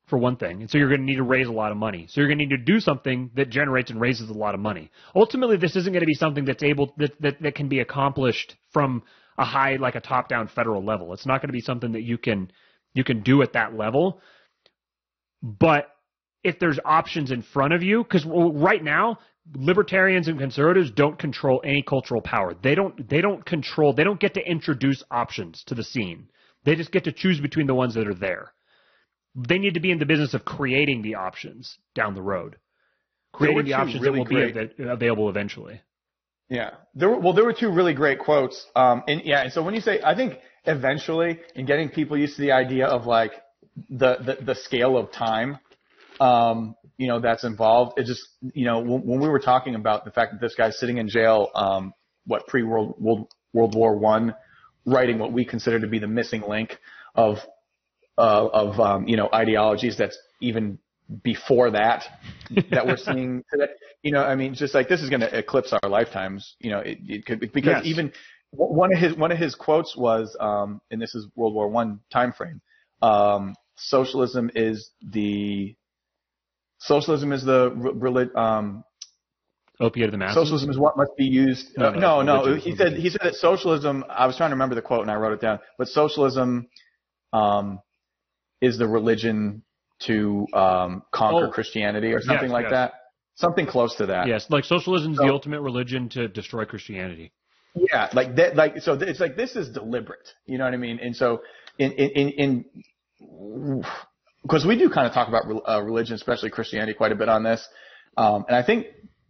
for 0.07 0.18
one 0.18 0.36
thing, 0.38 0.62
and 0.62 0.70
so 0.70 0.78
you're 0.78 0.90
going 0.90 1.02
to 1.02 1.06
need 1.06 1.16
to 1.16 1.24
raise 1.24 1.48
a 1.48 1.52
lot 1.52 1.72
of 1.72 1.78
money. 1.78 2.06
So 2.10 2.22
you're 2.22 2.28
going 2.28 2.38
to 2.38 2.45
need 2.45 2.57
to 2.57 2.64
do 2.64 2.80
something 2.80 3.32
that 3.36 3.49
generates 3.49 3.90
and 3.90 3.99
raises 3.99 4.30
a 4.30 4.34
lot 4.34 4.53
of 4.53 4.60
money. 4.60 4.91
Ultimately, 5.16 5.57
this 5.57 5.76
isn't 5.76 5.91
going 5.91 6.02
to 6.02 6.07
be 6.07 6.14
something 6.14 6.45
that's 6.45 6.64
able 6.64 6.94
that 6.98 7.20
that, 7.22 7.41
that 7.41 7.56
can 7.56 7.70
be 7.70 7.80
accomplished 7.80 8.56
from 8.72 9.03
a 9.38 9.45
high 9.45 9.78
like 9.78 9.95
a 9.95 10.02
top 10.02 10.30
down 10.30 10.48
federal 10.48 10.84
level. 10.84 11.14
It's 11.14 11.26
not 11.26 11.41
going 11.41 11.49
to 11.49 11.53
be 11.53 11.62
something 11.62 11.94
that 11.94 12.03
you 12.03 12.18
can 12.18 12.52
you 12.94 13.03
can 13.03 13.24
do 13.24 13.41
at 13.41 13.53
that 13.53 13.76
level, 13.76 14.22
but 15.41 15.88
if 16.44 16.60
there's 16.60 16.80
options 16.86 17.32
in 17.32 17.41
front 17.41 17.74
of 17.74 17.82
you, 17.82 18.03
because 18.03 18.26
right 18.26 18.84
now 18.84 19.18
libertarians 19.53 20.27
and 20.27 20.39
conservatives 20.39 20.91
don't 20.91 21.19
control 21.19 21.61
any 21.63 21.81
cultural 21.81 22.22
power. 22.22 22.55
They 22.61 22.76
don't 22.76 23.07
they 23.07 23.22
don't 23.22 23.45
control 23.45 23.93
they 23.93 24.03
don't 24.03 24.19
get 24.19 24.34
to 24.35 24.41
introduce 24.41 25.03
options 25.11 25.63
to 25.67 25.76
the 25.76 25.84
scene. 25.84 26.30
They 26.63 26.76
just 26.76 26.91
get 26.91 27.03
to 27.03 27.11
choose 27.11 27.39
between 27.39 27.67
the 27.67 27.76
ones 27.76 27.93
that 27.93 28.07
are 28.07 28.15
there. 28.15 28.53
They 29.35 29.59
need 29.59 29.76
to 29.76 29.80
be 29.80 29.91
in 29.91 29.99
the 29.99 30.05
business 30.05 30.34
of 30.34 30.45
creating 30.45 31.01
the 31.01 31.15
options 31.15 31.77
down 31.93 32.15
the 32.15 32.22
road. 32.22 32.55
Creating 33.34 33.65
the 33.65 33.73
options 33.73 34.01
really 34.01 34.19
that 34.23 34.30
will 34.30 34.51
great- 34.51 34.77
be 34.77 34.84
av- 34.84 34.89
available 34.89 35.30
eventually. 35.30 35.81
Yeah. 36.49 36.72
There 36.93 37.09
were, 37.09 37.19
well, 37.19 37.34
there 37.34 37.43
were 37.43 37.53
two 37.53 37.72
really 37.72 37.93
great 37.93 38.19
quotes. 38.19 38.65
Um, 38.76 39.03
and 39.07 39.22
yeah, 39.26 39.41
and 39.41 39.51
so 39.51 39.63
when 39.63 39.73
you 39.73 39.81
say, 39.81 39.99
I 40.03 40.15
think 40.15 40.39
eventually 40.65 41.39
in 41.55 41.65
getting 41.65 41.89
people 41.89 42.17
used 42.17 42.35
to 42.35 42.41
the 42.41 42.51
idea 42.51 42.85
of 42.88 43.05
like 43.05 43.31
the, 43.89 44.17
the, 44.17 44.45
the 44.45 44.55
scale 44.55 44.97
of 44.97 45.11
time, 45.11 45.59
um, 46.19 46.76
you 46.97 47.07
know, 47.07 47.19
that's 47.19 47.43
involved. 47.43 47.99
It 47.99 48.05
just, 48.05 48.27
you 48.53 48.65
know, 48.65 48.80
when, 48.80 49.01
when 49.01 49.19
we 49.19 49.27
were 49.30 49.39
talking 49.39 49.76
about 49.76 50.05
the 50.05 50.11
fact 50.11 50.34
that 50.34 50.41
this 50.41 50.55
guy's 50.55 50.77
sitting 50.80 50.97
in 50.97 51.09
jail, 51.09 51.49
um, 51.55 51.93
what 52.26 52.47
pre 52.47 52.63
World, 52.63 52.95
World, 52.97 53.31
World 53.53 53.76
War 53.76 53.97
One, 53.97 54.35
writing 54.85 55.19
what 55.19 55.31
we 55.31 55.45
consider 55.45 55.80
to 55.80 55.88
be 55.88 55.99
the 55.99 56.07
missing 56.07 56.43
link 56.47 56.77
of, 57.15 57.38
uh, 58.17 58.47
of, 58.47 58.80
um, 58.80 59.07
you 59.07 59.17
know, 59.17 59.30
ideologies 59.34 59.97
that's 59.97 60.17
even 60.39 60.80
before 61.23 61.72
that, 61.72 62.03
that 62.72 62.85
we're 62.88 62.97
seeing 62.97 63.43
today. 63.51 63.72
You 64.03 64.11
know, 64.11 64.22
I 64.22 64.35
mean, 64.35 64.53
just 64.53 64.73
like 64.73 64.88
this 64.88 65.01
is 65.01 65.09
going 65.09 65.22
to 65.22 65.38
eclipse 65.38 65.73
our 65.73 65.89
lifetimes. 65.89 66.55
You 66.59 66.72
know, 66.72 66.80
it, 66.80 66.99
it 67.07 67.26
could 67.26 67.39
because 67.39 67.77
Yes. 67.77 67.85
even 67.85 68.11
one 68.51 68.93
of 68.93 68.99
his 68.99 69.15
one 69.15 69.31
of 69.31 69.38
his 69.38 69.55
quotes 69.55 69.95
was, 69.97 70.35
um, 70.39 70.81
and 70.91 71.01
this 71.01 71.15
is 71.15 71.27
World 71.35 71.53
War 71.53 71.67
One 71.67 71.99
time 72.11 72.31
frame. 72.31 72.61
Um, 73.01 73.55
socialism 73.76 74.49
is 74.55 74.91
the 75.01 75.76
socialism 76.80 77.31
is 77.31 77.43
the 77.43 77.72
re- 77.76 77.91
reli- 78.11 78.35
um, 78.35 78.84
Opiate 79.80 80.06
of 80.07 80.11
the 80.14 80.18
masses. 80.18 80.35
socialism 80.35 80.69
is 80.69 80.77
what 80.77 80.95
must 80.95 81.11
be 81.18 81.26
used. 81.26 81.77
No, 81.77 81.88
uh, 81.88 81.91
no, 81.91 82.22
no, 82.22 82.22
no. 82.22 82.45
religion, 82.45 82.72
He 82.72 82.77
said 82.77 82.93
he 82.93 83.10
said 83.10 83.22
that 83.23 83.35
socialism. 83.35 84.06
I 84.10 84.26
was 84.26 84.38
trying 84.38 84.52
to 84.52 84.56
remember 84.56 84.76
the 84.76 84.81
quote 84.81 85.02
and 85.02 85.11
I 85.11 85.15
wrote 85.15 85.34
it 85.34 85.41
down. 85.41 85.60
But 85.77 85.89
socialism 85.89 86.68
um, 87.34 87.80
is 88.61 88.77
the 88.77 88.88
religion 88.88 89.64
to 90.03 90.47
um, 90.53 91.03
conquer 91.14 91.47
Oh. 91.47 91.52
Christianity 91.52 92.14
or 92.14 92.22
something 92.22 92.49
Yes, 92.49 92.53
like 92.53 92.64
yes. 92.64 92.72
that. 92.72 92.93
Something 93.35 93.65
close 93.65 93.95
to 93.95 94.06
that. 94.06 94.27
Yes, 94.27 94.45
like 94.49 94.64
socialism 94.64 95.11
is 95.11 95.18
So- 95.18 95.26
the 95.26 95.31
ultimate 95.34 95.60
religion 95.61 96.07
to 96.10 96.30
destroy 96.30 96.64
Christianity. 96.64 97.34
Yeah, 97.76 98.07
like 98.14 98.38
that, 98.38 98.56
like 98.56 98.80
so. 98.81 98.93
It's 98.93 99.19
like 99.19 99.35
this 99.35 99.57
is 99.57 99.68
deliberate. 99.68 100.26
You 100.45 100.57
know 100.57 100.64
what 100.64 100.73
I 100.73 100.77
mean? 100.77 100.99
And 101.02 101.14
so, 101.14 101.41
in 101.77 101.91
in 101.91 102.30
in 102.30 102.65
because 104.45 104.63
we 104.63 104.77
do 104.77 104.89
kind 104.89 105.07
of 105.07 105.13
talk 105.13 105.27
about 105.27 105.47
re- 105.47 105.61
uh, 105.67 105.81
religion, 105.81 106.13
especially 106.13 106.51
Christianity, 106.51 106.93
quite 106.93 107.11
a 107.11 107.15
bit 107.15 107.30
on 107.30 107.43
this. 107.43 107.67
Um, 108.15 108.45
and 108.47 108.55
I 108.55 108.63
think 108.63 108.85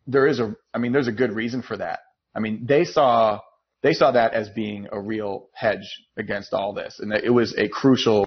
there 0.08 0.28
is 0.28 0.40
a, 0.40 0.56
I 0.74 0.78
mean, 0.78 0.92
there's 0.92 1.08
a 1.08 1.14
good 1.14 1.32
reason 1.32 1.62
for 1.62 1.78
that. 1.78 2.00
I 2.36 2.40
mean, 2.40 2.66
they 2.66 2.84
saw 2.84 3.40
they 3.82 3.94
saw 3.94 4.12
that 4.12 4.34
as 4.34 4.50
being 4.50 4.88
a 4.92 5.00
real 5.00 5.48
hedge 5.54 6.04
against 6.18 6.54
all 6.54 6.74
this, 6.74 7.00
and 7.00 7.12
that 7.12 7.24
it 7.24 7.30
was 7.30 7.56
a 7.58 7.70
crucial, 7.70 8.26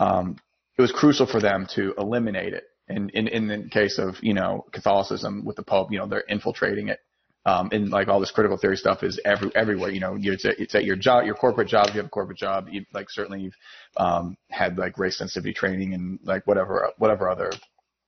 um, 0.00 0.36
it 0.78 0.82
was 0.82 0.92
crucial 0.92 1.26
for 1.26 1.40
them 1.40 1.66
to 1.74 1.92
eliminate 1.98 2.54
it. 2.54 2.64
And 2.88 3.10
in 3.10 3.28
in 3.28 3.46
the 3.46 3.68
case 3.70 3.98
of 3.98 4.14
you 4.22 4.32
know 4.32 4.64
Catholicism 4.72 5.44
with 5.44 5.56
the 5.56 5.62
Pope, 5.62 5.92
you 5.92 5.98
know 5.98 6.06
they're 6.06 6.20
infiltrating 6.20 6.88
it 6.88 7.00
um, 7.46 7.68
and 7.72 7.90
like 7.90 8.08
all 8.08 8.20
this 8.20 8.30
critical 8.30 8.56
theory 8.56 8.76
stuff 8.76 9.02
is 9.02 9.20
every, 9.24 9.50
everywhere. 9.54 9.90
You 9.90 10.00
know, 10.00 10.16
it's 10.18 10.44
at, 10.44 10.58
it's 10.58 10.74
at 10.74 10.84
your 10.84 10.96
job, 10.96 11.24
your 11.26 11.34
corporate 11.34 11.68
job. 11.68 11.88
If 11.88 11.94
you 11.94 12.00
have 12.00 12.06
a 12.06 12.10
corporate 12.10 12.38
job, 12.38 12.68
you, 12.70 12.84
like 12.92 13.10
certainly 13.10 13.42
you've 13.42 13.56
um, 13.96 14.36
had 14.50 14.78
like 14.78 14.98
race 14.98 15.18
sensitivity 15.18 15.52
training 15.52 15.94
and 15.94 16.18
like 16.24 16.46
whatever 16.46 16.90
whatever 16.98 17.28
other 17.28 17.50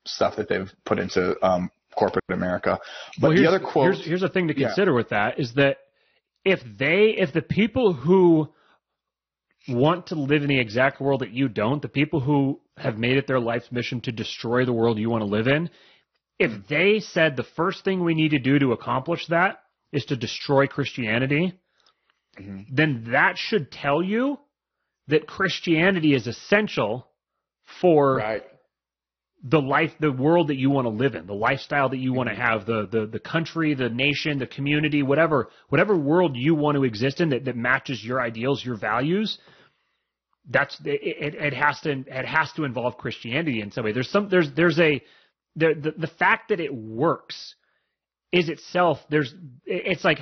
stuff 0.06 0.36
that 0.36 0.48
they've 0.48 0.72
put 0.84 0.98
into 0.98 1.36
um, 1.44 1.70
corporate 1.96 2.24
America. 2.30 2.78
But 3.20 3.28
well, 3.28 3.36
the 3.36 3.46
other 3.46 3.60
quote, 3.60 3.94
here's, 3.94 4.06
here's 4.06 4.22
a 4.22 4.28
thing 4.28 4.48
to 4.48 4.58
Yeah. 4.58 4.68
consider 4.68 4.94
with 4.94 5.08
that 5.10 5.38
is 5.38 5.54
that 5.54 5.78
if 6.44 6.60
they, 6.78 7.16
if 7.18 7.32
the 7.32 7.42
people 7.42 7.92
who 7.92 8.48
want 9.68 10.06
to 10.06 10.14
live 10.14 10.42
in 10.42 10.48
the 10.48 10.60
exact 10.60 11.00
world 11.00 11.22
that 11.22 11.32
you 11.32 11.48
don't, 11.48 11.82
the 11.82 11.88
people 11.88 12.20
who 12.20 12.60
have 12.76 12.98
made 12.98 13.16
it 13.16 13.26
their 13.26 13.40
life's 13.40 13.72
mission 13.72 14.00
to 14.02 14.12
destroy 14.12 14.64
the 14.64 14.72
world 14.72 14.98
you 14.98 15.10
want 15.10 15.22
to 15.22 15.26
live 15.26 15.48
in, 15.48 15.68
if 16.38 16.68
they 16.68 17.00
said 17.00 17.36
the 17.36 17.46
first 17.56 17.84
thing 17.84 18.02
we 18.04 18.14
need 18.14 18.30
to 18.30 18.38
do 18.38 18.58
to 18.58 18.72
accomplish 18.72 19.26
that 19.28 19.58
is 19.92 20.04
to 20.06 20.16
destroy 20.16 20.66
Christianity, 20.66 21.54
Mhm. 22.38 22.66
then 22.70 23.04
that 23.12 23.38
should 23.38 23.70
tell 23.70 24.02
you 24.02 24.38
that 25.08 25.26
Christianity 25.26 26.14
is 26.14 26.26
essential 26.26 27.08
for 27.80 28.16
right? 28.16 28.44
the 29.42 29.60
life, 29.60 29.92
the 30.00 30.10
world 30.10 30.48
that 30.48 30.56
you 30.56 30.70
want 30.70 30.86
to 30.86 30.90
live 30.90 31.14
in, 31.14 31.26
the 31.26 31.34
lifestyle 31.34 31.88
that 31.88 31.98
you 31.98 32.12
want 32.12 32.28
to 32.28 32.34
have, 32.34 32.66
the, 32.66 32.86
the, 32.90 33.06
the 33.06 33.20
country, 33.20 33.74
the 33.74 33.88
nation, 33.88 34.38
the 34.38 34.46
community, 34.46 35.02
whatever, 35.02 35.48
whatever 35.68 35.96
world 35.96 36.36
you 36.36 36.54
want 36.54 36.76
to 36.76 36.84
exist 36.84 37.20
in 37.20 37.30
that, 37.30 37.44
that 37.44 37.56
matches 37.56 38.04
your 38.04 38.20
ideals, 38.20 38.64
your 38.64 38.76
values. 38.76 39.38
That's 40.48 40.78
it, 40.84 41.00
it, 41.02 41.34
it 41.34 41.54
has 41.54 41.80
to 41.80 41.90
it 42.06 42.24
has 42.26 42.52
to 42.52 42.64
involve 42.64 42.98
Christianity 42.98 43.60
in 43.60 43.70
some 43.72 43.84
way. 43.84 43.92
There's 43.92 44.10
some 44.10 44.28
there's 44.28 44.52
there's 44.54 44.78
a 44.78 45.02
the 45.56 45.74
the, 45.74 45.94
the 45.98 46.06
fact 46.06 46.50
that 46.50 46.60
it 46.60 46.74
works 46.74 47.54
is 48.32 48.48
itself 48.48 48.98
there's 49.08 49.34
it's 49.64 50.04
like 50.04 50.18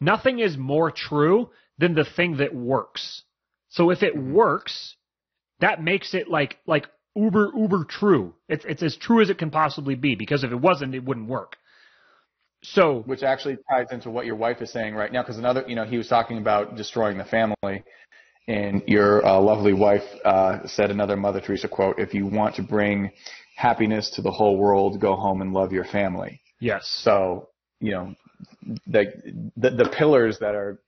nothing 0.00 0.38
is 0.38 0.56
more 0.56 0.90
true 0.90 1.50
than 1.78 1.94
the 1.94 2.04
thing 2.04 2.36
that 2.36 2.54
works. 2.54 3.22
So 3.70 3.90
if 3.90 4.02
it 4.02 4.14
mm-hmm. 4.14 4.32
works, 4.32 4.96
that 5.60 5.82
makes 5.82 6.14
it 6.14 6.28
like 6.28 6.58
like 6.66 6.86
uber 7.16 7.50
uber 7.56 7.84
true. 7.84 8.34
It's 8.48 8.64
it's 8.64 8.82
as 8.82 8.96
true 8.96 9.20
as 9.20 9.30
it 9.30 9.38
can 9.38 9.50
possibly 9.50 9.94
be 9.94 10.14
because 10.14 10.44
if 10.44 10.52
it 10.52 10.60
wasn't, 10.60 10.94
it 10.94 11.04
wouldn't 11.04 11.28
work. 11.28 11.56
So 12.62 13.02
Which 13.04 13.22
actually 13.22 13.58
ties 13.70 13.88
into 13.90 14.10
what 14.10 14.24
your 14.24 14.36
wife 14.36 14.62
is 14.62 14.72
saying 14.72 14.94
right 14.94 15.12
now, 15.12 15.22
because 15.22 15.36
another, 15.36 15.64
you 15.68 15.74
know, 15.74 15.84
he 15.84 15.98
was 15.98 16.08
talking 16.08 16.38
about 16.38 16.76
destroying 16.76 17.18
the 17.18 17.24
family, 17.24 17.84
and 18.46 18.82
your 18.86 19.24
uh, 19.24 19.40
lovely 19.40 19.72
wife 19.72 20.04
uh, 20.24 20.66
said 20.66 20.90
another 20.90 21.16
Mother 21.16 21.40
Teresa 21.40 21.68
quote: 21.68 21.98
"If 21.98 22.14
you 22.14 22.26
want 22.26 22.54
to 22.56 22.62
bring 22.62 23.10
happiness 23.56 24.10
to 24.10 24.22
the 24.22 24.30
whole 24.30 24.56
world, 24.58 25.00
go 25.00 25.16
home 25.16 25.40
and 25.42 25.52
love 25.52 25.72
your 25.72 25.84
family." 25.84 26.40
yes, 26.60 26.86
So, 27.04 27.48
you 27.80 27.92
know, 27.92 28.14
the, 28.86 29.06
the, 29.56 29.70
the 29.70 29.88
pillars 29.96 30.38
that 30.40 30.54
are 30.54 30.80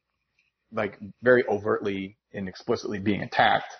like 0.72 0.98
very 1.22 1.44
overtly 1.48 2.16
and 2.32 2.48
explicitly 2.48 2.98
being 2.98 3.22
attacked, 3.22 3.72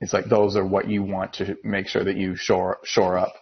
it's 0.00 0.12
like 0.12 0.26
those 0.26 0.56
are 0.56 0.66
what 0.66 0.88
you 0.88 1.02
want 1.02 1.32
to 1.34 1.56
make 1.64 1.86
sure 1.88 2.04
that 2.04 2.16
you 2.16 2.36
shore, 2.36 2.78
shore 2.84 3.16
up. 3.18 3.32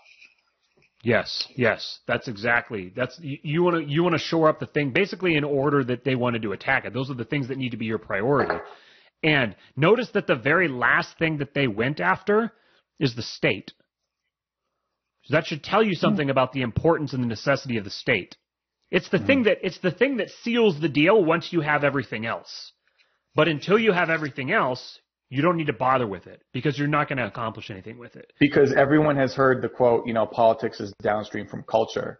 yes, 1.03 1.47
yes. 1.57 1.99
That's 2.07 2.29
exactly 2.29 2.93
that's 2.95 3.19
you- 3.21 3.39
you 3.43 3.63
want 3.63 3.77
to 3.77 3.85
you 3.93 4.03
want 4.03 4.15
to 4.15 4.19
shore 4.19 4.49
up 4.49 4.61
the 4.61 4.67
thing 4.67 4.91
basically 4.91 5.37
in 5.37 5.45
order 5.45 5.85
that 5.85 6.05
they 6.05 6.15
wanted 6.15 6.43
to 6.43 6.53
attack 6.53 6.85
it. 6.85 6.93
Those 6.93 7.11
are 7.11 7.15
the 7.15 7.25
things 7.25 7.49
that 7.49 7.59
need 7.59 7.71
to 7.71 7.77
be 7.77 7.87
your 7.87 7.99
priority. 7.99 8.55
And 9.25 9.57
notice 9.75 10.11
that 10.13 10.27
the 10.27 10.37
very 10.37 10.69
last 10.69 11.19
thing 11.19 11.39
that 11.39 11.55
they 11.55 11.67
went 11.67 11.99
after 11.99 12.53
is 13.01 13.17
the 13.17 13.23
state. 13.23 13.73
So 15.25 15.35
that 15.35 15.47
should 15.47 15.65
tell 15.65 15.83
you 15.83 15.95
something 15.95 16.29
about 16.29 16.53
the 16.53 16.61
importance 16.61 17.15
and 17.15 17.23
the 17.23 17.29
necessity 17.29 17.79
of 17.79 17.85
the 17.85 17.91
state. 17.91 18.37
It's 18.91 19.09
the 19.09 19.19
thing 19.19 19.45
that 19.45 19.59
it's 19.63 19.79
the 19.79 19.91
thing 19.91 20.19
that 20.19 20.29
seals 20.43 20.79
the 20.79 20.91
deal 20.91 21.25
once 21.25 21.53
you 21.53 21.63
have 21.63 21.83
everything 21.83 22.27
else. 22.27 22.73
But 23.35 23.49
until 23.49 23.79
you 23.79 23.93
have 23.93 24.11
everything 24.11 24.53
else, 24.53 25.01
you 25.31 25.41
don't 25.41 25.57
need 25.57 25.69
to 25.69 25.73
bother 25.73 26.07
with 26.07 26.27
it 26.27 26.43
because 26.53 26.79
you're 26.79 26.87
not 26.87 27.09
going 27.09 27.19
to 27.19 27.27
accomplish 27.27 27.71
anything 27.71 27.99
with 27.99 28.15
it. 28.17 28.31
Because 28.39 28.75
everyone 28.77 29.17
has 29.17 29.35
heard 29.35 29.63
the 29.63 29.69
quote, 29.71 30.07
you 30.07 30.13
know, 30.13 30.27
politics 30.27 30.79
is 30.81 30.93
downstream 31.03 31.49
from 31.49 31.65
culture. 31.65 32.19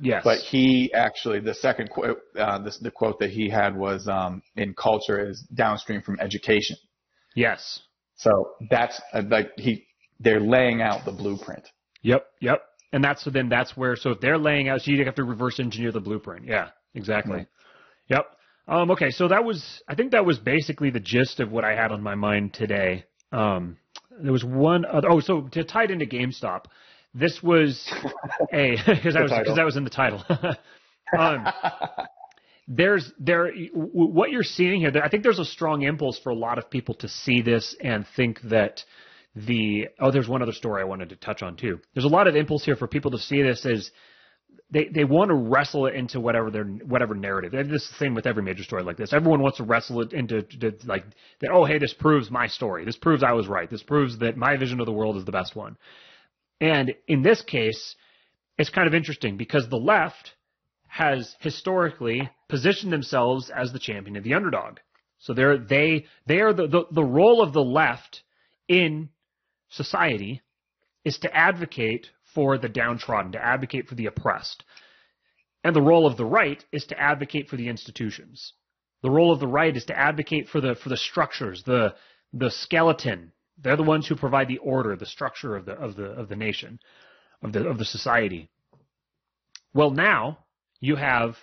Yes. 0.00 0.22
But 0.24 0.38
he 0.38 0.92
actually, 0.92 1.40
the 1.40 1.54
second 1.54 1.90
quote, 1.90 2.20
uh, 2.38 2.58
this, 2.58 2.78
the 2.78 2.90
quote 2.90 3.18
that 3.20 3.30
he 3.30 3.48
had 3.48 3.76
was, 3.76 4.06
um, 4.08 4.42
in 4.56 4.74
culture 4.74 5.28
is 5.28 5.40
downstream 5.54 6.02
from 6.02 6.18
education. 6.20 6.76
yes. 7.34 7.80
So 8.18 8.52
that's 8.70 8.98
uh, 9.12 9.22
like 9.28 9.50
he 9.56 9.86
they're 10.18 10.40
laying 10.40 10.80
out 10.80 11.04
the 11.04 11.12
blueprint. 11.12 11.68
Yep, 12.02 12.26
yep. 12.40 12.62
And 12.92 13.04
that's 13.04 13.22
so 13.22 13.30
then 13.30 13.50
that's 13.50 13.76
where 13.76 13.94
so 13.94 14.10
if 14.12 14.20
they're 14.20 14.38
laying 14.38 14.70
out, 14.70 14.80
so 14.80 14.90
you 14.90 15.04
have 15.04 15.16
to 15.16 15.24
reverse 15.24 15.60
engineer 15.60 15.92
the 15.92 16.00
blueprint. 16.00 16.46
Yeah, 16.46 16.68
exactly. 16.94 17.46
Yep. 18.08 18.26
Um, 18.68 18.90
okay, 18.92 19.10
so 19.10 19.28
that 19.28 19.44
was 19.44 19.82
I 19.86 19.94
think 19.94 20.12
that 20.12 20.24
was 20.24 20.38
basically 20.38 20.90
the 20.90 21.00
gist 21.00 21.40
of 21.40 21.52
what 21.52 21.64
I 21.64 21.74
had 21.74 21.92
on 21.92 22.02
my 22.02 22.14
mind 22.14 22.54
today. 22.54 23.04
Um, 23.32 23.76
there 24.18 24.32
was 24.32 24.44
one 24.44 24.86
other. 24.86 25.10
Oh, 25.10 25.20
so 25.20 25.42
to 25.52 25.62
tie 25.64 25.84
it 25.84 25.90
into 25.90 26.06
GameStop, 26.06 26.64
this 27.18 27.42
was 27.42 27.90
a 28.52 28.76
because 28.86 29.16
I 29.16 29.22
was 29.22 29.32
because 29.32 29.56
that 29.56 29.64
was 29.64 29.76
in 29.76 29.84
the 29.84 29.90
title. 29.90 30.22
um, 31.18 31.46
there's 32.68 33.12
there 33.18 33.52
what 33.72 34.30
you're 34.30 34.42
seeing 34.42 34.80
here. 34.80 34.90
There, 34.90 35.04
I 35.04 35.08
think 35.08 35.22
there's 35.22 35.38
a 35.38 35.44
strong 35.44 35.82
impulse 35.82 36.18
for 36.18 36.30
a 36.30 36.34
lot 36.34 36.58
of 36.58 36.70
people 36.70 36.94
to 36.96 37.08
see 37.08 37.42
this 37.42 37.76
and 37.80 38.06
think 38.16 38.40
that 38.42 38.82
the 39.34 39.88
oh, 40.00 40.10
there's 40.10 40.28
one 40.28 40.42
other 40.42 40.52
story 40.52 40.82
I 40.82 40.84
wanted 40.84 41.10
to 41.10 41.16
touch 41.16 41.42
on 41.42 41.56
too. 41.56 41.80
There's 41.94 42.04
a 42.04 42.08
lot 42.08 42.26
of 42.26 42.36
impulse 42.36 42.64
here 42.64 42.76
for 42.76 42.86
people 42.86 43.10
to 43.12 43.18
see 43.18 43.42
this 43.42 43.64
as 43.64 43.90
they 44.70 44.86
they 44.86 45.04
want 45.04 45.28
to 45.28 45.34
wrestle 45.34 45.86
it 45.86 45.94
into 45.94 46.18
whatever 46.18 46.50
their 46.50 46.64
whatever 46.64 47.14
narrative. 47.14 47.54
And 47.54 47.70
This 47.70 47.84
is 47.84 47.90
the 47.90 47.96
same 47.96 48.14
with 48.14 48.26
every 48.26 48.42
major 48.42 48.64
story 48.64 48.82
like 48.82 48.96
this. 48.96 49.12
Everyone 49.12 49.40
wants 49.40 49.58
to 49.58 49.64
wrestle 49.64 50.02
it 50.02 50.12
into 50.12 50.42
to, 50.42 50.72
like 50.84 51.04
that. 51.40 51.50
Oh, 51.52 51.64
hey, 51.64 51.78
this 51.78 51.94
proves 51.94 52.30
my 52.30 52.48
story. 52.48 52.84
This 52.84 52.96
proves 52.96 53.22
I 53.22 53.32
was 53.32 53.46
right. 53.46 53.70
This 53.70 53.82
proves 53.82 54.18
that 54.18 54.36
my 54.36 54.56
vision 54.56 54.80
of 54.80 54.86
the 54.86 54.92
world 54.92 55.16
is 55.16 55.24
the 55.24 55.32
best 55.32 55.54
one. 55.54 55.76
And 56.60 56.94
in 57.06 57.22
this 57.22 57.42
case, 57.42 57.94
it's 58.58 58.70
kind 58.70 58.86
of 58.86 58.94
interesting 58.94 59.36
because 59.36 59.68
the 59.68 59.76
left 59.76 60.32
has 60.88 61.34
historically 61.40 62.30
positioned 62.48 62.92
themselves 62.92 63.50
as 63.50 63.72
the 63.72 63.78
champion 63.78 64.16
of 64.16 64.24
the 64.24 64.34
underdog. 64.34 64.78
So 65.18 65.34
they're 65.34 65.58
they 65.58 66.06
they 66.26 66.40
are 66.40 66.52
the, 66.52 66.66
the, 66.66 66.84
the 66.90 67.04
role 67.04 67.42
of 67.42 67.52
the 67.52 67.64
left 67.64 68.22
in 68.68 69.10
society 69.68 70.42
is 71.04 71.18
to 71.18 71.36
advocate 71.36 72.10
for 72.34 72.58
the 72.58 72.68
downtrodden, 72.68 73.32
to 73.32 73.44
advocate 73.44 73.88
for 73.88 73.94
the 73.94 74.06
oppressed. 74.06 74.64
And 75.64 75.74
the 75.74 75.82
role 75.82 76.06
of 76.06 76.16
the 76.16 76.24
right 76.24 76.64
is 76.72 76.86
to 76.86 77.00
advocate 77.00 77.48
for 77.48 77.56
the 77.56 77.68
institutions. 77.68 78.52
The 79.02 79.10
role 79.10 79.32
of 79.32 79.40
the 79.40 79.48
right 79.48 79.76
is 79.76 79.84
to 79.86 79.98
advocate 79.98 80.48
for 80.48 80.60
the 80.60 80.74
for 80.74 80.88
the 80.88 80.96
structures, 80.96 81.62
the 81.64 81.94
the 82.32 82.50
skeleton. 82.50 83.32
They're 83.58 83.76
the 83.76 83.82
ones 83.82 84.06
who 84.06 84.16
provide 84.16 84.48
the 84.48 84.58
order, 84.58 84.96
the 84.96 85.06
structure 85.06 85.56
of 85.56 85.64
the 85.64 85.72
of 85.72 85.96
the 85.96 86.06
of 86.06 86.28
the 86.28 86.36
nation, 86.36 86.78
of 87.42 87.52
the 87.52 87.68
of 87.68 87.78
the 87.78 87.84
society. 87.84 88.50
Well, 89.72 89.90
now 89.90 90.38
you 90.80 90.96
have 90.96 91.36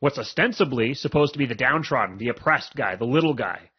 what's 0.00 0.18
ostensibly 0.18 0.94
supposed 0.94 1.32
to 1.32 1.38
be 1.38 1.46
the 1.46 1.54
downtrodden, 1.54 2.18
the 2.18 2.28
oppressed 2.28 2.74
guy, 2.74 2.96
the 2.96 3.04
little 3.04 3.34
guy, 3.34 3.70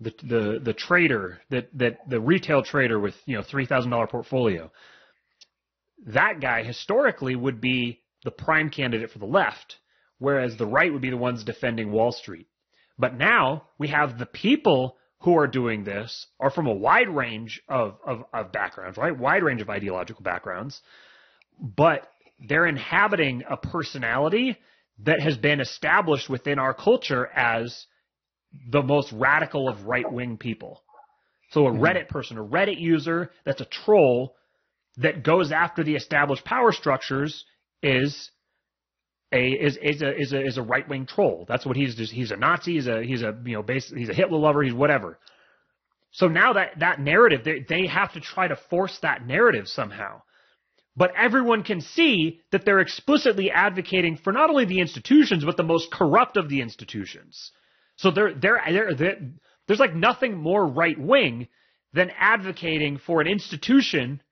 the 0.00 0.12
the 0.22 0.60
the 0.62 0.72
trader 0.72 1.40
that 1.50 1.68
that 1.78 1.98
the 2.08 2.20
retail 2.20 2.62
trader 2.62 2.98
with 2.98 3.14
you 3.26 3.36
know 3.36 3.42
three 3.42 3.66
thousand 3.66 3.90
dollar 3.90 4.06
portfolio. 4.06 4.70
That 6.06 6.40
guy 6.40 6.62
historically 6.62 7.34
would 7.34 7.60
be 7.60 8.02
the 8.24 8.30
prime 8.30 8.70
candidate 8.70 9.10
for 9.10 9.18
the 9.18 9.26
left, 9.26 9.76
whereas 10.18 10.56
the 10.56 10.66
right 10.66 10.92
would 10.92 11.02
be 11.02 11.10
the 11.10 11.16
ones 11.16 11.44
defending 11.44 11.92
Wall 11.92 12.12
Street. 12.12 12.48
But 12.98 13.16
now 13.16 13.68
we 13.78 13.88
have 13.88 14.18
the 14.18 14.26
people 14.26 14.96
who 15.26 15.36
are 15.36 15.48
doing 15.48 15.82
this 15.82 16.28
are 16.38 16.52
from 16.52 16.68
a 16.68 16.72
wide 16.72 17.08
range 17.08 17.60
of, 17.68 17.98
of, 18.06 18.22
of 18.32 18.52
backgrounds, 18.52 18.96
right? 18.96 19.18
Wide 19.18 19.42
range 19.42 19.60
of 19.60 19.68
ideological 19.68 20.22
backgrounds, 20.22 20.80
but 21.60 22.08
they're 22.48 22.64
inhabiting 22.64 23.42
a 23.50 23.56
personality 23.56 24.56
that 25.00 25.20
has 25.20 25.36
been 25.36 25.60
established 25.60 26.30
within 26.30 26.60
our 26.60 26.72
culture 26.72 27.26
as 27.26 27.86
the 28.70 28.82
most 28.82 29.10
radical 29.10 29.68
of 29.68 29.84
right 29.84 30.10
wing 30.12 30.36
people. 30.36 30.84
So 31.50 31.66
a 31.66 31.72
hmm. 31.72 31.82
Reddit 31.82 32.08
person, 32.08 32.38
a 32.38 32.44
Reddit 32.44 32.78
user 32.78 33.32
that's 33.44 33.60
a 33.60 33.66
troll 33.84 34.36
that 34.98 35.24
goes 35.24 35.50
after 35.50 35.82
the 35.82 35.96
established 35.96 36.44
power 36.44 36.70
structures 36.70 37.44
is 37.82 38.30
a 39.36 39.52
is 39.52 39.78
is 39.80 40.02
a 40.02 40.20
is 40.20 40.32
a 40.32 40.44
is 40.44 40.56
a 40.58 40.62
right 40.62 40.88
wing 40.88 41.06
troll. 41.06 41.44
That's 41.48 41.66
what 41.66 41.76
he's 41.76 41.94
just 41.94 42.12
he's 42.12 42.30
a 42.30 42.36
Nazi, 42.36 42.74
he's 42.74 42.86
a 42.86 43.02
he's 43.02 43.22
a 43.22 43.36
you 43.44 43.54
know 43.54 43.62
basically 43.62 44.00
he's 44.00 44.08
a 44.08 44.14
Hitler 44.14 44.38
lover, 44.38 44.62
he's 44.62 44.74
whatever. 44.74 45.18
So 46.10 46.28
now 46.28 46.54
that 46.54 46.78
that 46.80 47.00
narrative 47.00 47.44
they 47.44 47.64
they 47.68 47.86
have 47.86 48.12
to 48.14 48.20
try 48.20 48.48
to 48.48 48.56
force 48.56 48.98
that 49.02 49.26
narrative 49.26 49.68
somehow. 49.68 50.22
But 50.96 51.12
everyone 51.14 51.62
can 51.62 51.82
see 51.82 52.40
that 52.52 52.64
they're 52.64 52.80
explicitly 52.80 53.50
advocating 53.50 54.16
for 54.16 54.32
not 54.32 54.48
only 54.48 54.64
the 54.64 54.80
institutions 54.80 55.44
but 55.44 55.56
the 55.56 55.62
most 55.62 55.90
corrupt 55.92 56.36
of 56.38 56.48
the 56.48 56.62
institutions. 56.62 57.52
So 57.96 58.10
they're 58.10 58.34
they're, 58.34 58.62
they're, 58.70 58.94
they're 58.94 59.18
there's 59.66 59.80
like 59.80 59.94
nothing 59.94 60.36
more 60.36 60.66
right 60.66 60.98
wing 60.98 61.48
than 61.92 62.10
advocating 62.18 62.98
for 62.98 63.20
an 63.20 63.26
institution 63.26 64.22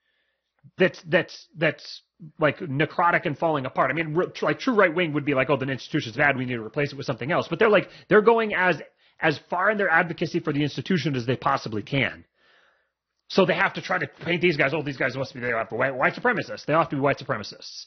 that's 0.79 1.01
that's 1.03 1.47
that's 1.57 2.03
like 2.39 2.59
necrotic 2.59 3.27
and 3.27 3.39
falling 3.39 3.67
apart. 3.67 3.91
I 3.91 3.95
mean, 3.95 4.19
like 4.43 4.59
true 4.59 4.75
right 4.75 4.95
wing 4.95 5.13
would 5.13 5.25
be 5.25 5.35
like, 5.35 5.51
oh, 5.51 5.57
the 5.57 5.67
institution's 5.67 6.17
bad, 6.17 6.37
we 6.37 6.45
need 6.45 6.55
to 6.55 6.65
replace 6.65 6.93
it 6.93 6.97
with 6.97 7.07
something 7.07 7.31
else. 7.31 7.49
But 7.49 7.59
they're 7.59 7.71
like 7.71 7.89
they're 8.09 8.23
going 8.23 8.55
as 8.55 8.81
as 9.21 9.39
far 9.51 9.71
in 9.71 9.79
their 9.79 9.91
advocacy 9.91 10.41
for 10.41 10.53
the 10.53 10.63
institution 10.63 11.15
as 11.17 11.27
they 11.27 11.37
possibly 11.37 11.83
can. 11.83 12.25
So 13.29 13.47
they 13.47 13.55
have 13.55 13.75
to 13.75 13.83
try 13.83 13.99
to 13.99 14.07
paint 14.07 14.43
these 14.43 14.57
guys. 14.57 14.73
Oh, 14.75 14.83
these 14.83 14.97
guys 14.97 15.17
must 15.17 15.35
be 15.35 15.41
they 15.41 15.49
have 15.49 15.71
to 15.71 15.77
white, 15.77 15.95
white 15.95 16.15
supremacists. 16.15 16.67
They 16.67 16.73
have 16.73 16.91
to 16.91 16.97
be 16.97 17.01
white 17.01 17.19
supremacists. 17.19 17.87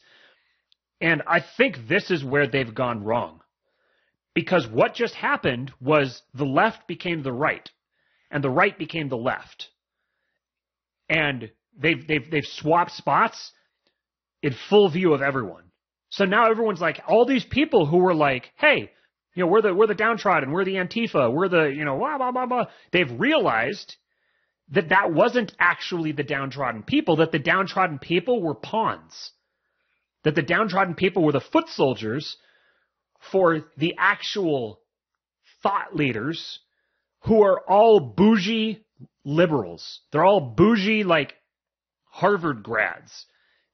And 1.00 1.22
I 1.26 1.40
think 1.56 1.88
this 1.88 2.10
is 2.10 2.24
where 2.24 2.48
they've 2.48 2.74
gone 2.74 3.04
wrong. 3.04 3.40
Because 4.34 4.66
what 4.68 4.94
just 4.94 5.14
happened 5.14 5.72
was 5.80 6.22
the 6.34 6.44
left 6.44 6.86
became 6.86 7.22
the 7.22 7.32
right, 7.32 7.68
and 8.30 8.42
the 8.42 8.50
right 8.50 8.76
became 8.76 9.08
the 9.08 9.16
left. 9.16 9.68
And 11.08 11.50
they've 11.76 12.06
they've 12.06 12.30
they've 12.30 12.44
swapped 12.44 12.92
spots 12.92 13.52
in 14.42 14.54
full 14.68 14.88
view 14.88 15.14
of 15.14 15.22
everyone. 15.22 15.64
So 16.10 16.24
now 16.24 16.50
everyone's 16.50 16.80
like, 16.80 17.00
all 17.06 17.26
these 17.26 17.44
people 17.44 17.86
who 17.86 17.98
were 17.98 18.14
like, 18.14 18.50
hey, 18.56 18.90
you 19.34 19.44
know, 19.44 19.50
we're 19.50 19.62
the 19.62 19.74
we're 19.74 19.86
the 19.86 19.94
downtrodden, 19.94 20.50
we're 20.50 20.64
the 20.64 20.74
Antifa, 20.74 21.32
we're 21.32 21.48
the 21.48 21.66
you 21.66 21.84
know, 21.84 21.96
blah 21.98 22.18
blah 22.18 22.32
blah 22.32 22.46
blah. 22.46 22.64
They've 22.92 23.20
realized 23.20 23.96
that 24.70 24.88
that 24.88 25.12
wasn't 25.12 25.52
actually 25.58 26.12
the 26.12 26.22
downtrodden 26.22 26.82
people, 26.82 27.16
that 27.16 27.32
the 27.32 27.38
downtrodden 27.38 27.98
people 27.98 28.42
were 28.42 28.54
pawns, 28.54 29.32
that 30.24 30.34
the 30.34 30.42
downtrodden 30.42 30.94
people 30.94 31.22
were 31.22 31.32
the 31.32 31.40
foot 31.40 31.68
soldiers 31.68 32.36
for 33.30 33.64
the 33.76 33.94
actual 33.98 34.80
thought 35.62 35.94
leaders 35.94 36.60
who 37.20 37.42
are 37.42 37.60
all 37.68 38.00
bougie 38.00 38.84
liberals. 39.24 40.00
They're 40.12 40.24
all 40.24 40.54
bougie 40.56 41.04
like 41.04 41.34
Harvard 42.04 42.62
grads. 42.62 43.26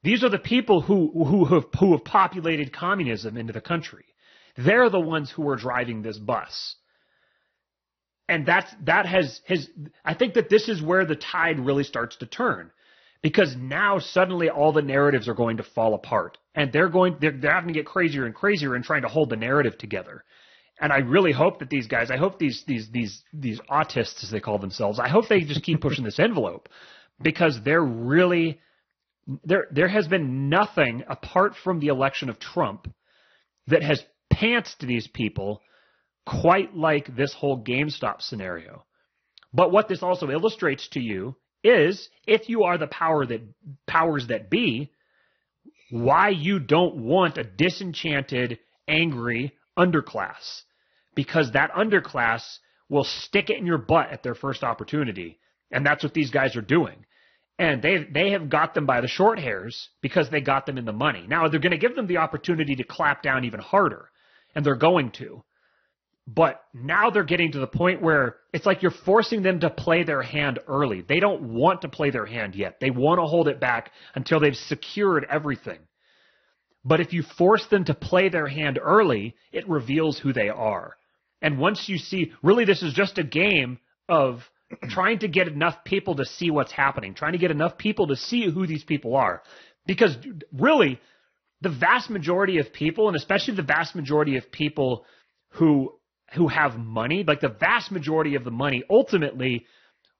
These 0.05 0.23
are 0.23 0.29
the 0.29 0.39
people 0.39 0.83
who 0.83 1.11
who 1.25 1.47
have 1.47 1.65
who 1.81 1.93
have 1.93 2.05
populated 2.05 2.75
communism 2.75 3.39
into 3.39 3.55
the 3.55 3.63
country. 3.63 4.05
They're 4.57 4.91
the 4.91 5.01
ones 5.01 5.31
who 5.31 5.49
are 5.49 5.57
driving 5.57 6.03
this 6.03 6.19
bus. 6.19 6.77
And 8.29 8.45
that's 8.45 8.71
that 8.85 9.07
has 9.07 9.41
has 9.49 9.69
I 10.05 10.13
think 10.15 10.35
that 10.35 10.51
this 10.51 10.69
is 10.69 10.83
where 10.83 11.07
the 11.07 11.17
tide 11.17 11.59
really 11.59 11.85
starts 11.85 12.17
to 12.17 12.27
turn. 12.27 12.71
Because 13.23 13.57
now 13.57 13.99
suddenly 13.99 14.51
all 14.51 14.73
the 14.73 14.83
narratives 14.83 15.27
are 15.27 15.35
going 15.35 15.57
to 15.57 15.63
fall 15.63 15.95
apart. 15.95 16.37
And 16.55 16.71
they're 16.71 16.91
going 16.91 17.17
they're, 17.19 17.33
they're 17.33 17.55
having 17.55 17.73
to 17.73 17.81
get 17.81 17.87
crazier 17.87 18.27
and 18.27 18.35
crazier 18.35 18.77
in 18.77 18.83
trying 18.83 19.03
to 19.03 19.09
hold 19.09 19.31
the 19.31 19.37
narrative 19.37 19.79
together. 19.79 20.23
And 20.79 20.93
I 20.93 20.99
really 20.99 21.33
hope 21.33 21.61
that 21.61 21.71
these 21.71 21.87
guys, 21.87 22.11
I 22.11 22.19
hope 22.19 22.39
these 22.39 22.63
these 22.67 22.91
these 22.91 23.23
these 23.33 23.59
autists 23.71 24.23
as 24.23 24.31
they 24.31 24.41
call 24.41 24.59
themselves, 24.59 24.99
I 24.99 25.09
hope 25.09 25.29
they 25.29 25.41
just 25.41 25.63
keep 25.63 25.81
pushing 25.81 26.05
this 26.05 26.19
envelope 26.19 26.69
because 27.23 27.59
they're 27.65 27.83
really 27.83 28.61
there 29.45 29.67
there 29.71 29.89
has 29.89 30.07
been 30.09 30.49
nothing 30.49 31.05
apart 31.09 31.55
from 31.63 31.81
the 31.81 31.89
election 31.89 32.29
of 32.29 32.39
Trump 32.39 32.93
that 33.67 33.83
has 33.83 34.03
pantsed 34.33 34.79
these 34.79 35.07
people 35.07 35.63
quite 36.27 36.77
like 36.77 37.15
this 37.17 37.35
whole 37.35 37.63
GameStop 37.63 38.21
scenario. 38.21 38.85
But 39.53 39.73
what 39.73 39.89
this 39.89 40.03
also 40.03 40.31
illustrates 40.31 40.89
to 40.89 41.01
you 41.01 41.37
is 41.63 42.09
if 42.27 42.49
you 42.49 42.65
are 42.65 42.77
the 42.77 42.87
power 42.87 43.25
that 43.25 43.41
powers 43.87 44.27
that 44.29 44.51
be, 44.51 44.91
why 45.91 46.31
you 46.31 46.59
don't 46.59 46.97
want 46.97 47.39
a 47.39 47.45
disenchanted, 47.45 48.59
angry 48.89 49.53
underclass. 49.79 50.63
Because 51.15 51.53
that 51.53 51.73
underclass 51.73 52.43
will 52.89 53.05
stick 53.05 53.49
it 53.49 53.59
in 53.59 53.67
your 53.67 53.79
butt 53.79 54.11
at 54.11 54.23
their 54.23 54.35
first 54.35 54.65
opportunity. 54.65 55.39
And 55.71 55.87
that's 55.87 56.03
what 56.03 56.15
these 56.15 56.31
guys 56.31 56.57
are 56.57 56.63
doing. 56.63 57.07
And 57.59 57.81
they 57.81 58.05
they 58.13 58.31
have 58.31 58.51
got 58.51 58.75
them 58.75 58.85
by 58.85 59.01
the 59.01 59.09
short 59.09 59.39
hairs 59.39 59.89
because 60.03 60.29
they 60.29 60.41
got 60.41 60.67
them 60.67 60.77
in 60.77 60.85
the 60.85 60.93
money. 60.93 61.25
Now 61.29 61.49
they're 61.49 61.61
going 61.61 61.71
to 61.71 61.79
give 61.79 61.95
them 61.95 62.09
the 62.09 62.17
opportunity 62.17 62.75
to 62.77 62.85
clap 62.85 63.23
down 63.23 63.45
even 63.45 63.61
harder, 63.61 64.11
and 64.55 64.67
they're 64.67 64.75
going 64.75 65.13
to. 65.19 65.45
But 66.27 66.63
now 66.73 67.11
they're 67.11 67.23
getting 67.23 67.53
to 67.53 67.59
the 67.59 67.67
point 67.67 68.01
where 68.01 68.37
it's 68.53 68.65
like 68.65 68.83
you're 68.83 68.91
forcing 68.91 69.43
them 69.43 69.61
to 69.61 69.69
play 69.69 70.05
their 70.05 70.23
hand 70.23 70.59
early. 70.67 71.03
They 71.03 71.21
don't 71.21 71.53
want 71.53 71.83
to 71.83 71.89
play 71.89 72.11
their 72.11 72.25
hand 72.25 72.55
yet. 72.55 72.79
They 72.81 72.91
want 72.91 73.21
to 73.21 73.27
hold 73.27 73.47
it 73.47 73.61
back 73.61 73.93
until 74.15 74.41
they've 74.41 74.57
secured 74.57 75.27
everything. 75.29 75.81
But 76.83 77.01
if 77.01 77.13
you 77.13 77.23
force 77.23 77.67
them 77.71 77.85
to 77.85 77.95
play 77.95 78.31
their 78.31 78.47
hand 78.47 78.79
early, 78.83 79.37
it 79.53 79.69
reveals 79.69 80.19
who 80.19 80.33
they 80.33 80.49
are. 80.49 80.97
And 81.43 81.59
once 81.59 81.89
you 81.89 81.99
see, 81.99 82.33
really, 82.43 82.65
this 82.65 82.83
is 82.83 82.95
just 82.95 83.19
a 83.19 83.25
game 83.25 83.79
of 84.09 84.41
trying 84.89 85.21
to 85.21 85.29
get 85.29 85.49
enough 85.49 85.85
people 85.85 86.17
to 86.17 86.25
see 86.25 86.51
what's 86.51 86.73
happening, 86.73 87.15
trying 87.15 87.33
to 87.33 87.39
get 87.39 87.51
enough 87.51 87.77
people 87.79 88.09
to 88.09 88.17
see 88.17 88.51
who 88.51 88.67
these 88.67 88.85
people 88.85 89.17
are. 89.17 89.43
Because 89.87 90.17
really, 90.53 91.01
the 91.61 91.69
vast 91.69 92.11
majority 92.11 92.59
of 92.59 92.73
people, 92.73 93.09
and 93.09 93.17
especially 93.17 93.55
the 93.55 93.63
vast 93.63 93.95
majority 93.95 94.37
of 94.37 94.51
people 94.51 95.05
who 95.51 95.95
who 96.35 96.49
have 96.49 96.77
money, 96.77 97.25
like 97.27 97.41
the 97.41 97.49
vast 97.49 97.93
majority 97.93 98.35
of 98.35 98.45
the 98.45 98.51
money, 98.51 98.83
ultimately 98.91 99.67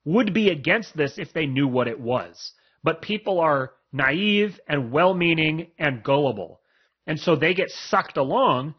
would 0.05 0.33
be 0.33 0.49
against 0.49 0.95
this 0.95 1.17
if 1.17 1.33
they 1.33 1.45
knew 1.45 1.67
what 1.67 1.87
it 1.87 1.99
was. 1.99 2.53
But 2.83 3.01
people 3.01 3.39
are 3.39 3.71
naive 3.91 4.59
and 4.67 4.91
well-meaning 4.91 5.71
and 5.79 6.03
gullible, 6.03 6.61
and 7.07 7.19
so 7.19 7.35
they 7.35 7.53
get 7.53 7.69
sucked 7.69 8.17
along. 8.17 8.75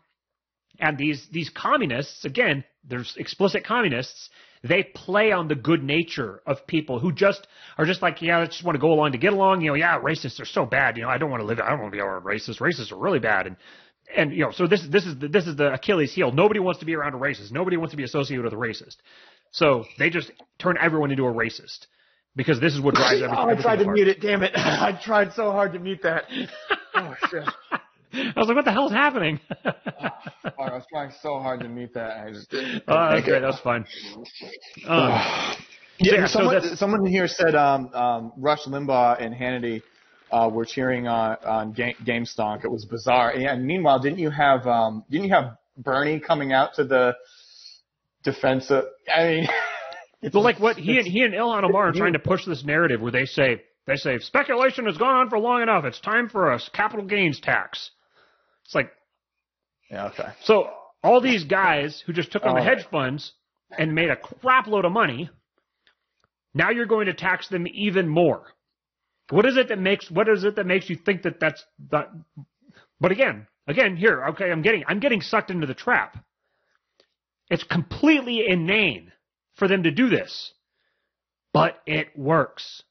And 0.79 0.99
these 0.99 1.27
these 1.33 1.51
communists, 1.51 2.25
again, 2.25 2.65
there's 2.85 3.17
explicit 3.17 3.65
communists 3.65 4.31
they 4.63 4.83
play 4.83 5.33
on 5.33 5.49
the 5.49 5.55
good 5.55 5.83
nature 5.83 6.41
of 6.47 6.67
people 6.67 6.99
who 6.99 7.13
just 7.13 7.47
are 7.79 7.85
just 7.85 8.03
like, 8.03 8.23
yeah, 8.23 8.41
I 8.41 8.47
just 8.47 8.65
want 8.65 8.77
to 8.77 8.81
go 8.81 8.93
along 8.93 9.13
to 9.13 9.19
get 9.19 9.33
along. 9.33 9.61
You 9.61 9.71
know, 9.71 9.75
yeah, 9.75 9.99
racists 10.01 10.41
are 10.41 10.47
so 10.47 10.65
bad. 10.67 10.97
You 10.97 11.05
know, 11.05 11.09
I 11.09 11.19
don't 11.19 11.31
want 11.31 11.41
to 11.43 11.47
live. 11.47 11.61
I 11.61 11.71
don't 11.71 11.81
want 11.81 11.93
to 11.93 11.97
be 11.97 12.01
around 12.03 12.25
racists. 12.25 12.61
Racists 12.61 12.93
are 12.93 12.99
really 12.99 13.19
bad. 13.19 13.47
And 13.47 13.57
and 14.15 14.33
you 14.33 14.45
know, 14.45 14.51
so 14.53 14.67
this 14.67 14.87
this 14.91 15.05
is 15.07 15.19
the, 15.19 15.29
this 15.29 15.47
is 15.47 15.57
the 15.57 15.73
Achilles 15.73 16.15
heel. 16.15 16.33
Nobody 16.33 16.61
wants 16.61 16.81
to 16.81 16.87
be 16.87 16.95
around 16.95 17.15
a 17.15 17.19
racist. 17.19 17.53
Nobody 17.53 17.77
wants 17.77 17.93
to 17.93 17.97
be 17.97 18.05
associated 18.05 18.45
with 18.45 18.53
a 18.53 18.57
racist. 18.57 18.97
So 19.51 19.85
they 19.99 20.11
just 20.11 20.31
turn 20.59 20.77
everyone 20.81 21.11
into 21.11 21.25
a 21.25 21.33
racist 21.33 21.87
because 22.37 22.61
this 22.61 22.75
is 22.75 22.81
what 22.81 22.95
drives 22.95 23.21
oh, 23.23 23.25
everything. 23.25 23.45
oh, 23.45 23.49
I 23.49 23.63
tried 23.63 23.77
to 23.77 23.83
apart. 23.83 23.95
mute 23.97 24.09
it. 24.09 24.21
Damn 24.21 24.43
it! 24.43 24.53
I 24.57 24.99
tried 25.03 25.33
so 25.33 25.51
hard 25.51 25.73
to 25.73 25.79
mute 25.79 26.01
that. 26.03 26.25
Oh 26.99 27.15
shit. 27.29 27.45
I 28.17 28.33
was 28.39 28.49
like, 28.49 28.57
what 28.57 28.65
the 28.65 28.73
hell's 28.73 28.93
happening? 28.93 29.41
I 29.65 30.11
was 30.59 30.85
trying 30.91 31.13
so 31.23 31.39
hard 31.39 31.61
to 31.61 31.69
meet 31.69 31.95
that. 31.95 32.19
I 32.27 32.31
just 32.33 32.51
didn't. 32.51 32.83
Oh, 32.89 33.11
that's 33.11 33.25
great. 33.27 33.41
That's 33.41 33.61
fine. 33.61 33.85
Um, 34.89 35.11
Yeah, 35.99 36.17
yeah, 36.17 36.27
so 36.27 36.39
someone, 36.41 36.55
that's- 36.55 36.79
someone 36.79 37.07
here 37.07 37.27
said 37.27 37.55
um, 37.55 37.89
um, 37.95 38.33
Rush 38.37 38.65
Limbaugh 38.67 39.19
and 39.19 39.35
Hannity 39.35 39.83
uh, 40.31 40.51
were 40.53 40.67
cheering 40.67 41.09
on 41.09 41.37
on 41.45 41.73
Game, 41.73 41.95
GameStonk. 42.05 42.65
It 42.65 42.71
was 42.71 42.85
bizarre. 42.85 43.31
And, 43.31 43.45
and 43.45 43.65
meanwhile, 43.67 43.99
didn't 43.99 44.19
you 44.19 44.29
have 44.29 44.67
um, 44.67 45.05
didn't 45.11 45.29
you 45.29 45.33
have 45.33 45.57
Bernie 45.79 46.21
coming 46.21 46.53
out 46.53 46.75
to 46.75 46.85
the 46.85 47.15
defense 48.25 48.71
of? 48.71 48.85
I 49.15 49.25
mean, 49.25 49.49
So 50.33 50.41
like 50.41 50.59
what 50.59 50.77
he 50.77 50.99
and 50.99 51.07
he 51.07 51.23
and 51.23 51.33
Ilhan 51.35 51.65
Omar 51.65 51.89
are 51.89 51.93
trying 51.93 52.15
to 52.15 52.19
push 52.19 52.45
this 52.45 52.65
narrative 52.65 53.01
where 53.01 53.13
they 53.13 53.25
say 53.27 53.63
they 53.87 53.97
say 53.97 54.19
speculation 54.19 54.87
has 54.87 54.97
gone 54.99 55.15
on 55.15 55.31
for 55.31 55.39
long 55.39 55.63
enough. 55.63 55.85
It's 55.85 56.01
time 56.01 56.29
for 56.29 56.53
a 56.53 56.61
capital 56.73 57.05
gains 57.07 57.39
tax. 57.41 57.91
It's 58.67 58.75
like 58.75 58.91
yeah, 59.91 60.07
okay. 60.09 60.29
so 60.43 60.69
all 61.03 61.21
these 61.21 61.45
guys 61.45 62.03
who 62.05 62.13
just 62.13 62.33
took 62.33 62.45
on 62.45 62.55
the 62.57 62.61
Oh. 62.61 62.65
hedge 62.65 62.85
funds 62.91 63.33
and 63.79 63.95
made 63.95 64.11
a 64.11 64.17
crap 64.17 64.67
load 64.67 64.85
of 64.85 64.93
money. 64.93 65.31
Now 66.55 66.71
you're 66.71 66.87
going 66.87 67.07
to 67.07 67.15
tax 67.15 67.49
them 67.49 67.67
even 67.73 68.09
more. 68.09 68.43
What 69.31 69.47
is 69.47 69.57
it 69.57 69.69
that 69.69 69.79
makes 69.79 70.11
what 70.11 70.29
is 70.29 70.45
it 70.45 70.57
that 70.57 70.67
makes 70.67 70.89
you 70.91 70.97
think 70.97 71.23
that 71.23 71.39
that's 71.41 71.65
that? 71.91 72.11
But 73.01 73.13
again, 73.13 73.47
again 73.67 73.97
here, 73.97 74.25
okay, 74.31 74.51
I'm 74.51 74.63
getting 74.63 74.85
I'm 74.89 75.01
getting 75.01 75.21
sucked 75.21 75.51
into 75.51 75.67
the 75.67 75.75
trap. 75.75 76.17
It's 77.51 77.63
completely 77.65 78.45
inane 78.49 79.13
for 79.55 79.69
them 79.69 79.85
to 79.85 79.91
do 79.93 80.09
this, 80.09 80.53
but 81.53 81.79
it 81.87 82.09
works. 82.19 82.83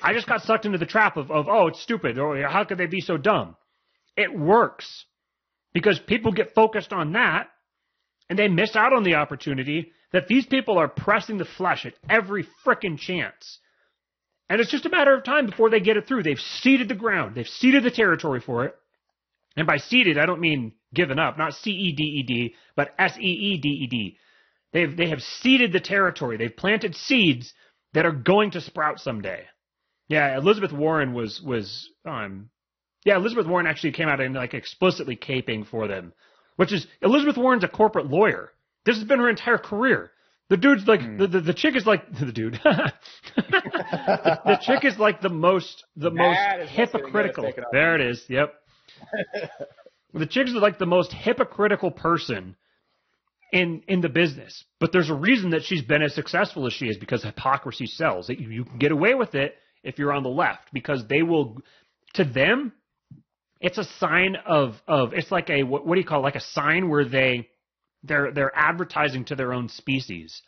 I 0.00 0.12
just 0.12 0.26
got 0.26 0.42
sucked 0.42 0.66
into 0.66 0.78
the 0.78 0.86
trap 0.86 1.16
of, 1.16 1.30
of 1.30 1.48
oh, 1.48 1.68
it's 1.68 1.80
stupid, 1.82 2.18
oh, 2.18 2.22
or 2.32 2.48
how 2.48 2.64
could 2.64 2.78
they 2.78 2.86
be 2.86 3.00
so 3.00 3.16
dumb? 3.16 3.56
It 4.16 4.36
works 4.36 5.04
because 5.72 5.98
people 5.98 6.32
get 6.32 6.54
focused 6.54 6.92
on 6.92 7.12
that 7.12 7.48
and 8.28 8.38
they 8.38 8.48
miss 8.48 8.76
out 8.76 8.92
on 8.92 9.04
the 9.04 9.14
opportunity 9.14 9.92
that 10.12 10.28
these 10.28 10.46
people 10.46 10.78
are 10.78 10.88
pressing 10.88 11.38
the 11.38 11.44
flesh 11.44 11.86
at 11.86 11.94
every 12.08 12.46
frickin' 12.64 12.98
chance. 12.98 13.58
And 14.48 14.60
it's 14.60 14.70
just 14.70 14.86
a 14.86 14.90
matter 14.90 15.14
of 15.14 15.24
time 15.24 15.46
before 15.46 15.70
they 15.70 15.80
get 15.80 15.96
it 15.96 16.06
through. 16.06 16.22
They've 16.22 16.38
seeded 16.38 16.88
the 16.88 16.94
ground. 16.94 17.34
They've 17.34 17.46
seeded 17.46 17.84
the 17.84 17.90
territory 17.90 18.40
for 18.40 18.66
it. 18.66 18.74
And 19.56 19.66
by 19.66 19.78
seeded, 19.78 20.18
I 20.18 20.26
don't 20.26 20.40
mean 20.40 20.72
given 20.94 21.18
up, 21.18 21.38
not 21.38 21.54
C 21.54 21.70
E 21.70 21.92
D 21.92 22.02
E 22.02 22.22
D, 22.22 22.54
but 22.76 22.94
S 22.98 23.16
E 23.18 23.22
E 23.22 23.58
D 23.58 23.68
E 23.68 23.86
D. 23.86 24.18
They've 24.72 24.94
they 24.94 25.08
have 25.08 25.22
seeded 25.22 25.72
the 25.72 25.80
territory. 25.80 26.36
They've 26.36 26.54
planted 26.54 26.96
seeds 26.96 27.52
that 27.92 28.06
are 28.06 28.12
going 28.12 28.52
to 28.52 28.60
sprout 28.60 29.00
someday. 29.00 29.44
Yeah, 30.08 30.36
Elizabeth 30.36 30.72
Warren 30.72 31.12
was 31.12 31.40
was 31.42 31.88
um 32.06 32.50
yeah, 33.04 33.16
Elizabeth 33.16 33.46
Warren 33.46 33.66
actually 33.66 33.92
came 33.92 34.08
out 34.08 34.20
and 34.20 34.34
like 34.34 34.54
explicitly 34.54 35.16
caping 35.16 35.66
for 35.66 35.88
them. 35.88 36.12
Which 36.56 36.72
is 36.72 36.86
Elizabeth 37.00 37.36
Warren's 37.36 37.64
a 37.64 37.68
corporate 37.68 38.06
lawyer. 38.06 38.52
This 38.84 38.96
has 38.96 39.04
been 39.04 39.18
her 39.18 39.28
entire 39.28 39.58
career. 39.58 40.12
The 40.48 40.56
dude's 40.56 40.86
like 40.86 41.00
hmm. 41.00 41.16
the, 41.16 41.26
the 41.26 41.40
the 41.40 41.54
chick 41.54 41.76
is 41.76 41.86
like 41.86 42.02
the 42.18 42.30
dude. 42.32 42.60
the, 42.62 42.92
the 44.44 44.58
chick 44.60 44.84
is 44.84 44.98
like 44.98 45.20
the 45.20 45.30
most 45.30 45.84
the 45.96 46.10
That 46.10 46.14
most 46.14 46.38
is 46.38 46.44
what's 46.44 46.50
gonna 46.52 46.58
get 46.58 46.68
us 46.68 46.76
hypocritical. 46.76 47.52
There 47.72 47.94
it 47.94 48.00
is. 48.02 48.24
Yep. 48.28 48.54
the 50.14 50.26
chick 50.26 50.46
is 50.48 50.54
like 50.54 50.78
the 50.78 50.86
most 50.86 51.12
hypocritical 51.12 51.90
person 51.90 52.56
in 53.52 53.82
in 53.88 54.00
the 54.00 54.08
business. 54.08 54.64
But 54.78 54.92
there's 54.92 55.10
a 55.10 55.14
reason 55.14 55.50
that 55.50 55.62
she's 55.62 55.82
been 55.82 56.02
as 56.02 56.14
successful 56.14 56.66
as 56.66 56.72
she 56.72 56.86
is 56.86 56.98
because 56.98 57.22
hypocrisy 57.22 57.86
sells. 57.86 58.28
You, 58.28 58.50
you 58.50 58.64
can 58.64 58.78
get 58.78 58.92
away 58.92 59.14
with 59.14 59.34
it 59.34 59.56
if 59.82 59.98
you're 59.98 60.12
on 60.12 60.22
the 60.22 60.28
left 60.28 60.68
because 60.72 61.04
they 61.08 61.22
will 61.22 61.58
to 62.14 62.24
them 62.24 62.72
it's 63.62 63.78
a 63.78 63.84
sign 63.84 64.36
of 64.44 64.74
of 64.86 65.14
it's 65.14 65.30
like 65.30 65.48
a 65.48 65.62
what, 65.62 65.86
what 65.86 65.94
do 65.94 66.00
you 66.00 66.06
call 66.06 66.20
it? 66.20 66.24
like 66.24 66.34
a 66.34 66.40
sign 66.40 66.90
where 66.90 67.04
they 67.04 67.48
they're 68.02 68.32
they're 68.32 68.52
advertising 68.54 69.24
to 69.26 69.36
their 69.36 69.52
own 69.52 69.68
species. 69.68 70.42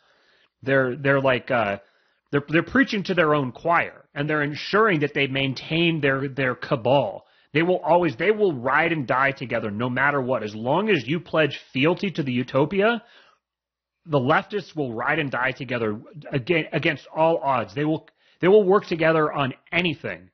They're 0.61 0.95
they're 0.95 1.21
like 1.21 1.49
uh 1.49 1.77
they're 2.31 2.43
they're 2.49 2.63
preaching 2.63 3.03
to 3.03 3.13
their 3.13 3.33
own 3.33 3.53
choir 3.53 4.05
and 4.13 4.29
they're 4.29 4.43
ensuring 4.43 4.99
that 4.99 5.13
they 5.13 5.27
maintain 5.27 6.01
their 6.01 6.27
their 6.27 6.55
cabal. 6.55 7.25
They 7.53 7.63
will 7.63 7.79
always 7.79 8.17
they 8.17 8.31
will 8.31 8.53
ride 8.53 8.91
and 8.91 9.07
die 9.07 9.31
together 9.31 9.71
no 9.71 9.89
matter 9.89 10.21
what. 10.21 10.43
As 10.43 10.53
long 10.53 10.89
as 10.89 11.07
you 11.07 11.21
pledge 11.21 11.57
fealty 11.71 12.11
to 12.11 12.21
the 12.21 12.33
utopia, 12.33 13.01
the 14.05 14.19
leftists 14.19 14.75
will 14.75 14.93
ride 14.93 15.19
and 15.19 15.31
die 15.31 15.51
together 15.51 16.01
again 16.29 16.65
against 16.73 17.07
all 17.15 17.37
odds. 17.37 17.73
They 17.73 17.85
will 17.85 18.09
they 18.41 18.49
will 18.49 18.63
work 18.63 18.85
together 18.87 19.31
on 19.31 19.53
anything. 19.71 20.31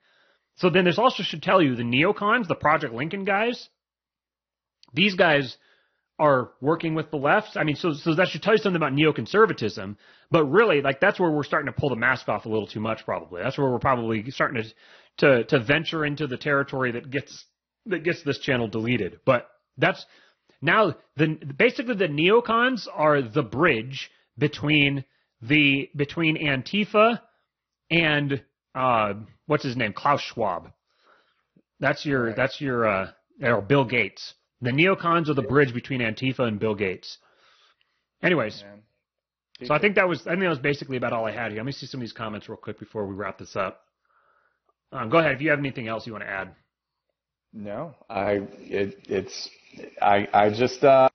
So 0.56 0.70
then 0.70 0.86
this 0.86 1.00
also 1.00 1.24
should 1.24 1.42
tell 1.42 1.62
you 1.62 1.76
the 1.76 1.84
neocons, 1.84 2.48
the 2.48 2.56
Project 2.56 2.94
Lincoln 2.94 3.26
guys, 3.26 3.70
these 4.94 5.16
guys 5.16 5.58
are 6.20 6.52
working 6.62 6.94
with 6.94 7.10
the 7.10 7.18
left. 7.18 7.58
I 7.58 7.64
mean, 7.64 7.76
so 7.76 7.94
so 7.94 8.14
that 8.14 8.28
should 8.28 8.44
tell 8.44 8.54
you 8.54 8.60
something 8.60 8.76
about 8.76 8.94
neoconservatism. 8.94 9.96
But 10.30 10.46
really, 10.46 10.82
like 10.82 11.00
that's 11.00 11.20
where 11.20 11.32
we're 11.32 11.44
starting 11.44 11.72
to 11.74 11.80
pull 11.80 11.90
the 11.90 11.96
mask 11.96 12.30
off 12.30 12.46
a 12.46 12.50
little 12.50 12.68
too 12.68 12.80
much. 12.80 13.04
Probably 13.06 13.42
that's 13.42 13.58
where 13.58 13.70
we're 13.70 13.80
probably 13.80 14.30
starting 14.30 14.64
to 14.64 14.70
to 15.18 15.44
to 15.46 15.60
venture 15.60 16.06
into 16.06 16.28
the 16.28 16.38
territory 16.38 16.92
that 16.92 17.10
gets 17.10 17.46
that 17.88 18.04
gets 18.04 18.24
this 18.24 18.40
channel 18.40 18.68
deleted. 18.68 19.20
But 19.26 19.48
that's 19.78 20.06
now 20.62 20.96
the 21.18 21.40
basically 21.58 21.96
the 21.96 22.08
neocons 22.08 22.88
are 22.94 23.22
the 23.22 23.44
bridge 23.44 24.12
between 24.38 25.06
the 25.42 25.90
between 25.96 26.38
Antifa 26.38 27.20
and 27.90 28.44
uh, 28.76 29.14
what's 29.48 29.64
his 29.64 29.76
name, 29.76 29.94
Klaus 29.94 30.22
Schwab. 30.22 30.72
That's 31.80 32.06
your 32.06 32.28
Right. 32.28 32.36
that's 32.36 32.62
your 32.62 32.86
uh, 32.88 33.12
or 33.42 33.62
Bill 33.62 33.86
Gates. 33.86 34.34
The 34.62 34.72
neocons 34.72 35.30
are 35.30 35.34
the 35.34 35.42
bridge 35.42 35.74
between 35.74 36.02
Antifa 36.02 36.42
and 36.42 36.60
Bill 36.60 36.76
Gates. 36.76 37.18
Anyways, 38.22 38.64
so 39.64 39.74
I 39.74 39.80
think 39.80 39.96
that 39.96 40.08
was 40.08 40.22
I 40.28 40.32
think 40.32 40.42
that 40.42 40.50
was 40.50 40.60
basically 40.60 40.98
about 40.98 41.14
all 41.14 41.26
I 41.26 41.32
had 41.32 41.52
here. 41.52 41.58
Let 41.60 41.66
me 41.66 41.72
see 41.72 41.88
some 41.88 42.00
of 42.00 42.04
these 42.04 42.14
comments 42.14 42.48
real 42.48 42.58
quick 42.58 42.80
before 42.80 43.06
we 43.08 43.16
wrap 43.16 43.40
this 43.40 43.56
up. 43.56 43.82
Um, 44.92 45.10
go 45.10 45.18
ahead 45.18 45.34
if 45.34 45.42
you 45.42 45.50
have 45.50 45.60
anything 45.60 45.88
else 45.88 46.06
you 46.06 46.14
want 46.14 46.24
to 46.26 46.30
add. 46.30 46.52
No, 47.54 47.96
I 48.10 48.42
it, 48.60 48.98
it's 49.10 49.50
I 50.02 50.28
I 50.34 50.50
just 50.50 50.84
uh 50.84 51.10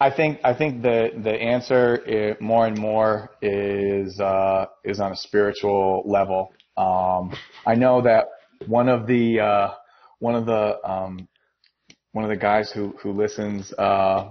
I 0.00 0.10
think 0.10 0.40
I 0.44 0.52
think 0.52 0.82
the 0.82 1.10
the 1.22 1.32
answer 1.32 2.36
more 2.40 2.66
and 2.66 2.76
more 2.78 3.30
is 3.40 4.20
uh 4.20 4.66
is 4.84 5.00
on 5.00 5.12
a 5.12 5.16
spiritual 5.16 6.02
level. 6.04 6.52
Um 6.76 7.34
I 7.66 7.74
know 7.74 8.02
that 8.02 8.28
one 8.66 8.88
of 8.88 9.06
the 9.06 9.40
uh 9.40 9.70
one 10.18 10.34
of 10.34 10.44
the 10.46 10.78
um 10.88 11.28
one 12.12 12.24
of 12.24 12.30
the 12.30 12.36
guys 12.36 12.70
who 12.70 12.94
who 13.02 13.12
listens 13.12 13.72
uh 13.74 14.30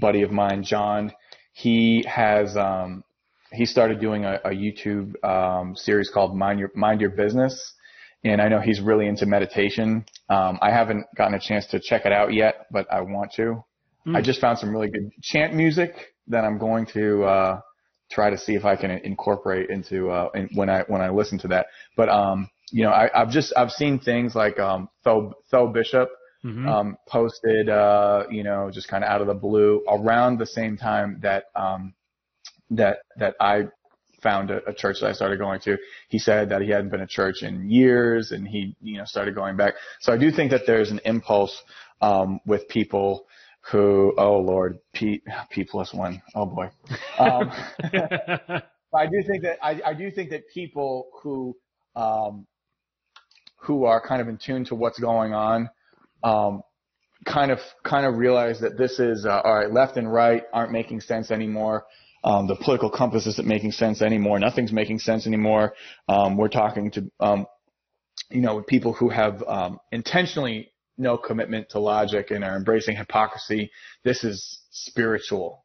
buddy 0.00 0.22
of 0.22 0.30
mine 0.30 0.62
John 0.62 1.12
he 1.54 2.04
has 2.06 2.56
um 2.56 3.04
he 3.52 3.64
started 3.64 4.00
doing 4.00 4.26
a, 4.26 4.34
a 4.44 4.50
YouTube 4.50 5.22
um 5.24 5.76
series 5.76 6.10
called 6.10 6.36
Mind 6.36 6.60
Your 6.60 6.70
Mind 6.74 7.00
Your 7.00 7.10
Business 7.10 7.74
and 8.24 8.42
I 8.42 8.48
know 8.48 8.60
he's 8.60 8.80
really 8.80 9.06
into 9.06 9.26
meditation. 9.26 10.04
Um, 10.28 10.58
I 10.60 10.70
haven't 10.72 11.06
gotten 11.16 11.34
a 11.34 11.40
chance 11.40 11.66
to 11.68 11.78
check 11.78 12.04
it 12.04 12.12
out 12.12 12.34
yet, 12.34 12.66
but 12.70 12.92
I 12.92 13.00
want 13.02 13.32
to. 13.36 13.64
Mm. 14.06 14.16
I 14.16 14.22
just 14.22 14.40
found 14.40 14.58
some 14.58 14.70
really 14.70 14.88
good 14.88 15.10
chant 15.22 15.54
music 15.54 16.14
that 16.28 16.44
I'm 16.44 16.58
going 16.58 16.86
to 16.86 17.24
uh, 17.24 17.60
try 18.10 18.30
to 18.30 18.38
see 18.38 18.54
if 18.54 18.64
I 18.64 18.76
can 18.76 18.90
incorporate 18.90 19.70
into 19.70 20.10
uh, 20.10 20.30
in, 20.34 20.48
when 20.54 20.68
I 20.68 20.82
when 20.82 21.00
I 21.00 21.10
listen 21.10 21.38
to 21.40 21.48
that. 21.48 21.66
But 21.96 22.08
um, 22.08 22.48
you 22.70 22.84
know, 22.84 22.90
I, 22.90 23.10
I've 23.14 23.30
just 23.30 23.52
I've 23.56 23.70
seen 23.70 23.98
things 23.98 24.34
like 24.34 24.58
um, 24.58 24.88
Tho 25.04 25.34
Tho 25.50 25.68
Bishop 25.68 26.10
Mhm. 26.44 26.68
um, 26.68 26.96
posted, 27.08 27.68
uh, 27.68 28.22
you 28.30 28.44
know, 28.44 28.70
just 28.70 28.86
kind 28.86 29.02
of 29.02 29.10
out 29.10 29.20
of 29.20 29.26
the 29.26 29.34
blue 29.34 29.84
around 29.88 30.38
the 30.38 30.46
same 30.46 30.76
time 30.76 31.18
that 31.20 31.46
um, 31.56 31.94
that 32.70 32.98
that 33.16 33.34
I 33.40 33.68
found 34.22 34.50
a, 34.50 34.64
a 34.68 34.72
church 34.72 34.98
that 35.00 35.08
I 35.08 35.12
started 35.12 35.38
going 35.38 35.60
to. 35.62 35.76
He 36.08 36.18
said 36.18 36.50
that 36.50 36.62
he 36.62 36.70
hadn't 36.70 36.90
been 36.90 37.00
to 37.00 37.06
church 37.06 37.42
in 37.42 37.68
years 37.70 38.32
and 38.32 38.46
he, 38.46 38.76
you 38.80 38.98
know, 38.98 39.04
started 39.04 39.34
going 39.34 39.56
back. 39.56 39.74
So 40.00 40.12
I 40.12 40.16
do 40.16 40.30
think 40.30 40.50
that 40.50 40.62
there's 40.66 40.90
an 40.90 41.00
impulse, 41.04 41.60
um, 42.00 42.40
with 42.46 42.68
people 42.68 43.26
who, 43.70 44.14
oh 44.16 44.38
Lord, 44.38 44.78
P, 44.94 45.22
P 45.50 45.64
plus 45.64 45.92
one. 45.92 46.22
Oh 46.34 46.46
boy. 46.46 46.70
Um, 47.18 47.50
I 48.94 49.06
do 49.06 49.22
think 49.26 49.42
that, 49.42 49.58
I, 49.62 49.80
I 49.84 49.94
do 49.94 50.10
think 50.10 50.30
that 50.30 50.48
people 50.48 51.08
who, 51.22 51.56
um, 51.94 52.46
who 53.60 53.84
are 53.84 54.00
kind 54.00 54.22
of 54.22 54.28
in 54.28 54.38
tune 54.38 54.64
to 54.66 54.74
what's 54.74 54.98
going 54.98 55.34
on, 55.34 55.68
um, 56.22 56.62
kind 57.26 57.50
of 57.50 57.58
kind 57.82 58.06
of 58.06 58.16
realize 58.16 58.60
that 58.60 58.78
this 58.78 58.98
is 58.98 59.26
uh, 59.26 59.40
all 59.44 59.54
right. 59.54 59.70
Left 59.70 59.96
and 59.96 60.10
right 60.10 60.42
aren't 60.52 60.72
making 60.72 61.00
sense 61.00 61.30
anymore. 61.30 61.84
Um, 62.24 62.46
the 62.46 62.56
political 62.56 62.90
compass 62.90 63.26
isn't 63.26 63.46
making 63.46 63.72
sense 63.72 64.02
anymore. 64.02 64.38
Nothing's 64.38 64.72
making 64.72 64.98
sense 64.98 65.26
anymore. 65.26 65.74
Um, 66.08 66.36
we're 66.36 66.48
talking 66.48 66.90
to 66.92 67.10
um, 67.20 67.46
you 68.30 68.40
know 68.40 68.62
people 68.62 68.92
who 68.92 69.08
have 69.08 69.42
um, 69.46 69.78
intentionally 69.92 70.70
no 70.98 71.16
commitment 71.16 71.70
to 71.70 71.78
logic 71.78 72.30
and 72.30 72.44
are 72.44 72.56
embracing 72.56 72.96
hypocrisy. 72.96 73.70
This 74.04 74.24
is 74.24 74.60
spiritual. 74.70 75.64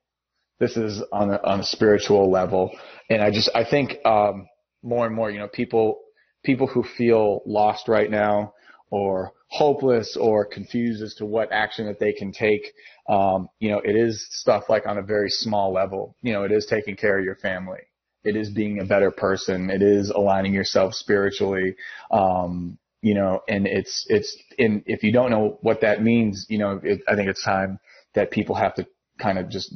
This 0.60 0.77
is 0.77 1.01
on 1.11 1.31
a, 1.31 1.41
on 1.43 1.60
a 1.60 1.64
spiritual 1.64 2.31
level, 2.31 2.72
and 3.10 3.22
I 3.22 3.31
just 3.31 3.49
I 3.53 3.65
think 3.65 3.97
um, 4.05 4.47
more 4.84 5.05
and 5.05 5.15
more 5.15 5.30
you 5.31 5.39
know 5.39 5.47
people 5.47 5.99
people 6.43 6.68
who 6.68 6.84
feel 6.84 7.41
lost 7.45 7.88
right 7.88 8.10
now 8.10 8.53
or 8.89 9.31
hopeless 9.47 10.15
or 10.19 10.45
confused 10.45 11.01
as 11.01 11.15
to 11.15 11.26
what 11.26 11.51
action 11.51 11.88
that 11.88 11.99
they 11.99 12.14
can 12.14 12.31
take. 12.31 12.61
Um, 13.10 13.49
you 13.60 13.72
know, 13.72 13.80
it 13.80 13.95
is 13.95 14.27
stuff 14.30 14.65
like 14.69 14.85
on 14.85 14.97
a 14.97 15.01
very 15.01 15.30
small 15.30 15.73
level. 15.73 16.15
You 16.22 16.34
know, 16.34 16.43
it 16.43 16.51
is 16.51 16.68
taking 16.68 16.95
care 16.95 17.18
of 17.18 17.26
your 17.26 17.35
family. 17.35 17.80
It 18.23 18.35
is 18.35 18.49
being 18.49 18.80
a 18.80 18.85
better 18.85 19.11
person. 19.11 19.69
It 19.69 19.81
is 19.81 20.10
aligning 20.10 20.53
yourself 20.53 20.93
spiritually. 20.93 21.76
Um, 22.11 22.77
you 23.04 23.14
know, 23.14 23.42
and 23.48 23.68
it's, 23.68 24.06
it's, 24.08 24.36
in, 24.58 24.82
if 24.86 25.04
you 25.04 25.12
don't 25.12 25.30
know 25.30 25.60
what 25.62 25.82
that 25.82 26.02
means, 26.02 26.48
you 26.50 26.58
know, 26.58 26.80
it, 26.82 27.02
I 27.08 27.16
think 27.16 27.30
it's 27.30 27.44
time 27.44 27.80
that 28.16 28.32
people 28.32 28.56
have 28.56 28.74
to 28.76 28.88
kind 29.20 29.38
of 29.38 29.50
just 29.50 29.76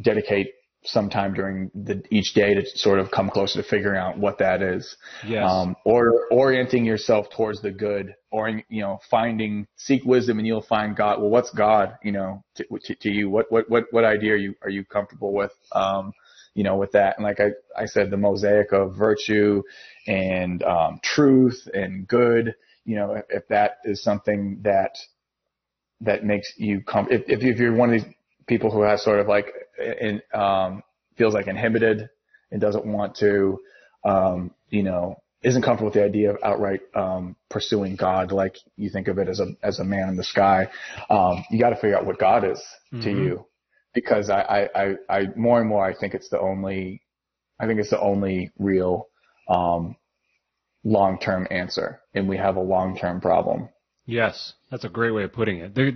dedicate 0.00 0.48
some 0.84 1.08
time 1.10 1.34
during 1.34 1.70
the, 1.74 2.02
each 2.10 2.34
day 2.34 2.54
to 2.54 2.62
sort 2.74 3.00
of 3.00 3.10
come 3.10 3.30
closer 3.30 3.60
to 3.60 3.68
figuring 3.68 3.98
out 3.98 4.18
what 4.18 4.38
that 4.38 4.62
is. 4.62 4.96
Yes. 5.26 5.50
Um, 5.50 5.74
or 5.84 6.28
orienting 6.30 6.84
yourself 6.84 7.26
towards 7.30 7.62
the 7.62 7.72
good 7.72 8.14
or, 8.30 8.62
you 8.68 8.82
know, 8.82 9.00
finding, 9.10 9.66
seek 9.76 10.04
wisdom 10.04 10.38
and 10.38 10.46
you'll 10.46 10.62
find 10.62 10.94
God. 10.94 11.18
Well, 11.18 11.30
what's 11.30 11.50
God, 11.50 11.96
you 12.04 12.12
know, 12.12 12.44
to, 12.56 12.64
to, 12.84 12.94
to 12.94 13.10
you? 13.10 13.30
What, 13.30 13.50
what, 13.50 13.68
what, 13.68 13.84
what 13.90 14.04
idea 14.04 14.34
are 14.34 14.36
you, 14.36 14.54
are 14.62 14.70
you 14.70 14.84
comfortable 14.84 15.32
with? 15.32 15.52
Um, 15.72 16.12
you 16.54 16.62
know, 16.62 16.76
with 16.76 16.92
that. 16.92 17.16
And 17.16 17.24
like 17.24 17.40
I, 17.40 17.48
I 17.76 17.86
said, 17.86 18.10
the 18.10 18.16
mosaic 18.16 18.72
of 18.72 18.96
virtue 18.96 19.62
and, 20.06 20.62
um, 20.62 21.00
truth 21.02 21.68
and 21.74 22.06
good, 22.06 22.54
you 22.86 22.96
know, 22.96 23.12
if, 23.12 23.24
if 23.28 23.48
that 23.48 23.72
is 23.84 24.02
something 24.02 24.60
that, 24.62 24.96
that 26.00 26.24
makes 26.24 26.52
you 26.56 26.80
come, 26.80 27.08
if, 27.10 27.22
if, 27.28 27.42
if 27.42 27.58
you're 27.58 27.74
one 27.74 27.92
of 27.92 28.00
these 28.00 28.14
people 28.46 28.70
who 28.70 28.82
has 28.82 29.02
sort 29.02 29.20
of 29.20 29.26
like 29.26 29.48
in, 30.00 30.22
um, 30.32 30.82
feels 31.18 31.34
like 31.34 31.48
inhibited 31.48 32.08
and 32.50 32.60
doesn't 32.60 32.86
want 32.86 33.16
to, 33.16 33.58
um, 34.04 34.52
you 34.70 34.82
know, 34.82 35.16
isn't 35.42 35.62
comfortable 35.62 35.86
with 35.86 35.94
the 35.94 36.04
idea 36.04 36.30
of 36.30 36.38
outright 36.42 36.80
um, 36.94 37.36
pursuing 37.50 37.94
God, 37.94 38.32
like 38.32 38.56
you 38.76 38.90
think 38.90 39.08
of 39.08 39.18
it 39.18 39.28
as 39.28 39.38
a 39.38 39.48
as 39.62 39.78
a 39.78 39.84
man 39.84 40.08
in 40.08 40.16
the 40.16 40.24
sky. 40.24 40.68
Um, 41.08 41.44
you 41.50 41.58
got 41.60 41.70
to 41.70 41.76
figure 41.76 41.96
out 41.96 42.06
what 42.06 42.18
God 42.18 42.44
is 42.44 42.62
mm-hmm. 42.92 43.02
to 43.02 43.10
you, 43.10 43.46
because 43.94 44.30
I, 44.30 44.40
I, 44.40 44.82
I, 44.82 44.94
I, 45.08 45.26
more 45.36 45.60
and 45.60 45.68
more 45.68 45.84
I 45.84 45.94
think 45.94 46.14
it's 46.14 46.30
the 46.30 46.40
only, 46.40 47.02
I 47.60 47.66
think 47.66 47.80
it's 47.80 47.90
the 47.90 48.00
only 48.00 48.50
real 48.58 49.08
um, 49.48 49.96
long 50.84 51.18
term 51.18 51.46
answer, 51.50 52.00
and 52.16 52.28
we 52.28 52.38
have 52.38 52.56
a 52.56 52.60
long 52.60 52.96
term 52.96 53.20
problem. 53.20 53.68
Yes, 54.06 54.54
that's 54.70 54.84
a 54.84 54.88
great 54.88 55.12
way 55.12 55.24
of 55.24 55.32
putting 55.32 55.58
it. 55.58 55.74
The, 55.74 55.90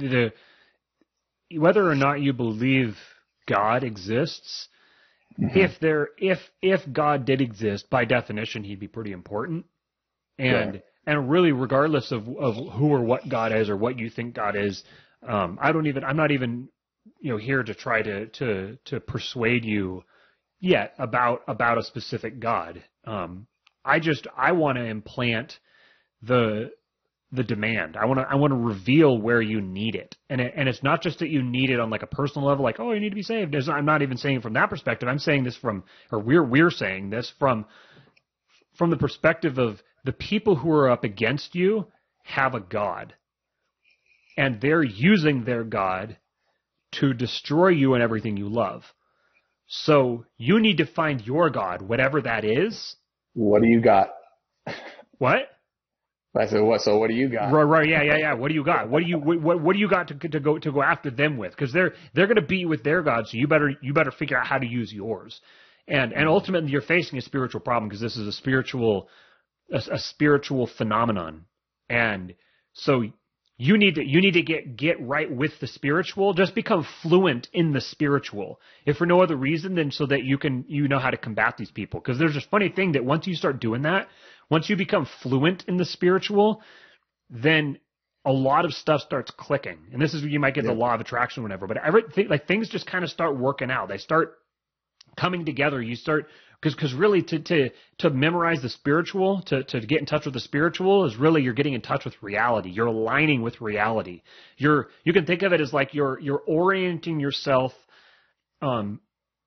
the, 1.48 1.59
whether 1.59 1.88
or 1.88 1.94
not 1.94 2.20
you 2.20 2.32
believe 2.32 2.97
God 3.47 3.82
exists, 3.82 4.68
mm-hmm. 5.40 5.59
if 5.59 5.80
there 5.80 6.10
if 6.18 6.38
if 6.60 6.80
God 6.92 7.24
did 7.24 7.40
exist, 7.40 7.88
by 7.90 8.05
definition, 8.05 8.62
he'd 8.64 8.80
be 8.80 8.88
pretty 8.88 9.12
important. 9.12 9.64
And 10.38 10.74
yeah. 10.74 10.80
and 11.06 11.30
really, 11.30 11.52
regardless 11.52 12.12
of 12.12 12.28
of 12.28 12.55
who 12.74 12.92
or 12.92 13.02
what 13.02 13.28
God 13.28 13.52
is 13.52 13.68
or 13.68 13.76
what 13.76 13.98
you 13.98 14.10
think 14.10 14.34
God 14.34 14.56
is, 14.56 14.84
um, 15.26 15.59
I 15.60 15.72
don't 15.72 15.86
even 15.86 16.05
I'm 16.05 16.16
not 16.16 16.30
even 16.30 16.68
you 17.20 17.32
know 17.32 17.38
here 17.38 17.62
to 17.62 17.74
try 17.74 18.02
to 18.02 18.26
to 18.26 18.78
to 18.86 19.01
persuade 19.01 19.64
you 19.64 20.05
yet 20.60 20.94
about 20.98 21.42
about 21.48 21.78
a 21.78 21.82
specific 21.82 22.40
God. 22.40 22.82
Um, 23.05 23.47
I 23.84 23.98
just 23.98 24.26
I 24.36 24.52
want 24.52 24.76
to 24.76 24.84
implant 24.84 25.59
the 26.22 26.70
the 27.32 27.44
demand. 27.44 27.97
I 27.97 28.06
want 28.06 28.18
to 28.20 28.26
I 28.28 28.34
want 28.34 28.52
to 28.52 28.56
reveal 28.56 29.16
where 29.18 29.40
you 29.40 29.60
need 29.60 29.94
it, 29.94 30.16
and 30.28 30.40
it, 30.40 30.52
and 30.56 30.68
it's 30.68 30.82
not 30.82 31.02
just 31.02 31.20
that 31.20 31.28
you 31.28 31.42
need 31.42 31.70
it 31.70 31.78
on 31.78 31.90
like 31.90 32.02
a 32.02 32.09
personal 32.09 32.48
level, 32.48 32.64
like 32.64 32.80
oh 32.80 32.92
you 32.92 33.01
need 33.01 33.10
to 33.10 33.14
be 33.14 33.22
saved. 33.22 33.52
There's, 33.52 33.68
I'm 33.68 33.84
not 33.84 34.02
even 34.02 34.16
saying 34.16 34.40
from 34.40 34.55
that 34.55 34.70
perspective. 34.70 35.09
I'm 35.09 35.18
saying 35.18 35.44
this 35.44 35.56
from, 35.56 35.84
or 36.10 36.20
we're 36.20 36.44
we're 36.44 36.70
saying 36.70 37.10
this 37.10 37.32
from 37.38 37.66
from 38.76 38.90
the 38.90 38.97
perspective 38.97 39.59
of 39.59 39.80
the 40.05 40.12
people 40.12 40.56
who 40.56 40.70
are 40.70 40.90
up 40.90 41.05
against 41.05 41.55
you 41.55 41.86
have 42.24 42.55
a 42.55 42.60
god, 42.60 43.14
and 44.36 44.60
they're 44.60 44.82
using 44.82 45.44
their 45.44 45.64
god 45.64 46.16
to 46.92 47.12
destroy 47.14 47.68
you 47.68 47.94
and 47.94 48.02
everything 48.02 48.36
you 48.36 48.48
love. 48.48 48.82
So 49.68 50.24
you 50.36 50.60
need 50.60 50.78
to 50.78 50.86
find 50.86 51.24
your 51.24 51.48
god, 51.48 51.80
whatever 51.80 52.20
that 52.22 52.44
is. 52.44 52.97
What 53.34 53.62
do 53.62 53.68
you 53.68 53.80
got? 53.80 54.10
What? 55.18 55.42
I 56.36 56.47
said, 56.47 56.62
"What? 56.62 56.81
So 56.82 56.98
what 56.98 57.09
do 57.09 57.15
you 57.15 57.28
got?" 57.28 57.52
Right, 57.52 57.65
right, 57.65 57.89
yeah, 57.89 58.02
yeah, 58.02 58.16
yeah. 58.19 58.35
What 58.35 58.48
do 58.48 58.55
you 58.55 58.65
got? 58.65 58.89
What 58.89 59.02
do 59.02 59.09
you 59.09 59.19
what 59.19 59.61
what 59.61 59.73
do 59.73 59.78
you 59.78 59.89
got 59.89 60.09
to 60.09 60.15
to 60.15 60.40
go 60.40 60.59
to 60.59 60.73
go 60.73 60.82
after 60.82 61.11
them 61.11 61.36
with? 61.36 61.51
Because 61.51 61.73
they're 61.73 61.94
they're 62.15 62.27
going 62.27 62.36
to 62.36 62.43
beat 62.43 62.61
you 62.61 62.69
with 62.69 62.85
their 62.85 63.02
gods, 63.02 63.32
so 63.32 63.39
you 63.39 63.48
better 63.48 63.73
you 63.82 63.93
better 63.93 64.12
figure 64.12 64.39
out 64.39 64.47
how 64.47 64.59
to 64.59 64.66
use 64.66 64.93
yours. 64.93 65.40
And 65.89 66.12
and 66.12 66.28
ultimately, 66.28 66.70
you're 66.70 66.82
facing 66.82 67.19
a 67.19 67.23
spiritual 67.23 67.61
problem 67.61 67.89
because 67.89 68.01
this 68.01 68.16
is 68.16 68.28
a 68.28 68.32
spiritual 68.32 69.09
a, 69.73 69.82
a 69.93 69.98
spiritual 69.98 70.69
phenomenon, 70.78 71.47
and 71.89 72.35
so 72.74 73.05
you 73.60 73.76
need 73.76 73.96
to 73.96 74.04
you 74.04 74.20
need 74.20 74.34
to 74.34 74.42
get 74.42 74.76
get 74.76 75.00
right 75.00 75.30
with 75.30 75.52
the 75.60 75.66
spiritual. 75.66 76.32
Just 76.34 76.54
become 76.54 76.86
fluent 77.02 77.48
in 77.52 77.72
the 77.72 77.80
spiritual, 77.80 78.60
if 78.86 78.96
for 78.96 79.06
no 79.06 79.22
other 79.22 79.36
reason 79.36 79.74
than 79.74 79.90
so 79.90 80.06
that 80.06 80.24
you 80.24 80.38
can 80.38 80.64
you 80.68 80.88
know 80.88 80.98
how 80.98 81.10
to 81.10 81.16
combat 81.16 81.56
these 81.58 81.70
people. 81.70 82.00
Because 82.00 82.18
there's 82.18 82.34
this 82.34 82.46
funny 82.50 82.70
thing 82.70 82.92
that 82.92 83.04
once 83.04 83.26
you 83.26 83.34
start 83.34 83.60
doing 83.60 83.82
that 83.82 84.08
once 84.50 84.68
you 84.68 84.76
become 84.76 85.06
fluent 85.22 85.64
in 85.68 85.76
the 85.76 85.84
spiritual, 85.84 86.60
then 87.30 87.78
a 88.24 88.32
lot 88.32 88.64
of 88.64 88.74
stuff 88.74 89.00
starts 89.00 89.30
clicking. 89.30 89.78
And 89.92 90.02
this 90.02 90.12
is 90.12 90.22
where 90.22 90.30
you 90.30 90.40
might 90.40 90.54
get 90.54 90.64
yeah. 90.64 90.72
the 90.72 90.76
law 90.76 90.92
of 90.92 91.00
attraction, 91.00 91.42
whatever. 91.42 91.66
But 91.66 91.78
everything, 91.78 92.28
like 92.28 92.46
things 92.46 92.68
just 92.68 92.86
kind 92.86 93.04
of 93.04 93.10
start 93.10 93.38
working 93.38 93.70
out. 93.70 93.88
They 93.88 93.98
start 93.98 94.38
coming 95.16 95.46
together. 95.46 95.80
You 95.80 95.94
start 95.94 96.26
because 96.60 96.74
because 96.74 96.92
really 96.92 97.22
to 97.22 97.38
to 97.38 97.70
to 97.98 98.10
memorize 98.10 98.60
the 98.62 98.68
spiritual, 98.68 99.42
to 99.46 99.64
to 99.64 99.80
get 99.80 100.00
in 100.00 100.06
touch 100.06 100.24
with 100.24 100.34
the 100.34 100.40
spiritual 100.40 101.06
is 101.06 101.16
really 101.16 101.42
you're 101.42 101.54
getting 101.54 101.74
in 101.74 101.80
touch 101.80 102.04
with 102.04 102.14
reality. 102.22 102.70
You're 102.70 102.86
aligning 102.86 103.42
with 103.42 103.60
reality. 103.60 104.22
You're 104.56 104.88
you 105.04 105.12
can 105.12 105.26
think 105.26 105.42
of 105.42 105.52
it 105.52 105.60
as 105.60 105.72
like 105.72 105.94
you're 105.94 106.18
you're 106.20 106.42
orienting 106.46 107.20
yourself 107.20 107.72
um 108.62 109.00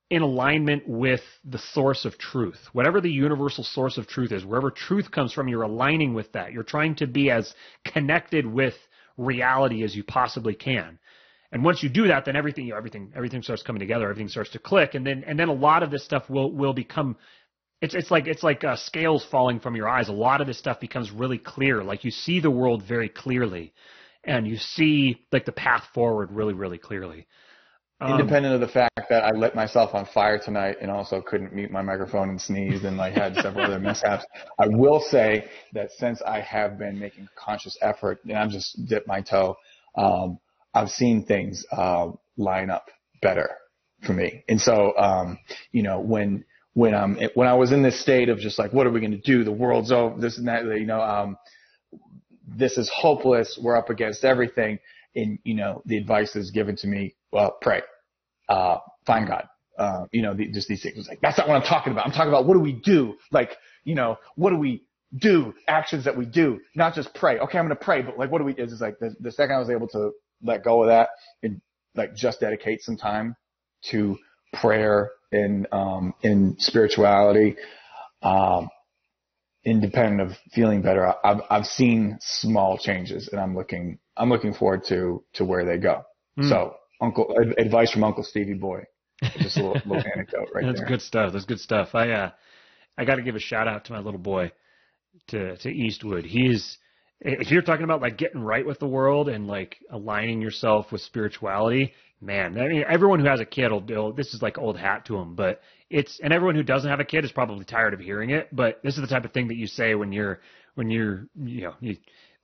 in 0.09 0.21
alignment 0.21 0.87
with 0.87 1.21
the 1.43 1.57
source 1.57 2.05
of 2.05 2.17
truth. 2.17 2.59
Whatever 2.73 3.01
the 3.01 3.09
universal 3.09 3.63
source 3.63 3.97
of 3.97 4.07
truth 4.07 4.31
is, 4.31 4.45
wherever 4.45 4.69
truth 4.69 5.09
comes 5.09 5.33
from, 5.33 5.47
you're 5.47 5.63
aligning 5.63 6.13
with 6.13 6.31
that. 6.33 6.51
You're 6.51 6.63
trying 6.63 6.95
to 6.95 7.07
be 7.07 7.31
as 7.31 7.53
connected 7.83 8.45
with 8.45 8.75
reality 9.17 9.83
as 9.83 9.95
you 9.95 10.03
possibly 10.03 10.53
can. 10.53 10.99
And 11.53 11.63
once 11.63 11.83
you 11.83 11.89
do 11.89 12.07
that, 12.07 12.25
then 12.25 12.35
everything, 12.35 12.65
you 12.65 12.71
know, 12.71 12.77
everything, 12.77 13.13
everything 13.15 13.43
starts 13.43 13.61
coming 13.61 13.79
together. 13.79 14.09
Everything 14.09 14.27
starts 14.27 14.49
to 14.49 14.59
click, 14.59 14.95
and 14.95 15.05
then, 15.05 15.23
and 15.25 15.39
then 15.39 15.49
a 15.49 15.53
lot 15.53 15.83
of 15.83 15.91
this 15.91 16.03
stuff 16.03 16.27
will, 16.27 16.51
will 16.51 16.73
become. 16.73 17.15
It's, 17.79 17.93
it's 17.93 18.09
like, 18.09 18.25
it's 18.27 18.41
like 18.41 18.63
uh, 18.63 18.75
scales 18.75 19.23
falling 19.29 19.59
from 19.59 19.75
your 19.75 19.87
eyes. 19.87 20.09
A 20.09 20.13
lot 20.13 20.41
of 20.41 20.47
this 20.47 20.57
stuff 20.57 20.79
becomes 20.79 21.11
really 21.11 21.37
clear. 21.37 21.83
Like 21.83 22.03
you 22.03 22.11
see 22.11 22.39
the 22.39 22.49
world 22.49 22.81
very 22.87 23.07
clearly, 23.07 23.71
and 24.23 24.47
you 24.47 24.57
see 24.57 25.25
like 25.31 25.45
the 25.45 25.51
path 25.51 25.83
forward 25.93 26.31
really, 26.31 26.53
really 26.53 26.79
clearly. 26.79 27.27
Um, 28.01 28.19
Independent 28.19 28.55
of 28.55 28.61
the 28.61 28.67
fact 28.67 29.07
that 29.09 29.23
I 29.23 29.31
lit 29.31 29.53
myself 29.53 29.93
on 29.93 30.07
fire 30.07 30.39
tonight 30.39 30.77
and 30.81 30.89
also 30.89 31.21
couldn't 31.21 31.53
mute 31.53 31.69
my 31.69 31.83
microphone 31.83 32.29
and 32.29 32.41
sneezed 32.41 32.83
and 32.83 32.97
like 32.97 33.13
had 33.13 33.35
several 33.35 33.65
other 33.65 33.79
mishaps, 33.79 34.25
I 34.59 34.67
will 34.69 34.99
say 34.99 35.45
that 35.73 35.91
since 35.91 36.21
I 36.23 36.41
have 36.41 36.79
been 36.79 36.99
making 36.99 37.29
conscious 37.35 37.77
effort 37.81 38.21
and 38.25 38.37
I'm 38.37 38.49
just 38.49 38.87
dip 38.87 39.05
my 39.05 39.21
toe, 39.21 39.55
um, 39.95 40.39
I've 40.73 40.89
seen 40.89 41.25
things 41.25 41.65
uh, 41.71 42.11
line 42.37 42.69
up 42.69 42.87
better 43.21 43.49
for 44.05 44.13
me. 44.13 44.43
And 44.49 44.59
so, 44.59 44.97
um, 44.97 45.39
you 45.71 45.83
know, 45.83 45.99
when 45.99 46.45
when 46.73 46.93
when 47.35 47.47
I 47.47 47.53
was 47.53 47.71
in 47.71 47.83
this 47.83 48.01
state 48.01 48.29
of 48.29 48.39
just 48.39 48.57
like, 48.59 48.73
what 48.73 48.87
are 48.87 48.91
we 48.91 48.99
going 48.99 49.11
to 49.11 49.17
do? 49.17 49.43
The 49.43 49.51
world's 49.51 49.91
over. 49.91 50.19
This 50.19 50.37
and 50.37 50.47
that. 50.47 50.65
You 50.65 50.85
know, 50.85 51.01
um, 51.01 51.37
this 52.47 52.77
is 52.77 52.89
hopeless. 52.93 53.59
We're 53.61 53.77
up 53.77 53.89
against 53.89 54.23
everything. 54.23 54.79
And 55.15 55.39
you 55.43 55.55
know, 55.55 55.81
the 55.85 55.97
advice 55.97 56.35
is 56.35 56.51
given 56.51 56.75
to 56.77 56.87
me. 56.87 57.15
Well, 57.31 57.57
pray 57.61 57.81
uh, 58.49 58.77
find 59.05 59.27
God. 59.27 59.47
uh, 59.77 60.05
you 60.11 60.21
know, 60.21 60.33
the, 60.33 60.47
just 60.47 60.67
these 60.67 60.81
things. 60.81 60.97
It's 60.97 61.07
like, 61.07 61.21
that's 61.21 61.37
not 61.37 61.47
what 61.47 61.55
I'm 61.55 61.63
talking 61.63 61.93
about. 61.93 62.05
I'm 62.05 62.11
talking 62.11 62.29
about 62.29 62.45
what 62.45 62.53
do 62.53 62.59
we 62.59 62.73
do? 62.73 63.15
Like, 63.31 63.51
you 63.83 63.95
know, 63.95 64.17
what 64.35 64.51
do 64.51 64.57
we 64.57 64.83
do? 65.15 65.53
Actions 65.67 66.05
that 66.05 66.17
we 66.17 66.25
do, 66.25 66.59
not 66.75 66.93
just 66.95 67.13
pray. 67.13 67.39
Okay, 67.39 67.57
I'm 67.57 67.65
going 67.65 67.77
to 67.77 67.83
pray, 67.83 68.01
but 68.01 68.17
like, 68.17 68.31
what 68.31 68.39
do 68.39 68.45
we, 68.45 68.53
it's 68.53 68.81
like 68.81 68.99
the, 68.99 69.15
the 69.19 69.31
second 69.31 69.55
I 69.55 69.59
was 69.59 69.69
able 69.69 69.87
to 69.89 70.11
let 70.43 70.63
go 70.63 70.83
of 70.83 70.89
that 70.89 71.09
and 71.41 71.61
like 71.95 72.15
just 72.15 72.39
dedicate 72.39 72.81
some 72.81 72.97
time 72.97 73.35
to 73.91 74.17
prayer 74.53 75.11
and, 75.31 75.67
um, 75.71 76.13
in 76.21 76.55
spirituality, 76.59 77.55
um, 78.21 78.69
independent 79.65 80.21
of 80.21 80.37
feeling 80.53 80.81
better, 80.81 81.13
I've, 81.25 81.41
I've 81.49 81.65
seen 81.65 82.17
small 82.21 82.77
changes 82.77 83.29
and 83.29 83.39
I'm 83.39 83.55
looking, 83.55 83.99
I'm 84.15 84.29
looking 84.29 84.53
forward 84.53 84.83
to, 84.89 85.23
to 85.33 85.45
where 85.45 85.65
they 85.65 85.77
go. 85.77 86.03
Mm. 86.37 86.49
So 86.49 86.75
uncle, 87.01 87.35
advice 87.57 87.91
from 87.91 88.03
Uncle 88.03 88.23
Stevie 88.23 88.53
Boy. 88.53 88.83
Just 89.37 89.57
a 89.57 89.63
little, 89.63 89.81
little 89.85 90.11
anecdote 90.15 90.49
right 90.53 90.63
there. 90.63 90.71
That's 90.71 90.79
there. 90.79 90.89
good 90.89 91.01
stuff. 91.01 91.33
That's 91.33 91.45
good 91.45 91.59
stuff. 91.59 91.95
I 91.95 92.11
uh, 92.11 92.31
I 92.97 93.05
got 93.05 93.15
to 93.15 93.21
give 93.21 93.35
a 93.35 93.39
shout 93.39 93.67
out 93.67 93.85
to 93.85 93.93
my 93.93 93.99
little 93.99 94.19
boy, 94.19 94.51
to 95.27 95.57
to 95.57 95.69
Eastwood. 95.69 96.25
He's 96.25 96.77
if 97.21 97.51
you're 97.51 97.61
talking 97.61 97.85
about 97.85 98.01
like 98.01 98.17
getting 98.17 98.41
right 98.41 98.65
with 98.65 98.79
the 98.79 98.87
world 98.87 99.29
and 99.29 99.47
like 99.47 99.77
aligning 99.89 100.41
yourself 100.41 100.91
with 100.91 101.01
spirituality, 101.01 101.93
man. 102.23 102.57
I 102.59 102.67
mean, 102.67 102.83
everyone 102.89 103.19
who 103.19 103.27
has 103.27 103.39
a 103.39 103.45
kid 103.45 103.71
will. 103.71 104.13
This 104.13 104.33
is 104.33 104.41
like 104.41 104.57
old 104.57 104.77
hat 104.77 105.05
to 105.05 105.17
them, 105.17 105.35
but 105.35 105.61
it's 105.89 106.19
and 106.23 106.33
everyone 106.33 106.55
who 106.55 106.63
doesn't 106.63 106.89
have 106.89 106.99
a 106.99 107.05
kid 107.05 107.23
is 107.25 107.31
probably 107.31 107.65
tired 107.65 107.93
of 107.93 107.99
hearing 107.99 108.31
it. 108.31 108.49
But 108.51 108.81
this 108.83 108.95
is 108.95 109.01
the 109.01 109.07
type 109.07 109.25
of 109.25 109.31
thing 109.31 109.47
that 109.49 109.57
you 109.57 109.67
say 109.67 109.95
when 109.95 110.11
you're 110.11 110.39
when 110.75 110.89
you're 110.89 111.27
you 111.35 111.61
know 111.61 111.73
you, 111.79 111.97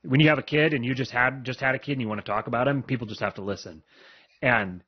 when 0.03 0.19
you 0.19 0.29
have 0.29 0.37
a 0.37 0.43
kid 0.43 0.73
and 0.73 0.85
you 0.85 0.93
just 0.93 1.11
had 1.11 1.43
just 1.43 1.59
had 1.59 1.75
a 1.75 1.79
kid 1.79 1.93
and 1.93 2.01
you 2.01 2.07
want 2.07 2.23
to 2.23 2.31
talk 2.31 2.47
about 2.47 2.67
him, 2.67 2.83
people 2.83 3.07
just 3.07 3.21
have 3.21 3.35
to 3.35 3.41
listen. 3.41 3.83
And 4.41 4.83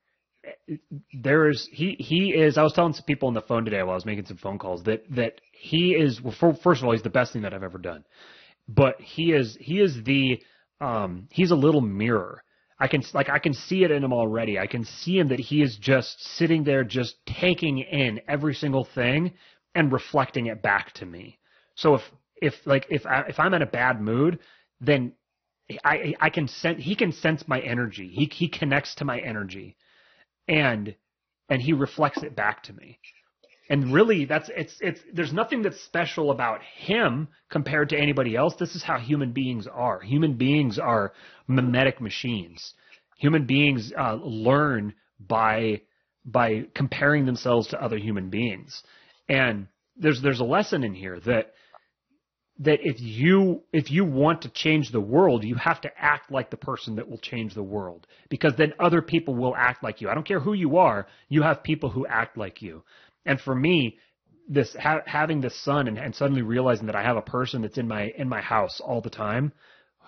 eh, 0.70 0.76
there 1.14 1.50
is 1.50 1.68
he 1.72 1.96
he 2.00 2.34
is 2.34 2.58
I 2.58 2.64
was 2.64 2.74
telling 2.74 2.94
some 2.94 3.06
people 3.06 3.28
on 3.28 3.34
the 3.34 3.42
phone 3.42 3.66
today 3.66 3.82
while 3.82 3.92
I 3.92 3.96
was 3.96 4.06
making 4.06 4.26
some 4.26 4.38
phone 4.38 4.60
calls 4.60 4.84
that 4.84 5.04
that 5.16 5.42
he 5.52 5.92
is 5.92 6.22
well, 6.22 6.36
for, 6.40 6.54
first 6.54 6.82
of 6.82 6.88
all 6.88 6.94
he's 6.94 7.04
the 7.04 7.10
best 7.10 7.34
thing 7.34 7.42
that 7.44 7.54
I've 7.54 7.64
ever 7.64 7.78
done, 7.78 8.04
but 8.68 9.00
he 9.02 9.34
is 9.34 9.58
he 9.60 9.80
is 9.80 10.04
the 10.04 10.42
um 10.80 11.28
he's 11.32 11.52
a 11.52 11.56
little 11.56 11.82
mirror. 11.82 12.44
I 12.80 12.88
can 12.88 13.04
like 13.14 13.30
I 13.30 13.40
can 13.40 13.54
see 13.54 13.84
it 13.84 13.92
in 13.92 14.04
him 14.04 14.14
already. 14.14 14.58
I 14.58 14.68
can 14.68 14.86
see 14.86 15.20
him 15.20 15.28
that 15.30 15.40
he 15.40 15.62
is 15.62 15.78
just 15.78 16.24
sitting 16.38 16.64
there 16.64 16.84
just 16.84 17.16
taking 17.26 17.80
in 17.80 18.22
every 18.28 18.54
single 18.56 18.86
thing 18.86 19.34
and 19.76 19.92
reflecting 19.92 20.48
it 20.48 20.62
back 20.62 20.94
to 20.94 21.06
me. 21.06 21.38
So 21.76 21.96
if 21.96 22.02
if 22.42 22.56
like 22.66 22.88
if 22.90 23.06
I, 23.06 23.22
if 23.30 23.40
I'm 23.40 23.54
in 23.54 23.62
a 23.62 23.68
bad 23.68 24.02
mood, 24.02 24.40
then 24.80 25.14
I 25.84 26.16
I 26.20 26.30
can 26.30 26.48
sense 26.48 26.84
he 26.84 26.96
can 26.96 27.12
sense 27.12 27.48
my 27.48 27.60
energy. 27.60 28.08
He 28.10 28.26
he 28.26 28.48
connects 28.48 28.96
to 28.96 29.06
my 29.06 29.20
energy 29.20 29.78
and 30.48 30.96
and 31.50 31.62
he 31.62 31.74
reflects 31.74 32.24
it 32.24 32.36
back 32.36 32.64
to 32.64 32.74
me. 32.74 33.00
And 33.72 33.94
really 33.94 34.26
that's 34.26 34.50
it's 34.54 34.76
it's 34.82 35.00
there's 35.14 35.32
nothing 35.32 35.62
that's 35.62 35.80
special 35.80 36.32
about 36.32 36.60
him 36.62 37.30
compared 37.50 37.88
to 37.90 37.98
anybody 37.98 38.36
else. 38.36 38.56
This 38.56 38.76
is 38.76 38.84
how 38.84 39.00
human 39.00 39.32
beings 39.32 39.66
are. 39.66 40.02
Human 40.02 40.34
beings 40.34 40.78
are 40.78 41.14
mimetic 41.48 42.02
machines. 42.02 42.74
Human 43.18 43.46
beings 43.46 43.94
uh, 43.98 44.16
learn 44.16 44.94
by 45.26 45.84
by 46.26 46.66
comparing 46.76 47.26
themselves 47.26 47.70
to 47.70 47.82
other 47.82 47.98
human 47.98 48.30
beings. 48.30 48.84
And 49.30 49.68
there's 49.96 50.22
there's 50.22 50.42
a 50.42 50.52
lesson 50.58 50.84
in 50.84 50.94
here 50.94 51.22
that 51.22 51.54
that 52.60 52.80
if 52.82 53.00
you 53.00 53.64
if 53.72 53.90
you 53.90 54.04
want 54.04 54.42
to 54.42 54.50
change 54.50 54.92
the 54.92 55.00
world, 55.00 55.46
you 55.46 55.56
have 55.56 55.80
to 55.80 55.92
act 55.98 56.30
like 56.30 56.50
the 56.50 56.58
person 56.58 56.98
that 56.98 57.10
will 57.10 57.20
change 57.20 57.54
the 57.54 57.64
world 57.64 58.06
because 58.28 58.54
then 58.58 58.74
other 58.82 59.02
people 59.02 59.34
will 59.34 59.56
act 59.56 59.82
like 59.82 60.02
you. 60.02 60.10
I 60.10 60.14
don't 60.14 60.28
care 60.28 60.42
who 60.42 60.52
you 60.52 60.76
are, 60.76 61.08
you 61.30 61.42
have 61.44 61.64
people 61.64 61.90
who 61.90 62.06
act 62.06 62.38
like 62.38 62.62
you. 62.62 62.84
And 63.26 63.40
for 63.40 63.56
me, 63.56 63.98
this 64.48 64.76
ha- 64.76 65.02
having 65.06 65.42
this 65.42 65.56
son 65.64 65.88
and, 65.88 65.98
and 65.98 66.14
suddenly 66.14 66.42
realizing 66.42 66.88
that 66.88 66.96
I 66.96 67.04
have 67.04 67.18
a 67.18 67.22
person 67.22 67.62
that's 67.62 67.78
in 67.78 67.88
my 67.88 68.12
in 68.18 68.28
my 68.28 68.42
house 68.42 68.82
all 68.84 69.02
the 69.02 69.10
time 69.10 69.54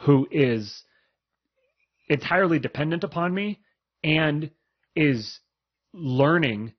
who 0.02 0.28
is 0.32 0.84
entirely 2.10 2.60
dependent 2.60 3.04
upon 3.04 3.34
me 3.34 3.62
and 4.04 4.52
is 4.96 5.40
learning 5.94 6.74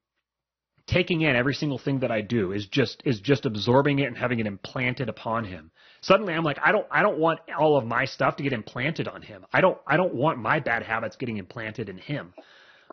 taking 0.87 1.23
in 1.23 1.35
every 1.35 1.55
single 1.55 1.79
thing 1.79 2.01
that 2.01 2.11
I 2.11 2.21
do 2.21 2.53
is 2.53 2.67
just 2.67 3.03
is 3.07 3.21
just 3.21 3.47
absorbing 3.47 4.01
it 4.01 4.07
and 4.07 4.17
having 4.17 4.41
it 4.41 4.47
implanted 4.47 5.09
upon 5.09 5.45
him. 5.45 5.71
Suddenly 6.03 6.35
I'm 6.35 6.45
like 6.45 6.59
I 6.63 6.73
don't 6.73 6.87
I 6.91 7.03
don't 7.03 7.19
want 7.19 7.41
all 7.59 7.79
of 7.79 7.87
my 7.87 8.05
stuff 8.05 8.37
to 8.37 8.43
get 8.43 8.53
implanted 8.53 9.09
on 9.09 9.23
him. 9.23 9.47
I 9.53 9.61
don't 9.63 9.79
I 9.87 9.97
don't 9.97 10.15
want 10.15 10.39
my 10.39 10.61
bad 10.61 10.83
habits 10.83 11.17
getting 11.17 11.39
implanted 11.39 11.89
in 11.89 11.97
him. 11.97 12.35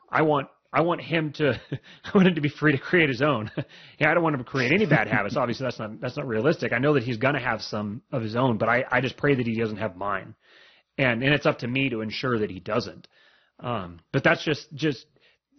I 0.10 0.22
want 0.22 0.48
I 0.74 0.82
want 0.82 1.02
him 1.02 1.34
to 1.34 1.60
I 2.04 2.12
want 2.14 2.28
him 2.28 2.36
to 2.36 2.42
be 2.42 2.50
free 2.50 2.72
to 2.72 2.78
create 2.78 3.10
his 3.10 3.22
own. 3.22 3.52
yeah, 4.00 4.12
I 4.12 4.14
don't 4.14 4.24
want 4.24 4.36
him 4.36 4.44
to 4.44 4.50
create 4.50 4.72
any 4.72 4.86
bad 4.86 5.08
habits. 5.08 5.36
Obviously 5.36 5.66
that's 5.66 5.80
not 5.80 6.00
that's 6.00 6.18
not 6.18 6.28
realistic. 6.28 6.74
I 6.74 6.80
know 6.80 6.94
that 6.94 7.04
he's 7.04 7.18
going 7.18 7.36
to 7.36 7.40
have 7.40 7.62
some 7.62 8.02
of 8.12 8.22
his 8.22 8.36
own, 8.36 8.58
but 8.58 8.70
I 8.70 8.86
I 8.90 9.02
just 9.02 9.18
pray 9.18 9.36
that 9.36 9.46
he 9.46 9.56
doesn't 9.56 9.78
have 9.78 9.96
mine. 9.96 10.36
And 10.98 11.24
and 11.24 11.34
it's 11.34 11.46
up 11.46 11.60
to 11.60 11.68
me 11.68 11.90
to 11.90 12.02
ensure 12.02 12.40
that 12.40 12.50
he 12.50 12.60
doesn't. 12.60 13.08
Um 13.60 14.00
but 14.12 14.24
that's 14.24 14.44
just 14.44 14.74
just 14.74 15.06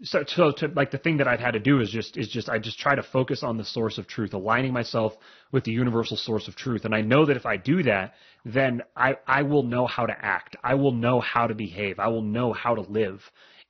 so, 0.05 0.25
so 0.27 0.51
to 0.51 0.69
like 0.69 0.91
the 0.91 0.99
thing 0.99 1.19
that 1.19 1.29
I've 1.29 1.41
had 1.41 1.53
to 1.53 1.61
do 1.61 1.81
is 1.81 1.91
just 1.91 2.17
is 2.17 2.29
just 2.29 2.49
I 2.49 2.59
just 2.59 2.79
try 2.79 2.95
to 2.95 3.03
focus 3.03 3.43
on 3.43 3.57
the 3.57 3.65
source 3.65 3.99
of 3.99 4.07
truth, 4.07 4.35
aligning 4.35 4.73
myself 4.73 5.13
with 5.53 5.65
the 5.65 5.73
universal 5.73 6.17
source 6.17 6.49
of 6.49 6.57
truth. 6.57 6.85
And 6.85 6.95
I 6.95 7.03
know 7.03 7.27
that 7.27 7.37
if 7.37 7.47
I 7.47 7.57
do 7.57 7.83
that, 7.85 8.15
then 8.45 8.83
I 8.97 9.17
I 9.27 9.43
will 9.43 9.63
know 9.63 9.87
how 9.87 10.07
to 10.07 10.15
act. 10.19 10.57
I 10.65 10.75
will 10.75 10.93
know 10.93 11.21
how 11.21 11.47
to 11.47 11.55
behave. 11.55 12.01
I 12.01 12.09
will 12.09 12.23
know 12.23 12.53
how 12.53 12.75
to 12.75 12.81
live 12.81 13.21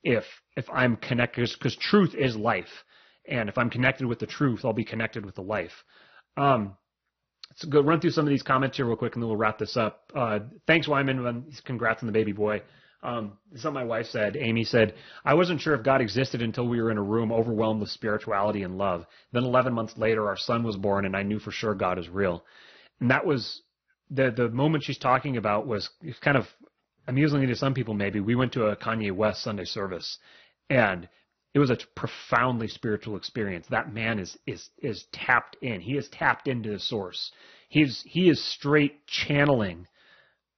if 0.03 0.23
if 0.55 0.69
I'm 0.69 0.97
connected 0.97 1.49
because 1.57 1.75
truth 1.75 2.13
is 2.15 2.35
life. 2.35 2.83
And 3.27 3.47
if 3.47 3.57
I'm 3.57 3.69
connected 3.69 4.05
with 4.05 4.19
the 4.19 4.27
truth, 4.27 4.61
I'll 4.65 4.73
be 4.73 4.83
connected 4.83 5.25
with 5.25 5.35
the 5.35 5.41
life. 5.41 5.71
Um, 6.35 6.75
let's 7.49 7.63
go 7.65 7.81
run 7.81 8.01
through 8.01 8.11
some 8.11 8.25
of 8.25 8.29
these 8.29 8.43
comments 8.43 8.77
here 8.77 8.85
real 8.85 8.97
quick, 8.97 9.15
and 9.15 9.23
then 9.23 9.29
we'll 9.29 9.37
wrap 9.37 9.57
this 9.57 9.77
up. 9.77 10.11
Uh, 10.13 10.39
thanks, 10.67 10.87
Wyman. 10.87 11.45
Congrats 11.63 12.03
on 12.03 12.07
the 12.07 12.13
baby 12.13 12.33
boy. 12.33 12.61
Um, 13.03 13.33
something 13.55 13.73
my 13.73 13.83
wife 13.83 14.05
said, 14.07 14.37
Amy 14.37 14.63
said, 14.63 14.95
I 15.25 15.33
wasn't 15.33 15.59
sure 15.59 15.75
if 15.75 15.83
God 15.83 15.99
existed 15.99 16.41
until 16.41 16.67
we 16.67 16.81
were 16.81 16.89
in 16.89 16.97
a 16.97 17.03
room 17.03 17.33
overwhelmed 17.33 17.81
with 17.81 17.89
spirituality 17.89 18.63
and 18.63 18.77
love. 18.77 19.05
Then 19.33 19.43
11 19.43 19.73
months 19.73 19.97
later, 19.97 20.27
our 20.27 20.37
son 20.37 20.63
was 20.63 20.77
born 20.77 21.05
and 21.05 21.15
I 21.15 21.23
knew 21.23 21.39
for 21.39 21.51
sure 21.51 21.75
God 21.75 21.99
is 21.99 22.07
real. 22.07 22.45
And 23.01 23.11
that 23.11 23.25
was 23.25 23.61
the, 24.09 24.31
the 24.31 24.47
moment 24.49 24.85
she's 24.85 24.97
talking 24.97 25.35
about 25.35 25.67
was 25.67 25.89
kind 26.21 26.37
of 26.37 26.45
amusingly 27.07 27.47
to 27.47 27.55
some 27.55 27.73
people 27.73 27.93
maybe. 27.93 28.19
We 28.19 28.35
went 28.35 28.53
to 28.53 28.67
a 28.67 28.75
Kanye 28.75 29.11
West 29.11 29.43
Sunday 29.43 29.65
service 29.65 30.17
and 30.69 31.07
it 31.53 31.59
was 31.59 31.69
a 31.69 31.77
profoundly 31.95 32.67
spiritual 32.67 33.15
experience. 33.15 33.67
That 33.69 33.93
man 33.93 34.19
is, 34.19 34.37
is, 34.47 34.69
is 34.79 35.05
tapped 35.11 35.57
in. 35.61 35.81
He 35.81 35.97
is 35.97 36.09
tapped 36.09 36.47
into 36.47 36.71
the 36.71 36.79
source. 36.79 37.31
He's, 37.69 38.03
he 38.05 38.29
is 38.29 38.43
straight 38.43 39.05
channeling 39.05 39.87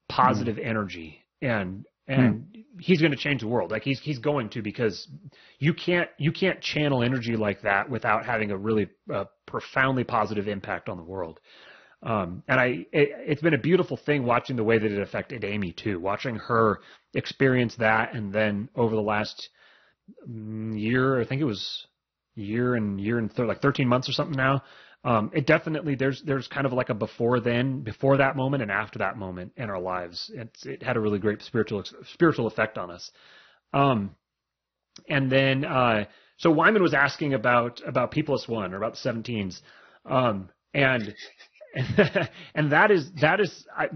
positive 0.08 0.58
mm. 0.58 0.66
energy 0.66 1.26
and 1.42 1.86
and 2.08 2.46
hmm. 2.54 2.62
he's 2.80 3.02
going 3.02 3.12
to 3.12 3.18
change 3.18 3.42
the 3.42 3.48
world. 3.48 3.72
Like 3.72 3.84
he's 3.84 4.00
he's 4.00 4.20
going 4.20 4.50
to 4.50 4.62
because 4.62 5.08
you 5.60 5.74
can't 5.74 6.10
you 6.18 6.32
can't 6.32 6.62
channel 6.62 7.04
energy 7.04 7.36
like 7.36 7.62
that 7.64 7.90
without 7.90 8.26
having 8.26 8.52
a 8.52 8.58
really 8.58 8.90
uh, 9.12 9.26
profoundly 9.48 10.04
positive 10.04 10.48
impact 10.48 10.88
on 10.88 10.98
the 10.98 11.04
world. 11.04 11.40
Um, 12.04 12.44
and 12.48 12.60
I 12.60 12.86
it, 12.92 13.30
has 13.30 13.40
been 13.40 13.54
a 13.54 13.60
beautiful 13.60 13.98
thing 13.98 14.26
watching 14.26 14.56
the 14.56 14.64
way 14.64 14.78
that 14.78 14.92
it 14.92 15.02
affected 15.02 15.44
Amy 15.44 15.72
too, 15.72 16.00
watching 16.00 16.36
her 16.36 16.80
experience 17.14 17.76
that, 17.78 18.14
and 18.14 18.32
then 18.32 18.70
over 18.76 18.96
the 18.96 19.02
last 19.02 19.50
mm, 20.30 20.80
year, 20.80 21.20
I 21.20 21.26
think 21.26 21.42
it 21.42 21.46
was 21.46 21.88
year 22.36 22.76
and 22.76 23.00
year 23.00 23.18
and 23.18 23.34
th- 23.34 23.48
like 23.48 23.62
13 23.62 23.88
months 23.88 24.10
or 24.10 24.12
something 24.12 24.38
now, 24.38 24.62
um, 25.06 25.32
it 25.34 25.46
definitely 25.46 25.96
there's 25.96 26.22
there's 26.26 26.48
kind 26.48 26.66
of 26.66 26.74
like 26.74 26.90
a 26.90 26.96
before 26.96 27.40
then, 27.40 27.82
before 27.82 28.18
that 28.18 28.36
moment, 28.36 28.64
and 28.64 28.72
after 28.72 29.00
that 29.00 29.18
moment 29.18 29.54
in 29.56 29.70
our 29.70 29.80
lives. 29.80 30.32
It's, 30.34 30.66
it 30.66 30.82
had 30.82 30.98
a 30.98 31.00
really 31.00 31.20
great 31.20 31.44
spiritual 31.44 31.84
spiritual 32.14 32.48
effect 32.48 32.78
on 32.78 32.90
us. 32.90 33.12
Um, 33.72 34.16
and 35.08 35.32
then 35.32 35.64
uh, 35.64 36.06
so 36.38 36.50
Wyman 36.50 36.82
was 36.82 36.96
asking 36.96 37.36
about 37.36 37.82
about 37.86 38.12
P 38.12 38.24
plus 38.24 38.48
one 38.48 38.74
or 38.74 38.78
about 38.78 38.98
the 39.02 39.10
17s, 39.10 39.62
um, 40.06 40.50
and 40.74 41.14
and 42.56 42.72
that 42.72 42.92
is 42.92 43.12
that 43.22 43.40
is 43.40 43.66
I, 43.76 43.90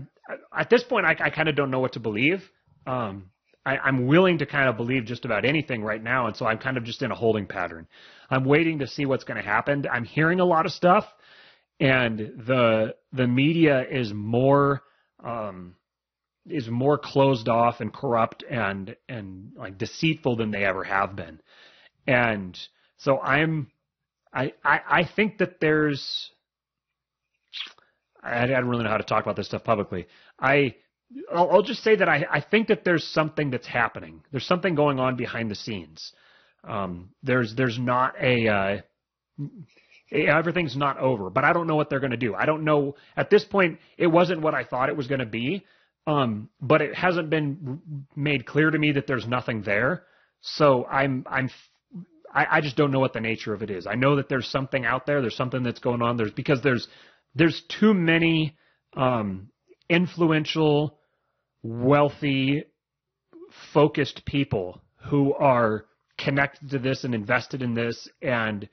at 0.56 0.69
this 0.69 0.84
point 0.84 1.06
I, 1.06 1.15
I 1.19 1.30
kind 1.30 1.47
of 1.47 1.56
don't 1.56 1.72
know 1.72 1.80
what 1.80 1.93
to 1.93 1.99
believe. 1.99 2.43
Um, 2.85 3.31
I, 3.65 3.77
I'm 3.77 4.07
willing 4.07 4.39
to 4.39 4.45
kind 4.45 4.69
of 4.69 4.77
believe 4.77 5.06
just 5.06 5.26
about 5.26 5.45
anything 5.45 5.84
right 5.84 6.01
now, 6.01 6.27
and 6.27 6.35
so 6.35 6.45
I'm 6.45 6.57
kind 6.57 6.77
of 6.77 6.84
just 6.84 7.01
in 7.01 7.11
a 7.11 7.15
holding 7.15 7.45
pattern. 7.45 7.88
I'm 8.30 8.45
waiting 8.45 8.80
to 8.80 8.88
see 8.88 9.06
what's 9.06 9.23
going 9.23 9.41
to 9.41 9.47
happen. 9.47 9.85
I'm 9.91 10.06
hearing 10.06 10.39
a 10.39 10.45
lot 10.45 10.65
of 10.65 10.72
stuff, 10.72 11.06
and 11.80 12.18
the 12.19 12.95
the 13.14 13.27
media 13.27 13.85
is 13.89 14.14
more 14.14 14.81
um, 15.23 15.76
is 16.47 16.68
more 16.68 16.97
closed 16.97 17.47
off 17.47 17.80
and 17.80 17.93
corrupt 17.93 18.43
and 18.49 18.95
and 19.07 19.51
like 19.56 19.77
deceitful 19.77 20.35
than 20.35 20.51
they 20.51 20.65
ever 20.65 20.84
have 20.84 21.15
been, 21.15 21.39
and 22.07 22.57
so 22.97 23.19
I'm 23.19 23.72
I 24.34 24.53
I, 24.64 24.80
I 24.89 25.10
think 25.15 25.38
that 25.39 25.60
there's 25.60 26.31
I, 28.23 28.43
I 28.43 28.47
don't 28.47 28.67
really 28.67 28.83
know 28.83 28.89
how 28.89 28.97
to 28.97 29.03
talk 29.03 29.23
about 29.23 29.35
this 29.35 29.47
stuff 29.47 29.63
publicly. 29.63 30.07
I 30.39 30.75
I'll, 31.33 31.49
I'll 31.51 31.63
just 31.63 31.83
say 31.83 31.95
that 31.95 32.07
I, 32.07 32.25
I 32.31 32.41
think 32.41 32.67
that 32.67 32.83
there's 32.83 33.03
something 33.03 33.49
that's 33.49 33.67
happening. 33.67 34.21
There's 34.31 34.45
something 34.45 34.75
going 34.75 34.99
on 34.99 35.15
behind 35.15 35.49
the 35.49 35.55
scenes. 35.55 36.13
Um, 36.63 37.09
there's 37.23 37.55
there's 37.55 37.79
not 37.79 38.15
a 38.21 38.47
uh, 38.47 38.77
everything's 40.11 40.75
not 40.75 40.97
over, 40.97 41.29
but 41.29 41.43
I 41.43 41.53
don't 41.53 41.67
know 41.67 41.75
what 41.75 41.89
they're 41.89 41.99
going 41.99 42.11
to 42.11 42.17
do. 42.17 42.35
I 42.35 42.45
don't 42.45 42.63
know 42.63 42.95
at 43.15 43.29
this 43.29 43.43
point. 43.43 43.79
It 43.97 44.07
wasn't 44.07 44.41
what 44.41 44.53
I 44.53 44.63
thought 44.63 44.89
it 44.89 44.97
was 44.97 45.07
going 45.07 45.19
to 45.19 45.25
be, 45.25 45.65
um, 46.05 46.49
but 46.61 46.81
it 46.81 46.95
hasn't 46.95 47.29
been 47.29 47.81
made 48.15 48.45
clear 48.45 48.69
to 48.69 48.77
me 48.77 48.91
that 48.93 49.07
there's 49.07 49.27
nothing 49.27 49.61
there. 49.63 50.03
So 50.41 50.85
I'm 50.85 51.25
I'm 51.29 51.49
I, 52.33 52.57
I 52.57 52.61
just 52.61 52.75
don't 52.75 52.91
know 52.91 52.99
what 52.99 53.13
the 53.13 53.21
nature 53.21 53.53
of 53.53 53.63
it 53.63 53.69
is. 53.69 53.87
I 53.87 53.95
know 53.95 54.15
that 54.17 54.29
there's 54.29 54.47
something 54.47 54.85
out 54.85 55.05
there. 55.05 55.21
There's 55.21 55.35
something 55.35 55.63
that's 55.63 55.79
going 55.79 56.01
on. 56.01 56.17
There's 56.17 56.31
because 56.31 56.61
there's 56.61 56.87
there's 57.35 57.61
too 57.80 57.93
many 57.93 58.56
um, 58.95 59.49
influential, 59.89 60.97
wealthy, 61.64 62.64
focused 63.73 64.26
people 64.26 64.81
who 65.10 65.34
are 65.34 65.85
connected 66.18 66.69
to 66.72 66.80
this 66.80 67.03
and 67.03 67.15
invested 67.15 67.61
in 67.61 67.73
this 67.73 68.07
and 68.22 68.68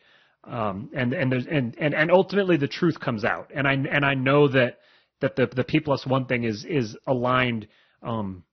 um, 0.44 0.90
and 0.94 1.12
and 1.12 1.30
there's 1.30 1.46
and, 1.46 1.76
and 1.78 1.94
and 1.94 2.10
ultimately 2.10 2.56
the 2.56 2.68
truth 2.68 3.00
comes 3.00 3.24
out 3.24 3.50
and 3.54 3.66
I 3.66 3.72
and 3.72 4.04
I 4.04 4.14
know 4.14 4.48
that 4.48 4.78
that 5.20 5.36
the 5.36 5.46
the 5.46 5.64
P 5.64 5.80
plus 5.80 6.06
one 6.06 6.26
thing 6.26 6.44
is 6.44 6.64
is 6.64 6.96
aligned 7.06 7.66
um, 8.02 8.44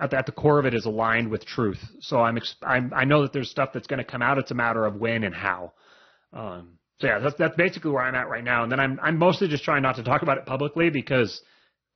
at 0.00 0.10
the, 0.10 0.18
at 0.18 0.26
the 0.26 0.32
core 0.32 0.58
of 0.58 0.66
it 0.66 0.74
is 0.74 0.86
aligned 0.86 1.30
with 1.30 1.44
truth. 1.44 1.78
So 2.00 2.18
I'm, 2.18 2.38
I'm 2.62 2.92
I 2.94 3.04
know 3.04 3.22
that 3.22 3.32
there's 3.32 3.50
stuff 3.50 3.70
that's 3.72 3.86
going 3.86 3.98
to 3.98 4.04
come 4.04 4.22
out. 4.22 4.38
It's 4.38 4.50
a 4.50 4.54
matter 4.54 4.84
of 4.84 4.96
when 4.96 5.24
and 5.24 5.34
how. 5.34 5.72
Um, 6.32 6.78
so 6.98 7.06
yeah, 7.06 7.18
that's 7.18 7.34
that's 7.36 7.56
basically 7.56 7.90
where 7.90 8.02
I'm 8.02 8.14
at 8.14 8.28
right 8.28 8.44
now. 8.44 8.62
And 8.62 8.72
then 8.72 8.80
I'm 8.80 8.98
I'm 9.02 9.18
mostly 9.18 9.48
just 9.48 9.64
trying 9.64 9.82
not 9.82 9.96
to 9.96 10.02
talk 10.02 10.22
about 10.22 10.38
it 10.38 10.46
publicly 10.46 10.90
because 10.90 11.42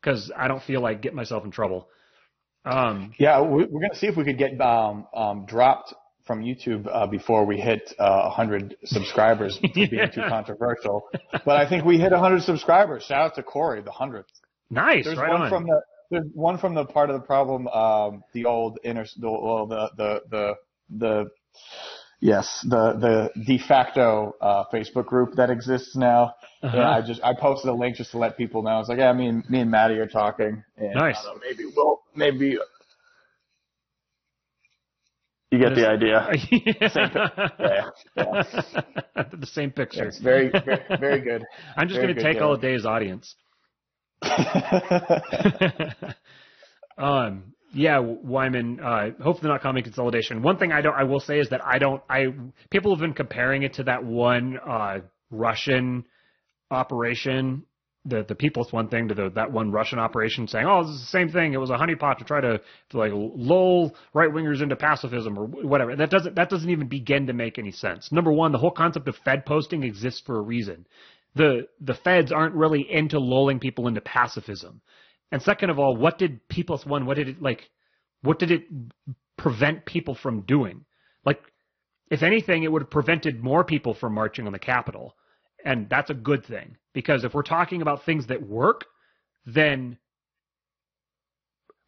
because 0.00 0.30
I 0.36 0.48
don't 0.48 0.62
feel 0.62 0.80
like 0.80 1.02
getting 1.02 1.16
myself 1.16 1.44
in 1.44 1.50
trouble. 1.50 1.88
Um, 2.64 3.12
yeah, 3.18 3.40
we're 3.40 3.66
going 3.66 3.90
to 3.92 3.98
see 3.98 4.08
if 4.08 4.16
we 4.16 4.24
could 4.24 4.38
get 4.38 4.60
um, 4.60 5.06
um, 5.14 5.46
dropped 5.46 5.94
from 6.26 6.42
YouTube 6.42 6.86
uh, 6.92 7.06
before 7.06 7.46
we 7.46 7.56
hit 7.56 7.94
uh, 7.98 8.24
100 8.24 8.76
subscribers 8.84 9.58
yeah. 9.74 9.86
being 9.90 10.10
too 10.14 10.22
controversial. 10.28 11.08
But 11.32 11.56
I 11.56 11.68
think 11.68 11.84
we 11.84 11.98
hit 11.98 12.12
100 12.12 12.42
subscribers. 12.42 13.04
Shout 13.04 13.22
out 13.22 13.34
to 13.36 13.42
Corey, 13.42 13.80
the 13.80 13.90
100th. 13.90 14.24
Nice, 14.70 15.06
There's 15.06 15.16
right 15.16 15.30
one 15.30 15.42
on. 15.42 15.48
from 15.48 15.64
the 15.64 15.80
there's 16.10 16.26
one 16.32 16.58
from 16.58 16.74
the 16.74 16.84
part 16.84 17.10
of 17.10 17.20
the 17.20 17.26
problem, 17.26 17.68
um, 17.68 18.22
the 18.32 18.46
old 18.46 18.78
inner, 18.82 19.04
the, 19.18 19.30
well, 19.30 19.66
the, 19.66 19.90
the, 19.96 20.22
the, 20.30 20.54
the, 20.90 21.30
yes, 22.20 22.65
the, 22.69 23.31
the 23.35 23.45
de 23.45 23.59
facto, 23.59 24.35
uh, 24.40 24.65
Facebook 24.73 25.07
group 25.07 25.35
that 25.36 25.51
exists 25.51 25.97
now. 25.97 26.35
Uh-huh. 26.62 26.77
And 26.77 26.82
I 26.82 27.01
just, 27.07 27.23
I 27.23 27.35
posted 27.35 27.70
a 27.70 27.74
link 27.74 27.97
just 27.97 28.11
to 28.12 28.19
let 28.19 28.36
people 28.36 28.62
know. 28.62 28.81
It's 28.81 28.89
like, 28.89 28.99
yeah, 28.99 29.12
me 29.12 29.28
and, 29.28 29.49
me 29.49 29.61
and 29.61 29.70
Maddie 29.70 29.99
are 29.99 30.09
talking. 30.09 30.62
And, 30.77 30.95
nice. 30.95 31.23
Know, 31.24 31.39
maybe 31.40 31.65
we'll, 31.74 32.01
maybe, 32.15 32.59
you 35.51 35.59
get 35.59 35.74
the 35.74 35.89
idea. 35.89 36.28
yeah. 36.51 37.90
yeah, 38.16 38.43
The 39.32 39.47
same 39.47 39.70
picture. 39.70 40.05
It's 40.05 40.19
very, 40.19 40.51
very, 40.51 40.82
very 41.01 41.20
good. 41.20 41.45
I'm 41.77 41.89
just 41.89 42.01
going 42.01 42.15
to 42.15 42.23
take 42.23 42.43
all 42.43 42.53
of 42.53 42.61
Dave's 42.61 42.85
audience. 42.85 43.35
um, 46.99 47.55
yeah, 47.73 47.99
Wyman. 47.99 48.81
Uh, 48.81 49.11
hopefully 49.23 49.51
not 49.51 49.62
coming 49.62 49.82
consolidation. 49.82 50.43
One 50.43 50.57
thing 50.59 50.73
I 50.73 50.81
don't, 50.81 50.95
I 50.95 51.05
will 51.05 51.20
say 51.20 51.39
is 51.39 51.51
that 51.51 51.65
I 51.65 51.78
don't. 51.78 52.03
I 52.09 52.27
people 52.70 52.93
have 52.93 53.01
been 53.01 53.15
comparing 53.15 53.62
it 53.62 53.74
to 53.74 53.85
that 53.85 54.05
one 54.05 54.59
uh, 54.59 55.01
Russian 55.31 56.05
operation, 56.70 57.65
the 58.05 58.24
the 58.27 58.35
People's 58.35 58.73
one 58.73 58.89
thing 58.89 59.09
to 59.09 59.15
the 59.15 59.31
that 59.31 59.53
one 59.53 59.70
Russian 59.70 59.99
operation, 59.99 60.49
saying, 60.49 60.66
"Oh, 60.66 60.81
is 60.81 61.01
the 61.01 61.07
same 61.07 61.28
thing. 61.28 61.53
It 61.53 61.59
was 61.59 61.70
a 61.70 61.77
honeypot 61.77 62.19
to 62.19 62.24
try 62.24 62.40
to, 62.40 62.61
to 62.90 62.99
like 62.99 63.12
lull 63.15 63.95
right 64.15 64.31
wingers 64.31 64.62
into 64.62 64.77
pacifism 64.77 65.39
or 65.39 65.47
whatever." 65.47 65.95
That 65.97 66.11
doesn't 66.11 66.36
that 66.36 66.49
doesn't 66.49 66.70
even 66.70 66.89
begin 66.89 67.27
to 67.27 67.32
make 67.32 67.59
any 67.59 67.73
sense. 67.73 68.11
Number 68.11 68.32
one, 68.32 68.53
the 68.53 68.59
whole 68.59 68.70
concept 68.70 69.09
of 69.09 69.16
Fed 69.24 69.45
posting 69.45 69.82
exists 69.82 70.20
for 70.20 70.39
a 70.39 70.43
reason 70.43 70.86
the 71.35 71.69
the 71.81 71.95
feds 71.95 72.32
aren't 72.32 72.55
really 72.55 72.90
into 72.90 73.19
lulling 73.19 73.61
people 73.61 73.89
into 73.89 74.01
pacifism. 74.01 74.81
And 75.30 75.42
second 75.42 75.70
of 75.70 75.78
all, 75.78 75.96
what 75.96 76.18
did 76.18 76.46
P 76.48 76.62
plus 76.62 76.86
one? 76.86 77.06
What 77.06 77.16
did 77.16 77.28
it 77.28 77.42
like? 77.42 77.68
What 78.22 78.38
did 78.38 78.50
it 78.50 78.62
prevent 79.36 79.84
people 79.84 80.14
from 80.14 80.42
doing? 80.42 80.84
Like, 81.24 81.40
if 82.10 82.22
anything, 82.22 82.62
it 82.62 82.72
would 82.72 82.82
have 82.82 82.90
prevented 82.90 83.42
more 83.42 83.64
people 83.64 83.94
from 83.94 84.14
marching 84.14 84.46
on 84.46 84.52
the 84.52 84.59
Capitol, 84.59 85.14
and 85.64 85.88
that's 85.88 86.10
a 86.10 86.14
good 86.14 86.44
thing 86.46 86.76
because 86.94 87.24
if 87.24 87.34
we're 87.34 87.42
talking 87.42 87.82
about 87.82 88.05
things 88.05 88.26
that 88.28 88.42
work, 88.42 88.84
then 89.44 89.98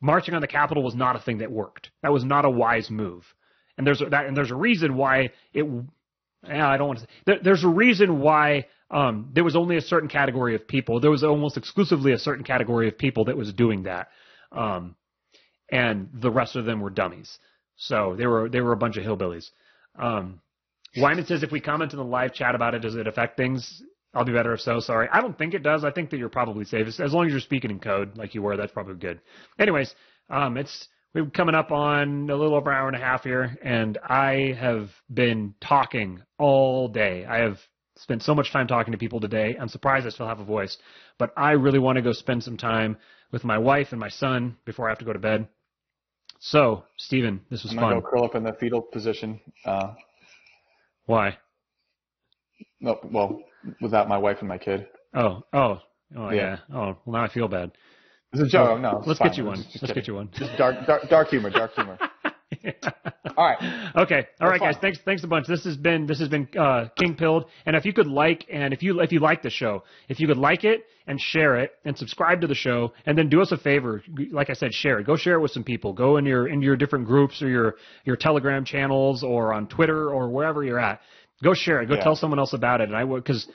marching 0.01 0.35
on 0.35 0.41
the 0.41 0.47
Capitol 0.47 0.83
was 0.83 0.95
not 0.95 1.17
a 1.17 1.21
thing 1.21 1.39
that 1.39 1.51
worked. 1.51 1.91
That 2.03 2.13
was 2.13 2.25
not 2.25 2.45
a 2.45 2.51
wise 2.51 2.91
move. 2.91 3.25
And 3.77 3.87
there's 3.87 4.01
a, 4.01 4.07
that, 4.07 4.27
and 4.27 4.37
there's 4.37 4.51
a 4.51 4.57
reason 4.57 4.97
why 4.97 5.31
it. 5.53 5.65
I 6.43 6.77
don't 6.77 6.89
want 6.89 6.99
to. 7.01 7.05
Say, 7.05 7.11
there, 7.27 7.39
there's 7.43 7.65
a 7.65 7.69
reason 7.69 8.21
why 8.21 8.67
um, 8.91 9.31
there 9.33 9.45
was 9.45 9.57
only 9.57 9.77
a 9.77 9.81
certain 9.81 10.09
category 10.09 10.55
of 10.55 10.67
people. 10.67 11.01
There 11.01 11.11
was 11.11 11.23
almost 11.23 11.57
exclusively 11.57 12.13
a 12.13 12.19
certain 12.19 12.45
category 12.45 12.89
of 12.89 12.99
people 12.99 13.27
that 13.27 13.37
was 13.37 13.53
doing 13.53 13.85
that, 13.85 14.09
um, 14.53 14.97
and 15.71 16.09
the 16.13 16.31
rest 16.31 16.57
of 16.57 16.65
them 16.65 16.81
were 16.81 16.91
dummies. 16.91 17.39
So 17.77 18.15
they 18.19 18.27
were 18.27 18.49
they 18.49 18.61
were 18.61 18.73
a 18.73 18.77
bunch 18.77 18.97
of 18.97 19.05
hillbillies. 19.05 19.51
Um, 19.99 20.41
Wyman 20.97 21.27
says 21.27 21.43
if 21.43 21.53
we 21.53 21.61
comment 21.61 21.93
in 21.93 21.99
the 21.99 22.05
live 22.05 22.35
chat 22.35 22.55
about 22.55 22.75
it, 22.75 22.81
does 22.81 22.97
it 22.97 23.07
affect 23.07 23.37
things? 23.37 23.83
I'll 24.13 24.25
be 24.25 24.33
better 24.33 24.53
if 24.55 24.61
so. 24.61 24.81
Sorry, 24.81 25.09
I 25.13 25.21
don't 25.21 25.39
think 25.39 25.55
it 25.55 25.63
does. 25.63 25.85
I 25.85 25.93
think 25.93 26.11
that 26.11 26.19
you're 26.19 26.29
probably 26.29 26.65
safe 26.65 26.89
as 26.89 27.13
long 27.13 27.27
as 27.27 27.31
you're 27.31 27.41
speaking 27.41 27.71
in 27.71 27.79
code 27.79 28.17
like 28.17 28.35
you 28.35 28.43
were. 28.43 28.57
That's 28.57 28.73
probably 28.73 28.97
good. 28.97 29.21
Anyways, 29.59 29.95
um, 30.29 30.57
it's 30.57 30.89
we're 31.15 31.27
coming 31.27 31.55
up 31.55 31.71
on 31.71 32.29
a 32.29 32.35
little 32.35 32.57
over 32.57 32.71
an 32.71 32.77
hour 32.77 32.89
and 32.89 32.97
a 32.97 33.01
half 33.01 33.23
here, 33.23 33.57
and 33.63 33.99
I 34.03 34.57
have 34.59 34.91
been 35.13 35.55
talking 35.61 36.23
all 36.39 36.89
day. 36.89 37.25
I 37.25 37.39
have 37.39 37.59
spent 38.01 38.23
so 38.23 38.35
much 38.35 38.51
time 38.53 38.67
talking 38.67 38.93
to 38.93 38.99
people 38.99 39.21
today. 39.21 39.57
I'm 39.61 39.69
surprised 39.69 40.07
I 40.07 40.11
still 40.11 40.27
have 40.27 40.41
a 40.41 40.45
voice, 40.45 40.79
but 41.19 41.33
I 41.37 41.53
really 41.53 41.79
want 41.79 41.97
to 41.97 42.03
go 42.03 42.13
spend 42.13 42.43
some 42.43 42.57
time 42.57 42.97
with 43.31 43.45
my 43.45 43.59
wife 43.59 43.89
and 43.91 44.01
my 44.01 44.09
son 44.09 44.57
before 44.65 44.89
I 44.89 44.91
have 44.91 44.99
to 44.99 45.05
go 45.05 45.13
to 45.13 45.19
bed. 45.19 45.49
So, 46.39 46.85
Stephen, 46.97 47.43
this 47.51 47.63
was 47.63 47.73
I'm 47.73 47.79
fun. 47.79 47.85
I'm 47.85 47.91
gonna 47.91 48.03
go 48.03 48.11
curl 48.11 48.25
up 48.25 48.35
in 48.35 48.45
the 48.45 48.55
fetal 48.55 48.81
position. 48.81 49.41
Uh, 49.65 49.95
Why? 51.05 51.37
No, 52.81 52.99
well, 53.05 53.43
without 53.81 54.09
my 54.09 54.17
wife 54.17 54.39
and 54.41 54.49
my 54.49 54.57
kid. 54.57 54.87
Oh, 55.15 55.43
oh, 55.53 55.81
oh, 56.17 56.31
yeah. 56.31 56.35
yeah. 56.35 56.57
Oh, 56.75 56.97
well, 57.05 57.21
now 57.21 57.25
I 57.25 57.29
feel 57.29 57.49
bad. 57.49 57.73
It's 58.33 58.43
a 58.43 58.47
joke. 58.47 58.81
no, 58.81 59.03
let's 59.05 59.19
fine. 59.19 59.29
get 59.29 59.37
you 59.39 59.45
one. 59.45 59.59
Let's 59.59 59.81
kidding. 59.81 59.95
get 59.95 60.07
you 60.07 60.15
one. 60.15 60.31
Just 60.33 60.57
dark, 60.57 60.87
dark, 60.87 61.09
dark 61.11 61.29
humor. 61.29 61.51
Dark 61.51 61.75
humor. 61.75 61.99
All 63.37 63.45
right. 63.45 63.93
Okay. 63.97 64.27
All 64.41 64.49
right, 64.49 64.61
guys. 64.61 64.77
Thanks. 64.81 64.99
Thanks 65.05 65.25
a 65.25 65.27
bunch. 65.27 65.47
This 65.47 65.65
has 65.65 65.77
been 65.77 66.07
this 66.07 66.19
has 66.19 66.29
been 66.29 66.49
uh, 66.59 66.89
King 66.97 67.15
Pilled. 67.15 67.45
And 67.65 67.77
if 67.77 67.85
you 67.85 67.93
could 67.93 68.07
like 68.07 68.47
and 68.53 68.75
if 68.75 68.83
you 68.83 69.01
if 69.01 69.13
you 69.13 69.21
like 69.21 69.43
the 69.43 69.51
show, 69.51 69.85
if 70.09 70.21
you 70.21 70.27
could 70.27 70.37
like 70.37 70.65
it 70.65 70.85
and 71.07 71.21
share 71.21 71.59
it 71.59 71.73
and 71.85 71.97
subscribe 71.97 72.41
to 72.41 72.47
the 72.47 72.55
show, 72.55 72.93
and 73.07 73.17
then 73.17 73.29
do 73.29 73.41
us 73.41 73.53
a 73.53 73.57
favor. 73.57 74.03
Like 74.33 74.51
I 74.51 74.55
said, 74.55 74.75
share 74.75 74.99
it. 74.99 75.07
Go 75.07 75.17
share 75.17 75.35
it 75.35 75.41
with 75.41 75.53
some 75.53 75.65
people. 75.65 75.93
Go 75.93 76.17
in 76.17 76.27
your 76.27 76.49
in 76.49 76.61
your 76.61 76.77
different 76.77 77.07
groups 77.07 77.41
or 77.41 77.49
your 77.49 77.77
your 78.05 78.17
Telegram 78.17 78.65
channels 78.65 79.23
or 79.23 79.53
on 79.53 79.69
Twitter 79.69 80.11
or 80.11 80.29
wherever 80.29 80.65
you're 80.65 80.81
at. 80.81 81.01
Go 81.43 81.55
share 81.55 81.81
it. 81.81 81.87
Go 81.87 81.95
yeah. 81.95 82.03
tell 82.05 82.17
someone 82.17 82.39
else 82.39 82.53
about 82.53 82.81
it. 82.81 82.89
And 82.89 82.97
I 82.97 83.05
would 83.05 83.23
because 83.23 83.49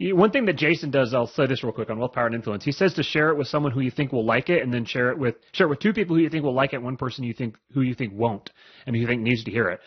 one 0.00 0.30
thing 0.30 0.46
that 0.46 0.56
Jason 0.56 0.90
does, 0.90 1.14
I'll 1.14 1.26
say 1.26 1.46
this 1.46 1.62
real 1.62 1.72
quick 1.72 1.90
on 1.90 1.98
Wealth, 1.98 2.12
Power, 2.12 2.26
and 2.26 2.34
Influence. 2.34 2.64
He 2.64 2.72
says 2.72 2.94
to 2.94 3.02
share 3.02 3.30
it 3.30 3.36
with 3.36 3.46
someone 3.46 3.72
who 3.72 3.80
you 3.80 3.90
think 3.90 4.12
will 4.12 4.24
like 4.24 4.50
it, 4.50 4.62
and 4.62 4.72
then 4.72 4.84
share 4.84 5.10
it 5.10 5.18
with 5.18 5.36
share 5.52 5.66
it 5.66 5.70
with 5.70 5.80
two 5.80 5.92
people 5.92 6.16
who 6.16 6.22
you 6.22 6.30
think 6.30 6.44
will 6.44 6.54
like 6.54 6.72
it, 6.72 6.82
one 6.82 6.96
person 6.96 7.24
you 7.24 7.34
think 7.34 7.56
who 7.72 7.82
you 7.82 7.94
think 7.94 8.12
won't, 8.14 8.50
and 8.86 8.94
who 8.94 9.00
you 9.00 9.06
think 9.06 9.22
needs 9.22 9.44
to 9.44 9.50
hear 9.50 9.68
it. 9.68 9.80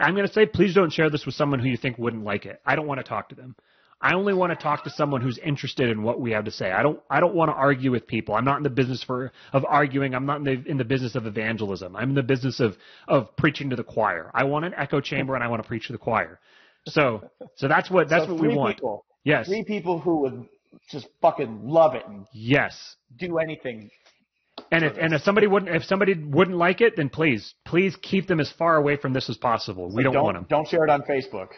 I'm 0.00 0.14
going 0.14 0.26
to 0.26 0.32
say, 0.32 0.46
please 0.46 0.74
don't 0.74 0.92
share 0.92 1.10
this 1.10 1.24
with 1.24 1.34
someone 1.34 1.60
who 1.60 1.68
you 1.68 1.76
think 1.76 1.98
wouldn't 1.98 2.24
like 2.24 2.46
it. 2.46 2.60
I 2.66 2.74
don't 2.74 2.86
want 2.88 2.98
to 2.98 3.04
talk 3.04 3.28
to 3.28 3.36
them. 3.36 3.54
I 4.00 4.14
only 4.14 4.32
want 4.32 4.52
to 4.52 4.56
talk 4.56 4.84
to 4.84 4.90
someone 4.90 5.20
who's 5.20 5.38
interested 5.38 5.90
in 5.90 6.02
what 6.02 6.20
we 6.20 6.30
have 6.30 6.44
to 6.44 6.50
say. 6.52 6.70
I 6.70 6.82
don't 6.82 7.00
I 7.10 7.18
don't 7.18 7.34
want 7.34 7.50
to 7.50 7.54
argue 7.54 7.90
with 7.90 8.06
people. 8.06 8.34
I'm 8.34 8.44
not 8.44 8.56
in 8.56 8.62
the 8.62 8.70
business 8.70 9.02
for 9.02 9.32
of 9.52 9.64
arguing. 9.64 10.14
I'm 10.14 10.24
not 10.24 10.38
in 10.38 10.44
the 10.44 10.70
in 10.70 10.78
the 10.78 10.84
business 10.84 11.16
of 11.16 11.26
evangelism. 11.26 11.96
I'm 11.96 12.10
in 12.10 12.14
the 12.14 12.22
business 12.22 12.60
of 12.60 12.76
of 13.08 13.36
preaching 13.36 13.70
to 13.70 13.76
the 13.76 13.82
choir. 13.84 14.30
I 14.34 14.44
want 14.44 14.64
an 14.64 14.74
echo 14.76 15.00
chamber 15.00 15.34
and 15.34 15.42
I 15.42 15.48
want 15.48 15.62
to 15.62 15.68
preach 15.68 15.88
to 15.88 15.92
the 15.92 15.98
choir. 15.98 16.38
So 16.86 17.28
so 17.56 17.66
that's 17.66 17.90
what 17.90 18.08
that's 18.08 18.26
so 18.26 18.34
what 18.34 18.42
we 18.42 18.48
want. 18.48 18.76
People. 18.76 19.04
Yes. 19.24 19.46
Three 19.46 19.64
people 19.64 19.98
who 19.98 20.20
would 20.20 20.48
just 20.90 21.08
fucking 21.20 21.60
love 21.68 21.94
it 21.94 22.02
and 22.06 22.26
yes, 22.32 22.96
do 23.16 23.38
anything. 23.38 23.90
And 24.72 24.84
if 24.84 24.94
this. 24.94 25.02
and 25.02 25.14
if 25.14 25.22
somebody 25.22 25.46
wouldn't 25.46 25.74
if 25.74 25.84
somebody 25.84 26.14
wouldn't 26.14 26.56
like 26.56 26.80
it, 26.80 26.94
then 26.96 27.08
please 27.08 27.54
please 27.64 27.96
keep 28.02 28.26
them 28.26 28.40
as 28.40 28.50
far 28.58 28.76
away 28.76 28.96
from 28.96 29.12
this 29.12 29.30
as 29.30 29.36
possible. 29.36 29.90
we 29.94 30.02
don't, 30.02 30.12
don't, 30.12 30.24
want 30.24 30.36
them. 30.36 30.46
Don't 30.48 30.66
share 30.66 30.84
it 30.84 30.90
on 30.90 31.02
Facebook. 31.02 31.48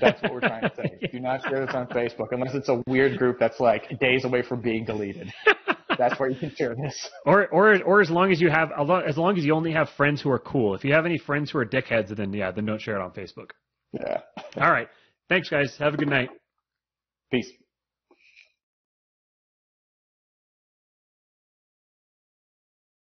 That's 0.00 0.20
what 0.22 0.32
we're 0.32 0.40
trying 0.40 0.62
to 0.62 0.72
say. 0.76 1.08
Do 1.12 1.20
not 1.20 1.42
share 1.42 1.64
this 1.64 1.74
on 1.74 1.86
Facebook 1.86 2.28
unless 2.32 2.54
it's 2.54 2.68
a 2.68 2.82
weird 2.86 3.18
group 3.18 3.38
that's 3.38 3.60
like 3.60 3.98
days 4.00 4.24
away 4.24 4.42
from 4.42 4.60
being 4.60 4.84
deleted. 4.84 5.32
that's 5.98 6.18
where 6.18 6.28
you 6.28 6.38
can 6.38 6.54
share 6.56 6.74
this. 6.74 7.08
Or 7.24 7.46
or 7.48 7.80
or 7.82 8.00
as 8.00 8.10
long 8.10 8.32
as 8.32 8.40
you 8.40 8.50
have 8.50 8.70
as 9.06 9.16
long 9.16 9.38
as 9.38 9.44
you 9.44 9.54
only 9.54 9.72
have 9.72 9.88
friends 9.96 10.20
who 10.20 10.30
are 10.30 10.40
cool. 10.40 10.74
If 10.74 10.84
you 10.84 10.92
have 10.92 11.06
any 11.06 11.18
friends 11.18 11.50
who 11.50 11.58
are 11.58 11.66
dickheads, 11.66 12.14
then 12.14 12.32
yeah, 12.32 12.50
then 12.50 12.66
don't 12.66 12.80
share 12.80 12.96
it 12.96 13.02
on 13.02 13.12
Facebook. 13.12 13.50
Yeah. 13.92 14.20
All 14.60 14.70
right. 14.70 14.88
Thanks, 15.28 15.48
guys. 15.48 15.76
Have 15.78 15.94
a 15.94 15.96
good 15.96 16.08
night. 16.08 16.30
Peace. 17.30 17.52